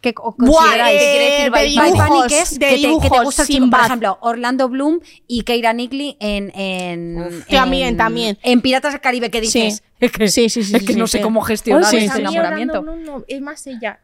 ¿Qué 0.00 0.14
o 0.18 0.34
Buah, 0.38 0.56
consideráis? 0.60 1.00
eh, 1.00 1.04
¿Qué 1.04 1.10
quiere 1.10 1.24
decir 1.30 1.44
de 1.44 1.50
by, 1.50 1.68
dibujos, 1.68 1.90
by 1.98 2.08
Panic? 2.08 2.30
Es 2.42 2.50
de 2.50 2.58
que, 2.58 2.66
te, 2.66 2.70
que 2.76 2.80
te 2.82 2.86
dibujos, 2.88 3.22
gusta 3.24 3.42
el 3.42 3.48
chico, 3.48 3.62
Sinbad. 3.64 3.78
por 3.78 3.86
ejemplo, 3.86 4.18
Orlando 4.20 4.68
Bloom 4.68 5.00
y 5.26 5.42
Keira 5.42 5.72
Knightley 5.72 6.16
en, 6.20 6.52
en, 6.54 7.18
Uf. 7.22 7.32
en- 7.48 7.56
También, 7.56 7.96
también. 7.96 8.38
En 8.42 8.60
Piratas 8.60 8.92
del 8.92 9.00
Caribe, 9.00 9.30
¿qué 9.30 9.38
Sí. 9.46 9.62
dices? 9.62 9.82
Es 9.98 10.12
que, 10.12 10.28
Sí, 10.28 10.50
sí, 10.50 10.62
sí, 10.62 10.76
es 10.76 10.82
que 10.84 10.92
sí, 10.92 10.98
no 10.98 11.06
sí, 11.06 11.12
sé 11.12 11.18
sí. 11.18 11.24
cómo 11.24 11.40
gestionar 11.40 11.82
Oh, 11.82 11.86
sí, 11.90 12.06
sí. 12.08 12.20
enamoramiento. 12.20 12.82
No, 12.82 12.96
no, 12.96 13.24
es 13.26 13.40
más 13.40 13.66
ella. 13.66 13.98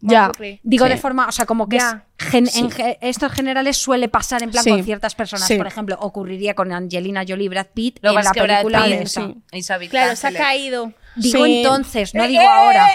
Ya. 0.00 0.32
Digo 0.64 0.86
Sí. 0.86 0.90
de 0.92 0.96
forma, 0.98 1.28
o 1.28 1.32
sea, 1.32 1.46
como 1.46 1.68
que 1.68 1.76
es 1.76 1.84
gen- 2.18 2.46
Sí. 2.48 2.58
en 2.60 2.70
ge- 2.72 2.98
estos 3.00 3.30
generales 3.32 3.76
suele 3.76 4.08
pasar 4.08 4.42
en 4.42 4.50
plan 4.50 4.64
Sí. 4.64 4.70
con 4.70 4.82
ciertas 4.84 5.14
personas. 5.14 5.46
Sí. 5.46 5.56
Por 5.56 5.68
ejemplo, 5.68 5.96
ocurriría 6.00 6.54
con 6.54 6.72
Angelina 6.72 7.24
Jolie 7.26 7.44
y 7.46 7.48
Brad 7.48 7.68
Pitt 7.72 7.98
Lo 8.02 8.10
que 8.12 8.18
en 8.18 8.24
la 8.24 8.32
que 8.32 8.42
Brad 8.42 8.56
película 8.62 8.84
Pitt 8.84 8.90
de 8.96 9.02
esa. 9.04 9.26
sí. 9.78 9.88
Claro, 9.88 10.16
se 10.16 10.26
ha 10.26 10.32
caído. 10.32 10.92
Digo 11.16 11.44
Sí. 11.44 11.58
entonces, 11.58 12.14
no 12.14 12.26
digo 12.26 12.42
ahora. 12.42 12.88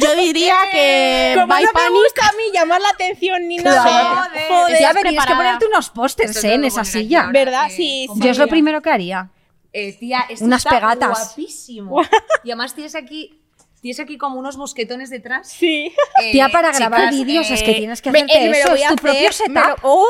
Yo 0.00 0.14
diría 0.16 0.54
que 0.70 1.32
Como 1.34 1.46
no 1.46 1.60
me 1.60 1.66
Panic. 1.72 1.90
gusta 1.92 2.28
a 2.28 2.32
mí 2.32 2.42
llamar 2.52 2.80
la 2.80 2.90
atención 2.90 3.48
ni 3.48 3.56
nada. 3.56 4.26
Joder. 4.28 4.48
Joder, 4.48 4.80
ya 4.80 4.92
verías 4.92 5.26
que 5.26 5.34
ponerte 5.34 5.66
unos 5.66 5.90
pósters 5.90 6.44
¿eh? 6.44 6.54
en 6.54 6.64
esa 6.64 6.82
aquí 6.82 6.90
silla. 6.90 7.28
¿Verdad? 7.32 7.66
Eh, 7.68 7.74
Sí, 7.74 8.06
sí. 8.12 8.20
Yo 8.20 8.30
es 8.30 8.38
lo 8.38 8.48
primero 8.48 8.82
que 8.82 8.90
haría. 8.90 9.30
Eh, 9.72 9.92
tía, 9.98 10.24
esto 10.28 10.44
Unas 10.44 10.60
está 10.64 10.70
pegatas. 10.76 11.08
guapísimo. 11.28 12.02
Y 12.44 12.50
además 12.50 12.74
tienes 12.74 12.94
aquí, 12.94 13.40
tienes 13.80 13.98
aquí 14.00 14.18
como 14.18 14.38
unos 14.38 14.56
mosquetones 14.56 15.08
detrás. 15.10 15.48
Sí. 15.50 15.92
Eh, 16.22 16.32
Tía, 16.32 16.48
para 16.50 16.72
grabar 16.72 17.10
vídeos 17.12 17.50
es 17.50 17.62
que 17.62 17.72
eh, 17.72 17.74
tienes 17.76 18.02
que 18.02 18.10
Me- 18.10 18.18
hacerte 18.20 18.44
eh, 18.46 18.50
me 18.50 18.56
lo 18.58 18.64
eso, 18.64 18.70
voy 18.70 18.80
es 18.82 18.86
a 18.86 18.88
tu 18.88 18.94
hacer, 18.94 19.02
propio 19.02 19.20
me 19.20 19.60
lo- 19.60 19.66
setup. 19.66 19.78
¡Oh! 19.84 20.06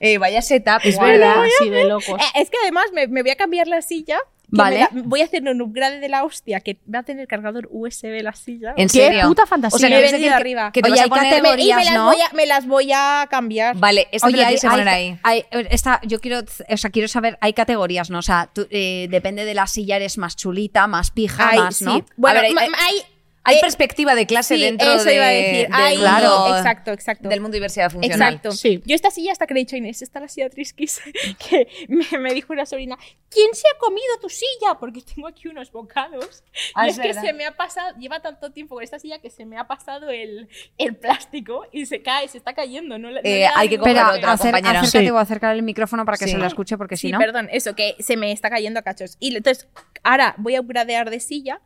eh, 0.00 0.18
vaya 0.18 0.42
setup. 0.42 0.80
Es 0.84 0.98
verdad, 0.98 1.44
así 1.44 1.70
de 1.70 1.84
locos. 1.84 2.20
Eh, 2.20 2.40
es 2.40 2.50
que 2.50 2.56
además 2.62 2.86
me, 2.92 3.06
me 3.06 3.22
voy 3.22 3.30
a 3.30 3.36
cambiar 3.36 3.68
la 3.68 3.82
silla. 3.82 4.18
Que 4.52 4.56
Vale. 4.58 4.88
me 4.92 5.00
la- 5.00 5.06
voy 5.08 5.20
a 5.22 5.24
hacer 5.24 5.42
un 5.42 5.60
upgrade 5.62 5.98
de 6.00 6.08
la 6.08 6.24
hostia 6.24 6.60
que 6.60 6.78
va 6.92 6.98
a 7.00 7.02
tener 7.02 7.26
cargador 7.26 7.68
USB 7.70 8.22
la 8.22 8.32
silla. 8.34 8.74
¿En 8.76 8.88
Qué 8.88 9.06
serio? 9.06 9.26
puta 9.28 9.46
fantasía. 9.46 9.76
O 9.76 9.78
sea, 9.78 9.88
Me 9.88 9.94
he 9.96 9.98
¿quieres 9.98 10.12
venido 10.12 10.28
decir 10.30 10.36
que- 10.36 10.40
arriba. 10.40 10.72
que 10.72 10.82
te 10.82 10.86
Oye, 10.90 10.92
vas 10.92 11.00
a 11.00 11.04
hay 11.04 11.08
poner- 11.10 11.30
categorías. 11.30 11.76
Me- 11.76 11.82
y 11.82 11.84
me 11.86 11.90
las, 11.90 11.94
¿no? 11.94 12.04
voy 12.06 12.16
a, 12.20 12.32
me 12.34 12.46
las 12.46 12.66
voy 12.66 12.92
a 12.94 13.26
cambiar. 13.30 13.76
Vale, 13.76 14.08
esto 14.12 14.26
te 14.28 14.32
lo 14.32 14.38
Oye, 14.38 14.46
hay, 14.46 14.54
que 14.58 14.68
poner 14.68 14.88
hay- 14.88 15.18
ahí. 15.24 15.44
hay- 15.50 15.66
esta, 15.70 16.00
yo 16.04 16.20
quiero, 16.20 16.40
o 16.68 16.76
sea, 16.76 16.90
quiero 16.90 17.08
saber, 17.08 17.38
hay 17.40 17.52
categorías, 17.54 18.10
¿no? 18.10 18.18
O 18.18 18.22
sea, 18.22 18.50
tú, 18.52 18.66
eh, 18.70 19.06
depende 19.10 19.44
de 19.44 19.54
la 19.54 19.66
silla, 19.66 19.96
eres 19.96 20.18
más 20.18 20.36
chulita, 20.36 20.86
más 20.86 21.10
pija, 21.10 21.52
más, 21.54 21.80
¿no? 21.82 21.94
sí. 21.96 22.04
Bueno, 22.16 22.40
A 22.40 22.42
ver, 22.42 22.52
hay- 22.58 23.02
hay- 23.44 23.56
eh, 23.56 23.60
perspectiva 23.60 24.14
de 24.14 24.26
clase 24.26 24.56
sí, 24.56 24.62
dentro 24.62 24.92
eso 24.92 25.04
de, 25.04 25.14
iba 25.14 25.24
a 25.24 25.28
decir. 25.28 25.62
del 25.66 25.74
Hay- 25.74 25.96
mundo- 25.98 26.56
exacto, 26.56 26.92
exacto. 26.92 27.28
del 27.28 27.40
mundo 27.40 27.52
de 27.52 27.58
diversidad 27.58 27.90
funcional. 27.90 28.34
Exacto. 28.34 28.52
Sí. 28.52 28.82
Yo 28.84 28.94
esta 28.94 29.10
silla 29.10 29.32
hasta 29.32 29.46
que 29.46 29.54
le 29.54 29.60
he 29.60 29.64
dicho 29.64 29.76
a 29.76 29.78
Inés, 29.78 30.02
esta 30.02 30.18
es 30.18 30.22
la 30.22 30.28
silla 30.28 30.50
Trisquis, 30.50 31.00
que 31.50 31.66
me, 31.88 32.18
me 32.18 32.34
dijo 32.34 32.52
una 32.52 32.66
sobrina, 32.66 32.96
¿quién 33.30 33.48
se 33.54 33.64
ha 33.74 33.78
comido 33.78 34.06
tu 34.20 34.28
silla? 34.28 34.74
Porque 34.78 35.00
tengo 35.02 35.26
aquí 35.28 35.48
unos 35.48 35.72
bocados. 35.72 36.44
Ah, 36.74 36.86
y 36.86 36.90
es 36.90 36.98
es, 36.98 37.02
que 37.02 37.14
se 37.14 37.32
me 37.32 37.44
ha 37.46 37.56
pasado, 37.56 37.96
lleva 37.98 38.20
tanto 38.20 38.52
tiempo 38.52 38.74
con 38.76 38.84
esta 38.84 38.98
silla 38.98 39.18
que 39.20 39.30
se 39.30 39.44
me 39.44 39.58
ha 39.58 39.66
pasado 39.66 40.10
el, 40.10 40.48
el 40.78 40.94
plástico 40.96 41.66
y 41.72 41.86
se 41.86 42.02
cae, 42.02 42.28
se 42.28 42.38
está 42.38 42.54
cayendo. 42.54 42.98
No, 42.98 43.10
no 43.10 43.18
Eh, 43.24 43.46
hay 43.54 43.68
que 43.68 43.74
Espera, 43.76 44.12
otra, 44.14 44.32
acer- 44.34 44.52
compañera. 44.52 44.80
acércate 44.80 45.04
Sí. 45.06 45.10
o 45.10 45.18
acercar 45.18 45.54
el 45.56 45.62
micrófono 45.62 46.04
para 46.04 46.16
que 46.16 46.26
Sí. 46.26 46.32
se 46.32 46.38
la 46.38 46.46
escuche, 46.46 46.76
porque 46.78 46.96
si 46.96 47.08
Sí, 47.08 47.12
no. 47.12 47.18
perdón, 47.18 47.48
eso, 47.52 47.74
que 47.74 47.96
se 47.98 48.16
me 48.16 48.30
está 48.32 48.50
cayendo 48.50 48.80
a 48.80 48.82
cachos. 48.82 49.16
Y 49.18 49.34
entonces, 49.36 49.68
ahora 50.02 50.34
voy 50.38 50.54
a 50.54 50.60
upgradear 50.60 51.10
de 51.10 51.18
silla 51.20 51.60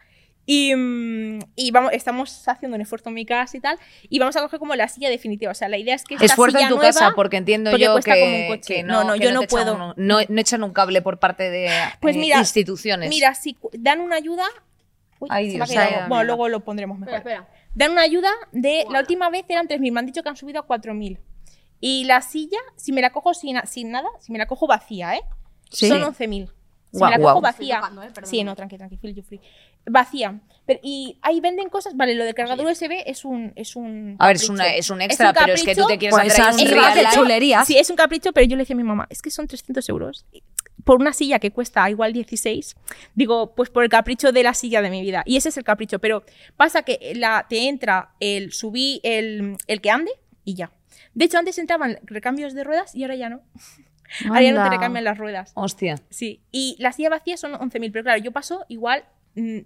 y, 0.47 0.75
mm, 0.75 1.41
y 1.57 1.71
vamos, 1.73 1.93
estamos 1.93 2.47
haciendo 2.49 2.77
un 2.77 2.81
esfuerzo 2.81 3.09
en 3.11 3.15
mi 3.17 3.27
casa 3.27 3.57
y 3.57 3.61
tal, 3.61 3.79
y 4.09 4.19
vamos 4.19 4.37
a 4.37 4.41
coger 4.43 4.59
como 4.61 4.75
la 4.77 4.89
silla 4.89 5.11
definitiva. 5.11 5.51
O 5.51 5.55
sea, 5.55 5.69
la 5.69 5.77
idea 5.77 5.95
es 5.95 6.05
que 6.05 6.15
esta 6.15 6.25
Esfuerzo 6.27 6.59
en 6.59 6.69
tu 6.69 6.77
nueva- 6.77 6.93
casa, 6.93 7.13
porque 7.17 7.37
entiendo 7.37 7.71
porque 7.73 7.85
yo 7.85 7.97
que, 8.01 8.11
como 8.21 8.37
un 8.37 8.47
coche. 8.49 8.75
que 8.77 8.83
No, 8.85 9.05
no, 9.05 9.15
que 9.15 9.21
yo 9.21 9.33
no 9.33 9.43
puedo. 9.43 9.75
un- 9.75 9.95
no, 9.97 10.19
no 10.29 10.41
echan 10.41 10.63
un 10.63 10.73
cable 10.73 11.03
por 11.03 11.19
parte 11.19 11.51
de 11.51 11.69
Pues 12.01 12.17
eh, 12.17 12.19
mira, 12.21 12.39
instituciones. 12.39 13.09
Mira, 13.11 13.35
si 13.35 13.57
dan 13.73 14.01
una 14.01 14.17
ayuda. 14.17 14.45
Uy, 15.19 15.29
Ay, 15.33 15.51
se 15.51 15.57
me 15.59 15.65
ha 15.65 15.67
Dios, 15.67 15.71
quedado. 15.71 15.89
se 15.89 15.95
Bueno, 15.97 16.09
mira. 16.15 16.25
luego 16.25 16.49
lo 16.49 16.61
pondremos 16.61 16.99
mejor. 16.99 17.15
Espera, 17.17 17.37
espera. 17.41 17.57
Dan 17.75 17.91
una 17.93 18.03
ayuda 18.03 18.31
de. 18.53 18.85
La 18.91 19.01
última 19.01 19.29
vez 19.31 19.45
eran 19.49 19.67
3.000, 19.67 19.93
me 19.93 20.01
han 20.01 20.07
dicho 20.07 20.23
que 20.23 20.29
han 20.29 20.37
subido 20.37 20.61
a 20.61 20.67
4.000. 20.67 21.19
Y 21.81 22.05
la 22.05 22.23
silla, 22.23 22.59
si 22.77 22.93
me 22.93 23.01
la 23.03 23.11
cojo 23.11 23.35
sin, 23.35 23.59
sin 23.67 23.91
nada, 23.91 24.09
si 24.21 24.33
me 24.33 24.39
la 24.39 24.47
cojo 24.47 24.67
vacía, 24.67 25.15
¿eh? 25.17 25.23
Sí. 25.71 25.89
Son 25.89 26.01
11.000. 26.03 26.47
Si 26.93 26.99
Guau, 26.99 27.11
me 27.11 27.17
la 27.17 27.23
cojo 27.23 27.33
guau. 27.33 27.43
vacía. 27.43 27.77
Tocando, 27.81 28.03
¿eh? 28.03 28.11
Sí, 28.25 28.45
no, 28.45 28.55
tranqui, 28.57 28.79
tranqui, 28.79 28.97
feel 28.97 29.15
you 29.15 29.23
free. 29.23 29.41
Vacía. 29.87 30.41
Pero, 30.67 30.81
y 30.83 31.19
ahí 31.23 31.41
venden 31.41 31.69
cosas. 31.69 31.97
Vale, 31.97 32.15
lo 32.17 32.25
de 32.25 32.35
cargador 32.35 32.67
USB 32.67 33.03
es 33.07 33.25
un. 33.25 33.53
Es 33.55 33.77
un 33.77 34.17
A 34.19 34.27
ver, 34.27 34.37
es, 34.37 34.43
capricho. 34.43 34.53
una- 34.53 34.75
es 34.75 34.91
un 34.91 35.01
extra, 35.01 35.33
pero 35.33 35.53
es 35.55 35.63
que 35.63 35.75
tú 35.77 35.83
capricho. 35.83 35.87
te 35.87 35.99
quieres 35.99 36.15
Pues 36.19 36.33
hacer 36.33 36.45
esas 36.45 36.57
un 36.61 36.67
un 36.67 36.75
real 36.75 37.07
chulerías. 37.15 37.67
Sí, 37.67 37.79
es 37.79 37.89
un 37.89 37.97
capricho, 37.97 38.33
pero 38.33 38.47
yo 38.47 38.57
le 38.57 38.63
decía 38.63 38.75
a 38.75 38.77
mi 38.77 38.83
mamá, 38.83 39.07
es 39.11 39.23
que 39.23 39.31
son 39.31 39.47
300 39.47 39.89
euros. 39.89 40.27
Por 40.83 41.01
una 41.01 41.13
silla 41.13 41.39
que 41.39 41.51
cuesta 41.53 41.89
igual 41.91 42.13
16, 42.13 42.77
digo, 43.15 43.55
pues 43.55 43.71
por 43.71 43.85
el 43.85 43.91
capricho 43.91 44.33
de 44.33 44.43
la 44.43 44.55
silla 44.55 44.83
de 44.83 44.91
mi 44.91 45.03
vida. 45.03 45.23
Y 45.25 45.37
ese 45.37 45.49
es 45.51 45.57
el 45.57 45.65
capricho. 45.65 45.99
Pero 46.01 46.25
pasa 46.57 46.83
que 46.83 47.13
la, 47.15 47.47
te 47.49 47.69
entra 47.69 48.11
el 48.21 48.53
subí 48.53 49.01
el, 49.05 49.57
el 49.69 49.81
que 49.81 49.91
ande 49.91 50.11
y 50.45 50.55
ya. 50.55 50.73
De 51.15 51.25
hecho, 51.27 51.39
antes 51.39 51.59
entraban 51.59 51.99
recambios 52.03 52.55
de 52.55 52.63
ruedas 52.65 52.95
y 52.95 53.03
ahora 53.05 53.15
ya 53.17 53.29
no. 53.29 53.41
Ahora 54.29 54.43
ya 54.43 54.53
no 54.53 54.63
te 54.63 54.71
recambian 54.71 55.03
las 55.05 55.19
ruedas. 55.19 55.51
Hostia. 55.55 55.97
Sí. 56.11 56.41
Y 56.53 56.77
la 56.79 56.93
silla 56.93 57.09
vacía 57.11 57.37
son 57.37 57.55
11.000. 57.55 57.91
Pero 57.93 58.05
claro, 58.05 58.23
yo 58.23 58.31
paso 58.31 58.65
igual 58.69 59.05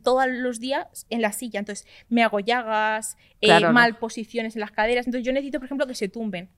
todos 0.02 0.26
los 0.28 0.60
días 0.60 1.06
en 1.10 1.22
la 1.22 1.32
silla. 1.32 1.60
Entonces, 1.60 1.86
me 2.08 2.22
hago 2.22 2.40
llagas, 2.40 3.16
eh, 3.40 3.60
no. 3.60 3.72
mal 3.72 3.96
posiciones 3.98 4.56
en 4.56 4.60
las 4.60 4.70
caderas. 4.70 5.06
Entonces, 5.06 5.24
yo 5.26 5.32
necesito, 5.32 5.58
por 5.58 5.66
ejemplo, 5.66 5.86
que 5.86 5.94
se 5.94 6.08
tumben. 6.08 6.48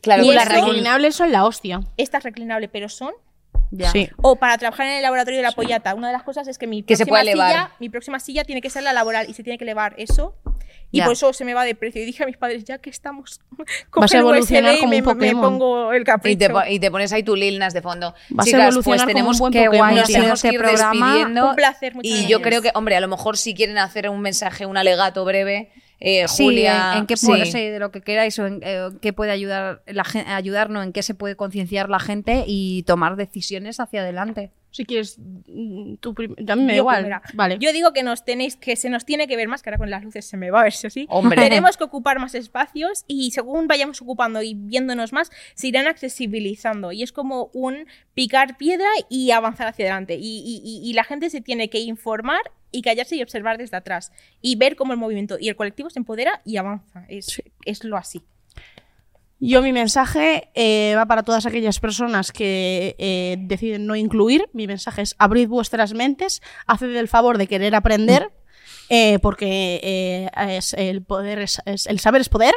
Claro, 0.00 0.22
Y 0.24 0.32
las 0.32 0.48
reclinables 0.48 1.14
son 1.16 1.32
la 1.32 1.44
hostia. 1.44 1.80
Esta 1.96 2.18
es 2.18 2.24
reclinable, 2.24 2.68
pero 2.68 2.88
son 2.88 3.12
Ya. 3.72 3.90
Sí. 3.90 4.08
O 4.18 4.36
para 4.36 4.56
trabajar 4.58 4.86
en 4.86 4.92
el 4.94 5.02
laboratorio 5.02 5.38
de 5.38 5.42
la 5.42 5.50
pollata. 5.52 5.94
Una 5.94 6.06
de 6.08 6.12
las 6.12 6.22
cosas 6.22 6.46
es 6.46 6.56
que 6.58 6.66
mi 6.68 6.82
Que 6.82 6.94
se 6.96 7.04
próxima 7.04 7.10
pueda 7.12 7.22
elevar. 7.22 7.50
silla, 7.50 7.72
mi 7.80 7.88
próxima 7.88 8.20
silla 8.20 8.44
tiene 8.44 8.60
que 8.60 8.70
ser 8.70 8.84
la 8.84 8.92
laboral 8.92 9.28
y 9.28 9.34
se 9.34 9.42
tiene 9.42 9.58
que 9.58 9.64
elevar 9.64 9.94
eso. 9.98 10.36
Y 10.92 10.98
Ya. 10.98 11.04
por 11.04 11.12
eso 11.14 11.32
se 11.32 11.44
me 11.44 11.52
va 11.52 11.64
de 11.64 11.74
precio. 11.74 12.00
Y 12.02 12.04
dije 12.06 12.22
a 12.22 12.26
mis 12.26 12.36
padres, 12.36 12.64
ya 12.64 12.78
que 12.78 12.90
estamos, 12.90 13.40
Vas 13.94 14.14
a 14.14 14.18
USB 14.18 14.20
evolucionar 14.20 14.74
y 14.76 14.78
como 14.78 14.90
me, 14.90 14.98
un 14.98 15.04
Pokémon. 15.04 15.34
me 15.36 15.42
pongo 15.42 15.92
el 15.92 16.04
Y 16.24 16.36
te, 16.36 16.48
po- 16.50 16.62
y 16.68 16.78
te 16.78 16.90
pones 16.90 17.12
ahí 17.12 17.22
tu 17.22 17.34
Lil 17.36 17.58
Nas 17.58 17.74
de 17.74 17.82
fondo. 17.82 18.14
Vas 18.30 18.46
a 18.46 18.50
Chicas, 18.50 18.60
evolucionar 18.62 18.82
pues 18.84 19.00
como 19.02 19.06
tenemos 19.08 19.34
un 19.36 19.50
buen 19.50 19.52
Pokémon, 19.66 19.94
nos 19.94 20.06
tenemos 20.08 20.42
que 20.42 20.48
este 20.48 20.54
ir 20.54 20.60
programa. 20.62 21.06
despidiendo. 21.06 21.48
Un 21.50 21.56
placer, 21.56 21.94
muchas 21.94 22.10
Y 22.12 22.26
yo 22.28 22.40
creo 22.42 22.62
que, 22.62 22.70
hombre, 22.74 22.96
a 22.96 23.00
lo 23.00 23.08
mejor 23.08 23.36
si 23.36 23.54
quieren 23.54 23.78
hacer 23.78 24.08
un 24.08 24.20
mensaje, 24.20 24.64
un 24.66 24.76
alegato 24.76 25.24
breve, 25.24 25.70
eh, 25.98 26.28
Sí, 26.28 26.44
Julia. 26.44 26.92
en, 26.92 26.98
en 27.00 27.06
qué 27.06 27.16
sí. 27.16 27.26
puede, 27.26 27.46
sí, 27.46 27.58
de 27.68 27.78
lo 27.78 27.90
que 27.90 28.02
queráis 28.02 28.38
o 28.38 28.46
en 28.46 28.60
eh, 28.62 28.88
qué 29.00 29.12
puede 29.12 29.30
ayudar 29.32 29.82
la 29.86 30.04
gente, 30.04 30.30
ayudarnos, 30.30 30.84
en 30.84 30.92
qué 30.92 31.02
se 31.02 31.14
puede 31.14 31.36
concienciar 31.36 31.88
la 31.88 31.98
gente 32.00 32.44
y 32.46 32.82
tomar 32.84 33.16
decisiones 33.16 33.80
hacia 33.80 34.02
adelante. 34.02 34.50
Si 34.76 34.84
quieres, 34.84 35.18
mm, 35.18 35.94
tú 36.00 36.12
prim- 36.14 36.34
a 36.48 36.54
mí 36.56 36.62
me 36.62 36.72
da 36.72 36.76
igual. 36.78 36.96
primera. 36.96 37.22
Vale. 37.34 37.56
Yo 37.58 37.72
digo 37.72 37.92
que 37.92 38.02
nos 38.02 38.24
tenéis, 38.24 38.56
que 38.56 38.76
se 38.76 38.90
nos 38.90 39.04
tiene 39.04 39.26
que 39.26 39.36
ver 39.36 39.48
más, 39.48 39.62
que 39.62 39.70
ahora 39.70 39.78
con 39.78 39.88
las 39.90 40.04
luces 40.04 40.26
se 40.26 40.36
me 40.36 40.50
va 40.50 40.60
a 40.60 40.64
ver 40.64 40.72
si 40.72 40.86
así. 40.86 41.06
Hombre. 41.08 41.40
Tenemos 41.40 41.76
que 41.76 41.84
ocupar 41.84 42.18
más 42.18 42.34
espacios 42.34 43.04
y 43.08 43.30
según 43.30 43.66
vayamos 43.68 44.02
ocupando 44.02 44.42
y 44.42 44.54
viéndonos 44.54 45.12
más, 45.12 45.30
se 45.54 45.68
irán 45.68 45.86
accesibilizando. 45.86 46.92
Y 46.92 47.02
es 47.02 47.12
como 47.12 47.50
un 47.54 47.86
picar 48.14 48.56
piedra 48.56 48.88
y 49.08 49.30
avanzar 49.30 49.66
hacia 49.68 49.86
adelante. 49.86 50.14
Y, 50.16 50.42
y- 50.44 50.60
y- 50.64 50.90
y 50.90 50.92
la 50.92 51.04
gente 51.04 51.30
se 51.30 51.40
tiene 51.40 51.70
que 51.70 51.80
informar 51.80 52.42
y 52.72 52.82
callarse 52.82 53.16
y 53.16 53.22
observar 53.22 53.56
desde 53.58 53.76
atrás. 53.76 54.12
Y 54.42 54.56
ver 54.56 54.76
cómo 54.76 54.92
el 54.92 54.98
movimiento 54.98 55.38
y 55.40 55.48
el 55.48 55.56
colectivo 55.56 55.88
se 55.88 55.98
empodera 55.98 56.42
y 56.44 56.58
avanza. 56.58 57.06
Es, 57.08 57.40
es 57.64 57.84
lo 57.84 57.96
así. 57.96 58.22
Yo 59.38 59.60
mi 59.60 59.72
mensaje 59.72 60.48
eh, 60.54 60.94
va 60.96 61.04
para 61.04 61.22
todas 61.22 61.44
aquellas 61.44 61.78
personas 61.78 62.32
que 62.32 62.96
eh, 62.98 63.36
deciden 63.38 63.86
no 63.86 63.94
incluir. 63.94 64.48
Mi 64.54 64.66
mensaje 64.66 65.02
es 65.02 65.14
abrid 65.18 65.48
vuestras 65.48 65.92
mentes, 65.92 66.40
haced 66.66 66.96
el 66.96 67.06
favor 67.06 67.36
de 67.36 67.46
querer 67.46 67.74
aprender, 67.74 68.32
eh, 68.88 69.18
porque 69.18 70.30
es 70.36 70.72
el 70.72 71.02
poder 71.02 71.40
es, 71.40 71.60
el 71.64 72.00
saber 72.00 72.22
es 72.22 72.30
poder. 72.30 72.54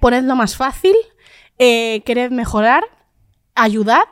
Ponedlo 0.00 0.36
más 0.36 0.56
fácil, 0.56 0.94
quered 1.58 2.30
mejorar, 2.30 2.84
ayudad 3.56 4.04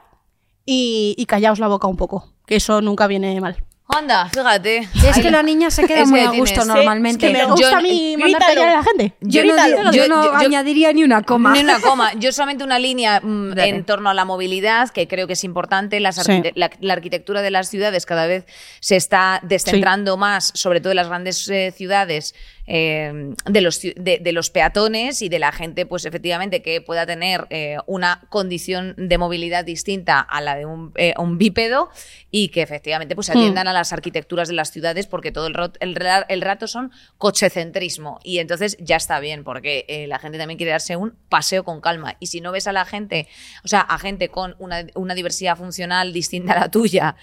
y, 0.67 1.15
y 1.17 1.27
callaos 1.27 1.61
la 1.61 1.69
boca 1.69 1.87
un 1.87 1.97
poco, 1.97 2.35
que 2.47 2.57
eso 2.57 2.81
nunca 2.81 3.07
viene 3.07 3.41
mal. 3.41 3.65
Anda, 3.87 4.31
fíjate. 4.31 4.89
Es 5.07 5.19
que 5.21 5.31
la- 5.31 5.43
niña 5.43 5.71
se 5.71 5.87
queda 5.87 6.01
es 6.01 6.09
muy 6.09 6.19
que 6.21 6.27
a 6.27 6.31
gusto 6.31 6.45
tienes- 6.63 6.67
normalmente. 6.69 7.27
Que 7.27 7.33
me 7.35 7.41
Yo- 7.41 7.49
gusta 7.51 7.79
a 7.79 7.81
mí 7.83 8.17
mandar 8.17 8.41
callar 8.41 8.69
a 8.71 8.77
la 8.77 8.83
gente. 8.83 9.13
Yo 9.21 9.45
no, 9.45 9.55
yo 9.69 9.93
Yo- 9.93 10.09
no 10.09 10.25
yo- 10.25 10.35
añadiría 10.37 10.91
ni 10.95 11.05
una 11.05 11.23
coma. 11.23 11.53
Ni 11.53 11.61
una 11.61 11.79
coma. 11.81 12.13
Yo 12.19 12.33
solamente 12.33 12.65
una 12.65 12.79
línea 12.79 13.21
mm, 13.21 13.59
en 13.59 13.85
torno 13.85 14.09
a 14.09 14.15
la 14.15 14.25
movilidad, 14.25 14.89
que 14.89 15.07
creo 15.07 15.27
que 15.27 15.35
es 15.35 15.45
importante. 15.45 16.01
Las 16.01 16.17
Sí. 16.17 16.23
arquite- 16.23 16.53
la, 16.57 16.71
la 16.81 16.95
arquitectura 16.95 17.43
de 17.43 17.51
las 17.51 17.69
ciudades 17.69 18.07
cada 18.07 18.27
vez 18.27 18.47
se 18.81 18.97
está 18.97 19.41
descentrando 19.43 20.17
más, 20.17 20.51
sobre 20.55 20.81
todo 20.81 20.93
en 20.93 20.97
las 20.97 21.09
grandes 21.09 21.47
eh, 21.51 21.71
ciudades, 21.77 22.35
eh, 22.67 23.35
de, 23.47 23.61
los, 23.61 23.81
de, 23.81 24.19
de 24.21 24.33
los 24.33 24.51
peatones 24.51 25.23
y 25.23 25.29
de 25.29 25.39
la 25.39 25.53
gente, 25.53 25.87
pues 25.87 26.05
efectivamente, 26.05 26.63
que 26.63 26.81
pueda 26.81 27.07
tener 27.07 27.47
eh, 27.51 27.77
una 27.87 28.23
condición 28.29 28.95
de 28.97 29.19
movilidad 29.19 29.65
distinta 29.65 30.21
a 30.21 30.41
la 30.41 30.57
de 30.57 30.67
un, 30.67 30.93
eh, 30.97 31.15
un 31.19 31.39
bípedo 31.39 31.91
y 32.31 32.49
que 32.49 32.63
efectivamente 32.63 33.15
pues 33.15 33.31
atiendan 33.31 33.69
a 33.69 33.73
las 33.73 33.93
arquitecturas 33.93 34.49
de 34.49 34.55
las 34.55 34.71
ciudades 34.71 35.07
porque 35.07 35.31
todo 35.31 35.47
el, 35.47 35.55
el, 35.81 35.99
el 36.29 36.43
rato 36.43 36.67
son 36.67 36.91
cochecentrismo. 37.19 38.19
Y 38.25 38.39
entonces 38.39 38.77
ya 38.81 38.97
está 38.97 39.21
bien 39.21 39.45
porque 39.45 39.85
eh, 39.89 40.07
la 40.07 40.19
gente 40.19 40.39
también 40.39 40.59
quiere 40.59 40.73
darse 40.73 40.97
un 40.97 41.17
paseo 41.29 41.65
con 41.65 41.81
calma. 41.81 42.17
Y 42.19 42.27
si 42.27 42.41
no 42.41 42.51
ves 42.53 42.67
a 42.67 42.73
la 42.73 42.85
gente, 42.85 43.29
o 43.65 43.69
sea, 43.69 43.81
a 43.81 43.99
gente 43.99 44.29
con 44.29 44.57
una, 44.59 44.87
una 44.95 45.15
diversidad 45.15 45.57
funcional 45.57 46.13
distinta 46.13 46.55
a 46.55 46.61
la 46.61 46.71
tuya 46.71 47.17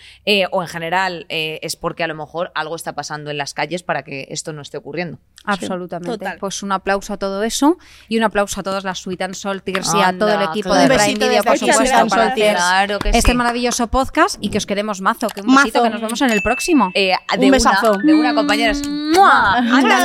o 0.52 0.62
en 0.62 0.68
general 0.68 1.26
es 1.30 1.76
porque 1.76 2.04
a 2.04 2.08
lo 2.08 2.16
mejor 2.16 2.52
algo 2.56 2.76
está 2.76 2.94
pasando 2.94 3.32
en 3.32 3.38
las 3.38 3.54
calles 3.54 3.84
para 3.84 4.04
que 4.04 4.28
esto 4.30 4.54
no 4.54 4.62
esté 4.62 4.78
ocurriendo. 4.78 5.20
Absolutamente. 5.44 6.20
Total. 6.20 6.38
Pues 6.40 6.62
un 6.62 6.72
aplauso 6.72 7.14
a 7.14 7.18
todo 7.18 7.42
eso 7.42 7.80
y 8.08 8.18
un 8.18 8.24
aplauso 8.24 8.60
a 8.60 8.64
todas 8.64 8.84
las 8.84 9.00
Sweet 9.00 9.22
and 9.24 9.34
Salters 9.34 9.92
y 9.96 10.00
a 10.00 10.16
todo 10.16 10.30
el 10.30 10.44
equipo 10.44 10.70
claro. 10.70 10.88
de 10.88 11.00
Prime 11.00 11.14
Video, 11.28 11.44
por 11.44 11.58
supuesto, 11.58 11.84
para 11.84 12.10
Salters. 12.10 12.32
hacer 12.32 12.56
Claro 12.58 13.00
que 13.00 13.10
este 13.10 13.32
sí. 13.32 13.38
maravilloso 13.38 13.88
podcast 13.88 14.38
y 14.40 14.50
que 14.52 14.60
os 14.60 14.68
queremos 14.68 15.02
mazo. 15.02 15.28
Que 15.30 15.42
un 15.42 15.48
besito, 15.48 15.80
Mazo. 15.80 15.84
que 15.84 15.90
nos 15.90 16.02
vemos 16.02 16.22
en 16.22 16.30
el 16.30 16.42
próximo. 16.44 16.92
Eh, 16.94 17.14
Un 17.40 17.50
besazo. 17.50 17.94
Una, 17.94 18.04
de 18.04 18.14
una 18.14 18.36
compañera. 18.36 18.74
¡Mua! 18.88 19.54
Anda, 19.58 19.98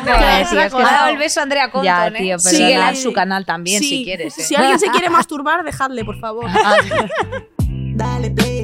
¡Anda, 0.00 1.10
el 1.10 1.16
beso 1.16 1.38
a 1.38 1.42
Andrea 1.44 1.70
Compton, 1.70 1.84
Ya, 1.84 2.08
¿eh? 2.08 2.12
tío, 2.12 2.36
en 2.50 2.96
su 2.96 3.12
canal 3.12 3.46
también, 3.46 3.80
Sí. 3.80 3.88
si 3.88 4.04
quieres. 4.04 4.36
¿eh? 4.36 4.42
Si 4.42 4.56
alguien 4.56 4.80
se 4.80 4.88
quiere 4.90 5.10
masturbar, 5.10 5.62
dejadle, 5.64 6.04
por 6.04 6.18
favor. 6.18 6.46
Dale 7.94 8.30
play 8.30 8.59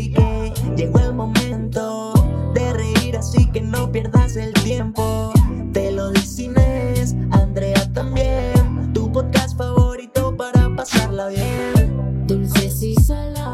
así 3.27 3.47
que 3.51 3.61
no 3.61 3.91
pierdas 3.91 4.37
el 4.37 4.53
tiempo. 4.53 5.33
Te 5.72 5.91
lo 5.91 6.11
dice 6.11 6.45
Inés, 6.45 7.16
Andrea 7.31 7.93
también. 7.93 8.93
Tu 8.93 9.11
podcast 9.11 9.57
favorito 9.57 10.37
para 10.37 10.74
pasarla 10.77 11.29
bien. 11.29 12.27
Dulces 12.27 12.83
y 12.83 12.95
saladas. 12.95 13.46